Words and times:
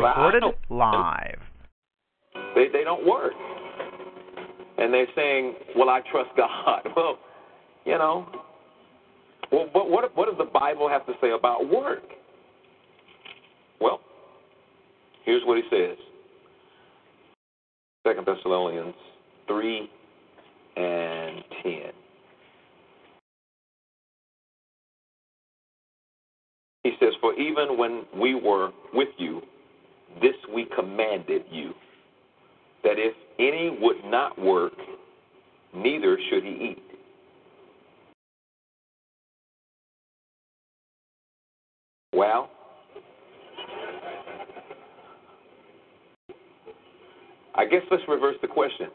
Recorded 0.00 0.42
live. 0.70 1.38
They 2.54 2.68
they 2.72 2.84
don't 2.84 3.06
work. 3.06 3.32
And 4.78 4.92
they're 4.94 5.06
saying, 5.14 5.54
"Well, 5.76 5.88
I 5.88 6.00
trust 6.10 6.30
God." 6.36 6.82
Well, 6.96 7.18
you 7.84 7.96
know, 7.96 8.26
well, 9.50 9.68
but 9.72 9.88
what 9.88 10.14
what 10.16 10.28
does 10.28 10.38
the 10.38 10.50
Bible 10.52 10.88
have 10.88 11.06
to 11.06 11.12
say 11.20 11.30
about 11.30 11.68
work? 11.68 12.02
Well, 13.80 14.00
here's 15.24 15.42
what 15.44 15.56
he 15.56 15.62
says. 15.70 15.96
Second 18.06 18.26
Thessalonians 18.26 18.94
three 19.48 19.90
and 20.76 21.42
ten. 21.62 21.92
He 26.84 26.92
says, 27.00 27.12
For 27.20 27.34
even 27.34 27.76
when 27.76 28.04
we 28.16 28.34
were 28.34 28.70
with 28.94 29.08
you, 29.18 29.42
this 30.20 30.34
we 30.52 30.66
commanded 30.74 31.42
you, 31.50 31.72
that 32.82 32.94
if 32.96 33.14
any 33.38 33.76
would 33.80 34.04
not 34.04 34.38
work, 34.38 34.72
neither 35.74 36.18
should 36.30 36.44
he 36.44 36.50
eat. 36.72 36.82
Well, 42.12 42.50
I 47.54 47.64
guess 47.64 47.82
let's 47.90 48.02
reverse 48.08 48.36
the 48.40 48.48
question. 48.48 48.88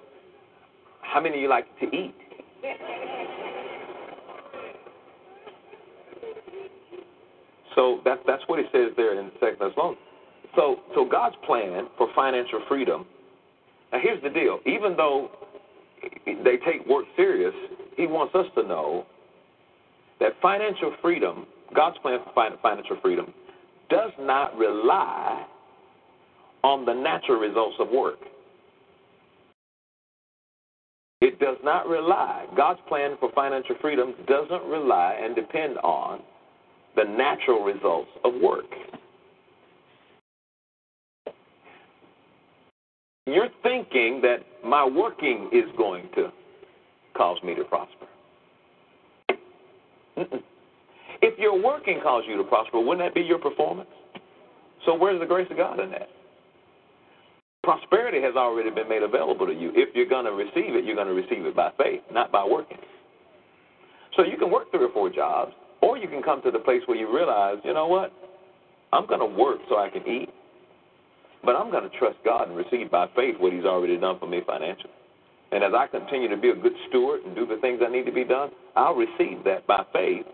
How 1.02 1.22
many 1.22 1.36
of 1.36 1.42
you 1.42 1.50
like 1.50 1.68
to 1.80 1.86
eat? 1.86 2.16
So 7.76 8.00
that, 8.06 8.20
that's 8.26 8.44
what 8.48 8.60
he 8.60 8.66
says 8.72 8.92
there 8.96 9.20
in 9.20 9.32
Second 9.40 9.58
Thessalonians. 9.60 10.00
So, 10.56 10.78
so 10.94 11.06
God's 11.06 11.36
plan 11.46 11.88
for 11.98 12.08
financial 12.16 12.62
freedom. 12.68 13.06
Now, 13.92 14.00
here's 14.02 14.22
the 14.22 14.30
deal. 14.30 14.60
Even 14.66 14.96
though 14.96 15.32
they 16.26 16.58
take 16.66 16.86
work 16.88 17.06
serious, 17.16 17.54
He 17.98 18.08
wants 18.08 18.36
us 18.36 18.46
to 18.56 18.64
know 18.64 19.06
that 20.20 20.34
financial 20.42 20.94
freedom, 21.02 21.46
God's 21.76 21.98
plan 22.00 22.20
for 22.24 22.50
financial 22.62 22.98
freedom, 23.02 23.34
does 23.90 24.12
not 24.20 24.56
rely 24.58 25.46
on 26.64 26.86
the 26.86 26.94
natural 26.94 27.40
results 27.40 27.76
of 27.80 27.90
work. 27.90 28.20
It 31.22 31.40
does 31.40 31.58
not 31.64 31.88
rely. 31.88 32.46
God's 32.56 32.80
plan 32.88 33.16
for 33.20 33.32
financial 33.34 33.76
freedom 33.82 34.14
doesn't 34.28 34.64
rely 34.66 35.20
and 35.22 35.36
depend 35.36 35.78
on 35.78 36.22
the 36.96 37.04
natural 37.04 37.64
results 37.64 38.10
of 38.24 38.34
work. 38.42 38.66
You're 43.26 43.50
thinking 43.62 44.22
that 44.22 44.40
my 44.66 44.86
working 44.86 45.50
is 45.54 45.66
going 45.78 46.10
to 46.16 46.32
cause 47.16 47.38
me 47.44 47.56
to 47.56 47.64
prosper. 47.64 48.08
If 51.22 51.40
your 51.40 51.62
working 51.62 52.02
caused 52.04 52.28
you 52.28 52.36
to 52.38 52.44
prosper, 52.44 52.80
wouldn't 52.80 53.00
that 53.00 53.16
be 53.16 53.22
your 53.22 53.40
performance? 53.40 53.90
So 54.86 54.94
where's 54.96 55.20
the 55.20 55.26
grace 55.26 55.48
of 55.50 55.58
God 55.58 55.80
in 55.80 55.90
that? 55.92 56.10
Prosperity 57.64 58.22
has 58.22 58.36
already 58.36 58.70
been 58.70 58.90
made 58.90 59.04
available 59.04 59.48
to 59.48 59.54
you. 59.54 59.72
If 59.74 59.96
you're 59.96 60.10
going 60.10 60.26
to 60.26 60.34
receive 60.34 60.76
it, 60.76 60.84
you're 60.84 60.98
going 60.98 61.08
to 61.08 61.14
receive 61.14 61.46
it 61.46 61.56
by 61.56 61.72
faith, 61.78 62.02
not 62.12 62.30
by 62.30 62.44
working. 62.44 62.78
So 64.18 64.26
you 64.26 64.38
can 64.38 64.52
work 64.52 64.70
three 64.72 64.84
or 64.84 64.92
four 64.92 65.10
jobs, 65.10 65.54
or 65.82 65.98
you 65.98 66.10
can 66.10 66.22
come 66.22 66.42
to 66.42 66.52
the 66.52 66.60
place 66.60 66.82
where 66.88 66.98
you 66.98 67.14
realize, 67.14 67.58
you 67.64 67.74
know 67.74 67.88
what? 67.88 68.12
I'm 68.92 69.08
going 69.08 69.22
to 69.22 69.26
work 69.26 69.60
so 69.70 69.78
I 69.78 69.90
can 69.90 70.06
eat, 70.06 70.30
but 71.44 71.56
I'm 71.56 71.72
going 71.72 71.90
to 71.90 71.98
trust 71.98 72.18
God 72.24 72.48
and 72.48 72.58
receive 72.58 72.90
by 72.92 73.08
faith 73.16 73.36
what 73.40 73.54
He's 73.54 73.66
already 73.66 73.98
done 73.98 74.20
for 74.20 74.28
me 74.28 74.42
financially. 74.46 74.94
And 75.52 75.64
as 75.64 75.72
I 75.78 75.88
continue 75.88 76.30
to 76.30 76.38
be 76.38 76.50
a 76.50 76.56
good 76.56 76.74
steward 76.90 77.22
and 77.26 77.36
do 77.36 77.46
the 77.46 77.58
things 77.58 77.80
that 77.80 77.92
need 77.92 78.06
to 78.06 78.12
be 78.12 78.24
done, 78.24 78.50
I'll 78.76 78.96
receive 78.96 79.44
that 79.46 79.68
by 79.68 79.86
faith. 79.94 80.26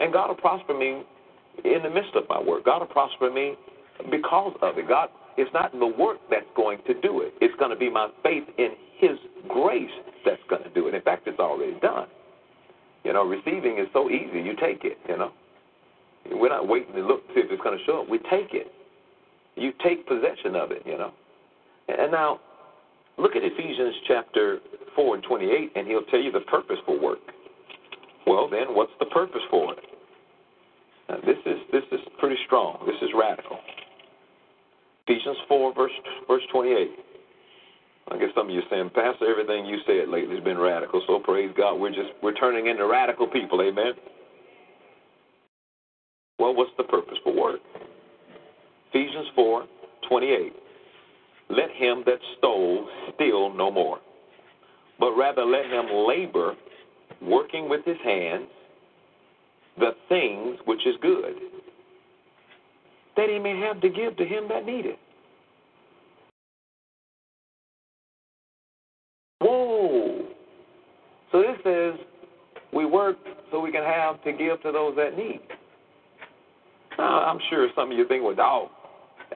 And 0.00 0.12
God 0.12 0.28
will 0.28 0.36
prosper 0.36 0.72
me 0.76 1.02
in 1.64 1.82
the 1.82 1.90
midst 1.90 2.14
of 2.14 2.24
my 2.28 2.40
work. 2.40 2.64
God 2.64 2.80
will 2.80 2.86
prosper 2.86 3.30
me 3.30 3.54
because 4.10 4.56
of 4.62 4.78
it. 4.78 4.88
God, 4.88 5.10
it's 5.36 5.52
not 5.52 5.72
the 5.72 5.86
work 5.86 6.18
that's 6.30 6.46
going 6.56 6.78
to 6.86 6.94
do 7.00 7.20
it. 7.20 7.34
It's 7.40 7.54
going 7.58 7.70
to 7.70 7.76
be 7.76 7.90
my 7.90 8.08
faith 8.22 8.44
in 8.56 8.70
His 8.98 9.18
grace 9.48 9.90
that's 10.24 10.40
going 10.48 10.62
to 10.62 10.70
do 10.70 10.88
it. 10.88 10.94
In 10.94 11.02
fact, 11.02 11.26
it's 11.26 11.38
already 11.38 11.78
done. 11.80 12.06
You 13.04 13.12
know, 13.12 13.24
receiving 13.24 13.78
is 13.78 13.86
so 13.92 14.08
easy. 14.10 14.40
You 14.40 14.54
take 14.60 14.84
it, 14.84 14.98
you 15.08 15.16
know. 15.16 15.32
We're 16.30 16.48
not 16.48 16.68
waiting 16.68 16.94
to 16.94 17.00
look 17.00 17.26
to 17.28 17.34
see 17.34 17.40
if 17.40 17.50
it's 17.50 17.62
going 17.62 17.78
to 17.78 17.84
show 17.84 18.02
up. 18.02 18.08
We 18.08 18.18
take 18.30 18.52
it. 18.52 18.72
You 19.58 19.72
take 19.84 20.06
possession 20.06 20.56
of 20.56 20.70
it, 20.70 20.82
you 20.86 20.96
know. 20.96 21.12
And 21.88 22.12
now, 22.12 22.40
look 23.16 23.34
at 23.36 23.42
Ephesians 23.42 23.94
chapter 24.06 24.58
4 24.94 25.16
and 25.16 25.24
28, 25.24 25.72
and 25.74 25.86
he'll 25.86 26.04
tell 26.04 26.20
you 26.20 26.32
the 26.32 26.40
purpose 26.40 26.78
for 26.86 26.98
work. 26.98 27.18
Well, 28.26 28.48
then, 28.48 28.74
what's 28.74 28.92
the 29.00 29.06
purpose 29.06 29.42
for 29.50 29.72
it? 29.72 29.78
Now, 31.08 31.16
this 31.24 31.38
is 31.46 31.58
this 31.72 31.84
is 31.92 32.00
pretty 32.18 32.36
strong. 32.46 32.84
This 32.86 32.96
is 33.00 33.08
radical. 33.18 33.58
Ephesians 35.06 35.38
4, 35.48 35.74
verse 35.74 35.90
verse 36.28 36.42
28. 36.52 36.90
I 38.10 38.18
guess 38.18 38.28
some 38.34 38.48
of 38.48 38.54
you 38.54 38.60
are 38.60 38.70
saying, 38.70 38.90
Pastor, 38.94 39.30
everything 39.30 39.66
you 39.66 39.78
said 39.86 40.08
lately 40.08 40.36
has 40.36 40.44
been 40.44 40.58
radical. 40.58 41.02
So 41.06 41.18
praise 41.18 41.50
God, 41.56 41.74
we're 41.74 41.90
just 41.90 42.10
we're 42.22 42.34
turning 42.34 42.66
into 42.66 42.86
radical 42.86 43.26
people. 43.26 43.60
Amen. 43.62 43.92
Well, 46.38 46.54
what's 46.54 46.70
the 46.76 46.84
purpose 46.84 47.18
for 47.24 47.34
work? 47.34 47.60
Ephesians 48.90 49.26
4, 49.34 49.64
28. 50.08 50.52
Let 51.50 51.70
him 51.70 52.02
that 52.06 52.18
stole 52.36 52.88
steal 53.14 53.52
no 53.54 53.70
more, 53.70 53.98
but 54.98 55.12
rather 55.12 55.44
let 55.44 55.66
him 55.66 55.86
labor, 56.06 56.54
working 57.22 57.68
with 57.68 57.84
his 57.84 57.96
hands, 58.04 58.48
the 59.78 59.90
things 60.08 60.58
which 60.66 60.86
is 60.86 60.94
good, 61.00 61.34
that 63.16 63.28
he 63.28 63.38
may 63.38 63.58
have 63.60 63.80
to 63.80 63.88
give 63.88 64.16
to 64.16 64.24
him 64.24 64.46
that 64.48 64.66
needeth. 64.66 64.96
Whoa. 69.40 70.26
So 71.32 71.40
this 71.40 71.56
says 71.64 71.94
we 72.72 72.84
work 72.84 73.16
so 73.50 73.60
we 73.60 73.72
can 73.72 73.84
have 73.84 74.22
to 74.24 74.32
give 74.32 74.60
to 74.62 74.72
those 74.72 74.94
that 74.96 75.16
need. 75.16 75.40
Now, 76.98 77.20
I'm 77.24 77.38
sure 77.48 77.68
some 77.76 77.92
of 77.92 77.96
you 77.96 78.06
think, 78.08 78.24
well, 78.24 78.34
dog, 78.34 78.68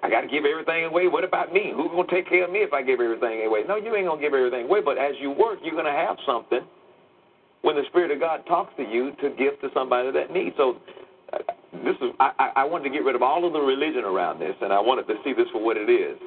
I 0.03 0.10
got 0.10 0.22
to 0.22 0.28
give 0.28 0.44
everything 0.44 0.84
away. 0.86 1.06
What 1.06 1.25
about 1.25 1.53
me? 1.53 1.72
Who's 1.75 1.91
going 1.91 2.08
to 2.08 2.14
take 2.14 2.28
care 2.28 2.44
of 2.44 2.50
me 2.50 2.60
if 2.60 2.72
I 2.72 2.82
give 2.82 3.00
everything 3.00 3.44
away? 3.47 3.62
No, 3.69 3.76
you 3.76 3.94
ain't 3.94 4.06
going 4.06 4.19
to 4.19 4.25
give 4.25 4.34
everything 4.34 4.66
away. 4.66 4.80
But 4.80 4.98
as 4.98 5.12
you 5.20 5.30
work, 5.30 5.58
you're 5.62 5.75
going 5.75 5.84
to 5.84 5.92
have 5.92 6.16
something 6.26 6.60
when 7.62 7.76
the 7.76 7.82
Spirit 7.88 8.10
of 8.10 8.20
God 8.20 8.44
talks 8.47 8.72
to 8.76 8.82
you 8.82 9.12
to 9.20 9.31
give 9.36 9.60
to 9.60 9.69
somebody 9.75 10.10
that 10.12 10.32
needs. 10.32 10.56
So 10.56 10.78
uh, 11.32 11.38
this 11.84 11.96
is 12.00 12.11
I, 12.20 12.52
I 12.56 12.64
wanted 12.64 12.84
to 12.84 12.90
get 12.90 13.05
rid 13.05 13.14
of 13.14 13.22
all 13.22 13.46
of 13.46 13.52
the 13.52 13.61
religion 13.61 14.05
around 14.05 14.40
this, 14.40 14.55
and 14.61 14.72
I 14.72 14.81
wanted 14.81 15.06
to 15.08 15.14
see 15.25 15.32
this 15.32 15.46
for 15.52 15.62
what 15.62 15.76
it 15.76 15.90
is. 15.90 16.19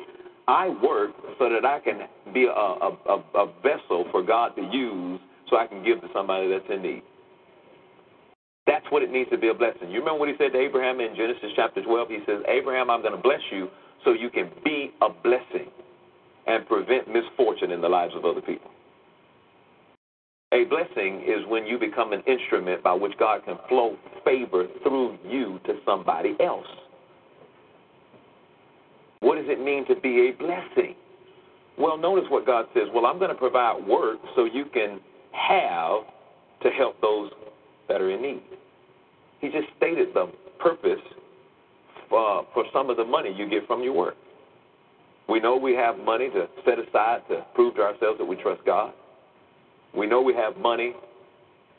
I 0.48 0.70
work 0.82 1.12
so 1.40 1.50
that 1.50 1.66
I 1.66 1.80
can 1.80 2.02
be 2.34 2.46
a, 2.46 2.50
a, 2.52 2.98
a, 3.10 3.24
a 3.34 3.54
vessel 3.64 4.06
for 4.12 4.22
God 4.22 4.56
to 4.56 4.62
use 4.62 5.20
so 5.50 5.58
I 5.58 5.68
can 5.68 5.84
give 5.84 6.02
to 6.02 6.08
somebody 6.14 6.50
that's 6.50 6.66
in 6.70 6.82
need. 6.82 7.04
That's 8.76 8.92
what 8.92 9.04
it 9.04 9.10
means 9.10 9.30
to 9.32 9.38
be 9.38 9.48
a 9.48 9.54
blessing. 9.54 9.90
You 9.90 10.00
remember 10.00 10.20
what 10.20 10.28
he 10.28 10.36
said 10.38 10.52
to 10.52 10.60
Abraham 10.60 11.00
in 11.00 11.16
Genesis 11.16 11.50
chapter 11.56 11.82
12? 11.82 12.10
He 12.10 12.20
says, 12.26 12.44
Abraham, 12.50 12.90
I'm 12.90 13.02
going 13.02 13.16
to 13.16 13.22
bless 13.22 13.40
you 13.50 13.70
so 14.04 14.12
you 14.12 14.30
can 14.30 14.52
be 14.66 14.92
a 15.02 15.08
blessing 15.24 15.72
and 16.46 16.68
prevent 16.68 17.08
misfortune 17.08 17.72
in 17.72 17.80
the 17.80 17.88
lives 17.88 18.14
of 18.18 18.26
other 18.26 18.42
people. 18.42 18.70
A 20.52 20.66
blessing 20.66 21.24
is 21.26 21.48
when 21.48 21.66
you 21.66 21.80
become 21.80 22.12
an 22.12 22.22
instrument 22.28 22.84
by 22.84 22.92
which 22.92 23.14
God 23.18 23.46
can 23.46 23.56
flow 23.70 23.96
favor 24.26 24.68
through 24.84 25.20
you 25.26 25.62
to 25.68 25.76
somebody 25.86 26.36
else. 26.42 26.68
What 29.22 29.36
does 29.36 29.46
it 29.48 29.64
mean 29.64 29.88
to 29.88 29.96
be 29.96 30.28
a 30.28 30.32
blessing? 30.38 30.96
Well, 31.78 31.98
notice 31.98 32.26
what 32.30 32.46
God 32.46 32.66
says. 32.74 32.90
Well, 32.94 33.06
I'm 33.06 33.20
going 33.20 33.32
to 33.32 33.36
provide 33.36 33.88
work 33.88 34.18
so 34.36 34.44
you 34.44 34.66
can 34.74 35.00
have 35.32 36.02
to 36.62 36.70
help 36.72 37.00
those 37.00 37.32
that 37.88 38.02
are 38.02 38.12
in 38.12 38.22
need. 38.22 38.44
He 39.42 39.50
just 39.50 39.68
stated 39.78 40.10
the 40.14 40.32
purpose 40.60 41.02
for, 42.10 42.46
for 42.54 42.66
some 42.74 42.90
of 42.90 42.98
the 42.98 43.06
money 43.06 43.34
you 43.36 43.50
get 43.50 43.68
from 43.68 43.84
your 43.84 43.94
work. 43.94 44.16
We 45.28 45.40
know 45.40 45.58
we 45.58 45.74
have 45.74 45.98
money 45.98 46.30
to 46.30 46.48
set 46.64 46.78
aside 46.80 47.22
to 47.30 47.46
prove 47.56 47.76
to 47.76 47.82
ourselves 47.82 48.20
that 48.20 48.26
we 48.26 48.36
trust 48.36 48.62
God. 48.66 48.94
We 49.96 50.06
know 50.08 50.22
we 50.22 50.34
have 50.34 50.58
money 50.58 50.94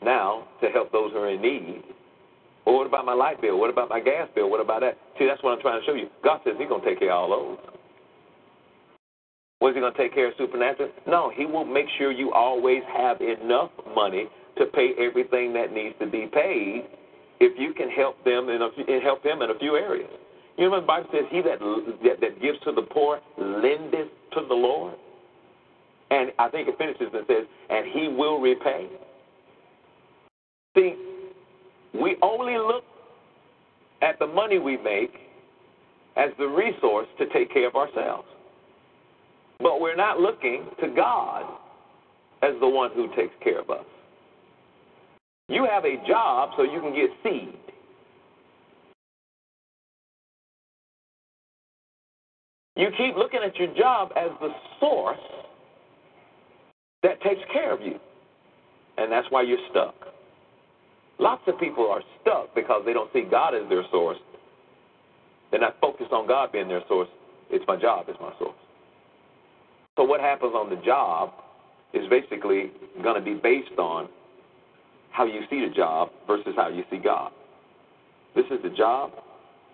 now 0.03 0.47
to 0.61 0.69
help 0.69 0.91
those 0.91 1.11
who 1.11 1.19
are 1.19 1.29
in 1.29 1.41
need. 1.41 1.83
Well, 2.65 2.75
what 2.75 2.87
about 2.87 3.05
my 3.05 3.13
light 3.13 3.41
bill? 3.41 3.57
What 3.57 3.69
about 3.69 3.89
my 3.89 4.01
gas 4.01 4.27
bill? 4.35 4.49
What 4.49 4.59
about 4.59 4.81
that? 4.81 4.97
See, 5.17 5.25
that's 5.25 5.41
what 5.41 5.51
I'm 5.51 5.61
trying 5.61 5.79
to 5.79 5.85
show 5.85 5.93
you. 5.93 6.07
God 6.23 6.41
says 6.43 6.55
He's 6.59 6.67
going 6.67 6.81
to 6.81 6.87
take 6.87 6.99
care 6.99 7.11
of 7.11 7.17
all 7.17 7.29
those. 7.29 7.57
Was 9.61 9.73
He 9.73 9.79
going 9.79 9.93
to 9.93 9.97
take 9.97 10.13
care 10.13 10.27
of 10.27 10.33
supernatural? 10.37 10.89
No, 11.07 11.31
He 11.33 11.45
will 11.45 11.65
make 11.65 11.85
sure 11.97 12.11
you 12.11 12.33
always 12.33 12.83
have 12.95 13.21
enough 13.21 13.71
money 13.95 14.25
to 14.57 14.65
pay 14.65 14.91
everything 14.99 15.53
that 15.53 15.71
needs 15.71 15.95
to 16.01 16.07
be 16.07 16.27
paid 16.31 16.83
if 17.39 17.57
you 17.59 17.73
can 17.73 17.89
help 17.89 18.23
them 18.23 18.49
in 18.49 18.61
a, 18.61 18.99
help 19.01 19.25
Him 19.25 19.41
in 19.41 19.51
a 19.51 19.59
few 19.59 19.75
areas. 19.75 20.09
You 20.57 20.69
know 20.69 20.81
the 20.81 20.87
Bible 20.87 21.07
says? 21.11 21.25
He 21.29 21.41
that, 21.41 21.59
that, 22.03 22.19
that 22.21 22.41
gives 22.41 22.59
to 22.61 22.71
the 22.71 22.81
poor 22.81 23.19
lendeth 23.37 24.09
to 24.33 24.41
the 24.47 24.55
Lord. 24.55 24.95
And 26.09 26.31
I 26.39 26.49
think 26.49 26.67
it 26.67 26.77
finishes 26.77 27.13
and 27.13 27.25
says, 27.27 27.45
and 27.69 27.85
he 27.91 28.07
will 28.07 28.39
repay. 28.39 28.87
See, 30.75 30.95
we 31.93 32.15
only 32.21 32.57
look 32.57 32.83
at 34.01 34.17
the 34.19 34.27
money 34.27 34.57
we 34.57 34.77
make 34.77 35.13
as 36.15 36.29
the 36.39 36.47
resource 36.47 37.07
to 37.19 37.27
take 37.29 37.51
care 37.53 37.67
of 37.67 37.75
ourselves. 37.75 38.27
But 39.59 39.81
we're 39.81 39.95
not 39.95 40.19
looking 40.19 40.65
to 40.81 40.87
God 40.95 41.45
as 42.41 42.51
the 42.59 42.67
one 42.67 42.91
who 42.93 43.07
takes 43.15 43.33
care 43.43 43.59
of 43.59 43.69
us. 43.69 43.85
You 45.49 45.65
have 45.69 45.85
a 45.85 45.95
job 46.07 46.51
so 46.57 46.63
you 46.63 46.81
can 46.81 46.93
get 46.93 47.09
seed. 47.23 47.57
You 52.75 52.89
keep 52.97 53.15
looking 53.15 53.39
at 53.43 53.55
your 53.55 53.73
job 53.75 54.11
as 54.15 54.29
the 54.39 54.49
source 54.79 55.17
that 57.03 57.21
takes 57.21 57.41
care 57.51 57.73
of 57.73 57.81
you. 57.81 57.95
And 58.97 59.11
that's 59.11 59.27
why 59.29 59.43
you're 59.43 59.57
stuck. 59.71 59.95
Lots 61.19 61.41
of 61.47 61.59
people 61.59 61.89
are 61.89 62.01
stuck 62.21 62.53
because 62.53 62.83
they 62.85 62.93
don't 62.93 63.11
see 63.13 63.23
God 63.29 63.55
as 63.55 63.67
their 63.69 63.83
source. 63.91 64.17
They're 65.49 65.59
not 65.59 65.77
focused 65.79 66.11
on 66.11 66.27
God 66.27 66.51
being 66.51 66.67
their 66.67 66.83
source. 66.87 67.07
It's 67.49 67.65
my 67.67 67.77
job, 67.77 68.05
it's 68.09 68.19
my 68.19 68.33
source. 68.37 68.57
So 69.97 70.03
what 70.03 70.19
happens 70.19 70.53
on 70.53 70.69
the 70.69 70.75
job 70.85 71.31
is 71.93 72.07
basically 72.09 72.71
going 73.01 73.15
to 73.15 73.21
be 73.21 73.33
based 73.33 73.79
on 73.79 74.09
how 75.17 75.25
you 75.25 75.41
see 75.49 75.65
the 75.67 75.73
job 75.73 76.09
versus 76.27 76.53
how 76.55 76.69
you 76.69 76.83
see 76.91 76.97
God. 76.97 77.31
This 78.35 78.45
is 78.51 78.59
the 78.61 78.69
job. 78.69 79.11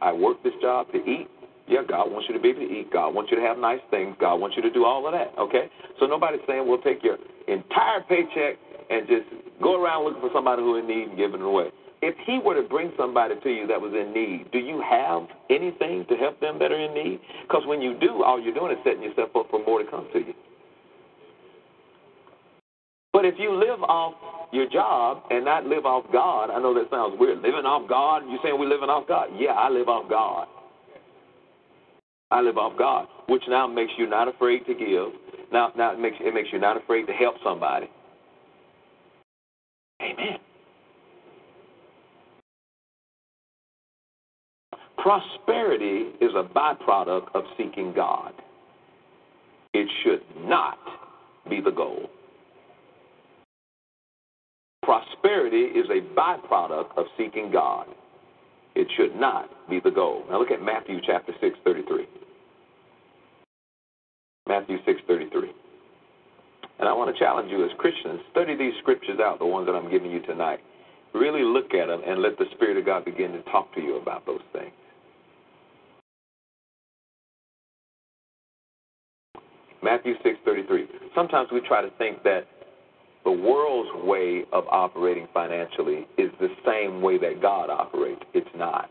I 0.01 0.13
work 0.13 0.41
this 0.41 0.53
job 0.61 0.87
to 0.93 0.97
eat. 0.99 1.27
Yeah, 1.67 1.81
God 1.87 2.11
wants 2.11 2.27
you 2.29 2.33
to 2.35 2.39
be 2.39 2.49
able 2.49 2.61
to 2.61 2.71
eat. 2.71 2.91
God 2.93 3.13
wants 3.13 3.29
you 3.29 3.37
to 3.37 3.43
have 3.43 3.57
nice 3.57 3.83
things. 3.91 4.15
God 4.19 4.35
wants 4.35 4.55
you 4.55 4.63
to 4.63 4.71
do 4.71 4.85
all 4.85 5.05
of 5.05 5.11
that. 5.11 5.37
Okay? 5.37 5.67
So 5.99 6.05
nobody's 6.05 6.39
saying 6.47 6.65
we'll 6.65 6.81
take 6.81 7.03
your 7.03 7.17
entire 7.47 7.99
paycheck 8.07 8.55
and 8.89 9.05
just 9.07 9.27
go 9.61 9.83
around 9.83 10.05
looking 10.05 10.21
for 10.21 10.31
somebody 10.33 10.61
who's 10.61 10.79
in 10.79 10.87
need 10.87 11.09
and 11.09 11.17
giving 11.17 11.41
it 11.41 11.45
away. 11.45 11.67
If 12.01 12.15
he 12.25 12.39
were 12.39 12.55
to 12.55 12.67
bring 12.67 12.91
somebody 12.97 13.35
to 13.35 13.49
you 13.49 13.67
that 13.67 13.79
was 13.79 13.91
in 13.91 14.13
need, 14.15 14.51
do 14.51 14.59
you 14.59 14.81
have 14.83 15.23
anything 15.49 16.05
to 16.07 16.15
help 16.15 16.39
them 16.39 16.59
that 16.59 16.71
are 16.71 16.79
in 16.79 16.93
need? 16.93 17.19
Because 17.43 17.63
when 17.65 17.81
you 17.81 17.99
do, 17.99 18.23
all 18.23 18.39
you're 18.39 18.55
doing 18.55 18.71
is 18.71 18.79
setting 18.83 19.03
yourself 19.03 19.31
up 19.35 19.47
for 19.51 19.63
more 19.65 19.83
to 19.83 19.89
come 19.89 20.07
to 20.11 20.19
you. 20.19 20.35
But 23.23 23.35
if 23.35 23.39
you 23.39 23.55
live 23.55 23.81
off 23.83 24.15
your 24.51 24.67
job 24.67 25.23
and 25.29 25.45
not 25.45 25.65
live 25.65 25.85
off 25.85 26.03
God, 26.11 26.49
I 26.49 26.59
know 26.59 26.73
that 26.73 26.89
sounds 26.91 27.15
weird. 27.17 27.37
Living 27.37 27.63
off 27.63 27.87
God, 27.87 28.23
you 28.29 28.37
saying 28.43 28.59
we're 28.59 28.67
living 28.67 28.89
off 28.89 29.07
God? 29.07 29.29
Yeah, 29.39 29.51
I 29.51 29.69
live 29.69 29.87
off 29.87 30.09
God. 30.09 30.45
I 32.31 32.41
live 32.41 32.57
off 32.57 32.77
God, 32.77 33.07
which 33.29 33.43
now 33.47 33.65
makes 33.65 33.93
you 33.97 34.09
not 34.09 34.27
afraid 34.27 34.65
to 34.65 34.73
give. 34.73 35.13
Now, 35.53 35.71
now 35.77 35.93
it 35.93 35.99
makes 35.99 36.17
it 36.19 36.33
makes 36.33 36.49
you 36.51 36.59
not 36.59 36.75
afraid 36.75 37.05
to 37.05 37.13
help 37.13 37.35
somebody. 37.45 37.89
Amen. 40.01 40.39
Prosperity 44.97 46.11
is 46.19 46.31
a 46.35 46.43
byproduct 46.43 47.33
of 47.33 47.45
seeking 47.57 47.93
God. 47.95 48.33
It 49.73 49.87
should 50.03 50.23
not 50.45 50.77
be 51.49 51.61
the 51.61 51.71
goal. 51.71 52.09
Prosperity 54.83 55.63
is 55.79 55.87
a 55.89 56.01
byproduct 56.15 56.97
of 56.97 57.05
seeking 57.17 57.51
God. 57.51 57.87
It 58.75 58.87
should 58.97 59.15
not 59.15 59.49
be 59.69 59.79
the 59.79 59.91
goal. 59.91 60.23
Now 60.29 60.39
look 60.39 60.51
at 60.51 60.61
Matthew 60.61 60.99
chapter 61.05 61.33
6, 61.39 61.57
33. 61.63 62.05
Matthew 64.47 64.77
6:33. 64.85 65.53
And 66.79 66.89
I 66.89 66.93
want 66.93 67.15
to 67.15 67.19
challenge 67.19 67.49
you 67.49 67.63
as 67.63 67.71
Christians, 67.77 68.19
study 68.31 68.55
these 68.55 68.73
scriptures 68.81 69.19
out, 69.19 69.39
the 69.39 69.45
ones 69.45 69.67
that 69.67 69.75
I'm 69.75 69.89
giving 69.89 70.11
you 70.11 70.19
tonight. 70.21 70.59
Really 71.13 71.43
look 71.43 71.73
at 71.73 71.87
them 71.87 72.01
and 72.05 72.21
let 72.21 72.37
the 72.37 72.45
Spirit 72.55 72.77
of 72.77 72.85
God 72.85 73.05
begin 73.05 73.31
to 73.31 73.41
talk 73.43 73.73
to 73.75 73.81
you 73.81 73.95
about 73.95 74.25
those 74.25 74.41
things. 74.51 74.73
Matthew 79.81 80.15
6:33. 80.23 80.87
Sometimes 81.13 81.51
we 81.51 81.61
try 81.61 81.81
to 81.81 81.89
think 81.91 82.23
that 82.23 82.47
the 83.23 83.31
world's 83.31 84.05
way 84.05 84.43
of 84.51 84.65
operating 84.69 85.27
financially 85.33 86.07
is 86.17 86.29
the 86.39 86.49
same 86.65 87.01
way 87.01 87.17
that 87.17 87.41
God 87.41 87.69
operates. 87.69 88.21
It's 88.33 88.49
not. 88.55 88.89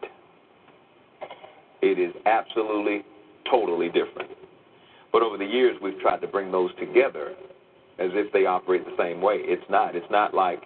It 1.82 1.98
is 1.98 2.14
absolutely 2.24 3.04
totally 3.50 3.88
different. 3.88 4.30
But 5.12 5.22
over 5.22 5.36
the 5.36 5.44
years, 5.44 5.76
we've 5.82 5.98
tried 6.00 6.20
to 6.20 6.26
bring 6.26 6.50
those 6.50 6.70
together 6.78 7.34
as 7.98 8.10
if 8.14 8.32
they 8.32 8.46
operate 8.46 8.84
the 8.84 8.96
same 8.98 9.20
way. 9.20 9.36
It's 9.40 9.64
not. 9.68 9.94
It's 9.94 10.10
not 10.10 10.32
like, 10.32 10.62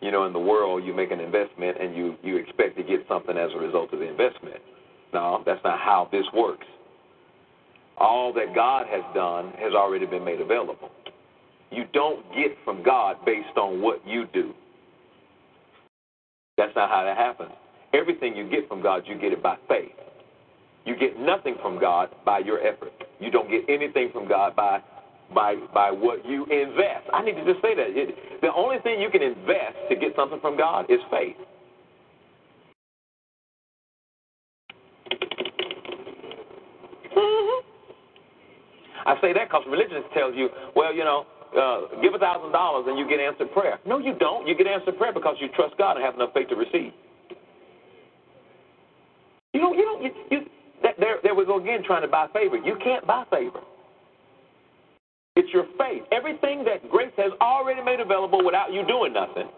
you 0.00 0.10
know, 0.10 0.24
in 0.24 0.32
the 0.32 0.38
world, 0.38 0.84
you 0.84 0.94
make 0.94 1.10
an 1.10 1.20
investment 1.20 1.76
and 1.80 1.94
you, 1.94 2.16
you 2.22 2.36
expect 2.36 2.76
to 2.78 2.82
get 2.82 3.00
something 3.08 3.36
as 3.36 3.50
a 3.54 3.58
result 3.58 3.92
of 3.92 3.98
the 3.98 4.08
investment. 4.08 4.56
No, 5.12 5.42
that's 5.44 5.62
not 5.64 5.78
how 5.78 6.08
this 6.10 6.24
works. 6.34 6.66
All 7.98 8.32
that 8.32 8.54
God 8.54 8.86
has 8.88 9.02
done 9.14 9.52
has 9.58 9.74
already 9.74 10.06
been 10.06 10.24
made 10.24 10.40
available. 10.40 10.90
You 11.70 11.84
don't 11.92 12.24
get 12.34 12.56
from 12.64 12.82
God 12.82 13.16
based 13.24 13.56
on 13.56 13.82
what 13.82 14.06
you 14.06 14.26
do. 14.32 14.54
That's 16.56 16.74
not 16.74 16.88
how 16.88 17.04
that 17.04 17.16
happens. 17.16 17.50
Everything 17.94 18.36
you 18.36 18.48
get 18.48 18.68
from 18.68 18.82
God, 18.82 19.04
you 19.06 19.18
get 19.18 19.32
it 19.32 19.42
by 19.42 19.56
faith. 19.68 19.92
You 20.84 20.96
get 20.96 21.18
nothing 21.18 21.56
from 21.62 21.78
God 21.78 22.08
by 22.24 22.38
your 22.38 22.60
effort. 22.60 22.92
You 23.20 23.30
don't 23.30 23.50
get 23.50 23.62
anything 23.68 24.10
from 24.12 24.28
God 24.28 24.56
by 24.56 24.80
by 25.34 25.56
by 25.74 25.90
what 25.90 26.24
you 26.26 26.44
invest. 26.46 27.06
I 27.12 27.22
need 27.22 27.34
to 27.34 27.44
just 27.44 27.60
say 27.62 27.74
that. 27.74 27.88
It, 27.88 28.40
the 28.40 28.52
only 28.54 28.78
thing 28.82 29.00
you 29.00 29.10
can 29.10 29.22
invest 29.22 29.76
to 29.90 29.96
get 29.96 30.16
something 30.16 30.40
from 30.40 30.56
God 30.56 30.86
is 30.88 30.98
faith. 31.10 31.36
Mm-hmm. 37.16 37.68
I 39.06 39.20
say 39.20 39.32
that 39.34 39.48
because 39.48 39.64
religion 39.68 40.02
tells 40.14 40.34
you, 40.34 40.48
well, 40.74 40.94
you 40.94 41.04
know, 41.04 41.26
uh, 41.56 42.00
give 42.02 42.14
a 42.14 42.18
thousand 42.18 42.52
dollars 42.52 42.86
and 42.88 42.98
you 42.98 43.08
get 43.08 43.20
answered 43.20 43.52
prayer. 43.52 43.78
No, 43.86 43.98
you 43.98 44.14
don't. 44.18 44.46
You 44.46 44.56
get 44.56 44.66
answered 44.66 44.98
prayer 44.98 45.12
because 45.12 45.36
you 45.40 45.48
trust 45.54 45.76
God 45.78 45.96
and 45.96 46.04
have 46.04 46.14
enough 46.14 46.30
faith 46.34 46.48
to 46.48 46.56
receive. 46.56 46.92
You 49.52 49.60
don't. 49.60 49.76
You 49.76 49.84
don't. 49.84 50.02
You, 50.02 50.10
you 50.30 50.38
there, 50.98 51.16
there 51.22 51.34
we 51.34 51.44
go 51.44 51.60
again 51.60 51.82
trying 51.84 52.02
to 52.02 52.08
buy 52.08 52.26
favor. 52.32 52.56
You 52.56 52.76
can't 52.82 53.06
buy 53.06 53.24
favor. 53.30 53.60
It's 55.36 55.48
your 55.52 55.66
faith. 55.78 56.02
Everything 56.12 56.64
that 56.64 56.90
grace 56.90 57.12
has 57.16 57.32
already 57.40 57.82
made 57.82 58.00
available 58.00 58.44
without 58.44 58.72
you 58.72 58.86
doing 58.86 59.12
nothing. 59.12 59.48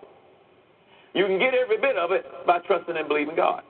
You 1.14 1.26
can 1.26 1.38
get 1.38 1.54
every 1.54 1.78
bit 1.78 1.96
of 1.96 2.12
it 2.12 2.24
by 2.46 2.58
trusting 2.60 2.96
and 2.96 3.08
believing 3.08 3.34
God. 3.34 3.62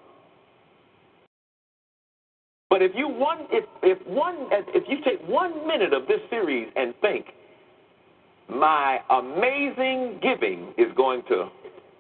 But 2.69 2.83
if 2.83 2.93
you 2.95 3.09
one 3.09 3.47
if 3.51 3.65
if 3.83 3.99
one 4.07 4.47
if 4.51 4.85
you 4.89 4.99
take 5.05 5.21
one 5.29 5.67
minute 5.67 5.93
of 5.93 6.07
this 6.07 6.21
series 6.31 6.69
and 6.77 6.95
think, 7.01 7.27
my 8.53 8.99
amazing 9.11 10.21
giving 10.23 10.75
is 10.79 10.93
going 10.97 11.23
to 11.29 11.49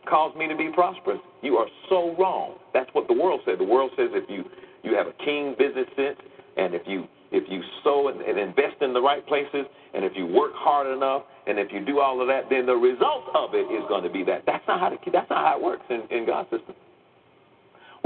cause 0.08 0.34
me 0.36 0.48
to 0.48 0.56
be 0.56 0.70
prosperous, 0.72 1.20
you 1.42 1.56
are 1.56 1.68
so 1.88 2.14
wrong. 2.18 2.56
That's 2.74 2.90
what 2.92 3.08
the 3.08 3.14
world 3.14 3.40
says. 3.46 3.58
The 3.58 3.64
world 3.64 3.90
says 3.96 4.08
if 4.12 4.28
you 4.28 4.44
you 4.82 4.96
have 4.96 5.06
a 5.06 5.12
keen 5.24 5.54
business 5.58 5.86
sense, 5.94 6.16
and 6.56 6.74
if 6.74 6.82
you 6.86 7.06
if 7.32 7.44
you 7.48 7.62
sow 7.84 8.08
and, 8.08 8.20
and 8.20 8.38
invest 8.38 8.80
in 8.80 8.92
the 8.92 9.00
right 9.00 9.24
places, 9.26 9.66
and 9.94 10.04
if 10.04 10.12
you 10.16 10.26
work 10.26 10.52
hard 10.54 10.86
enough, 10.86 11.22
and 11.46 11.58
if 11.58 11.70
you 11.70 11.84
do 11.84 12.00
all 12.00 12.20
of 12.20 12.26
that, 12.26 12.50
then 12.50 12.66
the 12.66 12.74
result 12.74 13.24
of 13.34 13.54
it 13.54 13.70
is 13.70 13.84
going 13.88 14.02
to 14.02 14.10
be 14.10 14.24
that. 14.24 14.42
That's 14.46 14.66
not 14.66 14.80
how 14.80 14.88
to, 14.88 14.96
that's 15.12 15.30
not 15.30 15.44
how 15.46 15.58
it 15.58 15.62
works 15.62 15.84
in, 15.90 16.02
in 16.10 16.26
God's 16.26 16.50
system. 16.50 16.74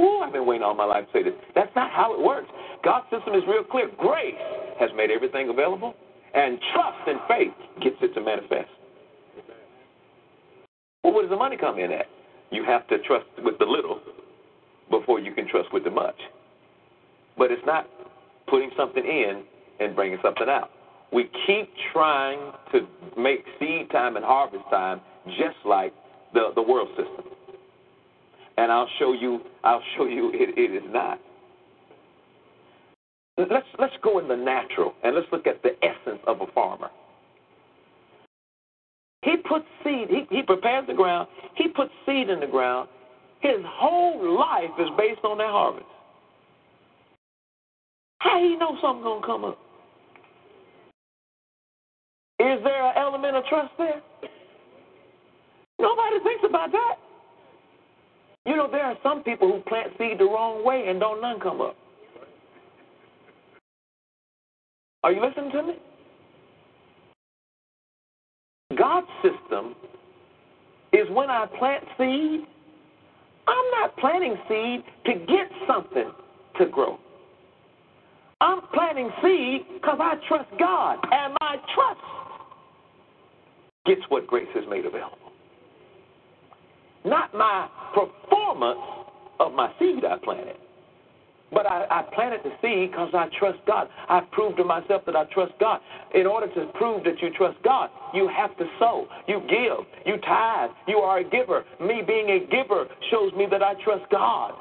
Ooh, 0.01 0.21
I've 0.25 0.33
been 0.33 0.47
waiting 0.47 0.63
all 0.63 0.75
my 0.75 0.85
life 0.85 1.07
to 1.07 1.13
say 1.13 1.23
this. 1.23 1.35
That's 1.55 1.75
not 1.77 1.91
how 1.91 2.13
it 2.13 2.21
works. 2.21 2.49
God's 2.83 3.07
system 3.11 3.35
is 3.35 3.43
real 3.49 3.65
clear. 3.65 3.89
Grace 3.97 4.35
has 4.81 4.91
made 4.97 5.11
everything 5.11 5.49
available, 5.49 5.95
and 6.35 6.59
trust 6.73 6.99
and 7.07 7.19
faith 7.29 7.83
gets 7.83 7.97
it 8.03 8.15
to 8.15 8.21
manifest. 8.21 8.71
Well, 11.03 11.13
where 11.13 11.23
does 11.23 11.31
the 11.31 11.37
money 11.37 11.57
come 11.57 11.79
in 11.79 11.93
at? 11.93 12.07
you 12.55 12.65
have 12.65 12.87
to 12.89 12.99
trust 13.01 13.27
with 13.39 13.59
the 13.59 13.65
little 13.65 14.01
before 14.91 15.19
you 15.19 15.35
can 15.35 15.49
trust 15.49 15.73
with 15.73 15.85
the 15.85 15.91
much. 15.91 16.17
But 17.37 17.51
it's 17.51 17.65
not 17.67 17.87
putting 18.49 18.71
something 18.77 19.05
in 19.05 19.43
and 19.81 19.97
bringing 19.97 20.19
something 20.23 20.49
out. 20.49 20.71
We 21.13 21.31
keep 21.47 21.69
trying 21.93 22.53
to 22.73 22.87
make 23.19 23.45
seed 23.59 23.91
time 23.91 24.17
and 24.17 24.25
harvest 24.25 24.65
time 24.71 25.01
just 25.27 25.57
like 25.65 25.93
the, 26.33 26.51
the 26.55 26.63
world 26.63 26.89
system. 26.91 27.33
And 28.57 28.71
I'll 28.71 28.89
show 28.99 29.13
you 29.13 29.41
I'll 29.65 29.83
show 29.97 30.07
you 30.07 30.31
it, 30.35 30.57
it 30.57 30.75
is 30.75 30.89
not. 30.93 31.19
Let's 33.37 33.67
let's 33.79 33.95
go 34.03 34.21
in 34.21 34.29
the 34.29 34.37
natural 34.37 34.95
and 35.03 35.17
let's 35.17 35.27
look 35.33 35.47
at 35.47 35.63
the 35.63 35.71
essence 35.83 36.21
of 36.27 36.41
a 36.41 36.47
farmer. 36.53 36.91
He 39.23 39.37
puts 39.37 39.65
seed, 39.83 40.09
he, 40.09 40.27
he 40.31 40.43
prepares 40.43 40.87
the 40.87 40.95
ground, 40.95 41.29
he 41.57 41.69
puts 41.69 41.91
seed 42.07 42.29
in 42.29 42.41
the 42.41 42.47
ground. 42.47 42.89
His 43.41 43.59
whole 43.65 44.37
life 44.39 44.71
is 44.79 44.89
based 44.97 45.25
on 45.25 45.39
that 45.39 45.49
harvest. 45.49 45.87
How 48.19 48.39
he 48.39 48.57
know 48.57 48.77
something's 48.81 49.05
gonna 49.05 49.27
come 49.27 49.45
up? 49.45 49.59
Is 52.41 52.63
there 52.63 52.87
an 52.87 52.93
element 52.97 53.37
of 53.37 53.45
trust 53.47 53.73
there? 53.79 54.01
Nobody 55.81 56.19
thinks 56.23 56.45
about 56.49 56.73
that. 56.73 56.97
You 58.47 58.57
know, 58.57 58.69
there 58.71 58.85
are 58.85 58.97
some 59.03 59.23
people 59.23 59.51
who 59.51 59.61
plant 59.61 59.93
seed 59.99 60.19
the 60.19 60.25
wrong 60.25 60.65
way 60.65 60.87
and 60.89 61.01
don't 61.01 61.21
none 61.21 61.41
come 61.41 61.61
up. 61.61 61.77
Are 65.05 65.13
you 65.13 65.21
listening 65.21 65.51
to 65.53 65.63
me? 65.63 65.75
God's 68.75 69.07
system 69.23 69.75
is 70.95 71.07
when 71.11 71.29
I 71.29 71.45
plant 71.59 71.85
seed, 71.99 72.41
I'm 73.47 73.71
not 73.83 73.95
planting 73.99 74.35
seed 74.49 74.83
to 75.05 75.27
get 75.27 75.51
something 75.69 76.11
to 76.59 76.67
grow. 76.67 76.99
I'm 78.41 78.63
planting 78.73 79.11
seed 79.23 79.67
because 79.75 79.99
I 80.01 80.15
trust 80.27 80.49
God, 80.59 80.99
and 81.13 81.35
my 81.43 81.57
trust 81.75 82.01
gets 83.85 84.01
what 84.09 84.27
grace 84.27 84.49
has 84.55 84.65
made 84.71 84.87
available. 84.87 85.19
Not 87.05 87.35
my 87.35 87.69
performance 87.95 88.81
of 89.39 89.53
my 89.53 89.71
seed 89.79 90.03
I 90.03 90.17
planted. 90.25 90.57
But 91.55 91.67
I, 91.67 91.87
I 91.89 92.03
planted 92.15 92.41
the 92.43 92.51
seed 92.61 92.91
because 92.91 93.11
I 93.15 93.29
trust 93.39 93.59
God. 93.67 93.89
I 94.09 94.21
proved 94.33 94.57
to 94.59 94.65
myself 94.65 95.03
that 95.07 95.15
I 95.15 95.25
trust 95.33 95.53
God. 95.61 95.81
In 96.15 96.27
order 96.27 96.53
to 96.55 96.67
prove 96.75 97.05
that 97.05 97.23
you 97.23 97.31
trust 97.31 97.59
God, 97.63 97.91
you 98.13 98.29
have 98.29 98.57
to 98.59 98.65
sow. 98.79 99.07
You 99.29 99.41
give. 99.49 99.87
You 100.05 100.21
tithe. 100.21 100.71
You 100.89 100.99
are 100.99 101.19
a 101.19 101.25
giver. 101.25 101.65
Me 101.81 102.03
being 102.07 102.31
a 102.31 102.41
giver 102.51 102.87
shows 103.11 103.33
me 103.35 103.47
that 103.51 103.63
I 103.63 103.75
trust 103.85 104.05
God. 104.11 104.53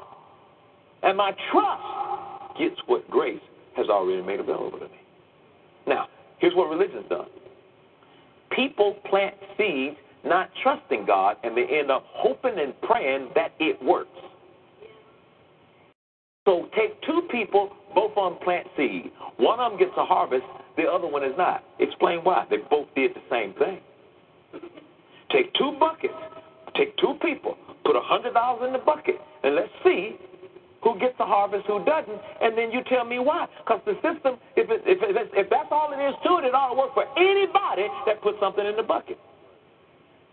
And 1.02 1.18
my 1.18 1.32
trust 1.52 2.58
gets 2.58 2.80
what 2.86 3.08
grace 3.10 3.42
has 3.76 3.88
already 3.88 4.22
made 4.22 4.40
available 4.40 4.78
to 4.78 4.86
me. 4.86 5.00
Now, 5.86 6.06
here's 6.38 6.54
what 6.54 6.70
religion's 6.70 7.08
done 7.08 7.26
people 8.54 8.94
plant 9.10 9.34
seeds 9.58 9.96
not 10.24 10.50
trusting 10.62 11.04
God, 11.06 11.36
and 11.44 11.56
they 11.56 11.64
end 11.64 11.90
up 11.90 12.04
hoping 12.06 12.58
and 12.58 12.72
praying 12.82 13.28
that 13.34 13.52
it 13.60 13.82
works. 13.82 14.08
So 16.44 16.68
take 16.76 17.00
two 17.02 17.22
people, 17.30 17.70
both 17.94 18.16
on 18.16 18.38
plant 18.44 18.66
seed. 18.76 19.10
One 19.38 19.60
of 19.60 19.72
them 19.72 19.78
gets 19.78 19.92
a 19.96 20.04
harvest, 20.04 20.44
the 20.76 20.84
other 20.84 21.06
one 21.06 21.24
is 21.24 21.32
not. 21.38 21.64
Explain 21.80 22.18
why. 22.18 22.44
They 22.50 22.58
both 22.68 22.88
did 22.94 23.12
the 23.14 23.22
same 23.30 23.54
thing. 23.54 23.80
Take 25.30 25.52
two 25.54 25.74
buckets, 25.80 26.14
take 26.76 26.96
two 26.98 27.14
people, 27.22 27.56
put 27.84 27.96
a 27.96 28.00
hundred 28.00 28.34
dollars 28.34 28.66
in 28.66 28.72
the 28.72 28.78
bucket, 28.78 29.16
and 29.42 29.54
let's 29.54 29.72
see 29.82 30.16
who 30.82 30.98
gets 31.00 31.14
a 31.18 31.24
harvest, 31.24 31.64
who 31.66 31.82
doesn't, 31.84 32.20
and 32.42 32.56
then 32.58 32.70
you 32.70 32.82
tell 32.84 33.04
me 33.04 33.18
why. 33.18 33.46
Because 33.64 33.80
the 33.86 33.94
system, 34.04 34.36
if, 34.54 34.68
it, 34.68 34.82
if, 34.84 35.00
it, 35.00 35.30
if 35.32 35.48
that's 35.48 35.68
all 35.70 35.90
it 35.96 36.02
is 36.02 36.14
to 36.28 36.38
it, 36.38 36.44
it 36.44 36.54
ought 36.54 36.68
to 36.68 36.78
work 36.78 36.92
for 36.92 37.08
anybody 37.16 37.88
that 38.04 38.20
puts 38.20 38.38
something 38.38 38.66
in 38.66 38.76
the 38.76 38.82
bucket. 38.82 39.18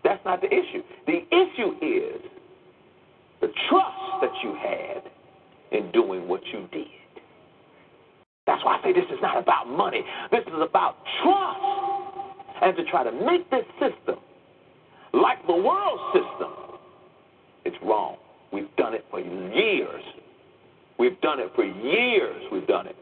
That's 0.04 0.22
not 0.26 0.42
the 0.42 0.48
issue. 0.52 0.82
The 1.06 1.24
issue 1.32 1.72
is 1.80 2.20
the 3.40 3.48
trust 3.70 4.20
that 4.20 4.34
you 4.44 4.54
had 4.60 5.10
in 5.72 5.90
doing 5.92 6.28
what 6.28 6.40
you 6.52 6.68
did. 6.72 6.86
That's 8.46 8.64
why 8.64 8.78
I 8.78 8.82
say 8.82 8.92
this 8.92 9.04
is 9.10 9.18
not 9.22 9.38
about 9.38 9.68
money. 9.68 10.02
This 10.30 10.42
is 10.46 10.60
about 10.60 10.96
trust. 11.22 11.60
And 12.62 12.76
to 12.76 12.84
try 12.84 13.04
to 13.04 13.12
make 13.12 13.48
this 13.50 13.64
system 13.80 14.16
like 15.12 15.44
the 15.46 15.54
world 15.54 16.00
system, 16.12 16.52
it's 17.64 17.76
wrong. 17.82 18.16
We've 18.52 18.74
done 18.76 18.94
it 18.94 19.04
for 19.10 19.20
years. 19.20 20.02
We've 20.98 21.20
done 21.20 21.40
it 21.40 21.50
for 21.54 21.64
years. 21.64 22.42
We've 22.52 22.66
done 22.66 22.86
it. 22.86 22.96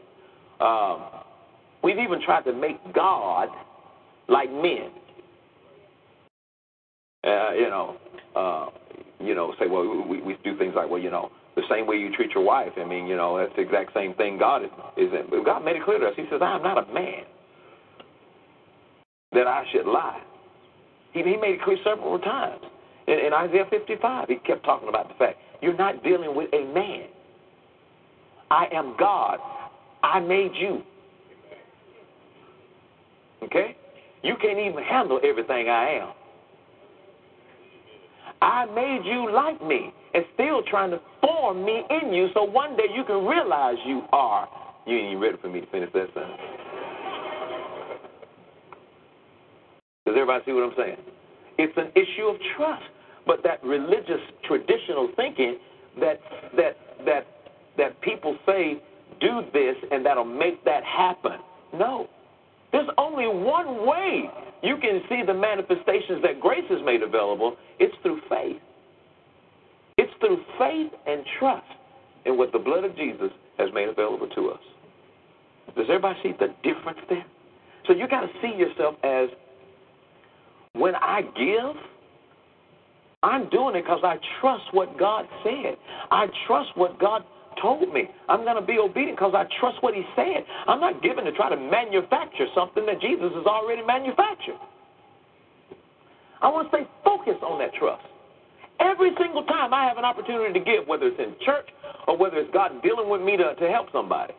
Um, 0.59 1.23
we've 1.83 1.99
even 1.99 2.21
tried 2.23 2.43
to 2.43 2.53
make 2.53 2.77
God 2.93 3.49
like 4.29 4.51
men. 4.51 4.91
Uh, 7.23 7.53
you 7.53 7.69
know, 7.69 7.97
uh, 8.35 8.67
you 9.19 9.35
know, 9.35 9.53
say, 9.59 9.67
well, 9.67 10.05
we, 10.07 10.21
we 10.21 10.37
do 10.43 10.57
things 10.57 10.73
like, 10.75 10.89
well, 10.89 11.01
you 11.01 11.11
know, 11.11 11.29
the 11.55 11.63
same 11.69 11.85
way 11.85 11.97
you 11.97 12.13
treat 12.15 12.31
your 12.31 12.43
wife. 12.43 12.71
I 12.77 12.85
mean, 12.85 13.07
you 13.07 13.15
know, 13.15 13.37
that's 13.37 13.55
the 13.55 13.61
exact 13.61 13.93
same 13.93 14.13
thing 14.15 14.37
God 14.37 14.63
is. 14.63 14.69
is. 14.97 15.09
God 15.45 15.65
made 15.65 15.75
it 15.75 15.83
clear 15.83 15.99
to 15.99 16.07
us. 16.07 16.13
He 16.15 16.23
says, 16.31 16.39
I 16.41 16.55
am 16.55 16.63
not 16.63 16.77
a 16.89 16.93
man 16.93 17.23
that 19.33 19.47
I 19.47 19.63
should 19.71 19.85
lie. 19.85 20.21
He, 21.13 21.19
he 21.19 21.37
made 21.37 21.55
it 21.55 21.61
clear 21.63 21.77
several 21.83 22.19
times. 22.19 22.61
In, 23.07 23.19
in 23.19 23.33
Isaiah 23.33 23.65
55, 23.69 24.29
he 24.29 24.35
kept 24.35 24.63
talking 24.63 24.89
about 24.89 25.09
the 25.09 25.15
fact 25.15 25.37
you're 25.61 25.77
not 25.77 26.03
dealing 26.03 26.35
with 26.35 26.53
a 26.53 26.65
man. 26.73 27.07
I 28.49 28.67
am 28.73 28.95
God. 28.97 29.39
I 30.03 30.19
made 30.19 30.51
you. 30.55 30.81
Okay? 33.43 33.75
You 34.23 34.35
can't 34.41 34.59
even 34.59 34.83
handle 34.83 35.19
everything 35.23 35.69
I 35.69 35.99
am. 36.01 36.09
I 38.41 38.65
made 38.65 39.01
you 39.05 39.31
like 39.31 39.63
me 39.65 39.93
and 40.13 40.25
still 40.33 40.63
trying 40.63 40.91
to 40.91 40.99
form 41.21 41.63
me 41.63 41.83
in 41.89 42.13
you 42.13 42.29
so 42.33 42.43
one 42.43 42.75
day 42.75 42.87
you 42.93 43.03
can 43.03 43.25
realize 43.25 43.75
you 43.85 44.03
are. 44.11 44.49
You 44.87 44.97
ain't 44.97 45.19
ready 45.19 45.37
for 45.41 45.49
me 45.49 45.61
to 45.61 45.67
finish 45.67 45.89
that 45.93 46.07
sentence. 46.13 46.41
Does 50.05 50.15
everybody 50.15 50.43
see 50.45 50.51
what 50.53 50.63
I'm 50.63 50.73
saying? 50.75 50.97
It's 51.59 51.77
an 51.77 51.91
issue 51.95 52.25
of 52.25 52.37
trust. 52.57 52.83
But 53.27 53.43
that 53.43 53.63
religious 53.63 54.19
traditional 54.47 55.09
thinking 55.15 55.57
that 55.99 56.19
that 56.57 56.77
that 57.05 57.27
that 57.77 58.01
people 58.01 58.35
say 58.47 58.81
do 59.19 59.41
this 59.53 59.75
and 59.91 60.05
that'll 60.05 60.25
make 60.25 60.63
that 60.65 60.83
happen. 60.83 61.37
No. 61.73 62.07
There's 62.71 62.89
only 62.97 63.27
one 63.27 63.85
way 63.85 64.29
you 64.63 64.77
can 64.77 65.01
see 65.09 65.23
the 65.25 65.33
manifestations 65.33 66.21
that 66.23 66.39
grace 66.39 66.63
has 66.69 66.79
made 66.85 67.01
available. 67.01 67.57
It's 67.79 67.95
through 68.03 68.21
faith. 68.29 68.57
It's 69.97 70.11
through 70.19 70.43
faith 70.57 70.91
and 71.07 71.23
trust 71.39 71.65
in 72.25 72.37
what 72.37 72.51
the 72.51 72.59
blood 72.59 72.83
of 72.83 72.95
Jesus 72.95 73.31
has 73.57 73.69
made 73.73 73.89
available 73.89 74.27
to 74.35 74.49
us. 74.51 74.59
Does 75.75 75.85
everybody 75.89 76.19
see 76.23 76.31
the 76.39 76.53
difference 76.63 76.99
there? 77.09 77.25
So 77.87 77.93
you 77.93 78.07
got 78.07 78.21
to 78.21 78.29
see 78.41 78.55
yourself 78.57 78.95
as 79.03 79.29
when 80.73 80.95
I 80.95 81.21
give, 81.21 81.81
I'm 83.23 83.49
doing 83.49 83.75
it 83.75 83.83
because 83.83 84.01
I 84.03 84.17
trust 84.39 84.63
what 84.71 84.97
God 84.97 85.25
said. 85.43 85.75
I 86.11 86.27
trust 86.47 86.69
what 86.75 86.99
God 86.99 87.23
told 87.61 87.91
me. 87.93 88.07
I'm 88.29 88.43
going 88.43 88.55
to 88.55 88.65
be 88.65 88.77
obedient 88.79 89.17
because 89.17 89.33
I 89.35 89.45
trust 89.59 89.81
what 89.81 89.93
He 89.93 90.03
said. 90.15 90.45
I'm 90.67 90.79
not 90.79 91.01
given 91.01 91.25
to 91.25 91.31
try 91.33 91.49
to 91.49 91.57
manufacture 91.57 92.47
something 92.55 92.85
that 92.85 93.01
Jesus 93.01 93.31
has 93.33 93.45
already 93.45 93.81
manufactured. 93.81 94.59
I 96.41 96.49
want 96.49 96.71
to 96.71 96.77
stay 96.77 96.87
focused 97.03 97.43
on 97.43 97.59
that 97.59 97.73
trust. 97.75 98.05
Every 98.79 99.11
single 99.19 99.43
time 99.45 99.73
I 99.73 99.85
have 99.85 99.97
an 99.97 100.05
opportunity 100.05 100.57
to 100.57 100.65
give, 100.65 100.87
whether 100.87 101.07
it's 101.07 101.19
in 101.19 101.35
church 101.45 101.69
or 102.07 102.17
whether 102.17 102.37
it's 102.37 102.51
God 102.51 102.81
dealing 102.81 103.09
with 103.09 103.21
me 103.21 103.37
to, 103.37 103.53
to 103.53 103.67
help 103.69 103.91
somebody, 103.91 104.33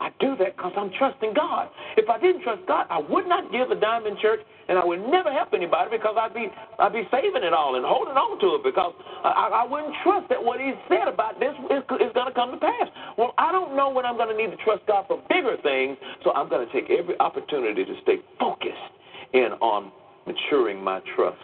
I 0.00 0.10
do 0.18 0.34
that 0.38 0.56
because 0.56 0.72
I'm 0.76 0.90
trusting 0.98 1.34
God. 1.34 1.68
If 1.96 2.08
I 2.08 2.18
didn't 2.18 2.42
trust 2.42 2.62
God, 2.66 2.86
I 2.90 2.98
would 2.98 3.28
not 3.28 3.52
give 3.52 3.70
a 3.70 3.78
dime 3.78 4.06
in 4.06 4.16
church, 4.18 4.40
and 4.70 4.78
I 4.78 4.84
would 4.86 5.02
never 5.02 5.34
help 5.34 5.50
anybody 5.52 5.90
because 5.90 6.14
I'd 6.14 6.32
be 6.32 6.46
I'd 6.78 6.94
be 6.94 7.02
saving 7.10 7.42
it 7.42 7.52
all 7.52 7.74
and 7.74 7.84
holding 7.84 8.14
on 8.14 8.38
to 8.38 8.54
it 8.54 8.62
because 8.62 8.94
I, 9.26 9.66
I 9.66 9.66
wouldn't 9.66 9.92
trust 10.06 10.30
that 10.30 10.38
what 10.38 10.62
He 10.62 10.70
said 10.86 11.10
about 11.10 11.42
this 11.42 11.50
is, 11.74 11.82
is 11.98 12.14
going 12.14 12.30
to 12.30 12.36
come 12.38 12.54
to 12.54 12.56
pass. 12.56 12.86
Well, 13.18 13.34
I 13.36 13.50
don't 13.50 13.74
know 13.74 13.90
when 13.90 14.06
I'm 14.06 14.16
going 14.16 14.30
to 14.30 14.38
need 14.38 14.54
to 14.54 14.62
trust 14.62 14.86
God 14.86 15.10
for 15.10 15.18
bigger 15.28 15.58
things, 15.66 15.98
so 16.22 16.30
I'm 16.30 16.48
going 16.48 16.62
to 16.62 16.70
take 16.72 16.88
every 16.88 17.18
opportunity 17.18 17.84
to 17.84 17.94
stay 18.06 18.22
focused 18.38 18.94
in 19.34 19.58
on 19.58 19.90
maturing 20.24 20.78
my 20.82 21.02
trust 21.18 21.42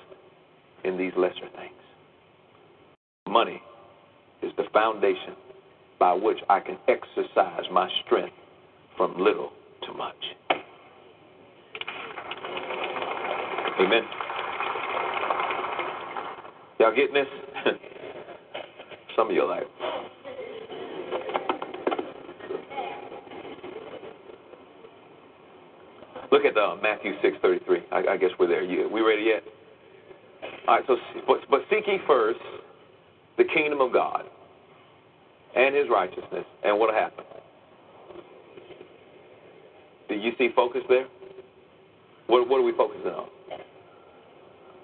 in 0.85 0.97
these 0.97 1.13
lesser 1.19 1.51
things. 1.59 1.83
Money 3.29 3.61
is 4.43 4.53
the 4.57 4.71
foundation 4.73 5.35
by 5.99 6.13
which 6.13 6.39
I 6.49 6.61
can 6.61 6.79
exercise 6.87 7.67
my 7.73 7.91
strength 8.07 8.39
from 8.97 9.19
little 9.19 9.51
to 9.83 9.93
much. 9.95 10.15
Amen. 13.81 14.03
Y'all 16.81 16.95
getting 16.95 17.15
this? 17.15 17.27
Some 19.17 19.29
of 19.29 19.35
you 19.35 19.47
like, 19.47 19.65
Look 26.33 26.45
at 26.45 26.57
uh, 26.57 26.77
Matthew 26.83 27.13
six 27.23 27.37
thirty 27.41 27.65
three. 27.65 27.81
I, 27.93 28.03
I 28.13 28.17
guess 28.17 28.31
we're 28.39 28.49
there. 28.49 28.63
You, 28.63 28.89
we 28.93 29.01
ready 29.01 29.23
yet? 29.23 29.43
All 30.69 30.77
right. 30.77 30.85
So, 30.87 30.97
but, 31.27 31.39
but 31.51 31.61
seek 31.71 31.87
ye 31.87 31.99
first 32.07 32.41
the 33.39 33.45
kingdom 33.45 33.81
of 33.81 33.93
God 33.93 34.25
and 35.55 35.75
His 35.75 35.87
righteousness, 35.91 36.45
and 36.65 36.79
what'll 36.79 36.95
happen? 36.95 37.25
Do 40.09 40.15
you 40.15 40.33
see 40.39 40.51
focus 40.55 40.83
there? 40.89 41.07
What, 42.27 42.49
what 42.49 42.59
are 42.59 42.63
we 42.63 42.73
focusing 42.77 43.07
on? 43.11 43.29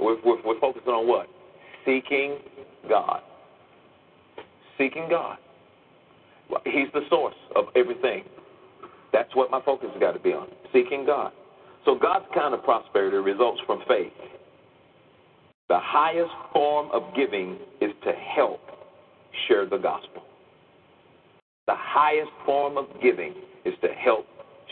We're, 0.02 0.16
we're, 0.24 0.42
we're 0.44 0.60
focusing 0.60 0.92
on 0.92 1.06
what? 1.06 1.28
Seeking 1.84 2.38
God. 2.88 3.20
Seeking 4.78 5.06
God. 5.08 5.38
He's 6.64 6.88
the 6.92 7.02
source 7.08 7.34
of 7.56 7.66
everything. 7.76 8.24
That's 9.12 9.34
what 9.34 9.50
my 9.50 9.60
focus 9.64 9.88
has 9.92 10.00
got 10.00 10.12
to 10.12 10.20
be 10.20 10.30
on. 10.30 10.48
Seeking 10.72 11.04
God. 11.06 11.32
So 11.84 11.98
God's 11.98 12.26
kind 12.34 12.54
of 12.54 12.62
prosperity 12.62 13.16
results 13.16 13.60
from 13.66 13.80
faith. 13.88 14.12
The 15.68 15.78
highest 15.80 16.32
form 16.52 16.90
of 16.92 17.02
giving 17.16 17.58
is 17.80 17.90
to 18.04 18.12
help 18.12 18.60
share 19.48 19.68
the 19.68 19.78
gospel. 19.78 20.22
The 21.66 21.74
highest 21.76 22.30
form 22.44 22.76
of 22.76 22.86
giving 23.02 23.34
is 23.64 23.74
to 23.82 23.88
help 23.88 24.26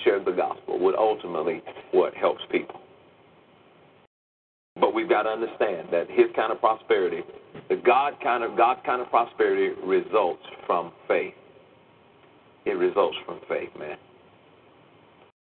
share 0.05 0.23
the 0.23 0.33
gospel, 0.33 0.79
what 0.79 0.95
ultimately 0.97 1.63
what 1.93 2.15
helps 2.15 2.43
people. 2.51 2.80
But 4.81 4.95
we've 4.95 5.09
got 5.09 5.23
to 5.25 5.29
understand 5.29 5.89
that 5.93 6.09
his 6.09 6.27
kind 6.35 6.51
of 6.51 6.61
prosperity, 6.61 7.23
the 7.69 7.77
God 7.77 8.15
kind 8.23 8.43
of 8.43 8.57
God's 8.57 8.81
kind 8.85 9.03
of 9.03 9.11
prosperity 9.11 9.75
results 9.85 10.43
from 10.67 10.93
faith. 11.07 11.35
It 12.65 12.73
results 12.73 13.17
from 13.27 13.41
faith, 13.49 13.71
man. 13.79 13.97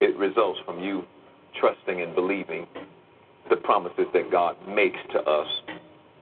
It 0.00 0.16
results 0.16 0.58
from 0.64 0.82
you 0.82 1.04
trusting 1.60 2.00
and 2.00 2.14
believing 2.14 2.66
the 3.48 3.56
promises 3.56 4.06
that 4.12 4.30
God 4.30 4.56
makes 4.68 4.98
to 5.12 5.20
us 5.20 5.48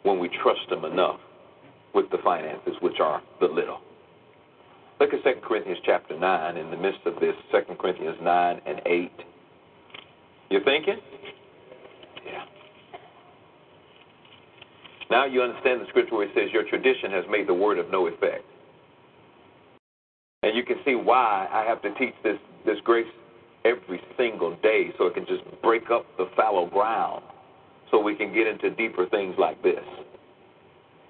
when 0.02 0.18
we 0.18 0.28
trust 0.42 0.70
Him 0.70 0.84
enough 0.84 1.20
with 1.94 2.10
the 2.10 2.18
finances, 2.22 2.74
which 2.80 3.00
are 3.00 3.22
the 3.40 3.46
little. 3.46 3.80
Look 5.00 5.12
at 5.12 5.24
2 5.24 5.40
Corinthians 5.42 5.78
chapter 5.84 6.18
9 6.18 6.56
in 6.56 6.70
the 6.70 6.76
midst 6.76 7.00
of 7.06 7.14
this, 7.20 7.34
2 7.50 7.74
Corinthians 7.80 8.16
9 8.22 8.60
and 8.66 8.80
8. 8.86 9.10
You're 10.50 10.64
thinking? 10.64 10.98
Yeah. 12.24 12.44
Now 15.10 15.26
you 15.26 15.42
understand 15.42 15.80
the 15.80 15.86
scripture 15.88 16.16
where 16.16 16.28
it 16.28 16.32
says, 16.34 16.52
Your 16.52 16.68
tradition 16.68 17.10
has 17.12 17.24
made 17.30 17.46
the 17.46 17.54
word 17.54 17.78
of 17.78 17.90
no 17.90 18.06
effect. 18.06 18.44
And 20.42 20.56
you 20.56 20.64
can 20.64 20.76
see 20.84 20.94
why 20.94 21.48
I 21.50 21.64
have 21.64 21.80
to 21.82 21.94
teach 21.94 22.14
this, 22.22 22.38
this 22.66 22.76
grace 22.84 23.06
every 23.64 24.00
single 24.16 24.56
day 24.62 24.90
so 24.98 25.06
it 25.06 25.14
can 25.14 25.26
just 25.26 25.42
break 25.62 25.90
up 25.90 26.04
the 26.18 26.26
fallow 26.36 26.68
ground 26.68 27.22
so 27.90 28.00
we 28.00 28.14
can 28.14 28.34
get 28.34 28.46
into 28.46 28.70
deeper 28.70 29.08
things 29.08 29.34
like 29.38 29.62
this. 29.62 29.84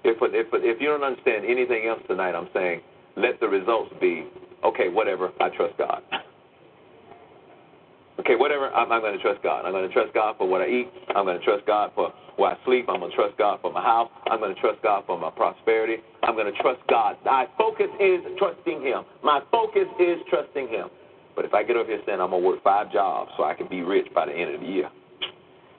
If, 0.05 0.17
if, 0.21 0.47
if 0.53 0.79
you 0.79 0.87
don't 0.87 1.03
understand 1.03 1.45
anything 1.45 1.87
else 1.87 1.99
tonight, 2.07 2.35
I'm 2.35 2.47
saying 2.53 2.81
let 3.17 3.39
the 3.39 3.47
results 3.47 3.93
be 3.99 4.27
okay, 4.63 4.89
whatever, 4.89 5.31
I 5.41 5.49
trust 5.49 5.77
God. 5.77 6.01
okay, 8.19 8.35
whatever, 8.35 8.69
I'm, 8.69 8.91
I'm 8.91 9.01
going 9.01 9.17
to 9.17 9.21
trust 9.21 9.41
God. 9.43 9.65
I'm 9.65 9.71
going 9.71 9.87
to 9.87 9.93
trust 9.93 10.13
God 10.13 10.35
for 10.37 10.47
what 10.47 10.61
I 10.61 10.67
eat. 10.67 10.87
I'm 11.15 11.25
going 11.25 11.39
to 11.39 11.45
trust 11.45 11.65
God 11.65 11.91
for 11.95 12.13
where 12.37 12.51
I 12.51 12.57
sleep. 12.65 12.85
I'm 12.89 12.99
going 12.99 13.11
to 13.11 13.15
trust 13.17 13.37
God 13.37 13.59
for 13.61 13.71
my 13.71 13.81
house. 13.81 14.09
I'm 14.29 14.39
going 14.39 14.53
to 14.53 14.61
trust 14.61 14.81
God 14.81 15.03
for 15.05 15.19
my 15.19 15.29
prosperity. 15.29 16.03
I'm 16.23 16.35
going 16.35 16.51
to 16.51 16.61
trust 16.61 16.81
God. 16.89 17.17
My 17.23 17.47
focus 17.57 17.89
is 17.99 18.21
trusting 18.37 18.81
Him. 18.81 19.03
My 19.23 19.41
focus 19.51 19.87
is 19.99 20.19
trusting 20.29 20.67
Him. 20.67 20.89
But 21.35 21.45
if 21.45 21.53
I 21.53 21.63
get 21.63 21.75
up 21.75 21.87
here 21.87 22.01
saying 22.05 22.21
I'm 22.21 22.31
gonna 22.31 22.39
work 22.39 22.63
five 22.63 22.91
jobs 22.91 23.31
so 23.35 23.43
I 23.43 23.53
can 23.53 23.67
be 23.67 23.81
rich 23.81 24.07
by 24.15 24.25
the 24.25 24.31
end 24.31 24.55
of 24.55 24.61
the 24.61 24.67
year, 24.67 24.89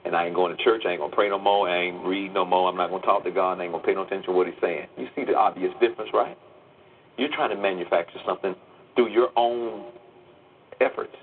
and 0.05 0.15
I 0.15 0.27
ain't 0.27 0.35
going 0.35 0.55
to 0.55 0.63
church, 0.63 0.83
I 0.85 0.91
ain't 0.91 1.01
gonna 1.01 1.15
pray 1.15 1.29
no 1.29 1.39
more, 1.39 1.67
I 1.67 1.85
ain't 1.85 2.05
read 2.05 2.33
no 2.33 2.45
more, 2.45 2.69
I'm 2.69 2.77
not 2.77 2.91
gonna 2.91 3.03
talk 3.03 3.23
to 3.23 3.31
God, 3.31 3.59
I 3.59 3.63
ain't 3.63 3.73
gonna 3.73 3.83
pay 3.83 3.95
no 3.95 4.03
attention 4.03 4.27
to 4.27 4.31
what 4.33 4.45
He's 4.45 4.55
saying. 4.61 4.87
You 4.97 5.07
see 5.15 5.25
the 5.25 5.33
obvious 5.33 5.73
difference, 5.81 6.11
right? 6.13 6.37
You're 7.17 7.33
trying 7.33 7.49
to 7.49 7.61
manufacture 7.61 8.19
something 8.25 8.55
through 8.95 9.09
your 9.09 9.29
own 9.35 9.91
efforts. 10.79 11.15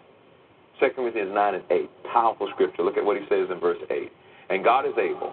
2 0.80 0.88
Corinthians 0.96 1.30
9 1.32 1.54
and 1.54 1.64
8, 1.70 1.90
powerful 2.12 2.48
scripture. 2.52 2.82
Look 2.82 2.96
at 2.96 3.04
what 3.04 3.16
he 3.16 3.22
says 3.28 3.48
in 3.50 3.60
verse 3.60 3.78
8. 3.88 4.10
And 4.50 4.64
God 4.64 4.86
is 4.86 4.94
able 4.98 5.32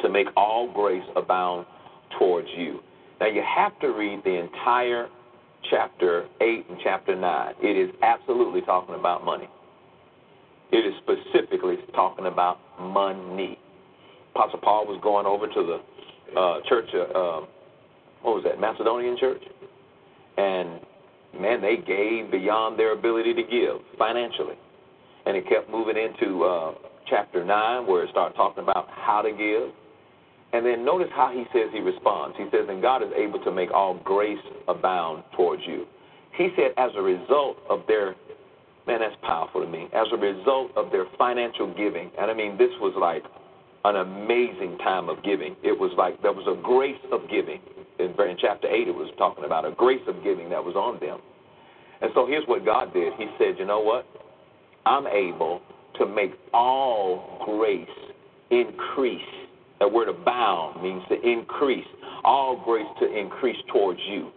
to 0.00 0.08
make 0.08 0.28
all 0.36 0.72
grace 0.72 1.02
abound 1.16 1.66
towards 2.18 2.48
you. 2.56 2.80
Now 3.20 3.26
you 3.26 3.42
have 3.42 3.78
to 3.80 3.88
read 3.88 4.22
the 4.24 4.38
entire 4.38 5.08
chapter 5.70 6.26
8 6.40 6.66
and 6.68 6.78
chapter 6.82 7.16
9, 7.16 7.54
it 7.62 7.76
is 7.76 7.94
absolutely 8.02 8.60
talking 8.62 8.94
about 8.94 9.24
money. 9.24 9.48
It 10.70 10.78
is 10.78 10.94
specifically 11.02 11.76
talking 11.94 12.26
about 12.26 12.58
money. 12.80 13.58
Apostle 14.34 14.60
Paul 14.60 14.86
was 14.86 15.00
going 15.02 15.26
over 15.26 15.46
to 15.46 15.80
the 16.34 16.38
uh, 16.38 16.60
church, 16.68 16.88
uh, 16.94 17.40
what 18.22 18.36
was 18.36 18.44
that, 18.44 18.60
Macedonian 18.60 19.16
church? 19.18 19.42
And 20.36 20.80
man, 21.40 21.60
they 21.60 21.76
gave 21.76 22.30
beyond 22.30 22.78
their 22.78 22.92
ability 22.92 23.34
to 23.34 23.42
give 23.42 23.80
financially. 23.98 24.56
And 25.26 25.36
it 25.36 25.48
kept 25.48 25.70
moving 25.70 25.96
into 25.96 26.44
uh, 26.44 26.74
chapter 27.10 27.44
9 27.44 27.86
where 27.86 28.04
it 28.04 28.10
starts 28.10 28.36
talking 28.36 28.62
about 28.62 28.88
how 28.90 29.22
to 29.22 29.30
give 29.30 29.72
and 30.52 30.64
then 30.64 30.84
notice 30.84 31.08
how 31.14 31.30
he 31.30 31.44
says 31.52 31.68
he 31.72 31.80
responds. 31.80 32.36
He 32.38 32.44
says, 32.50 32.66
And 32.68 32.80
God 32.80 33.02
is 33.02 33.10
able 33.16 33.38
to 33.44 33.52
make 33.52 33.70
all 33.70 34.00
grace 34.04 34.38
abound 34.66 35.24
towards 35.36 35.62
you. 35.66 35.86
He 36.36 36.48
said, 36.56 36.72
as 36.78 36.90
a 36.96 37.02
result 37.02 37.58
of 37.68 37.80
their, 37.86 38.14
man, 38.86 39.00
that's 39.00 39.16
powerful 39.22 39.60
to 39.60 39.66
me, 39.66 39.88
as 39.92 40.06
a 40.12 40.16
result 40.16 40.70
of 40.76 40.90
their 40.90 41.04
financial 41.18 41.74
giving, 41.74 42.10
and 42.18 42.30
I 42.30 42.34
mean, 42.34 42.56
this 42.56 42.70
was 42.80 42.94
like 42.98 43.24
an 43.84 43.96
amazing 43.96 44.78
time 44.78 45.08
of 45.08 45.22
giving. 45.22 45.56
It 45.62 45.78
was 45.78 45.92
like 45.98 46.20
there 46.22 46.32
was 46.32 46.46
a 46.48 46.60
grace 46.62 47.00
of 47.12 47.28
giving. 47.30 47.60
In, 47.98 48.14
in 48.14 48.36
chapter 48.40 48.68
8, 48.68 48.88
it 48.88 48.94
was 48.94 49.10
talking 49.18 49.44
about 49.44 49.66
a 49.66 49.72
grace 49.72 50.02
of 50.06 50.22
giving 50.22 50.48
that 50.50 50.62
was 50.62 50.76
on 50.76 51.00
them. 51.00 51.18
And 52.00 52.10
so 52.14 52.26
here's 52.26 52.46
what 52.46 52.64
God 52.64 52.94
did 52.94 53.12
He 53.18 53.26
said, 53.38 53.58
You 53.58 53.66
know 53.66 53.80
what? 53.80 54.06
I'm 54.86 55.06
able 55.06 55.60
to 55.98 56.06
make 56.06 56.32
all 56.52 57.42
grace 57.44 57.88
increase 58.50 59.20
that 59.80 59.92
word 59.92 60.08
abound 60.08 60.82
means 60.82 61.02
to 61.08 61.20
increase. 61.20 61.86
All 62.24 62.60
grace 62.64 62.86
to 63.00 63.16
increase 63.16 63.56
towards 63.72 64.00
you. 64.08 64.30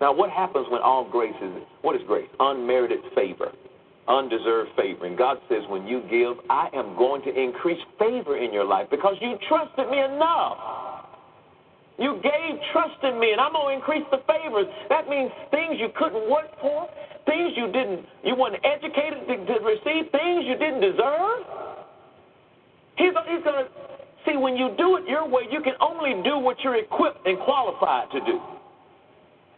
Now, 0.00 0.12
what 0.12 0.30
happens 0.30 0.66
when 0.70 0.80
all 0.80 1.08
grace 1.08 1.34
is, 1.42 1.50
what 1.82 1.96
is 1.96 2.02
grace? 2.06 2.28
Unmerited 2.40 3.00
favor, 3.14 3.52
undeserved 4.08 4.70
favor. 4.76 5.06
And 5.06 5.18
God 5.18 5.38
says, 5.48 5.62
when 5.68 5.86
you 5.86 6.02
give, 6.10 6.44
I 6.50 6.68
am 6.74 6.96
going 6.96 7.22
to 7.22 7.30
increase 7.30 7.78
favor 7.98 8.36
in 8.36 8.52
your 8.52 8.64
life 8.64 8.88
because 8.90 9.14
you 9.20 9.36
trusted 9.48 9.90
me 9.90 10.00
enough. 10.00 10.58
You 11.98 12.18
gave 12.22 12.58
trust 12.72 12.98
in 13.02 13.20
me, 13.20 13.32
and 13.32 13.40
I'm 13.40 13.52
going 13.52 13.78
to 13.78 13.78
increase 13.78 14.06
the 14.10 14.18
favors. 14.26 14.66
That 14.88 15.08
means 15.08 15.30
things 15.50 15.76
you 15.78 15.88
couldn't 15.96 16.28
work 16.30 16.50
for, 16.60 16.88
things 17.26 17.52
you 17.56 17.70
didn't, 17.72 18.06
you 18.24 18.34
weren't 18.34 18.58
educated 18.64 19.26
to, 19.26 19.34
to 19.46 19.54
receive, 19.64 20.10
things 20.10 20.44
you 20.46 20.56
didn't 20.58 20.80
deserve. 20.80 21.42
He's, 22.96 23.12
he's 23.28 23.44
going 23.44 23.64
to 23.64 23.68
See, 24.26 24.36
when 24.36 24.56
you 24.56 24.70
do 24.78 24.96
it 24.96 25.08
your 25.08 25.26
way, 25.26 25.42
you 25.50 25.60
can 25.62 25.74
only 25.80 26.22
do 26.22 26.38
what 26.38 26.56
you're 26.62 26.76
equipped 26.76 27.26
and 27.26 27.38
qualified 27.40 28.10
to 28.12 28.20
do. 28.20 28.38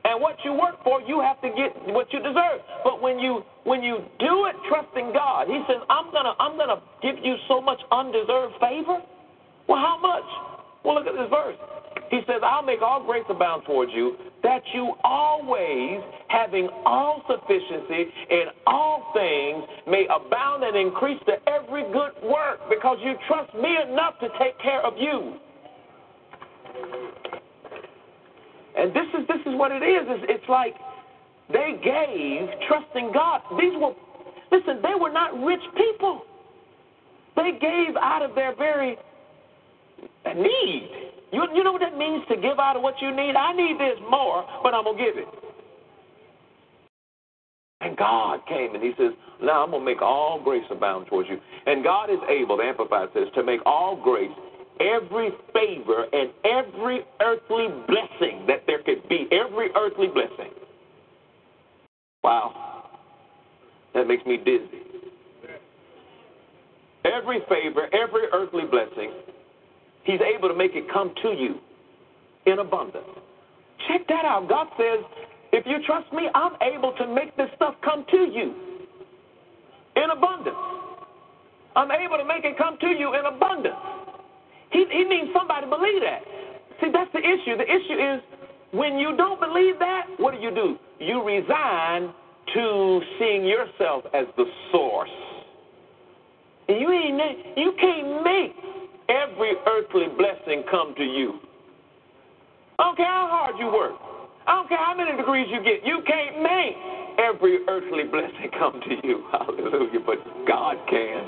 And 0.05 0.21
what 0.21 0.37
you 0.45 0.53
work 0.53 0.83
for, 0.85 1.01
you 1.03 1.21
have 1.21 1.41
to 1.43 1.49
get 1.49 1.73
what 1.93 2.13
you 2.13 2.21
deserve. 2.21 2.61
But 2.85 3.01
when 3.01 3.19
you 3.19 3.43
when 3.65 3.83
you 3.83 4.05
do 4.21 4.47
it 4.47 4.57
trusting 4.69 5.13
God, 5.13 5.49
He 5.49 5.61
says, 5.67 5.81
"I'm 5.89 6.13
gonna 6.13 6.35
I'm 6.39 6.57
gonna 6.57 6.81
give 7.03 7.17
you 7.23 7.37
so 7.49 7.61
much 7.61 7.81
undeserved 7.91 8.55
favor." 8.61 9.01
Well, 9.67 9.81
how 9.81 9.99
much? 10.01 10.29
Well, 10.85 10.95
look 10.95 11.07
at 11.07 11.15
this 11.17 11.29
verse. 11.31 11.57
He 12.11 12.21
says, 12.27 12.41
I'll 12.43 12.63
make 12.63 12.83
all 12.83 13.05
grace 13.05 13.25
abound 13.29 13.65
towards 13.67 13.93
you, 13.93 14.17
that 14.43 14.63
you 14.73 14.95
always, 15.05 16.01
having 16.29 16.69
all 16.85 17.23
sufficiency 17.29 18.11
in 18.31 18.45
all 18.67 19.11
things, 19.15 19.65
may 19.87 20.07
abound 20.07 20.63
and 20.65 20.77
increase 20.77 21.19
to 21.27 21.35
every 21.49 21.83
good 21.93 22.13
work, 22.23 22.61
because 22.69 22.99
you 23.03 23.15
trust 23.27 23.55
me 23.55 23.77
enough 23.91 24.19
to 24.21 24.29
take 24.39 24.59
care 24.61 24.85
of 24.85 24.95
you. 24.99 25.35
And 28.77 28.91
this 28.91 29.07
is 29.19 29.27
this 29.29 29.41
is 29.47 29.59
what 29.59 29.71
it 29.71 29.83
is. 29.83 30.05
It's, 30.09 30.25
it's 30.29 30.49
like 30.49 30.75
they 31.53 31.79
gave 31.83 32.49
trusting 32.69 33.13
God. 33.13 33.41
These 33.59 33.73
were 33.77 33.95
listen, 34.51 34.83
they 34.83 34.99
were 34.99 35.13
not 35.13 35.33
rich 35.45 35.63
people. 35.77 36.23
They 37.37 37.53
gave 37.61 37.97
out 38.01 38.23
of 38.23 38.35
their 38.35 38.55
very 38.57 38.97
need. 40.37 41.04
You, 41.35 41.43
you 41.53 41.65
know 41.65 41.73
what 41.73 41.81
that 41.81 41.99
means 41.99 42.23
to 42.29 42.37
give 42.37 42.61
out 42.61 42.77
of 42.77 42.83
what 42.83 42.95
you 43.03 43.11
need? 43.11 43.35
I 43.35 43.53
need 43.53 43.75
this 43.75 43.99
more, 44.09 44.47
but 44.63 44.73
I'm 44.73 44.85
going 44.85 44.99
to 44.99 45.05
give 45.05 45.19
it. 45.19 45.29
And 47.81 47.97
God 47.97 48.41
came 48.47 48.75
and 48.75 48.83
He 48.83 48.93
says, 48.97 49.11
Now 49.43 49.65
I'm 49.65 49.71
going 49.71 49.83
to 49.83 49.85
make 49.85 50.01
all 50.01 50.41
grace 50.43 50.65
abound 50.71 51.09
towards 51.09 51.29
you. 51.29 51.39
And 51.67 51.83
God 51.83 52.09
is 52.09 52.21
able, 52.31 52.57
the 52.57 52.63
Amplified 52.63 53.09
says, 53.15 53.27
to 53.35 53.43
make 53.43 53.61
all 53.67 54.01
grace 54.01 54.31
every 54.81 55.31
favor 55.53 56.07
and 56.13 56.31
every 56.45 57.01
earthly 57.21 57.67
blessing 57.89 58.47
that 58.47 58.63
there 58.67 58.83
could 58.83 59.07
be, 59.09 59.27
every 59.33 59.71
earthly 59.77 60.07
blessing. 60.07 60.53
Wow. 62.23 62.91
That 63.95 64.07
makes 64.07 64.25
me 64.25 64.37
dizzy. 64.37 64.83
Every 67.05 67.41
favor, 67.49 67.89
every 67.93 68.25
earthly 68.33 68.65
blessing, 68.71 69.13
He's 70.05 70.21
able 70.21 70.49
to 70.49 70.55
make 70.55 70.73
it 70.75 70.85
come 70.93 71.13
to 71.23 71.29
you 71.31 71.57
in 72.47 72.59
abundance. 72.59 73.05
Check 73.89 74.07
that 74.09 74.25
out. 74.25 74.49
God 74.49 74.69
says, 74.79 75.05
if 75.53 75.67
you 75.67 75.79
trust 75.87 76.13
me, 76.13 76.29
I'm 76.35 76.53
able 76.63 76.93
to 76.99 77.07
make 77.07 77.37
this 77.37 77.49
stuff 77.57 77.75
come 77.83 78.05
to 78.11 78.17
you 78.17 78.55
in 79.97 80.11
abundance. 80.11 80.57
I'm 81.77 81.91
able 81.91 82.19
to 82.19 82.25
make 82.25 82.45
it 82.45 82.57
come 82.57 82.77
to 82.81 82.89
you 82.89 83.15
in 83.15 83.27
abundance. 83.27 83.77
He, 84.71 84.85
he 84.91 85.05
needs 85.05 85.31
somebody 85.33 85.67
to 85.67 85.71
believe 85.71 86.03
that. 86.03 86.23
See, 86.81 86.91
that's 86.93 87.11
the 87.13 87.21
issue. 87.21 87.57
The 87.57 87.65
issue 87.65 87.99
is 87.99 88.21
when 88.73 88.99
you 88.99 89.17
don't 89.17 89.41
believe 89.41 89.79
that, 89.79 90.07
what 90.19 90.35
do 90.35 90.41
you 90.41 90.51
do? 90.51 90.77
You 90.99 91.23
resign 91.25 92.13
to 92.55 93.01
seeing 93.19 93.45
yourself 93.45 94.05
as 94.13 94.27
the 94.37 94.45
source. 94.71 95.11
And 96.69 96.81
You 96.81 96.91
ain't 96.91 97.57
you 97.57 97.73
can't 97.81 98.25
make 98.25 98.57
every 99.09 99.53
earthly 99.67 100.07
blessing 100.17 100.65
come 100.71 100.95
to 100.97 101.05
you. 101.05 101.41
I 102.79 102.85
don't 102.85 102.97
care 102.97 103.07
how 103.07 103.29
hard 103.31 103.55
you 103.59 103.67
work. 103.67 103.95
I 104.47 104.57
don't 104.57 104.69
care 104.69 104.79
how 104.79 104.95
many 104.95 105.17
degrees 105.17 105.47
you 105.51 105.63
get. 105.63 105.87
You 105.87 106.03
can't 106.07 106.43
make 106.43 106.77
every 107.19 107.65
earthly 107.69 108.05
blessing 108.05 108.51
come 108.59 108.81
to 108.81 109.07
you. 109.07 109.25
Hallelujah. 109.33 110.01
But 110.05 110.19
God 110.47 110.77
can. 110.91 111.23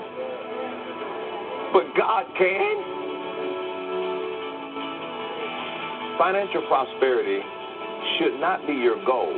But 1.73 1.85
God 1.97 2.25
can. 2.37 2.75
Financial 6.19 6.65
prosperity 6.67 7.41
should 8.17 8.39
not 8.39 8.65
be 8.65 8.73
your 8.73 9.03
goal. 9.05 9.31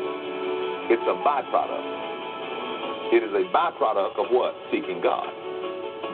It's 0.90 1.04
a 1.04 1.16
byproduct. 1.22 2.00
It 3.14 3.24
is 3.24 3.34
a 3.34 3.46
byproduct 3.54 4.18
of 4.18 4.32
what? 4.32 4.56
Seeking 4.72 5.02
God. 5.02 5.39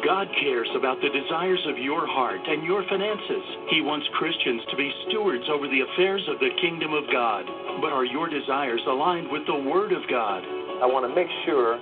God 0.05 0.29
cares 0.39 0.69
about 0.77 1.01
the 1.01 1.09
desires 1.09 1.65
of 1.65 1.81
your 1.81 2.05
heart 2.05 2.39
and 2.45 2.61
your 2.63 2.85
finances. 2.85 3.41
He 3.73 3.81
wants 3.81 4.05
Christians 4.13 4.61
to 4.69 4.77
be 4.77 4.93
stewards 5.09 5.49
over 5.49 5.65
the 5.65 5.81
affairs 5.81 6.21
of 6.29 6.37
the 6.37 6.53
kingdom 6.61 6.93
of 6.93 7.09
God. 7.11 7.41
But 7.81 7.89
are 7.89 8.05
your 8.05 8.29
desires 8.29 8.85
aligned 8.85 9.33
with 9.33 9.49
the 9.49 9.57
Word 9.57 9.97
of 9.97 10.05
God? 10.05 10.45
I 10.77 10.85
want 10.85 11.09
to 11.09 11.13
make 11.17 11.31
sure 11.49 11.81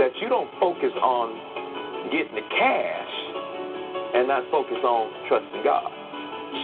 that 0.00 0.16
you 0.24 0.32
don't 0.32 0.48
focus 0.56 0.96
on 0.96 2.08
getting 2.08 2.40
the 2.40 2.48
cash 2.56 3.14
and 4.16 4.32
not 4.32 4.48
focus 4.48 4.80
on 4.80 5.12
trusting 5.28 5.60
God. 5.60 6.01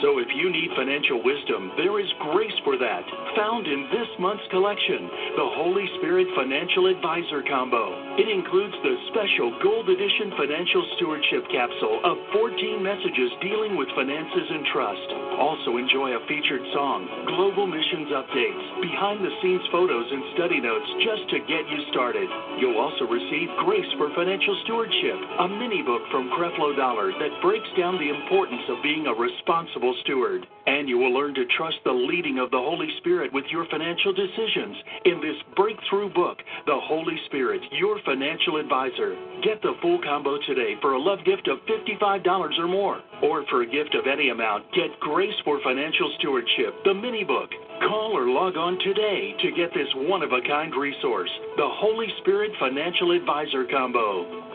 So 0.05 0.21
if 0.21 0.29
you 0.31 0.53
need 0.53 0.71
financial 0.77 1.25
wisdom, 1.25 1.73
there 1.81 1.99
is 1.99 2.07
grace 2.31 2.55
for 2.63 2.77
that. 2.77 3.03
Found 3.35 3.67
in 3.67 3.89
this 3.89 4.07
month's 4.21 4.45
collection, 4.53 5.11
the 5.35 5.51
Holy 5.59 5.89
Spirit 5.99 6.29
Financial 6.37 6.87
Advisor 6.87 7.43
Combo. 7.49 8.15
It 8.21 8.29
includes 8.31 8.77
the 8.85 8.95
special 9.11 9.49
Gold 9.59 9.89
Edition 9.89 10.37
Financial 10.37 10.85
Stewardship 11.01 11.43
Capsule 11.51 11.99
of 12.05 12.21
14 12.37 12.79
messages 12.79 13.33
dealing 13.43 13.75
with 13.81 13.91
finances 13.97 14.47
and 14.53 14.63
trust. 14.71 15.09
Also 15.41 15.81
enjoy 15.81 16.15
a 16.15 16.23
featured 16.31 16.63
song, 16.77 17.09
global 17.27 17.67
missions 17.67 18.13
updates, 18.13 18.65
behind 18.85 19.25
the 19.25 19.35
scenes 19.43 19.67
photos 19.75 20.07
and 20.13 20.23
study 20.39 20.61
notes 20.63 20.89
just 21.03 21.25
to 21.35 21.43
get 21.49 21.65
you 21.67 21.81
started. 21.91 22.29
You'll 22.61 22.79
also 22.79 23.09
receive 23.09 23.51
Grace 23.65 23.91
for 23.99 24.13
Financial 24.15 24.55
Stewardship, 24.63 25.19
a 25.43 25.47
mini 25.49 25.83
book 25.83 26.07
from 26.15 26.31
Creflo 26.39 26.77
Dollar 26.79 27.11
that 27.19 27.35
breaks 27.43 27.71
down 27.75 27.99
the 27.99 28.15
importance 28.15 28.63
of 28.71 28.83
being 28.85 29.11
a 29.11 29.15
responsible 29.15 29.78
responsible 29.79 29.95
steward. 30.05 30.47
And 30.67 30.89
you 30.89 30.99
will 30.99 31.15
learn 31.15 31.35
to 31.35 31.45
trust 31.57 31.77
the 31.85 31.93
leading 31.93 32.39
of 32.39 32.51
the 32.51 32.59
Holy 32.59 32.89
Spirit 32.99 33.33
with 33.33 33.45
your 33.51 33.67
financial 33.71 34.13
decisions 34.13 34.77
in 35.07 35.21
this 35.21 35.37
breakthrough 35.57 36.13
book, 36.13 36.39
The 36.67 36.77
Holy 36.77 37.17
Spirit, 37.27 37.63
Your 37.73 37.99
Financial 38.05 38.57
Advisor. 38.59 39.17
Get 39.43 39.63
the 39.63 39.75
full 39.81 39.99
combo 40.03 40.39
today 40.47 40.75
for 40.83 40.93
a 40.93 41.01
love 41.01 41.21
gift 41.25 41.49
of 41.49 41.59
$55 41.65 42.59
or 42.59 42.69
more. 42.69 43.01
Or 43.23 43.45
for 43.49 43.63
a 43.63 43.67
gift 43.67 43.95
of 43.95 44.07
any 44.07 44.29
amount, 44.29 44.65
get 44.75 44.99
Grace 45.01 45.35
for 45.45 45.59
Financial 45.65 46.13
Stewardship, 46.19 46.75
the 46.85 46.95
mini 46.95 47.25
book. 47.25 47.51
Call 47.81 48.13
or 48.17 48.29
log 48.29 48.57
on 48.57 48.79
today 48.81 49.35
to 49.41 49.53
get 49.53 49.73
this 49.73 49.89
one 49.95 50.23
of 50.23 50.33
a 50.33 50.43
kind 50.47 50.75
resource, 50.75 51.31
the 51.57 51.69
Holy 51.81 52.07
Spirit 52.21 52.51
Financial 52.61 53.13
Advisor 53.13 53.65
Combo. 53.71 54.48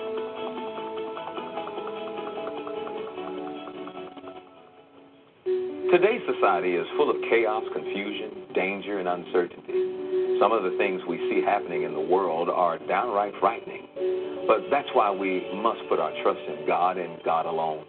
Today's 5.94 6.26
society 6.26 6.74
is 6.74 6.88
full 6.98 7.12
of 7.12 7.18
chaos, 7.30 7.62
confusion, 7.72 8.50
danger, 8.56 8.98
and 8.98 9.08
uncertainty. 9.08 10.42
Some 10.42 10.52
of 10.52 10.64
the 10.64 10.74
things 10.76 11.04
we 11.08 11.22
see 11.30 11.46
happening 11.46 11.84
in 11.84 11.94
the 11.94 12.02
world 12.02 12.50
are 12.50 12.80
downright 12.88 13.32
frightening. 13.40 13.86
But 14.48 14.72
that's 14.72 14.90
why 14.94 15.12
we 15.12 15.46
must 15.54 15.82
put 15.90 16.00
our 16.00 16.10
trust 16.24 16.40
in 16.50 16.66
God 16.66 16.98
and 16.98 17.22
God 17.24 17.46
alone. 17.46 17.86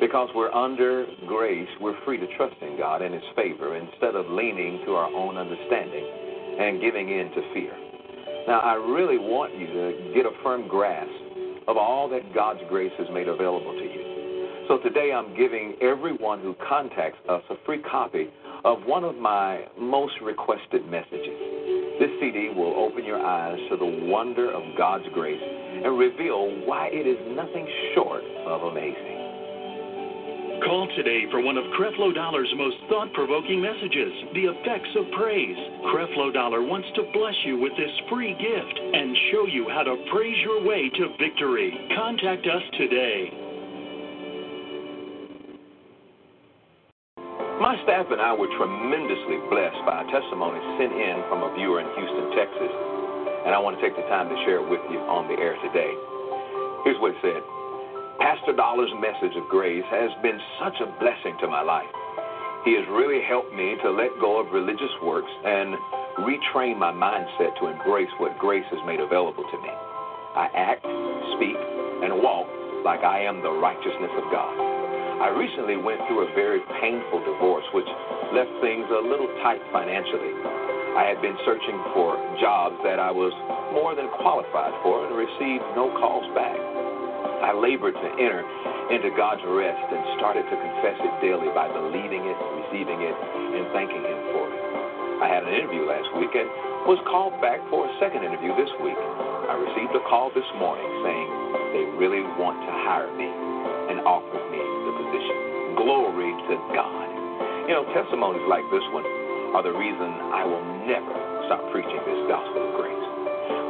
Because 0.00 0.28
we're 0.34 0.50
under 0.50 1.06
grace, 1.28 1.68
we're 1.80 1.94
free 2.04 2.18
to 2.18 2.26
trust 2.36 2.56
in 2.60 2.76
God 2.76 3.02
and 3.02 3.14
His 3.14 3.22
favor 3.36 3.76
instead 3.76 4.16
of 4.16 4.26
leaning 4.26 4.82
to 4.86 4.96
our 4.98 5.06
own 5.06 5.36
understanding 5.36 6.10
and 6.58 6.80
giving 6.80 7.08
in 7.08 7.30
to 7.38 7.54
fear. 7.54 7.72
Now, 8.48 8.58
I 8.66 8.74
really 8.74 9.18
want 9.18 9.54
you 9.54 9.68
to 9.68 10.12
get 10.12 10.26
a 10.26 10.34
firm 10.42 10.66
grasp 10.66 11.06
of 11.68 11.76
all 11.76 12.08
that 12.08 12.34
God's 12.34 12.66
grace 12.68 12.92
has 12.98 13.06
made 13.14 13.28
available 13.28 13.74
to 13.74 13.84
you. 13.84 13.97
So 14.68 14.76
today 14.76 15.12
I'm 15.16 15.34
giving 15.34 15.76
everyone 15.80 16.42
who 16.42 16.54
contacts 16.68 17.16
us 17.26 17.40
a 17.48 17.54
free 17.64 17.80
copy 17.80 18.28
of 18.66 18.84
one 18.84 19.02
of 19.02 19.16
my 19.16 19.64
most 19.80 20.12
requested 20.20 20.84
messages. 20.84 21.40
This 21.98 22.12
CD 22.20 22.52
will 22.54 22.76
open 22.76 23.02
your 23.02 23.18
eyes 23.18 23.58
to 23.70 23.78
the 23.78 24.04
wonder 24.12 24.52
of 24.52 24.60
God's 24.76 25.08
grace 25.14 25.40
and 25.40 25.96
reveal 25.96 26.68
why 26.68 26.90
it 26.92 27.08
is 27.08 27.16
nothing 27.34 27.66
short 27.94 28.22
of 28.44 28.68
amazing. 28.68 30.60
Call 30.60 30.86
today 30.94 31.24
for 31.30 31.40
one 31.40 31.56
of 31.56 31.64
Creflo 31.72 32.14
Dollar's 32.14 32.52
most 32.54 32.76
thought 32.90 33.10
provoking 33.14 33.62
messages, 33.62 34.12
The 34.34 34.52
Effects 34.52 34.92
of 35.00 35.10
Praise. 35.16 35.56
Creflo 35.88 36.28
Dollar 36.34 36.60
wants 36.60 36.88
to 36.94 37.08
bless 37.16 37.40
you 37.46 37.56
with 37.58 37.72
this 37.78 37.94
free 38.10 38.36
gift 38.36 38.76
and 38.92 39.16
show 39.32 39.46
you 39.46 39.70
how 39.72 39.84
to 39.84 39.96
praise 40.12 40.36
your 40.44 40.60
way 40.62 40.90
to 40.90 41.16
victory. 41.16 41.72
Contact 41.96 42.44
us 42.44 42.62
today. 42.76 43.47
My 47.58 47.74
staff 47.82 48.06
and 48.14 48.22
I 48.22 48.30
were 48.30 48.46
tremendously 48.54 49.42
blessed 49.50 49.82
by 49.82 50.06
a 50.06 50.06
testimony 50.14 50.62
sent 50.78 50.94
in 50.94 51.26
from 51.26 51.42
a 51.42 51.50
viewer 51.58 51.82
in 51.82 51.90
Houston, 51.90 52.30
Texas, 52.38 52.70
and 52.70 53.50
I 53.50 53.58
want 53.58 53.74
to 53.74 53.82
take 53.82 53.98
the 53.98 54.06
time 54.06 54.30
to 54.30 54.38
share 54.46 54.62
it 54.62 54.68
with 54.70 54.78
you 54.86 55.02
on 55.10 55.26
the 55.26 55.34
air 55.34 55.58
today. 55.66 55.90
Here's 56.86 57.02
what 57.02 57.18
it 57.18 57.20
said 57.20 57.42
Pastor 58.22 58.54
Dollar's 58.54 58.94
message 59.02 59.34
of 59.34 59.50
grace 59.50 59.82
has 59.90 60.14
been 60.22 60.38
such 60.62 60.78
a 60.78 60.86
blessing 61.02 61.34
to 61.42 61.50
my 61.50 61.66
life. 61.66 61.90
He 62.62 62.78
has 62.78 62.86
really 62.94 63.26
helped 63.26 63.50
me 63.50 63.74
to 63.82 63.90
let 63.90 64.14
go 64.22 64.38
of 64.38 64.54
religious 64.54 64.94
works 65.02 65.30
and 65.42 65.74
retrain 66.22 66.78
my 66.78 66.94
mindset 66.94 67.58
to 67.58 67.74
embrace 67.74 68.10
what 68.22 68.38
grace 68.38 68.70
has 68.70 68.78
made 68.86 69.02
available 69.02 69.42
to 69.42 69.58
me. 69.58 69.74
I 70.38 70.46
act, 70.54 70.86
speak, 71.34 71.58
and 72.06 72.22
walk 72.22 72.46
like 72.86 73.02
I 73.02 73.26
am 73.26 73.42
the 73.42 73.50
righteousness 73.50 74.14
of 74.14 74.30
God. 74.30 74.77
I 75.18 75.34
recently 75.34 75.74
went 75.74 75.98
through 76.06 76.30
a 76.30 76.34
very 76.38 76.62
painful 76.78 77.18
divorce, 77.26 77.66
which 77.74 77.90
left 78.30 78.54
things 78.62 78.86
a 78.86 79.02
little 79.02 79.26
tight 79.42 79.58
financially. 79.74 80.30
I 80.94 81.10
had 81.10 81.18
been 81.18 81.34
searching 81.42 81.74
for 81.90 82.14
jobs 82.38 82.78
that 82.86 83.02
I 83.02 83.10
was 83.10 83.34
more 83.74 83.98
than 83.98 84.06
qualified 84.22 84.70
for 84.86 85.10
and 85.10 85.18
received 85.18 85.66
no 85.74 85.90
calls 85.98 86.22
back. 86.38 86.54
I 87.42 87.50
labored 87.50 87.98
to 87.98 88.08
enter 88.14 88.46
into 88.94 89.10
God's 89.18 89.42
rest 89.42 89.90
and 89.90 90.22
started 90.22 90.46
to 90.46 90.54
confess 90.54 90.98
it 91.02 91.14
daily 91.18 91.50
by 91.50 91.66
believing 91.66 92.22
it, 92.22 92.38
receiving 92.66 93.02
it, 93.02 93.16
and 93.18 93.66
thanking 93.74 94.06
Him 94.06 94.20
for 94.30 94.46
it. 94.46 94.58
I 95.18 95.26
had 95.26 95.42
an 95.42 95.50
interview 95.50 95.82
last 95.82 96.14
week 96.14 96.30
and 96.38 96.46
was 96.86 97.02
called 97.10 97.34
back 97.42 97.58
for 97.74 97.90
a 97.90 97.92
second 97.98 98.22
interview 98.22 98.54
this 98.54 98.70
week. 98.86 98.98
I 99.50 99.58
received 99.58 99.98
a 99.98 100.02
call 100.06 100.30
this 100.30 100.46
morning 100.62 100.86
saying 101.02 101.28
they 101.74 101.84
really 101.98 102.22
want 102.38 102.62
to 102.62 102.72
hire 102.86 103.10
me 103.18 103.26
and 103.26 103.98
offer 104.06 104.47
Glory 105.78 106.34
to 106.50 106.54
God. 106.74 107.06
You 107.70 107.78
know, 107.78 107.86
testimonies 107.94 108.42
like 108.50 108.66
this 108.74 108.82
one 108.90 109.06
are 109.54 109.62
the 109.62 109.70
reason 109.70 110.10
I 110.34 110.42
will 110.42 110.66
never 110.90 111.14
stop 111.46 111.62
preaching 111.70 112.02
this 112.02 112.26
gospel 112.26 112.66
of 112.66 112.74
grace. 112.74 113.06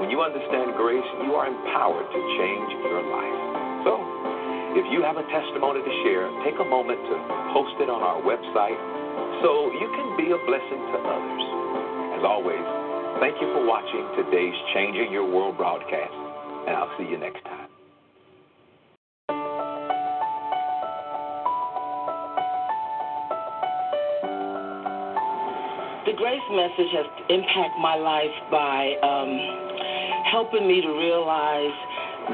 When 0.00 0.08
you 0.08 0.24
understand 0.24 0.72
grace, 0.80 1.04
you 1.20 1.36
are 1.36 1.52
empowered 1.52 2.08
to 2.08 2.20
change 2.40 2.70
your 2.80 3.04
life. 3.12 3.38
So, 3.84 3.92
if 4.80 4.88
you 4.88 5.04
have 5.04 5.20
a 5.20 5.26
testimony 5.28 5.84
to 5.84 5.92
share, 6.08 6.32
take 6.48 6.56
a 6.56 6.64
moment 6.64 6.96
to 6.96 7.14
post 7.52 7.76
it 7.82 7.92
on 7.92 8.00
our 8.00 8.24
website 8.24 8.80
so 9.44 9.68
you 9.76 9.88
can 9.92 10.16
be 10.16 10.32
a 10.32 10.40
blessing 10.48 10.82
to 10.94 10.98
others. 11.02 11.44
As 12.16 12.22
always, 12.24 12.64
thank 13.20 13.36
you 13.42 13.52
for 13.52 13.68
watching 13.68 14.06
today's 14.16 14.56
Changing 14.72 15.12
Your 15.12 15.26
World 15.28 15.58
broadcast, 15.60 16.14
and 16.64 16.72
I'll 16.72 16.94
see 16.96 17.04
you 17.04 17.18
next 17.18 17.44
time. 17.44 17.57
Grace 26.18 26.42
message 26.50 26.90
has 26.98 27.06
impacted 27.30 27.78
my 27.78 27.94
life 27.94 28.34
by 28.50 28.90
um, 29.06 29.30
helping 30.26 30.66
me 30.66 30.82
to 30.82 30.90
realize 30.98 31.78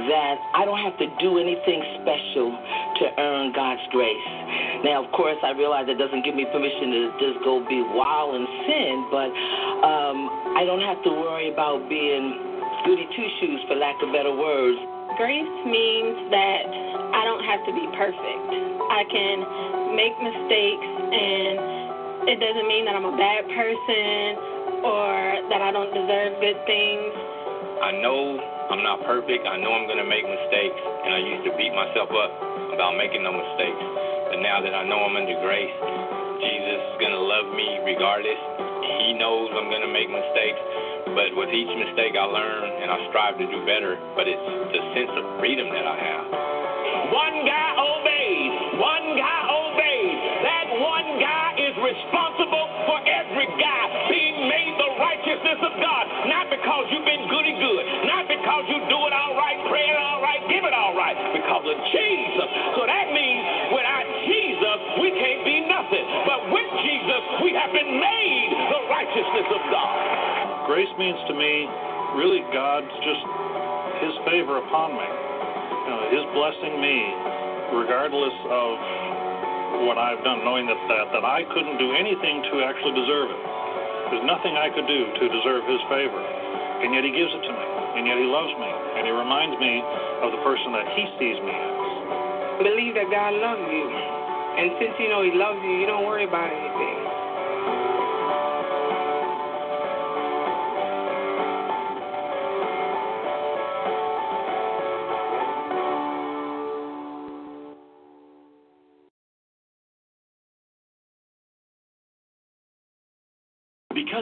that 0.09 0.41
I 0.57 0.65
don't 0.65 0.81
have 0.81 0.97
to 1.05 1.07
do 1.21 1.37
anything 1.37 1.85
special 2.01 2.49
to 2.49 3.05
earn 3.21 3.53
God's 3.53 3.85
grace. 3.93 4.29
Now, 4.89 5.05
of 5.05 5.13
course, 5.13 5.37
I 5.45 5.53
realize 5.53 5.85
it 5.93 6.01
doesn't 6.01 6.25
give 6.25 6.33
me 6.33 6.49
permission 6.49 6.97
to 6.97 7.01
just 7.21 7.37
go 7.45 7.61
be 7.61 7.85
wild 7.93 8.41
and 8.41 8.49
sin, 8.65 8.95
but 9.13 9.31
um, 9.85 10.19
I 10.57 10.65
don't 10.65 10.83
have 10.83 11.05
to 11.05 11.13
worry 11.13 11.53
about 11.53 11.85
being 11.85 12.41
goody 12.89 13.05
two 13.13 13.29
shoes, 13.37 13.61
for 13.69 13.77
lack 13.77 14.01
of 14.01 14.09
better 14.17 14.33
words. 14.33 14.81
Grace 15.21 15.57
means 15.69 16.33
that 16.33 16.65
I 17.13 17.23
don't 17.29 17.45
have 17.45 17.61
to 17.69 17.73
be 17.77 17.85
perfect. 18.01 18.49
I 18.97 19.05
can 19.13 19.37
make 19.93 20.17
mistakes, 20.25 20.89
and 20.89 21.84
it 22.31 22.39
doesn't 22.39 22.69
mean 22.69 22.87
that 22.87 22.95
I'm 22.95 23.05
a 23.05 23.17
bad 23.19 23.45
person 23.51 24.39
or 24.87 25.11
that 25.51 25.61
I 25.61 25.71
don't 25.75 25.93
deserve 25.93 26.41
good 26.41 26.59
things. 26.65 27.13
I 27.83 27.93
know 28.01 28.39
I'm 28.71 28.81
not 28.81 29.05
perfect. 29.05 29.45
I 29.45 29.61
know 29.61 29.75
I'm 29.75 29.85
going 29.85 30.01
to 30.01 30.09
make 30.09 30.25
mistakes, 30.25 30.79
and 31.05 31.13
I 31.13 31.21
used 31.21 31.45
to 31.45 31.53
beat 31.59 31.75
myself 31.75 32.09
up 32.15 32.33
about 32.73 32.97
making 32.97 33.27
no 33.27 33.35
mistakes. 33.35 33.85
But 34.33 34.41
now 34.41 34.65
that 34.65 34.73
I 34.73 34.87
know 34.89 35.05
I'm 35.05 35.17
under 35.17 35.37
grace, 35.45 35.77
Jesus 36.41 36.81
is 36.81 36.97
going 36.97 37.13
to 37.13 37.21
love 37.21 37.53
me 37.53 37.81
regardless. 37.85 38.41
He 39.05 39.13
knows 39.17 39.53
I'm 39.53 39.69
going 39.69 39.85
to 39.85 39.93
make 39.93 40.09
mistakes, 40.09 40.61
but 41.13 41.37
with 41.37 41.53
each 41.53 41.73
mistake 41.77 42.17
I 42.17 42.25
learn 42.25 42.65
and 42.83 42.89
I 42.89 42.99
strive 43.13 43.37
to 43.37 43.47
do 43.47 43.59
better. 43.69 44.01
But 44.17 44.29
it's 44.29 44.49
the 44.73 44.81
sense 44.97 45.13
of 45.13 45.25
freedom 45.41 45.69
that 45.69 45.85
I 45.85 45.97
have. 45.97 46.25
One 47.13 47.37
guy 47.45 47.69
obeys. 47.77 48.14
Every 53.65 53.85
being 54.09 54.49
made 54.49 54.75
the 54.77 54.91
righteousness 55.01 55.61
of 55.65 55.73
God. 55.81 56.05
Not 56.29 56.49
because 56.53 56.85
you've 56.93 57.07
been 57.09 57.27
goody 57.29 57.57
good, 57.57 57.85
not 58.09 58.29
because 58.29 58.65
you 58.69 58.79
do 58.89 58.99
it 59.09 59.15
all 59.15 59.35
right, 59.37 59.59
pray 59.69 59.87
it 59.89 59.99
all 59.99 60.21
right, 60.23 60.41
give 60.49 60.65
it 60.65 60.75
all 60.75 60.95
right, 60.97 61.17
because 61.33 61.65
of 61.65 61.77
Jesus. 61.93 62.49
So 62.77 62.87
that 62.87 63.13
means 63.13 63.43
without 63.73 64.07
Jesus, 64.29 64.79
we 65.01 65.09
can't 65.15 65.43
be 65.45 65.57
nothing. 65.69 66.05
But 66.29 66.41
with 66.53 66.69
Jesus, 66.85 67.23
we 67.45 67.51
have 67.57 67.73
been 67.73 67.93
made 68.01 68.49
the 68.71 68.81
righteousness 68.89 69.49
of 69.51 69.63
God. 69.73 69.97
Grace 70.69 70.93
means 70.97 71.19
to 71.29 71.35
me 71.35 71.69
really 72.17 72.41
God's 72.53 72.93
just 73.05 73.25
His 74.01 74.15
favor 74.29 74.59
upon 74.63 74.97
me, 74.97 75.09
you 75.09 75.91
know, 75.91 76.03
His 76.13 76.25
blessing 76.33 76.81
me, 76.81 76.99
regardless 77.77 78.37
of 78.49 78.71
what 79.83 79.99
I've 79.99 80.23
done, 80.23 80.47
knowing 80.47 80.71
that, 80.71 80.79
that 80.87 81.11
that 81.11 81.25
I 81.27 81.43
couldn't 81.51 81.79
do 81.83 81.93
anything 81.99 82.47
to 82.55 82.63
actually 82.63 82.95
deserve 82.95 83.35
it. 83.35 83.43
There's 84.15 84.27
nothing 84.27 84.55
I 84.55 84.71
could 84.71 84.87
do 84.87 85.01
to 85.11 85.25
deserve 85.27 85.67
His 85.67 85.83
favor, 85.91 86.23
and 86.23 86.95
yet 86.95 87.03
He 87.03 87.11
gives 87.11 87.35
it 87.35 87.43
to 87.43 87.53
me, 87.53 87.67
and 87.99 88.07
yet 88.07 88.17
He 88.17 88.27
loves 88.31 88.55
me, 88.55 88.71
and 88.71 89.03
He 89.05 89.13
reminds 89.13 89.59
me 89.59 89.83
of 90.23 90.31
the 90.31 90.41
person 90.47 90.71
that 90.73 90.87
He 90.95 91.05
sees 91.19 91.39
me 91.43 91.55
as. 91.55 92.63
Believe 92.63 92.95
that 92.95 93.11
God 93.11 93.35
loves 93.35 93.67
you, 93.67 93.87
and 93.91 94.79
since 94.79 94.95
you 95.03 95.11
know 95.11 95.27
He 95.27 95.35
loves 95.35 95.59
you, 95.67 95.83
you 95.83 95.87
don't 95.91 96.07
worry 96.07 96.25
about 96.25 96.47
anything. 96.49 97.04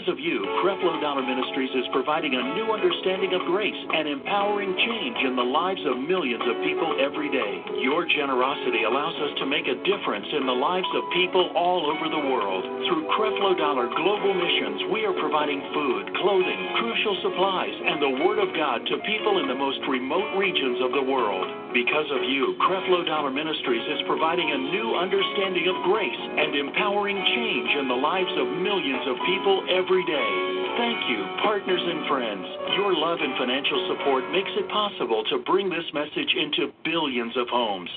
Because 0.03 0.19
of 0.19 0.19
you, 0.19 0.42
is 1.73 1.89
providing 1.97 2.37
a 2.37 2.45
new 2.53 2.69
understanding 2.69 3.33
of 3.33 3.49
grace 3.49 3.77
and 3.77 4.05
empowering 4.09 4.77
change 4.77 5.19
in 5.25 5.37
the 5.37 5.45
lives 5.45 5.81
of 5.89 5.97
millions 6.05 6.45
of 6.45 6.61
people 6.61 7.01
every 7.01 7.33
day. 7.33 7.65
Your 7.81 8.05
generosity 8.05 8.85
allows 8.85 9.17
us 9.17 9.33
to 9.41 9.47
make 9.49 9.65
a 9.65 9.81
difference 9.83 10.29
in 10.37 10.45
the 10.45 10.55
lives 10.55 10.89
of 10.93 11.03
people 11.17 11.53
all 11.57 11.89
over 11.89 12.13
the 12.13 12.25
world. 12.29 12.63
Through 12.89 13.09
Creflo 13.17 13.57
Dollar 13.57 13.89
Global 13.89 14.37
Missions, 14.37 14.93
we 14.93 15.09
are 15.09 15.17
providing 15.17 15.65
food, 15.73 16.13
clothing, 16.21 16.61
crucial 16.77 17.17
supplies, 17.25 17.73
and 17.73 17.99
the 18.01 18.17
Word 18.21 18.39
of 18.39 18.53
God 18.53 18.85
to 18.85 19.09
people 19.09 19.41
in 19.41 19.49
the 19.49 19.57
most 19.57 19.81
remote 19.89 20.37
regions 20.37 20.79
of 20.85 20.93
the 20.93 21.07
world. 21.09 21.49
Because 21.73 22.09
of 22.13 22.21
you, 22.29 22.53
Creflo 22.69 23.09
Dollar 23.09 23.33
Ministries 23.33 23.87
is 23.97 24.05
providing 24.05 24.53
a 24.53 24.65
new 24.77 24.93
understanding 25.01 25.65
of 25.73 25.89
grace 25.89 26.23
and 26.37 26.53
empowering 26.53 27.17
change 27.17 27.71
in 27.81 27.89
the 27.89 27.97
lives 27.97 28.33
of 28.37 28.61
millions 28.61 29.09
of 29.09 29.17
people 29.25 29.65
every 29.73 30.05
day. 30.05 30.52
Thank 30.77 31.05
you, 31.05 31.21
partners 31.45 31.85
and 31.85 32.09
friends. 32.09 32.47
Your 32.81 32.97
love 32.97 33.19
and 33.21 33.37
financial 33.37 33.93
support 33.93 34.25
makes 34.33 34.49
it 34.57 34.65
possible 34.73 35.23
to 35.29 35.45
bring 35.45 35.69
this 35.69 35.85
message 35.93 36.33
into 36.33 36.73
billions 36.81 37.37
of 37.37 37.45
homes. 37.53 37.91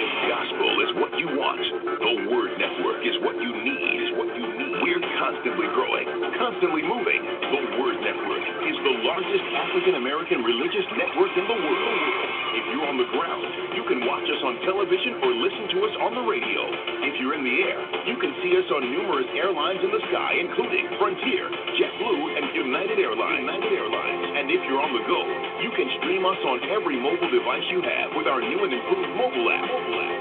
If 0.00 0.10
gospel 0.32 0.72
is 0.80 0.90
what 0.96 1.12
you 1.20 1.28
want, 1.28 1.60
the 1.60 2.14
Word 2.32 2.56
Network 2.56 3.04
is 3.04 3.20
what 3.20 3.36
you 3.36 3.52
need. 3.52 4.00
Is 4.00 4.16
what 4.16 4.32
you 4.32 4.48
need. 4.48 4.80
We're 4.80 5.04
constantly 5.20 5.68
growing, 5.76 6.08
constantly 6.40 6.80
moving. 6.80 7.20
The 7.20 7.62
Word 7.76 8.00
Network 8.00 8.44
is 8.64 8.76
the 8.80 8.94
largest 9.04 9.44
African 9.60 10.00
American 10.00 10.40
religious 10.40 10.88
network 10.96 11.36
in 11.36 11.44
the 11.44 11.58
world. 11.60 12.35
If 12.56 12.64
you're 12.72 12.88
on 12.88 12.96
the 12.96 13.10
ground, 13.12 13.76
you 13.76 13.84
can 13.84 14.00
watch 14.08 14.24
us 14.24 14.40
on 14.40 14.56
television 14.64 15.20
or 15.20 15.28
listen 15.36 15.68
to 15.76 15.78
us 15.84 15.94
on 16.00 16.16
the 16.16 16.24
radio. 16.24 16.64
If 17.04 17.20
you're 17.20 17.36
in 17.36 17.44
the 17.44 17.58
air, 17.68 17.80
you 18.08 18.16
can 18.16 18.32
see 18.40 18.56
us 18.56 18.64
on 18.72 18.80
numerous 18.88 19.28
airlines 19.36 19.84
in 19.84 19.92
the 19.92 20.00
sky, 20.08 20.40
including 20.40 20.88
Frontier, 20.96 21.52
JetBlue, 21.52 22.24
and 22.40 22.44
United 22.56 22.96
Airlines. 22.96 23.44
United 23.44 23.72
Airlines. 23.76 24.24
And 24.40 24.48
if 24.48 24.64
you're 24.64 24.80
on 24.80 24.88
the 24.96 25.04
go, 25.04 25.20
you 25.60 25.70
can 25.76 25.88
stream 26.00 26.24
us 26.24 26.40
on 26.48 26.64
every 26.72 26.96
mobile 26.96 27.28
device 27.28 27.66
you 27.68 27.84
have 27.84 28.16
with 28.16 28.24
our 28.24 28.40
new 28.40 28.64
and 28.64 28.72
improved 28.72 29.12
mobile 29.20 29.52
app. 29.52 29.68
Mobile 29.68 30.00
app. 30.00 30.20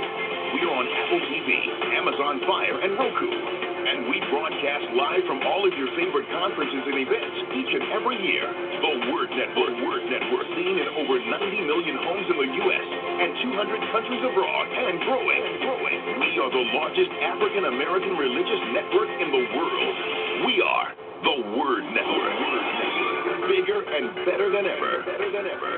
We 0.55 0.59
are 0.67 0.75
on 0.75 0.87
Apple 0.91 1.23
TV, 1.31 1.49
Amazon 1.95 2.43
Fire, 2.43 2.83
and 2.83 2.99
Roku. 2.99 3.64
And 3.85 4.09
we 4.09 4.17
broadcast 4.33 4.97
live 4.97 5.21
from 5.29 5.45
all 5.45 5.61
of 5.61 5.69
your 5.77 5.85
favorite 5.93 6.25
conferences 6.33 6.83
and 6.89 6.97
events 7.05 7.37
each 7.53 7.69
and 7.69 7.85
every 7.93 8.17
year. 8.17 8.49
The 8.81 9.13
Word 9.13 9.29
Network, 9.29 9.77
Word 9.85 10.09
Network, 10.09 10.45
seen 10.57 10.81
in 10.81 10.89
over 10.97 11.21
90 11.21 11.69
million 11.69 11.93
homes 12.01 12.25
in 12.25 12.33
the 12.33 12.49
U.S. 12.65 12.87
and 13.21 13.29
200 13.45 13.93
countries 13.93 14.23
abroad 14.25 14.65
and 14.73 14.97
growing, 15.05 15.41
growing. 15.61 15.99
We 16.17 16.33
are 16.41 16.49
the 16.49 16.65
largest 16.73 17.13
African 17.29 17.69
American 17.69 18.17
religious 18.17 18.61
network 18.73 19.11
in 19.21 19.29
the 19.29 19.43
world. 19.53 19.95
We 20.49 20.65
are 20.65 20.89
the 21.21 21.37
Word 21.53 21.85
Network. 21.93 22.33
Word 22.41 22.65
Network. 22.65 23.53
Bigger 23.53 23.79
and 23.85 24.05
better 24.25 24.49
than 24.49 24.65
ever. 24.65 25.05
Better 25.05 25.29
than 25.29 25.45
ever. 25.45 25.73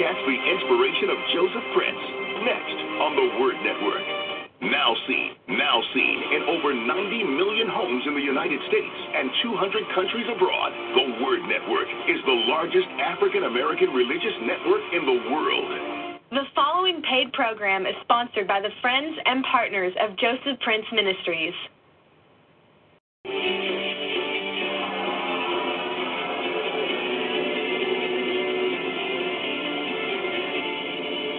Catch 0.00 0.20
the 0.24 0.38
inspiration 0.40 1.08
of 1.12 1.18
Joseph 1.36 1.66
Prince 1.76 2.02
next 2.48 2.78
on 3.04 3.12
the 3.12 3.28
Word 3.44 3.60
Network. 3.60 4.25
Now 4.62 4.96
seen, 5.06 5.36
now 5.48 5.82
seen 5.92 6.16
in 6.32 6.42
over 6.48 6.72
90 6.72 6.88
million 7.36 7.68
homes 7.68 8.04
in 8.06 8.14
the 8.14 8.24
United 8.24 8.58
States 8.68 8.96
and 9.14 9.28
200 9.42 9.84
countries 9.94 10.24
abroad. 10.32 10.72
The 10.96 11.24
Word 11.24 11.44
Network 11.44 11.88
is 12.08 12.16
the 12.24 12.40
largest 12.48 12.88
African 12.96 13.44
American 13.44 13.90
religious 13.92 14.32
network 14.40 14.80
in 14.96 15.04
the 15.04 15.18
world. 15.28 15.96
The 16.30 16.48
following 16.54 17.02
paid 17.02 17.32
program 17.34 17.86
is 17.86 17.94
sponsored 18.02 18.48
by 18.48 18.60
the 18.60 18.70
friends 18.80 19.18
and 19.26 19.44
partners 19.44 19.92
of 20.00 20.16
Joseph 20.16 20.58
Prince 20.64 20.86
Ministries. 20.90 21.54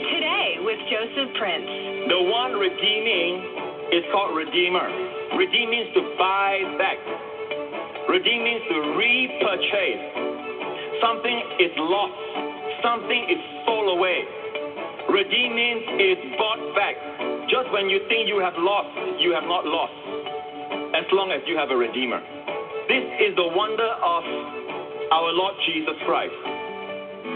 Today 0.05 0.57
with 0.61 0.79
Joseph 0.85 1.33
Prince. 1.39 1.96
The 2.07 2.23
one 2.23 2.53
redeeming 2.55 3.91
is 3.91 4.03
called 4.15 4.31
Redeemer. 4.31 4.87
Redeem 5.35 5.67
means 5.69 5.91
to 5.91 6.15
buy 6.15 6.63
back. 6.79 6.95
Redeem 8.07 8.47
means 8.47 8.63
to 8.71 8.77
repurchase. 8.95 10.03
Something 11.03 11.35
is 11.59 11.75
lost. 11.75 12.15
Something 12.79 13.27
is 13.27 13.41
sold 13.67 13.91
away. 13.91 14.23
Redeem 15.11 15.51
means 15.51 15.83
it's 15.99 16.27
bought 16.39 16.63
back. 16.79 16.95
Just 17.51 17.67
when 17.75 17.91
you 17.91 17.99
think 18.07 18.31
you 18.31 18.39
have 18.39 18.55
lost, 18.55 18.87
you 19.19 19.35
have 19.35 19.43
not 19.43 19.67
lost. 19.67 19.91
As 20.95 21.03
long 21.11 21.35
as 21.35 21.43
you 21.43 21.59
have 21.59 21.71
a 21.71 21.75
Redeemer. 21.75 22.23
This 22.87 23.03
is 23.19 23.35
the 23.35 23.51
wonder 23.51 23.91
of 23.99 24.23
our 25.11 25.35
Lord 25.35 25.55
Jesus 25.67 25.99
Christ. 26.07 26.56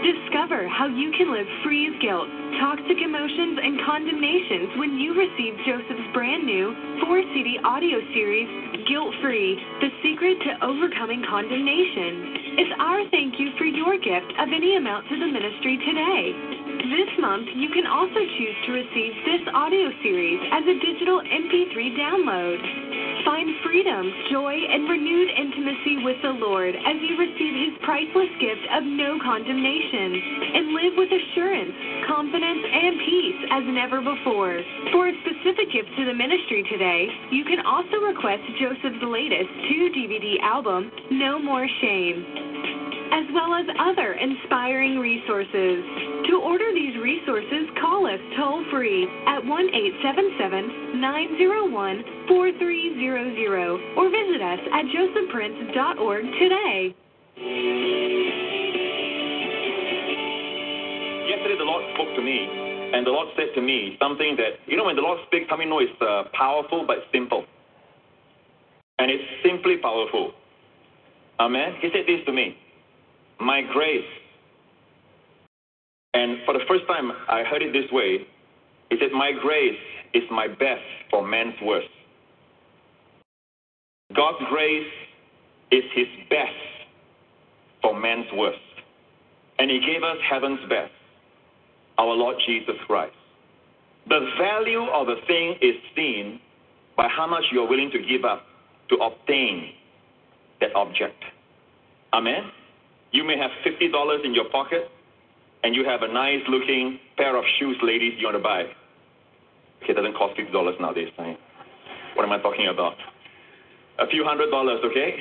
Discover 0.00 0.66
how 0.72 0.88
you 0.88 1.12
can 1.12 1.28
live 1.30 1.46
free 1.62 1.86
of 1.86 2.00
guilt, 2.00 2.26
toxic 2.58 2.96
emotions, 2.96 3.60
and 3.60 3.76
condemnations 3.84 4.72
when 4.80 4.96
you 4.96 5.12
receive 5.12 5.52
Joseph's 5.68 6.08
brand 6.16 6.48
new 6.48 6.72
four 7.04 7.20
CD 7.36 7.60
audio 7.60 8.00
series, 8.16 8.48
Guilt 8.88 9.12
Free 9.20 9.60
The 9.84 9.92
Secret 10.00 10.40
to 10.48 10.64
Overcoming 10.64 11.22
Condemnation. 11.28 12.56
It's 12.56 12.74
our 12.80 13.04
thank 13.12 13.38
you 13.38 13.52
for 13.60 13.68
your 13.68 14.00
gift 14.00 14.32
of 14.40 14.48
any 14.48 14.80
amount 14.80 15.06
to 15.12 15.14
the 15.20 15.28
ministry 15.28 15.76
today. 15.84 16.24
This 16.88 17.12
month, 17.20 17.46
you 17.54 17.68
can 17.70 17.86
also 17.86 18.16
choose 18.16 18.56
to 18.66 18.70
receive 18.72 19.12
this 19.28 19.44
audio 19.54 19.92
series 20.02 20.40
as 20.50 20.64
a 20.66 20.76
digital 20.82 21.20
MP3 21.20 21.94
download. 21.94 22.58
Find 23.24 23.48
freedom, 23.62 24.02
joy, 24.32 24.56
and 24.56 24.90
renewed 24.90 25.30
intimacy 25.30 26.02
with 26.02 26.18
the 26.26 26.34
Lord 26.34 26.74
as 26.74 26.96
you 26.98 27.14
receive 27.14 27.54
His 27.54 27.74
priceless 27.86 28.34
gift 28.42 28.66
of 28.74 28.82
no 28.82 29.14
condemnation 29.22 29.81
and 29.90 30.74
live 30.74 30.94
with 30.96 31.10
assurance, 31.10 31.74
confidence, 32.06 32.62
and 32.62 32.94
peace 33.02 33.40
as 33.50 33.62
never 33.66 33.98
before. 34.00 34.62
For 34.92 35.08
a 35.08 35.14
specific 35.26 35.72
gift 35.72 35.90
to 35.98 36.04
the 36.06 36.14
ministry 36.14 36.62
today, 36.70 37.08
you 37.30 37.44
can 37.44 37.64
also 37.66 37.98
request 37.98 38.42
Joseph's 38.60 39.02
latest 39.02 39.50
two 39.68 39.90
DVD 39.90 40.38
album, 40.42 40.90
No 41.10 41.38
More 41.38 41.66
Shame 41.80 42.52
as 43.12 43.28
well 43.34 43.52
as 43.52 43.66
other 43.78 44.14
inspiring 44.14 44.98
resources. 44.98 45.84
To 46.32 46.40
order 46.40 46.72
these 46.72 46.96
resources, 46.96 47.68
call 47.78 48.06
us 48.06 48.18
toll 48.38 48.64
free 48.70 49.04
at 49.28 49.44
1 49.44 49.52
877 49.52 51.00
901 51.00 52.04
4300 52.26 54.00
or 54.00 54.08
visit 54.08 54.40
us 54.40 54.60
at 54.72 54.84
josephprince.org 54.88 56.24
today. 56.40 56.96
Yesterday, 61.28 61.56
the 61.58 61.64
Lord 61.64 61.84
spoke 61.94 62.14
to 62.16 62.22
me, 62.22 62.48
and 62.94 63.06
the 63.06 63.10
Lord 63.10 63.28
said 63.36 63.54
to 63.54 63.62
me 63.62 63.96
something 64.00 64.36
that, 64.36 64.58
you 64.66 64.76
know, 64.76 64.84
when 64.84 64.96
the 64.96 65.02
Lord 65.02 65.18
speaks, 65.26 65.46
how 65.48 65.56
many 65.56 65.70
know 65.70 65.78
it's 65.78 66.00
uh, 66.00 66.24
powerful 66.32 66.84
but 66.86 66.98
simple? 67.12 67.44
And 68.98 69.10
it's 69.10 69.24
simply 69.44 69.78
powerful. 69.78 70.32
Amen? 71.40 71.74
He 71.80 71.88
said 71.92 72.04
this 72.06 72.24
to 72.26 72.32
me 72.32 72.56
My 73.40 73.62
grace. 73.72 74.04
And 76.14 76.38
for 76.44 76.54
the 76.54 76.64
first 76.68 76.86
time, 76.86 77.10
I 77.28 77.42
heard 77.42 77.62
it 77.62 77.72
this 77.72 77.90
way. 77.90 78.26
He 78.90 78.96
said, 79.00 79.12
My 79.12 79.32
grace 79.32 79.78
is 80.14 80.22
my 80.30 80.46
best 80.46 80.84
for 81.10 81.26
man's 81.26 81.54
worst. 81.62 81.88
God's 84.14 84.44
grace 84.50 84.92
is 85.70 85.84
his 85.94 86.06
best 86.28 86.52
for 87.80 87.98
man's 87.98 88.26
worst. 88.34 88.58
And 89.58 89.70
he 89.70 89.80
gave 89.80 90.02
us 90.02 90.16
heaven's 90.28 90.60
best, 90.68 90.92
our 91.98 92.14
Lord 92.14 92.36
Jesus 92.46 92.76
Christ. 92.86 93.14
The 94.08 94.20
value 94.38 94.82
of 94.82 95.08
a 95.08 95.16
thing 95.26 95.56
is 95.60 95.74
seen 95.94 96.40
by 96.96 97.08
how 97.08 97.26
much 97.26 97.44
you're 97.52 97.68
willing 97.68 97.90
to 97.92 97.98
give 97.98 98.24
up 98.24 98.42
to 98.88 98.96
obtain 98.96 99.72
that 100.60 100.74
object. 100.74 101.22
Amen? 102.12 102.50
You 103.12 103.24
may 103.24 103.36
have 103.38 103.50
$50 103.64 104.24
in 104.24 104.34
your 104.34 104.48
pocket 104.50 104.90
and 105.64 105.74
you 105.74 105.84
have 105.84 106.02
a 106.02 106.12
nice 106.12 106.42
looking 106.48 106.98
pair 107.16 107.36
of 107.36 107.44
shoes, 107.58 107.76
ladies, 107.82 108.14
you 108.18 108.26
want 108.26 108.36
to 108.36 108.42
buy. 108.42 108.62
Okay, 109.82 109.92
it 109.92 109.94
doesn't 109.94 110.14
cost 110.14 110.38
$50 110.38 110.80
nowadays. 110.80 111.08
Right? 111.18 111.38
What 112.14 112.24
am 112.24 112.32
I 112.32 112.38
talking 112.38 112.68
about? 112.68 112.94
A 113.98 114.06
few 114.08 114.24
hundred 114.24 114.50
dollars, 114.50 114.80
okay? 114.84 115.16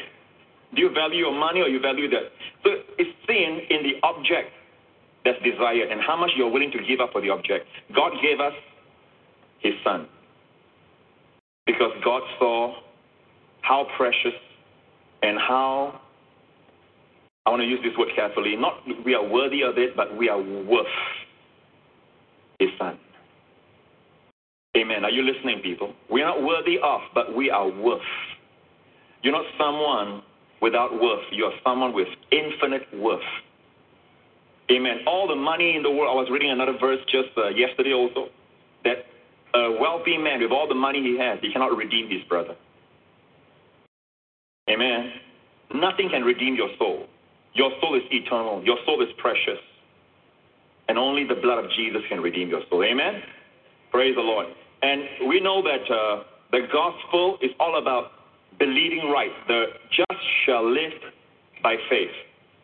Do 0.74 0.82
you 0.82 0.90
value 0.94 1.18
your 1.18 1.38
money 1.38 1.62
or 1.62 1.68
you 1.68 1.80
value 1.80 2.10
that? 2.10 2.32
So 2.64 2.70
it's 2.98 3.12
seen 3.28 3.62
in 3.70 3.84
the 3.84 4.00
object 4.04 4.52
that's 5.24 5.38
desired 5.44 5.92
and 5.92 6.02
how 6.02 6.18
much 6.18 6.32
you're 6.36 6.50
willing 6.50 6.72
to 6.72 6.80
give 6.88 7.00
up 7.00 7.12
for 7.12 7.22
the 7.22 7.30
object. 7.30 7.66
God 7.96 8.14
gave 8.22 8.40
us 8.40 8.54
His 9.60 9.74
Son 9.84 10.08
because 11.66 11.92
God 12.04 12.22
saw 12.40 12.76
how 13.62 13.88
precious 13.96 14.34
and 15.22 15.38
how, 15.38 16.02
I 17.46 17.52
want 17.52 17.62
to 17.62 17.68
use 17.68 17.80
this 17.84 17.94
word 17.98 18.10
carefully, 18.16 18.56
not 18.56 18.82
we 19.06 19.14
are 19.14 19.28
worthy 19.28 19.62
of 19.64 19.78
it, 19.78 19.96
but 19.96 20.18
we 20.18 20.30
are 20.30 20.42
worth 20.42 20.86
His 22.60 22.70
Son. 22.80 22.98
Amen. 24.76 25.04
Are 25.04 25.12
you 25.12 25.22
listening, 25.22 25.60
people? 25.62 25.94
We 26.10 26.22
are 26.22 26.28
not 26.34 26.44
worthy 26.44 26.78
of, 26.82 27.02
but 27.14 27.36
we 27.36 27.50
are 27.50 27.68
worth. 27.70 28.02
You're 29.22 29.34
not 29.34 29.46
someone 29.58 30.24
without 30.62 30.94
worth. 30.94 31.26
You're 31.32 31.52
someone 31.64 31.94
with 31.94 32.08
infinite 32.32 32.84
worth. 32.98 33.20
Amen. 34.72 35.00
All 35.06 35.28
the 35.28 35.36
money 35.36 35.76
in 35.76 35.84
the 35.84 35.92
world, 35.92 36.10
I 36.10 36.16
was 36.16 36.30
reading 36.32 36.52
another 36.52 36.78
verse 36.80 37.00
just 37.12 37.30
uh, 37.38 37.50
yesterday 37.50 37.94
also, 37.94 38.30
that 38.86 39.06
a 39.54 39.78
wealthy 39.80 40.18
man 40.18 40.40
with 40.40 40.52
all 40.52 40.68
the 40.68 40.76
money 40.76 41.02
he 41.02 41.18
has, 41.20 41.40
he 41.42 41.52
cannot 41.52 41.76
redeem 41.76 42.10
his 42.10 42.24
brother. 42.30 42.56
Amen. 44.70 45.12
Nothing 45.76 46.10
can 46.10 46.24
redeem 46.24 46.56
your 46.56 46.70
soul. 46.78 47.08
Your 47.54 47.72
soul 47.82 47.96
is 47.96 48.04
eternal. 48.12 48.64
Your 48.64 48.78
soul 48.86 49.02
is 49.02 49.10
precious. 49.18 49.60
And 50.88 50.98
only 50.98 51.26
the 51.28 51.36
blood 51.36 51.64
of 51.64 51.70
Jesus 51.72 52.02
can 52.08 52.22
redeem 52.22 52.50
your 52.50 52.62
soul. 52.70 52.84
Amen. 52.84 53.22
Praise 53.92 54.16
the 54.16 54.22
Lord. 54.22 54.48
And 54.82 55.28
we 55.28 55.42
know 55.42 55.62
that 55.62 55.94
uh, 55.94 56.24
the 56.52 56.68
gospel 56.72 57.38
is 57.42 57.52
all 57.60 57.78
about 57.78 58.12
believing 58.58 59.10
right. 59.12 59.32
The 59.48 59.66
just 59.92 60.22
shall 60.46 60.70
live 60.70 60.94
by 61.62 61.76
faith. 61.90 62.12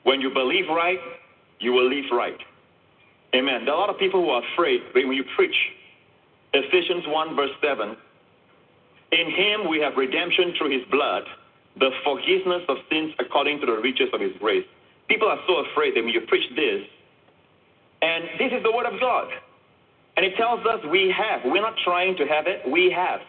When 0.04 0.22
you 0.22 0.34
believe 0.34 0.65
right, 0.70 1.00
you 1.60 1.72
will 1.74 1.89
live 1.89 2.06
right. 2.12 2.38
Amen. 3.36 3.65
There 3.65 3.74
are 3.74 3.78
a 3.78 3.80
lot 3.80 3.89
of 3.89 4.00
people 4.00 4.24
who 4.24 4.30
are 4.30 4.41
afraid 4.54 4.82
when 4.93 5.13
you 5.13 5.24
preach 5.36 5.56
Ephesians 6.54 7.04
1, 7.08 7.36
verse 7.36 7.52
7. 7.62 7.96
In 9.12 9.32
him 9.32 9.70
we 9.70 9.80
have 9.80 9.96
redemption 9.96 10.54
through 10.58 10.72
his 10.72 10.88
blood, 10.89 11.24
the 11.80 11.91
forgiveness 12.04 12.63
of 12.67 12.78
sins 12.89 13.13
according 13.20 13.60
to 13.62 13.65
the 13.65 13.74
riches 13.74 14.10
of 14.13 14.22
his 14.22 14.32
grace. 14.39 14.65
People 15.08 15.28
are 15.28 15.39
so 15.48 15.65
afraid 15.72 15.96
that 15.96 16.04
when 16.04 16.13
you 16.13 16.22
preach 16.22 16.50
this, 16.56 16.84
and 18.02 18.24
this 18.39 18.52
is 18.52 18.63
the 18.63 18.72
word 18.72 18.86
of 18.86 19.00
God. 19.00 19.28
And 20.15 20.26
it 20.26 20.36
tells 20.36 20.65
us 20.65 20.80
we 20.91 21.13
have. 21.15 21.41
We're 21.46 21.62
not 21.62 21.76
trying 21.84 22.17
to 22.17 22.26
have 22.26 22.48
it, 22.48 22.70
we 22.70 22.91
have. 22.91 23.22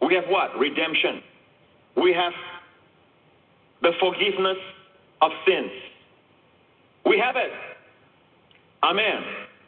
We 0.00 0.14
have 0.14 0.24
what? 0.28 0.56
Redemption. 0.58 1.22
We 1.96 2.12
have 2.12 2.32
the 3.82 3.92
forgiveness 4.00 4.56
of 5.20 5.32
sins. 5.46 5.70
We 7.06 7.18
have 7.18 7.36
it. 7.36 7.50
Amen. 8.82 9.22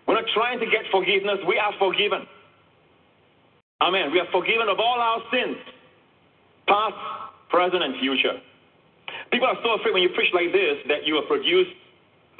We're 0.07 0.15
not 0.15 0.25
trying 0.35 0.59
to 0.61 0.67
get 0.67 0.83
forgiveness, 0.91 1.39
we 1.47 1.59
are 1.59 1.73
forgiven. 1.79 2.27
Amen. 3.81 4.13
We 4.13 4.21
are 4.21 4.31
forgiven 4.31 4.69
of 4.69 4.79
all 4.79 5.01
our 5.01 5.21
sins, 5.33 5.57
past, 6.69 6.95
present, 7.51 7.83
and 7.83 7.99
future. 7.99 8.39
People 9.33 9.49
are 9.49 9.59
so 9.65 9.75
afraid 9.75 9.93
when 9.93 10.03
you 10.03 10.11
preach 10.15 10.33
like 10.33 10.53
this 10.53 10.79
that 10.89 11.05
you 11.05 11.15
will 11.15 11.27
produce 11.27 11.67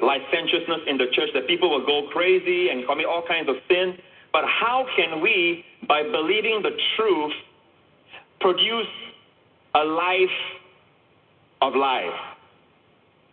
licentiousness 0.01 0.81
in 0.87 0.97
the 0.97 1.07
church, 1.11 1.29
that 1.33 1.47
people 1.47 1.69
will 1.69 1.85
go 1.85 2.07
crazy 2.11 2.69
and 2.69 2.87
commit 2.87 3.05
all 3.05 3.23
kinds 3.27 3.49
of 3.49 3.55
sin. 3.67 3.97
But 4.31 4.45
how 4.45 4.85
can 4.95 5.21
we, 5.21 5.63
by 5.87 6.03
believing 6.03 6.61
the 6.63 6.71
truth, 6.95 7.33
produce 8.39 8.87
a 9.75 9.83
life 9.83 10.37
of 11.61 11.75
life, 11.75 12.13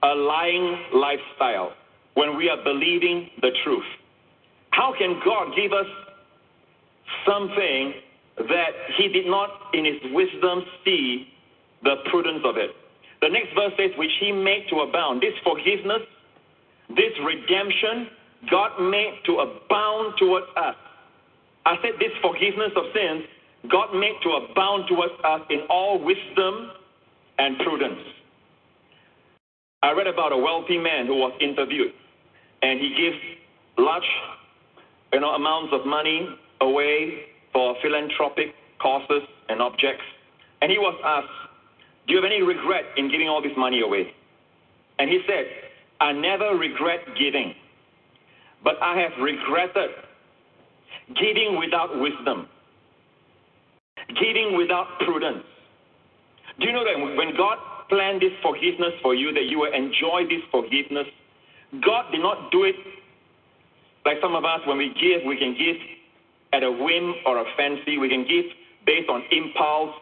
a 0.02 0.14
lying 0.14 0.84
lifestyle, 0.94 1.72
when 2.14 2.36
we 2.36 2.48
are 2.48 2.62
believing 2.64 3.28
the 3.40 3.50
truth? 3.64 3.84
How 4.70 4.94
can 4.96 5.20
God 5.24 5.54
give 5.56 5.72
us 5.72 5.86
something 7.26 7.94
that 8.36 8.70
He 8.96 9.08
did 9.08 9.26
not, 9.26 9.50
in 9.74 9.84
His 9.84 10.00
wisdom, 10.12 10.64
see 10.84 11.28
the 11.82 11.96
prudence 12.10 12.42
of 12.44 12.56
it? 12.56 12.70
The 13.20 13.28
next 13.28 13.54
verse 13.54 13.72
says, 13.76 13.90
which 13.98 14.12
He 14.20 14.32
made 14.32 14.66
to 14.70 14.80
abound. 14.80 15.20
This 15.20 15.34
forgiveness, 15.44 16.02
this 16.88 17.12
redemption, 17.24 18.08
God 18.50 18.80
made 18.80 19.20
to 19.26 19.40
abound 19.40 20.14
towards 20.18 20.46
us. 20.56 20.76
I 21.66 21.76
said, 21.82 21.92
this 22.00 22.12
forgiveness 22.22 22.72
of 22.74 22.84
sins, 22.94 23.24
God 23.70 23.94
made 23.94 24.16
to 24.22 24.30
abound 24.30 24.88
towards 24.88 25.12
us 25.22 25.42
in 25.50 25.60
all 25.68 26.02
wisdom 26.02 26.70
and 27.38 27.58
prudence. 27.58 28.00
I 29.82 29.92
read 29.92 30.06
about 30.06 30.32
a 30.32 30.36
wealthy 30.36 30.76
man 30.76 31.06
who 31.06 31.16
was 31.16 31.32
interviewed, 31.40 31.92
and 32.62 32.78
he 32.78 32.90
gives 32.90 33.16
large 33.78 34.04
you 35.12 35.20
know, 35.20 35.30
amounts 35.30 35.72
of 35.72 35.86
money 35.86 36.28
away 36.60 37.24
for 37.52 37.74
philanthropic 37.82 38.54
causes 38.80 39.22
and 39.48 39.62
objects. 39.62 40.04
And 40.60 40.70
he 40.70 40.78
was 40.78 40.94
asked, 41.04 41.28
Do 42.06 42.14
you 42.14 42.22
have 42.22 42.30
any 42.30 42.42
regret 42.42 42.84
in 42.96 43.10
giving 43.10 43.28
all 43.28 43.42
this 43.42 43.56
money 43.56 43.80
away? 43.80 44.12
And 44.98 45.08
he 45.08 45.20
said, 45.26 45.46
I 46.00 46.12
never 46.12 46.56
regret 46.56 47.00
giving, 47.18 47.54
but 48.62 48.74
I 48.82 48.98
have 49.00 49.12
regretted 49.20 49.90
giving 51.18 51.58
without 51.58 51.98
wisdom, 51.98 52.46
giving 54.08 54.56
without 54.56 54.86
prudence. 55.00 55.44
Do 56.58 56.66
you 56.66 56.72
know 56.72 56.84
that 56.84 57.16
when 57.16 57.34
God 57.36 57.56
planned 57.90 58.22
this 58.22 58.32
forgiveness 58.42 58.94
for 59.02 59.14
you, 59.14 59.34
that 59.34 59.44
you 59.44 59.58
will 59.58 59.72
enjoy 59.72 60.24
this 60.30 60.40
forgiveness, 60.50 61.06
God 61.84 62.10
did 62.10 62.22
not 62.22 62.50
do 62.50 62.64
it 62.64 62.74
like 64.04 64.16
some 64.22 64.34
of 64.34 64.44
us, 64.44 64.60
when 64.66 64.78
we 64.78 64.88
give, 64.94 65.26
we 65.26 65.36
can 65.36 65.54
give 65.56 65.76
at 66.52 66.62
a 66.62 66.70
whim 66.70 67.14
or 67.26 67.38
a 67.38 67.44
fancy. 67.56 67.98
We 67.98 68.08
can 68.08 68.26
give 68.26 68.46
based 68.86 69.08
on 69.08 69.22
impulse. 69.30 69.94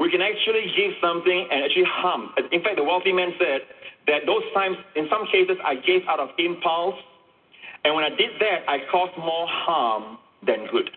We 0.00 0.10
can 0.10 0.22
actually 0.22 0.72
give 0.76 0.92
something 1.00 1.48
and 1.50 1.64
actually 1.64 1.84
harm. 1.86 2.30
In 2.50 2.62
fact, 2.62 2.76
the 2.76 2.84
wealthy 2.84 3.12
man 3.12 3.32
said 3.38 3.60
that 4.06 4.26
those 4.26 4.42
times, 4.54 4.76
in 4.96 5.06
some 5.10 5.26
cases, 5.26 5.56
I 5.64 5.76
gave 5.76 6.02
out 6.08 6.18
of 6.18 6.30
impulse. 6.38 6.96
And 7.84 7.94
when 7.94 8.04
I 8.04 8.10
did 8.10 8.30
that, 8.40 8.64
I 8.68 8.78
caused 8.90 9.16
more 9.18 9.46
harm 9.46 10.18
than 10.46 10.66
good. 10.72 10.90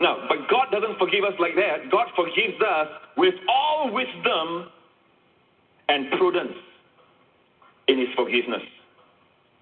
Now, 0.00 0.26
but 0.28 0.48
God 0.50 0.68
doesn't 0.72 0.98
forgive 0.98 1.24
us 1.24 1.34
like 1.38 1.54
that. 1.54 1.90
God 1.92 2.08
forgives 2.16 2.60
us 2.60 2.88
with 3.16 3.34
all 3.48 3.92
wisdom 3.92 4.72
and 5.88 6.10
prudence 6.12 6.54
in 7.88 7.98
His 7.98 8.08
forgiveness. 8.16 8.62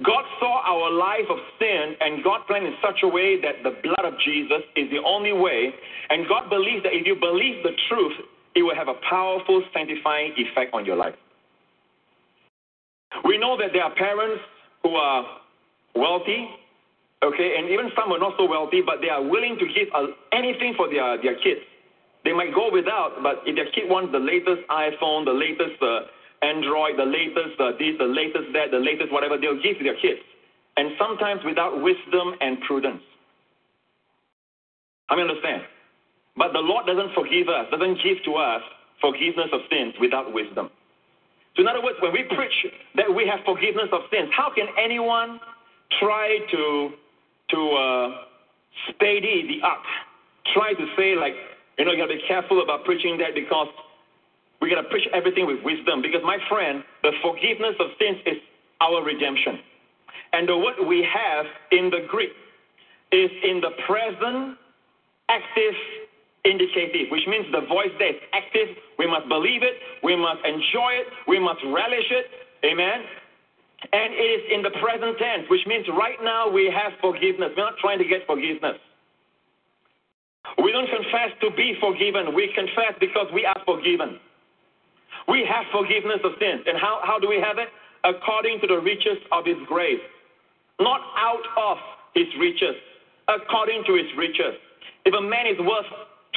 God 0.03 0.25
saw 0.41 0.61
our 0.67 0.91
life 0.91 1.29
of 1.31 1.39
sin, 1.59 1.95
and 2.01 2.25
God 2.25 2.41
planned 2.47 2.67
in 2.67 2.75
such 2.83 3.01
a 3.05 3.09
way 3.09 3.41
that 3.41 3.63
the 3.63 3.79
blood 3.83 4.05
of 4.05 4.19
Jesus 4.25 4.67
is 4.75 4.91
the 4.91 4.99
only 5.07 5.33
way. 5.33 5.73
And 6.11 6.27
God 6.29 6.51
believes 6.51 6.83
that 6.83 6.93
if 6.93 7.07
you 7.07 7.15
believe 7.15 7.63
the 7.63 7.71
truth, 7.89 8.13
it 8.57 8.63
will 8.63 8.75
have 8.75 8.89
a 8.89 8.99
powerful 9.09 9.63
sanctifying 9.73 10.33
effect 10.37 10.75
on 10.75 10.85
your 10.85 10.97
life. 10.97 11.15
We 13.25 13.39
know 13.39 13.57
that 13.57 13.71
there 13.73 13.85
are 13.85 13.95
parents 13.95 14.43
who 14.83 14.97
are 14.97 15.25
wealthy, 15.95 16.49
okay, 17.23 17.55
and 17.57 17.71
even 17.71 17.91
some 17.95 18.11
are 18.11 18.19
not 18.19 18.35
so 18.37 18.49
wealthy, 18.49 18.83
but 18.85 18.97
they 19.01 19.09
are 19.09 19.23
willing 19.23 19.57
to 19.59 19.67
give 19.67 19.89
anything 20.33 20.75
for 20.77 20.91
their, 20.91 21.23
their 21.23 21.37
kids. 21.37 21.61
They 22.25 22.33
might 22.33 22.55
go 22.55 22.71
without, 22.73 23.23
but 23.23 23.43
if 23.47 23.55
their 23.55 23.71
kid 23.71 23.89
wants 23.89 24.11
the 24.11 24.19
latest 24.19 24.67
iPhone, 24.69 25.25
the 25.25 25.37
latest 25.37 25.81
uh, 25.81 26.11
Android, 26.45 27.01
the 27.01 27.09
latest 27.09 27.57
uh, 27.59 27.73
this, 27.81 27.97
the 27.99 28.05
latest 28.05 28.53
that, 28.53 28.71
the 28.71 28.79
latest 28.79 29.11
whatever, 29.13 29.41
they'll 29.41 29.61
give 29.63 29.81
their 29.81 29.97
kids. 29.97 30.21
And 30.77 30.93
sometimes 30.99 31.41
without 31.45 31.81
wisdom 31.81 32.35
and 32.41 32.61
prudence. 32.63 33.03
I 35.09 35.17
mean, 35.17 35.29
understand. 35.29 35.63
But 36.37 36.53
the 36.53 36.61
Lord 36.61 36.87
doesn't 36.87 37.15
forgive 37.15 37.49
us, 37.49 37.67
doesn't 37.71 38.03
give 38.03 38.19
to 38.25 38.35
us 38.35 38.63
forgiveness 39.01 39.49
of 39.53 39.61
sins 39.71 39.95
without 40.01 40.33
wisdom. 40.33 40.69
So, 41.57 41.63
in 41.63 41.69
other 41.69 41.83
words, 41.83 41.99
when 42.03 42.13
we 42.13 42.25
preach 42.35 42.67
that 42.97 43.07
we 43.07 43.27
have 43.31 43.41
forgiveness 43.47 43.89
of 43.93 44.03
sins, 44.11 44.29
how 44.35 44.51
can 44.53 44.67
anyone 44.77 45.39
try 46.01 46.39
to 46.51 46.91
to 47.51 47.61
uh, 47.71 48.09
steady 48.91 49.47
the 49.47 49.67
up? 49.67 49.83
Try 50.53 50.73
to 50.75 50.87
say 50.97 51.15
like, 51.15 51.35
you 51.79 51.85
know, 51.85 51.93
you 51.93 51.99
got 51.99 52.11
to 52.11 52.19
be 52.19 52.23
careful 52.27 52.63
about 52.63 52.85
preaching 52.85 53.17
that 53.19 53.35
because 53.35 53.69
we 54.65 54.73
got 54.73 54.81
to 54.81 54.89
preach 54.89 55.07
everything 55.13 55.45
with 55.45 55.61
wisdom. 55.63 56.01
Because 56.01 56.25
my 56.25 56.41
friend, 56.49 56.83
the 57.05 57.13
forgiveness 57.21 57.77
of 57.79 57.93
sins 58.01 58.17
is 58.25 58.41
our 58.81 59.05
redemption, 59.05 59.61
and 60.33 60.49
the 60.49 60.57
word 60.57 60.81
we 60.89 61.05
have 61.05 61.45
in 61.71 61.91
the 61.93 62.09
Greek 62.09 62.33
is 63.13 63.31
in 63.45 63.61
the 63.61 63.77
present 63.85 64.57
active 65.29 65.77
indicative, 66.45 67.13
which 67.13 67.29
means 67.29 67.45
the 67.53 67.69
voice 67.69 67.93
there 67.99 68.17
is 68.17 68.21
active. 68.33 68.69
We 68.99 69.07
must 69.07 69.29
believe 69.29 69.63
it. 69.63 69.77
We 70.03 70.17
must 70.17 70.41
enjoy 70.45 70.97
it. 71.01 71.07
We 71.29 71.39
must 71.39 71.61
relish 71.69 72.09
it. 72.11 72.27
Amen. 72.65 73.05
And 73.93 74.13
it 74.17 74.29
is 74.41 74.43
in 74.49 74.63
the 74.63 74.73
present 74.81 75.17
tense, 75.19 75.45
which 75.49 75.65
means 75.67 75.85
right 75.93 76.17
now 76.25 76.49
we 76.49 76.73
have 76.73 76.93
forgiveness. 77.01 77.53
We're 77.57 77.65
not 77.65 77.77
trying 77.81 77.99
to 77.99 78.09
get 78.09 78.27
forgiveness. 78.27 78.81
We 80.63 80.73
don't 80.73 80.89
confess 80.89 81.37
to 81.41 81.51
be 81.57 81.77
forgiven. 81.81 82.35
We 82.35 82.49
confess 82.55 82.97
because 83.01 83.29
we 83.33 83.45
are 83.45 83.61
forgiven. 83.65 84.21
We 85.29 85.47
have 85.49 85.65
forgiveness 85.73 86.21
of 86.25 86.33
sins. 86.39 86.63
And 86.67 86.79
how, 86.79 87.01
how 87.03 87.19
do 87.19 87.29
we 87.29 87.41
have 87.41 87.59
it? 87.59 87.69
According 88.05 88.61
to 88.61 88.67
the 88.67 88.79
riches 88.79 89.19
of 89.33 89.47
His 89.47 89.57
grace. 89.67 90.03
Not 90.81 91.01
out 91.17 91.47
of 91.57 91.79
His 92.15 92.29
riches, 92.39 92.77
according 93.29 93.85
to 93.87 93.95
His 93.95 94.11
riches. 94.17 94.55
If 95.05 95.15
a 95.15 95.21
man 95.21 95.47
is 95.47 95.59
worth 95.61 95.89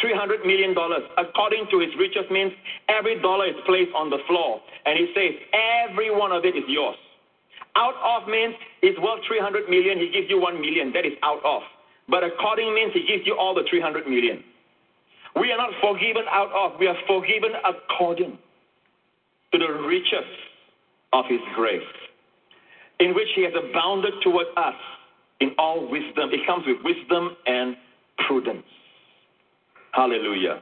$300 0.03 0.45
million 0.45 0.75
according 1.17 1.65
to 1.71 1.79
his 1.79 1.89
riches 1.97 2.25
means 2.29 2.51
every 2.87 3.19
dollar 3.21 3.47
is 3.47 3.57
placed 3.65 3.91
on 3.95 4.09
the 4.09 4.19
floor. 4.27 4.61
And 4.85 4.97
he 4.97 5.09
says, 5.15 5.33
every 5.89 6.13
one 6.13 6.31
of 6.31 6.45
it 6.45 6.55
is 6.55 6.63
yours. 6.67 6.95
Out 7.75 7.95
of 8.01 8.27
means 8.29 8.53
he's 8.81 8.97
worth 9.01 9.21
300 9.27 9.69
million, 9.69 9.97
he 9.97 10.09
gives 10.09 10.29
you 10.29 10.39
1 10.39 10.61
million. 10.61 10.93
That 10.93 11.05
is 11.05 11.13
out 11.23 11.43
of. 11.45 11.61
But 12.09 12.23
according 12.23 12.73
means 12.73 12.93
he 12.93 13.05
gives 13.05 13.25
you 13.25 13.35
all 13.37 13.53
the 13.53 13.63
300 13.69 14.07
million. 14.07 14.43
We 15.35 15.51
are 15.51 15.57
not 15.57 15.69
forgiven 15.81 16.23
out 16.29 16.49
of, 16.53 16.79
we 16.79 16.87
are 16.87 16.97
forgiven 17.05 17.51
according 17.65 18.37
to 19.51 19.57
the 19.57 19.71
riches 19.87 20.27
of 21.13 21.25
his 21.29 21.39
grace, 21.55 21.81
in 22.99 23.13
which 23.13 23.27
he 23.35 23.43
has 23.43 23.53
abounded 23.55 24.13
toward 24.23 24.47
us 24.57 24.75
in 25.39 25.51
all 25.57 25.89
wisdom. 25.89 26.29
It 26.31 26.45
comes 26.45 26.65
with 26.65 26.77
wisdom 26.83 27.35
and 27.45 27.75
prudence. 28.27 28.65
Hallelujah. 29.91 30.61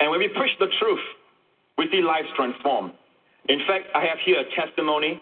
And 0.00 0.10
when 0.10 0.20
we 0.20 0.28
preach 0.28 0.52
the 0.58 0.68
truth, 0.80 1.00
we 1.78 1.88
see 1.90 2.02
lives 2.02 2.28
transformed. 2.36 2.92
In 3.48 3.60
fact, 3.66 3.86
I 3.94 4.00
have 4.00 4.18
here 4.24 4.40
a 4.40 4.60
testimony 4.60 5.20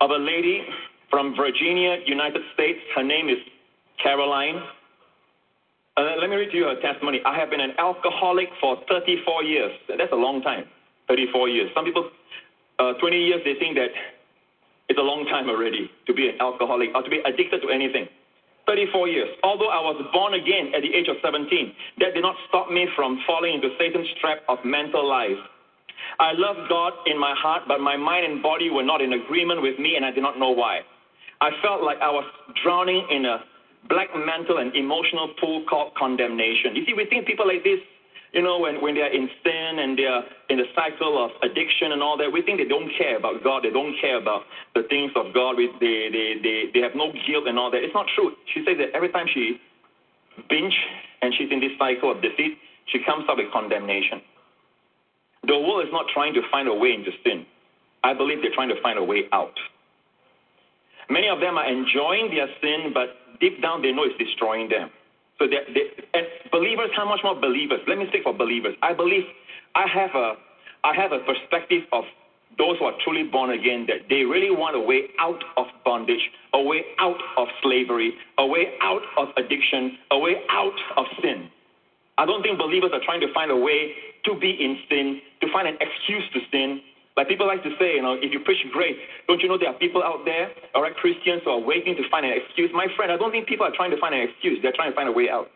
of 0.00 0.10
a 0.10 0.16
lady 0.16 0.62
from 1.10 1.34
Virginia, 1.36 1.98
United 2.06 2.42
States. 2.54 2.78
Her 2.94 3.02
name 3.02 3.28
is 3.28 3.38
Caroline. 4.02 4.62
Uh, 5.96 6.14
let 6.20 6.30
me 6.30 6.36
read 6.36 6.50
to 6.52 6.56
you 6.56 6.64
her 6.64 6.80
testimony. 6.80 7.20
I 7.26 7.36
have 7.38 7.50
been 7.50 7.60
an 7.60 7.72
alcoholic 7.78 8.48
for 8.60 8.78
34 8.88 9.42
years. 9.42 9.72
That's 9.88 10.12
a 10.12 10.16
long 10.16 10.42
time, 10.42 10.64
34 11.08 11.48
years. 11.48 11.70
Some 11.74 11.84
people, 11.84 12.10
uh, 12.78 12.92
20 13.00 13.16
years, 13.16 13.40
they 13.44 13.54
think 13.58 13.76
that 13.76 13.90
it's 14.88 14.98
a 14.98 15.02
long 15.02 15.26
time 15.26 15.48
already 15.48 15.90
to 16.06 16.14
be 16.14 16.28
an 16.28 16.36
alcoholic 16.40 16.90
or 16.94 17.02
to 17.02 17.10
be 17.10 17.20
addicted 17.24 17.60
to 17.62 17.70
anything. 17.70 18.08
34 18.66 19.08
years. 19.08 19.28
Although 19.42 19.72
I 19.72 19.80
was 19.80 19.96
born 20.12 20.34
again 20.34 20.72
at 20.76 20.82
the 20.82 20.92
age 20.92 21.08
of 21.08 21.16
17, 21.24 21.48
that 22.00 22.12
did 22.12 22.20
not 22.20 22.36
stop 22.48 22.70
me 22.70 22.86
from 22.94 23.18
falling 23.26 23.54
into 23.54 23.70
Satan's 23.78 24.08
trap 24.20 24.44
of 24.48 24.58
mental 24.64 25.08
lies. 25.08 25.40
I 26.20 26.32
loved 26.32 26.68
God 26.68 26.92
in 27.06 27.18
my 27.18 27.34
heart, 27.34 27.62
but 27.66 27.80
my 27.80 27.96
mind 27.96 28.26
and 28.26 28.42
body 28.42 28.68
were 28.68 28.82
not 28.82 29.00
in 29.00 29.14
agreement 29.14 29.62
with 29.62 29.78
me, 29.78 29.96
and 29.96 30.04
I 30.04 30.10
did 30.10 30.22
not 30.22 30.38
know 30.38 30.50
why. 30.50 30.80
I 31.40 31.50
felt 31.62 31.82
like 31.82 31.98
I 32.02 32.10
was 32.10 32.24
drowning 32.62 33.06
in 33.10 33.24
a 33.24 33.38
black 33.88 34.08
mental 34.14 34.58
and 34.58 34.74
emotional 34.74 35.32
pool 35.40 35.64
called 35.68 35.94
condemnation. 35.96 36.76
You 36.76 36.84
see, 36.84 36.94
we 36.94 37.06
think 37.06 37.26
people 37.26 37.46
like 37.46 37.64
this 37.64 37.80
you 38.32 38.42
know, 38.42 38.58
when, 38.58 38.82
when 38.82 38.94
they're 38.94 39.12
in 39.12 39.28
sin 39.42 39.78
and 39.78 39.98
they're 39.98 40.22
in 40.50 40.58
the 40.58 40.68
cycle 40.74 41.24
of 41.24 41.30
addiction 41.42 41.92
and 41.92 42.02
all 42.02 42.16
that, 42.18 42.30
we 42.30 42.42
think 42.42 42.58
they 42.58 42.68
don't 42.68 42.90
care 42.98 43.16
about 43.16 43.42
God. 43.42 43.64
They 43.64 43.70
don't 43.70 43.94
care 44.00 44.18
about 44.18 44.42
the 44.74 44.82
things 44.90 45.12
of 45.16 45.32
God. 45.32 45.56
We, 45.56 45.70
they, 45.80 46.08
they, 46.12 46.34
they, 46.42 46.64
they 46.74 46.80
have 46.80 46.94
no 46.94 47.12
guilt 47.26 47.48
and 47.48 47.58
all 47.58 47.70
that. 47.70 47.82
It's 47.82 47.94
not 47.94 48.06
true. 48.14 48.32
She 48.52 48.64
says 48.66 48.76
that 48.78 48.92
every 48.94 49.08
time 49.08 49.26
she 49.32 49.60
binge 50.48 50.76
and 51.22 51.32
she's 51.38 51.50
in 51.50 51.60
this 51.60 51.72
cycle 51.78 52.12
of 52.12 52.22
deceit, 52.22 52.58
she 52.92 53.00
comes 53.04 53.24
up 53.28 53.38
with 53.38 53.50
condemnation. 53.52 54.20
The 55.46 55.58
world 55.58 55.86
is 55.86 55.92
not 55.92 56.06
trying 56.12 56.34
to 56.34 56.42
find 56.50 56.68
a 56.68 56.74
way 56.74 56.92
into 56.92 57.10
sin. 57.24 57.46
I 58.04 58.12
believe 58.12 58.42
they're 58.42 58.54
trying 58.54 58.68
to 58.68 58.80
find 58.82 58.98
a 58.98 59.04
way 59.04 59.24
out. 59.32 59.56
Many 61.10 61.28
of 61.28 61.40
them 61.40 61.56
are 61.56 61.66
enjoying 61.66 62.30
their 62.30 62.48
sin, 62.60 62.92
but 62.92 63.40
deep 63.40 63.62
down 63.62 63.80
they 63.80 63.92
know 63.92 64.04
it's 64.04 64.18
destroying 64.18 64.68
them. 64.68 64.90
So 65.38 65.46
they, 65.46 65.58
and 66.14 66.26
believers, 66.50 66.90
how 66.96 67.08
much 67.08 67.20
more 67.22 67.34
believers? 67.38 67.80
Let 67.86 67.98
me 67.98 68.06
speak 68.08 68.24
for 68.24 68.34
believers. 68.34 68.74
I 68.82 68.92
believe 68.92 69.22
I 69.74 69.86
have 69.86 70.10
a 70.14 70.34
I 70.84 70.94
have 70.94 71.12
a 71.12 71.18
perspective 71.20 71.82
of 71.92 72.04
those 72.56 72.78
who 72.78 72.86
are 72.86 72.94
truly 73.04 73.24
born 73.24 73.50
again 73.50 73.86
that 73.86 74.08
they 74.08 74.24
really 74.24 74.50
want 74.50 74.74
a 74.74 74.80
way 74.80 75.02
out 75.18 75.42
of 75.56 75.66
bondage, 75.84 76.30
a 76.54 76.62
way 76.62 76.82
out 76.98 77.18
of 77.36 77.46
slavery, 77.62 78.14
a 78.38 78.46
way 78.46 78.74
out 78.80 79.02
of 79.16 79.28
addiction, 79.36 79.98
a 80.10 80.18
way 80.18 80.36
out 80.50 80.78
of 80.96 81.06
sin. 81.22 81.50
I 82.16 82.26
don't 82.26 82.42
think 82.42 82.58
believers 82.58 82.90
are 82.92 83.00
trying 83.04 83.20
to 83.20 83.32
find 83.32 83.50
a 83.50 83.56
way 83.56 83.92
to 84.24 84.34
be 84.34 84.50
in 84.50 84.78
sin, 84.88 85.20
to 85.40 85.46
find 85.52 85.68
an 85.68 85.76
excuse 85.80 86.24
to 86.34 86.40
sin, 86.50 86.80
like 87.18 87.26
people 87.26 87.50
like 87.50 87.64
to 87.66 87.74
say, 87.82 87.98
you 87.98 88.02
know, 88.02 88.14
if 88.14 88.30
you 88.30 88.38
preach 88.38 88.62
grace, 88.70 88.94
don't 89.26 89.42
you 89.42 89.50
know 89.50 89.58
there 89.58 89.74
are 89.74 89.74
people 89.82 90.06
out 90.06 90.22
there, 90.24 90.54
all 90.72 90.86
right, 90.86 90.94
Christians 90.94 91.42
who 91.42 91.50
are 91.50 91.58
waiting 91.58 91.98
to 91.98 92.08
find 92.14 92.24
an 92.24 92.30
excuse? 92.30 92.70
My 92.72 92.86
friend, 92.94 93.10
I 93.10 93.18
don't 93.18 93.34
think 93.34 93.50
people 93.50 93.66
are 93.66 93.74
trying 93.74 93.90
to 93.90 93.98
find 93.98 94.14
an 94.14 94.22
excuse. 94.22 94.62
They're 94.62 94.70
trying 94.70 94.92
to 94.92 94.94
find 94.94 95.08
a 95.08 95.12
way 95.12 95.26
out. 95.28 95.50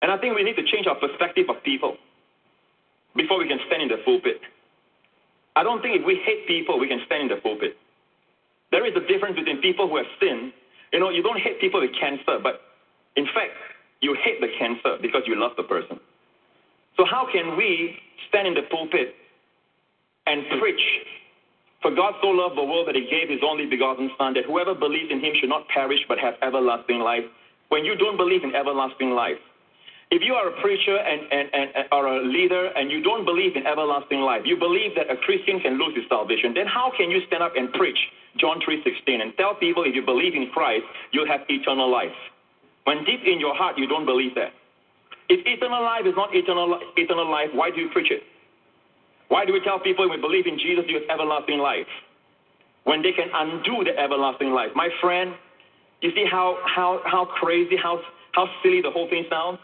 And 0.00 0.14
I 0.14 0.18
think 0.18 0.38
we 0.38 0.46
need 0.46 0.54
to 0.54 0.62
change 0.62 0.86
our 0.86 0.94
perspective 0.94 1.50
of 1.50 1.58
people 1.64 1.98
before 3.16 3.42
we 3.42 3.48
can 3.50 3.58
stand 3.66 3.82
in 3.82 3.88
the 3.90 3.98
pulpit. 4.06 4.38
I 5.58 5.66
don't 5.66 5.82
think 5.82 5.98
if 5.98 6.06
we 6.06 6.14
hate 6.22 6.46
people, 6.46 6.78
we 6.78 6.86
can 6.86 7.02
stand 7.06 7.26
in 7.26 7.28
the 7.34 7.42
pulpit. 7.42 7.74
There 8.70 8.86
is 8.86 8.94
a 8.94 9.02
difference 9.10 9.34
between 9.34 9.58
people 9.58 9.90
who 9.90 9.96
have 9.98 10.06
sinned. 10.22 10.52
You 10.92 11.00
know, 11.00 11.10
you 11.10 11.26
don't 11.26 11.42
hate 11.42 11.58
people 11.58 11.80
with 11.82 11.90
cancer, 11.98 12.38
but 12.38 12.70
in 13.18 13.26
fact, 13.34 13.58
you 14.00 14.14
hate 14.14 14.40
the 14.40 14.48
cancer 14.62 14.94
because 15.02 15.22
you 15.26 15.34
love 15.34 15.58
the 15.58 15.66
person. 15.66 15.98
So 16.96 17.04
how 17.04 17.26
can 17.26 17.56
we 17.58 17.98
stand 18.30 18.46
in 18.46 18.54
the 18.54 18.62
pulpit 18.70 19.18
and 20.26 20.44
preach. 20.60 20.82
For 21.82 21.90
God 21.90 22.14
so 22.22 22.28
loved 22.28 22.56
the 22.56 22.62
world 22.62 22.86
that 22.86 22.94
he 22.94 23.10
gave 23.10 23.28
his 23.28 23.40
only 23.42 23.66
begotten 23.66 24.10
Son, 24.16 24.34
that 24.34 24.44
whoever 24.46 24.74
believes 24.74 25.10
in 25.10 25.18
him 25.18 25.34
should 25.40 25.48
not 25.48 25.66
perish 25.68 26.00
but 26.06 26.18
have 26.18 26.34
everlasting 26.42 27.00
life. 27.00 27.24
When 27.68 27.84
you 27.84 27.96
don't 27.96 28.16
believe 28.16 28.44
in 28.44 28.54
everlasting 28.54 29.10
life, 29.10 29.40
if 30.12 30.20
you 30.20 30.34
are 30.34 30.52
a 30.52 30.60
preacher 30.60 30.94
and, 30.94 31.24
and, 31.32 31.48
and, 31.56 31.88
a 31.90 32.20
leader 32.28 32.68
and 32.76 32.90
you 32.90 33.02
don't 33.02 33.24
believe 33.24 33.56
in 33.56 33.66
everlasting 33.66 34.20
life, 34.20 34.42
you 34.44 34.58
believe 34.58 34.94
that 34.94 35.10
a 35.10 35.16
Christian 35.16 35.58
can 35.58 35.80
lose 35.80 35.96
his 35.96 36.04
salvation, 36.08 36.52
then 36.54 36.66
how 36.66 36.92
can 36.94 37.10
you 37.10 37.24
stand 37.26 37.42
up 37.42 37.56
and 37.56 37.72
preach 37.72 37.98
John 38.36 38.60
3.16 38.60 39.22
and 39.22 39.32
tell 39.38 39.54
people 39.54 39.84
if 39.84 39.94
you 39.94 40.04
believe 40.04 40.34
in 40.34 40.52
Christ, 40.52 40.84
you'll 41.12 41.26
have 41.26 41.40
eternal 41.48 41.90
life? 41.90 42.14
When 42.84 43.04
deep 43.04 43.24
in 43.24 43.40
your 43.40 43.56
heart 43.56 43.78
you 43.78 43.88
don't 43.88 44.04
believe 44.04 44.34
that. 44.34 44.52
If 45.28 45.46
eternal 45.46 45.82
life 45.82 46.04
is 46.04 46.14
not 46.14 46.28
eternal, 46.36 46.78
eternal 46.96 47.30
life, 47.30 47.48
why 47.54 47.70
do 47.70 47.80
you 47.80 47.88
preach 47.88 48.10
it? 48.10 48.22
Why 49.32 49.48
do 49.48 49.56
we 49.56 49.64
tell 49.64 49.80
people 49.80 50.04
we 50.04 50.20
believe 50.20 50.44
in 50.46 50.60
Jesus, 50.60 50.84
you 50.88 51.00
have 51.00 51.08
everlasting 51.08 51.58
life? 51.58 51.88
when 52.84 53.02
they 53.02 53.12
can 53.12 53.28
undo 53.32 53.84
the 53.84 53.96
everlasting 53.98 54.50
life. 54.50 54.70
My 54.74 54.88
friend, 55.00 55.34
you 56.00 56.10
see 56.14 56.26
how, 56.30 56.58
how, 56.66 57.00
how 57.04 57.26
crazy, 57.26 57.76
how, 57.76 58.00
how 58.32 58.46
silly 58.62 58.82
the 58.82 58.90
whole 58.90 59.08
thing 59.08 59.24
sounds? 59.30 59.58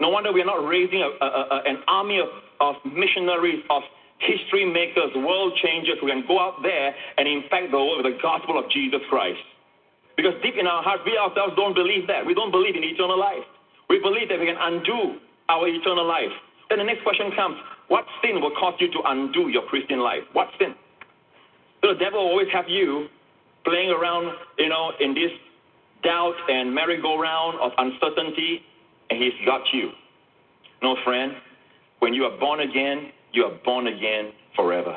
No 0.00 0.08
wonder 0.08 0.32
we're 0.32 0.48
not 0.48 0.64
raising 0.64 1.02
a, 1.04 1.10
a, 1.24 1.28
a, 1.28 1.62
an 1.66 1.84
army 1.86 2.20
of, 2.20 2.28
of 2.60 2.76
missionaries, 2.84 3.60
of 3.68 3.82
history 4.18 4.64
makers, 4.64 5.12
world 5.16 5.52
changers 5.62 5.96
who 6.00 6.08
can 6.08 6.24
go 6.26 6.40
out 6.40 6.62
there 6.62 6.94
and 7.18 7.28
impact 7.28 7.72
the 7.72 7.76
world 7.76 8.02
with 8.02 8.08
the 8.08 8.18
gospel 8.22 8.58
of 8.58 8.70
Jesus 8.70 9.00
Christ. 9.10 9.40
Because 10.16 10.32
deep 10.42 10.54
in 10.58 10.66
our 10.66 10.82
hearts, 10.82 11.02
we 11.04 11.16
ourselves 11.16 11.52
don't 11.56 11.74
believe 11.74 12.06
that. 12.08 12.24
We 12.24 12.32
don't 12.32 12.50
believe 12.50 12.76
in 12.76 12.84
eternal 12.84 13.18
life. 13.18 13.44
We 13.88 14.00
believe 14.00 14.28
that 14.28 14.40
we 14.40 14.46
can 14.46 14.60
undo 14.60 15.20
our 15.48 15.68
eternal 15.68 16.06
life. 16.06 16.32
Then 16.70 16.78
the 16.78 16.84
next 16.84 17.02
question 17.02 17.30
comes 17.36 17.56
what 17.88 18.06
sin 18.22 18.40
will 18.40 18.54
cause 18.58 18.74
you 18.78 18.90
to 18.92 19.00
undo 19.06 19.48
your 19.48 19.66
Christian 19.66 19.98
life? 20.00 20.22
What 20.32 20.48
sin? 20.58 20.74
So 21.82 21.92
the 21.92 21.98
devil 21.98 22.24
will 22.24 22.30
always 22.30 22.48
have 22.52 22.68
you 22.68 23.08
playing 23.64 23.90
around, 23.90 24.32
you 24.58 24.68
know, 24.68 24.92
in 25.00 25.12
this 25.12 25.32
doubt 26.02 26.36
and 26.48 26.72
merry-go-round 26.72 27.58
of 27.60 27.72
uncertainty, 27.76 28.62
and 29.10 29.20
he's 29.20 29.34
got 29.44 29.62
you. 29.72 29.90
No, 30.82 30.96
friend, 31.04 31.32
when 31.98 32.14
you 32.14 32.24
are 32.24 32.38
born 32.38 32.60
again, 32.60 33.10
you 33.32 33.44
are 33.44 33.58
born 33.64 33.88
again 33.88 34.32
forever. 34.56 34.96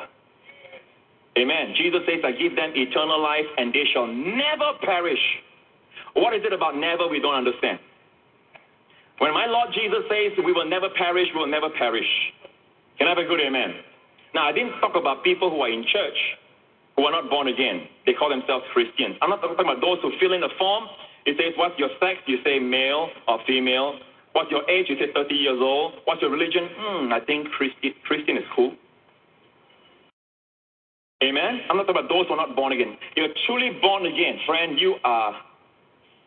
Amen. 1.36 1.74
Jesus 1.76 2.00
says, 2.06 2.20
I 2.24 2.30
give 2.30 2.54
them 2.54 2.70
eternal 2.74 3.20
life, 3.20 3.44
and 3.58 3.74
they 3.74 3.84
shall 3.92 4.06
never 4.06 4.78
perish. 4.82 5.18
What 6.14 6.32
is 6.32 6.42
it 6.44 6.52
about 6.52 6.76
never 6.76 7.08
we 7.08 7.18
don't 7.18 7.34
understand? 7.34 7.80
When 9.18 9.32
my 9.32 9.46
Lord 9.46 9.70
Jesus 9.74 10.04
says 10.10 10.32
we 10.44 10.52
will 10.52 10.68
never 10.68 10.88
perish, 10.96 11.28
we 11.34 11.40
will 11.40 11.50
never 11.50 11.70
perish. 11.78 12.08
Can 12.98 13.06
I 13.06 13.10
have 13.10 13.18
a 13.18 13.24
good 13.28 13.40
amen? 13.40 13.74
Now, 14.34 14.48
I 14.48 14.52
didn't 14.52 14.80
talk 14.80 14.96
about 14.96 15.22
people 15.22 15.50
who 15.50 15.60
are 15.62 15.70
in 15.70 15.84
church 15.92 16.18
who 16.96 17.04
are 17.04 17.12
not 17.12 17.30
born 17.30 17.48
again. 17.48 17.86
They 18.06 18.12
call 18.12 18.28
themselves 18.30 18.64
Christians. 18.72 19.16
I'm 19.22 19.30
not 19.30 19.40
talking 19.40 19.58
about 19.58 19.80
those 19.80 19.98
who 20.02 20.12
fill 20.20 20.32
in 20.32 20.40
the 20.40 20.50
form. 20.58 20.84
It 21.26 21.36
says, 21.38 21.54
What's 21.56 21.78
your 21.78 21.90
sex? 22.00 22.18
You 22.26 22.38
say 22.44 22.58
male 22.58 23.08
or 23.28 23.38
female. 23.46 23.98
What's 24.32 24.50
your 24.50 24.68
age? 24.68 24.86
You 24.88 24.96
say 24.98 25.12
30 25.14 25.34
years 25.34 25.58
old. 25.60 25.94
What's 26.04 26.20
your 26.20 26.30
religion? 26.30 26.68
Hmm, 26.76 27.12
I 27.12 27.20
think 27.20 27.48
Christi- 27.50 27.94
Christian 28.06 28.36
is 28.36 28.44
cool. 28.54 28.74
Amen? 31.22 31.60
I'm 31.70 31.76
not 31.76 31.86
talking 31.86 32.02
about 32.02 32.10
those 32.10 32.26
who 32.26 32.34
are 32.34 32.46
not 32.46 32.56
born 32.56 32.72
again. 32.72 32.96
You're 33.16 33.28
truly 33.46 33.78
born 33.80 34.06
again, 34.06 34.38
friend. 34.46 34.78
You 34.78 34.96
are 35.04 35.34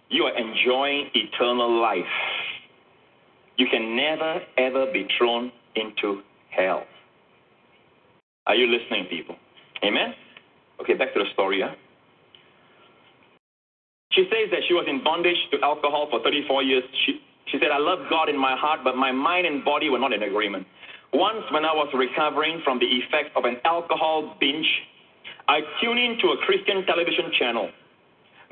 you 0.09 0.23
are 0.23 0.37
enjoying 0.37 1.09
eternal 1.13 1.81
life. 1.81 2.05
You 3.57 3.67
can 3.69 3.95
never 3.95 4.41
ever 4.57 4.85
be 4.91 5.07
thrown 5.17 5.51
into 5.75 6.21
hell. 6.49 6.83
Are 8.45 8.55
you 8.55 8.67
listening, 8.67 9.05
people? 9.09 9.35
Amen? 9.83 10.13
Okay, 10.81 10.93
back 10.93 11.13
to 11.13 11.19
the 11.19 11.25
story. 11.33 11.61
Huh? 11.61 11.75
She 14.11 14.23
says 14.31 14.49
that 14.51 14.61
she 14.67 14.73
was 14.73 14.85
in 14.87 15.03
bondage 15.03 15.37
to 15.51 15.57
alcohol 15.61 16.07
for 16.09 16.21
34 16.23 16.63
years. 16.63 16.83
She, 17.05 17.19
she 17.51 17.57
said, 17.59 17.69
I 17.73 17.77
love 17.77 17.99
God 18.09 18.29
in 18.29 18.37
my 18.37 18.55
heart, 18.55 18.81
but 18.83 18.95
my 18.95 19.11
mind 19.11 19.45
and 19.45 19.65
body 19.65 19.89
were 19.89 19.99
not 19.99 20.13
in 20.13 20.23
agreement. 20.23 20.65
Once, 21.13 21.43
when 21.51 21.65
I 21.65 21.73
was 21.73 21.87
recovering 21.93 22.61
from 22.63 22.79
the 22.79 22.85
effects 22.85 23.31
of 23.35 23.45
an 23.45 23.57
alcohol 23.65 24.35
binge, 24.39 24.67
I 25.47 25.61
tuned 25.81 25.99
into 25.99 26.29
a 26.29 26.37
Christian 26.45 26.85
television 26.85 27.31
channel. 27.37 27.69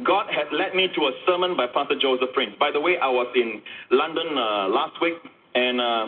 God 0.03 0.27
had 0.27 0.51
led 0.51 0.75
me 0.75 0.89
to 0.91 1.01
a 1.07 1.11
sermon 1.25 1.55
by 1.55 1.67
Pastor 1.67 1.95
Joseph 1.95 2.33
Prince. 2.33 2.51
By 2.59 2.71
the 2.71 2.81
way, 2.81 2.97
I 2.99 3.07
was 3.07 3.31
in 3.35 3.61
London 3.91 4.27
uh, 4.35 4.67
last 4.67 4.99
week, 5.01 5.15
and 5.55 5.79
uh, 5.79 6.07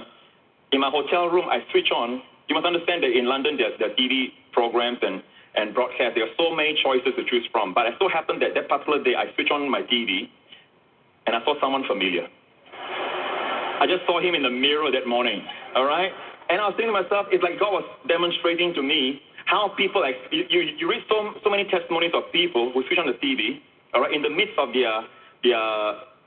in 0.73 0.81
my 0.81 0.91
hotel 0.91 1.31
room, 1.31 1.47
I 1.47 1.63
switch 1.71 1.87
on. 1.95 2.21
You 2.49 2.55
must 2.55 2.67
understand 2.67 3.03
that 3.03 3.15
in 3.15 3.25
London, 3.27 3.55
there, 3.55 3.71
there 3.79 3.91
are 3.91 3.95
TV 3.95 4.35
programs 4.51 4.99
and, 5.01 5.23
and 5.55 5.73
broadcasts. 5.73 6.19
There 6.19 6.27
are 6.27 6.35
so 6.35 6.51
many 6.51 6.75
choices 6.83 7.15
to 7.15 7.23
choose 7.31 7.47
from. 7.51 7.73
But 7.73 7.87
it 7.87 7.95
so 7.99 8.09
happened 8.11 8.41
that 8.41 8.51
that 8.59 8.67
particular 8.67 8.99
day, 9.03 9.15
I 9.15 9.31
switched 9.35 9.51
on 9.51 9.71
my 9.71 9.87
TV, 9.87 10.27
and 11.25 11.35
I 11.35 11.39
saw 11.47 11.55
someone 11.63 11.87
familiar. 11.87 12.27
I 13.79 13.87
just 13.87 14.03
saw 14.03 14.19
him 14.19 14.35
in 14.35 14.43
the 14.43 14.51
mirror 14.51 14.91
that 14.91 15.07
morning, 15.07 15.39
all 15.75 15.85
right? 15.85 16.11
And 16.49 16.59
I 16.59 16.67
was 16.67 16.75
thinking 16.75 16.91
to 16.91 17.03
myself, 17.03 17.27
it's 17.31 17.43
like 17.43 17.59
God 17.59 17.71
was 17.71 17.87
demonstrating 18.07 18.73
to 18.73 18.83
me 18.83 19.21
how 19.45 19.71
people, 19.77 20.03
you, 20.31 20.43
you 20.75 20.89
read 20.89 21.03
so, 21.07 21.39
so 21.43 21.49
many 21.49 21.63
testimonies 21.71 22.11
of 22.11 22.27
people 22.33 22.71
who 22.73 22.83
switch 22.87 22.99
on 22.99 23.07
the 23.07 23.15
TV, 23.23 23.63
all 23.93 24.01
right, 24.01 24.13
in 24.13 24.21
the 24.21 24.29
midst 24.29 24.57
of 24.57 24.73
their, 24.73 25.03
their 25.43 25.61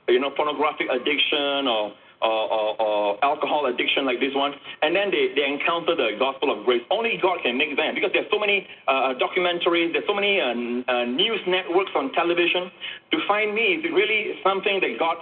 you 0.09 0.19
know, 0.19 0.31
pornographic 0.31 0.87
addiction 0.89 1.67
or 1.67 1.93
or, 2.21 2.53
or, 2.53 2.81
or, 2.81 3.25
alcohol 3.25 3.65
addiction 3.65 4.05
like 4.05 4.19
this 4.19 4.29
one, 4.35 4.53
and 4.83 4.95
then 4.95 5.09
they, 5.09 5.33
they 5.35 5.43
encounter 5.43 5.95
the 5.95 6.11
gospel 6.19 6.53
of 6.53 6.63
grace. 6.65 6.83
Only 6.91 7.17
God 7.19 7.39
can 7.41 7.57
make 7.57 7.75
them 7.75 7.95
because 7.95 8.11
there's 8.13 8.29
so 8.29 8.37
many 8.37 8.67
uh, 8.87 9.17
documentaries, 9.17 9.91
there's 9.91 10.05
so 10.05 10.13
many 10.13 10.39
uh, 10.39 10.53
uh, 10.85 11.05
news 11.05 11.39
networks 11.47 11.89
on 11.95 12.11
television. 12.13 12.69
To 13.11 13.17
find 13.27 13.55
me 13.55 13.81
is 13.81 13.83
really 13.91 14.37
something 14.43 14.79
that 14.81 14.99
God 14.99 15.17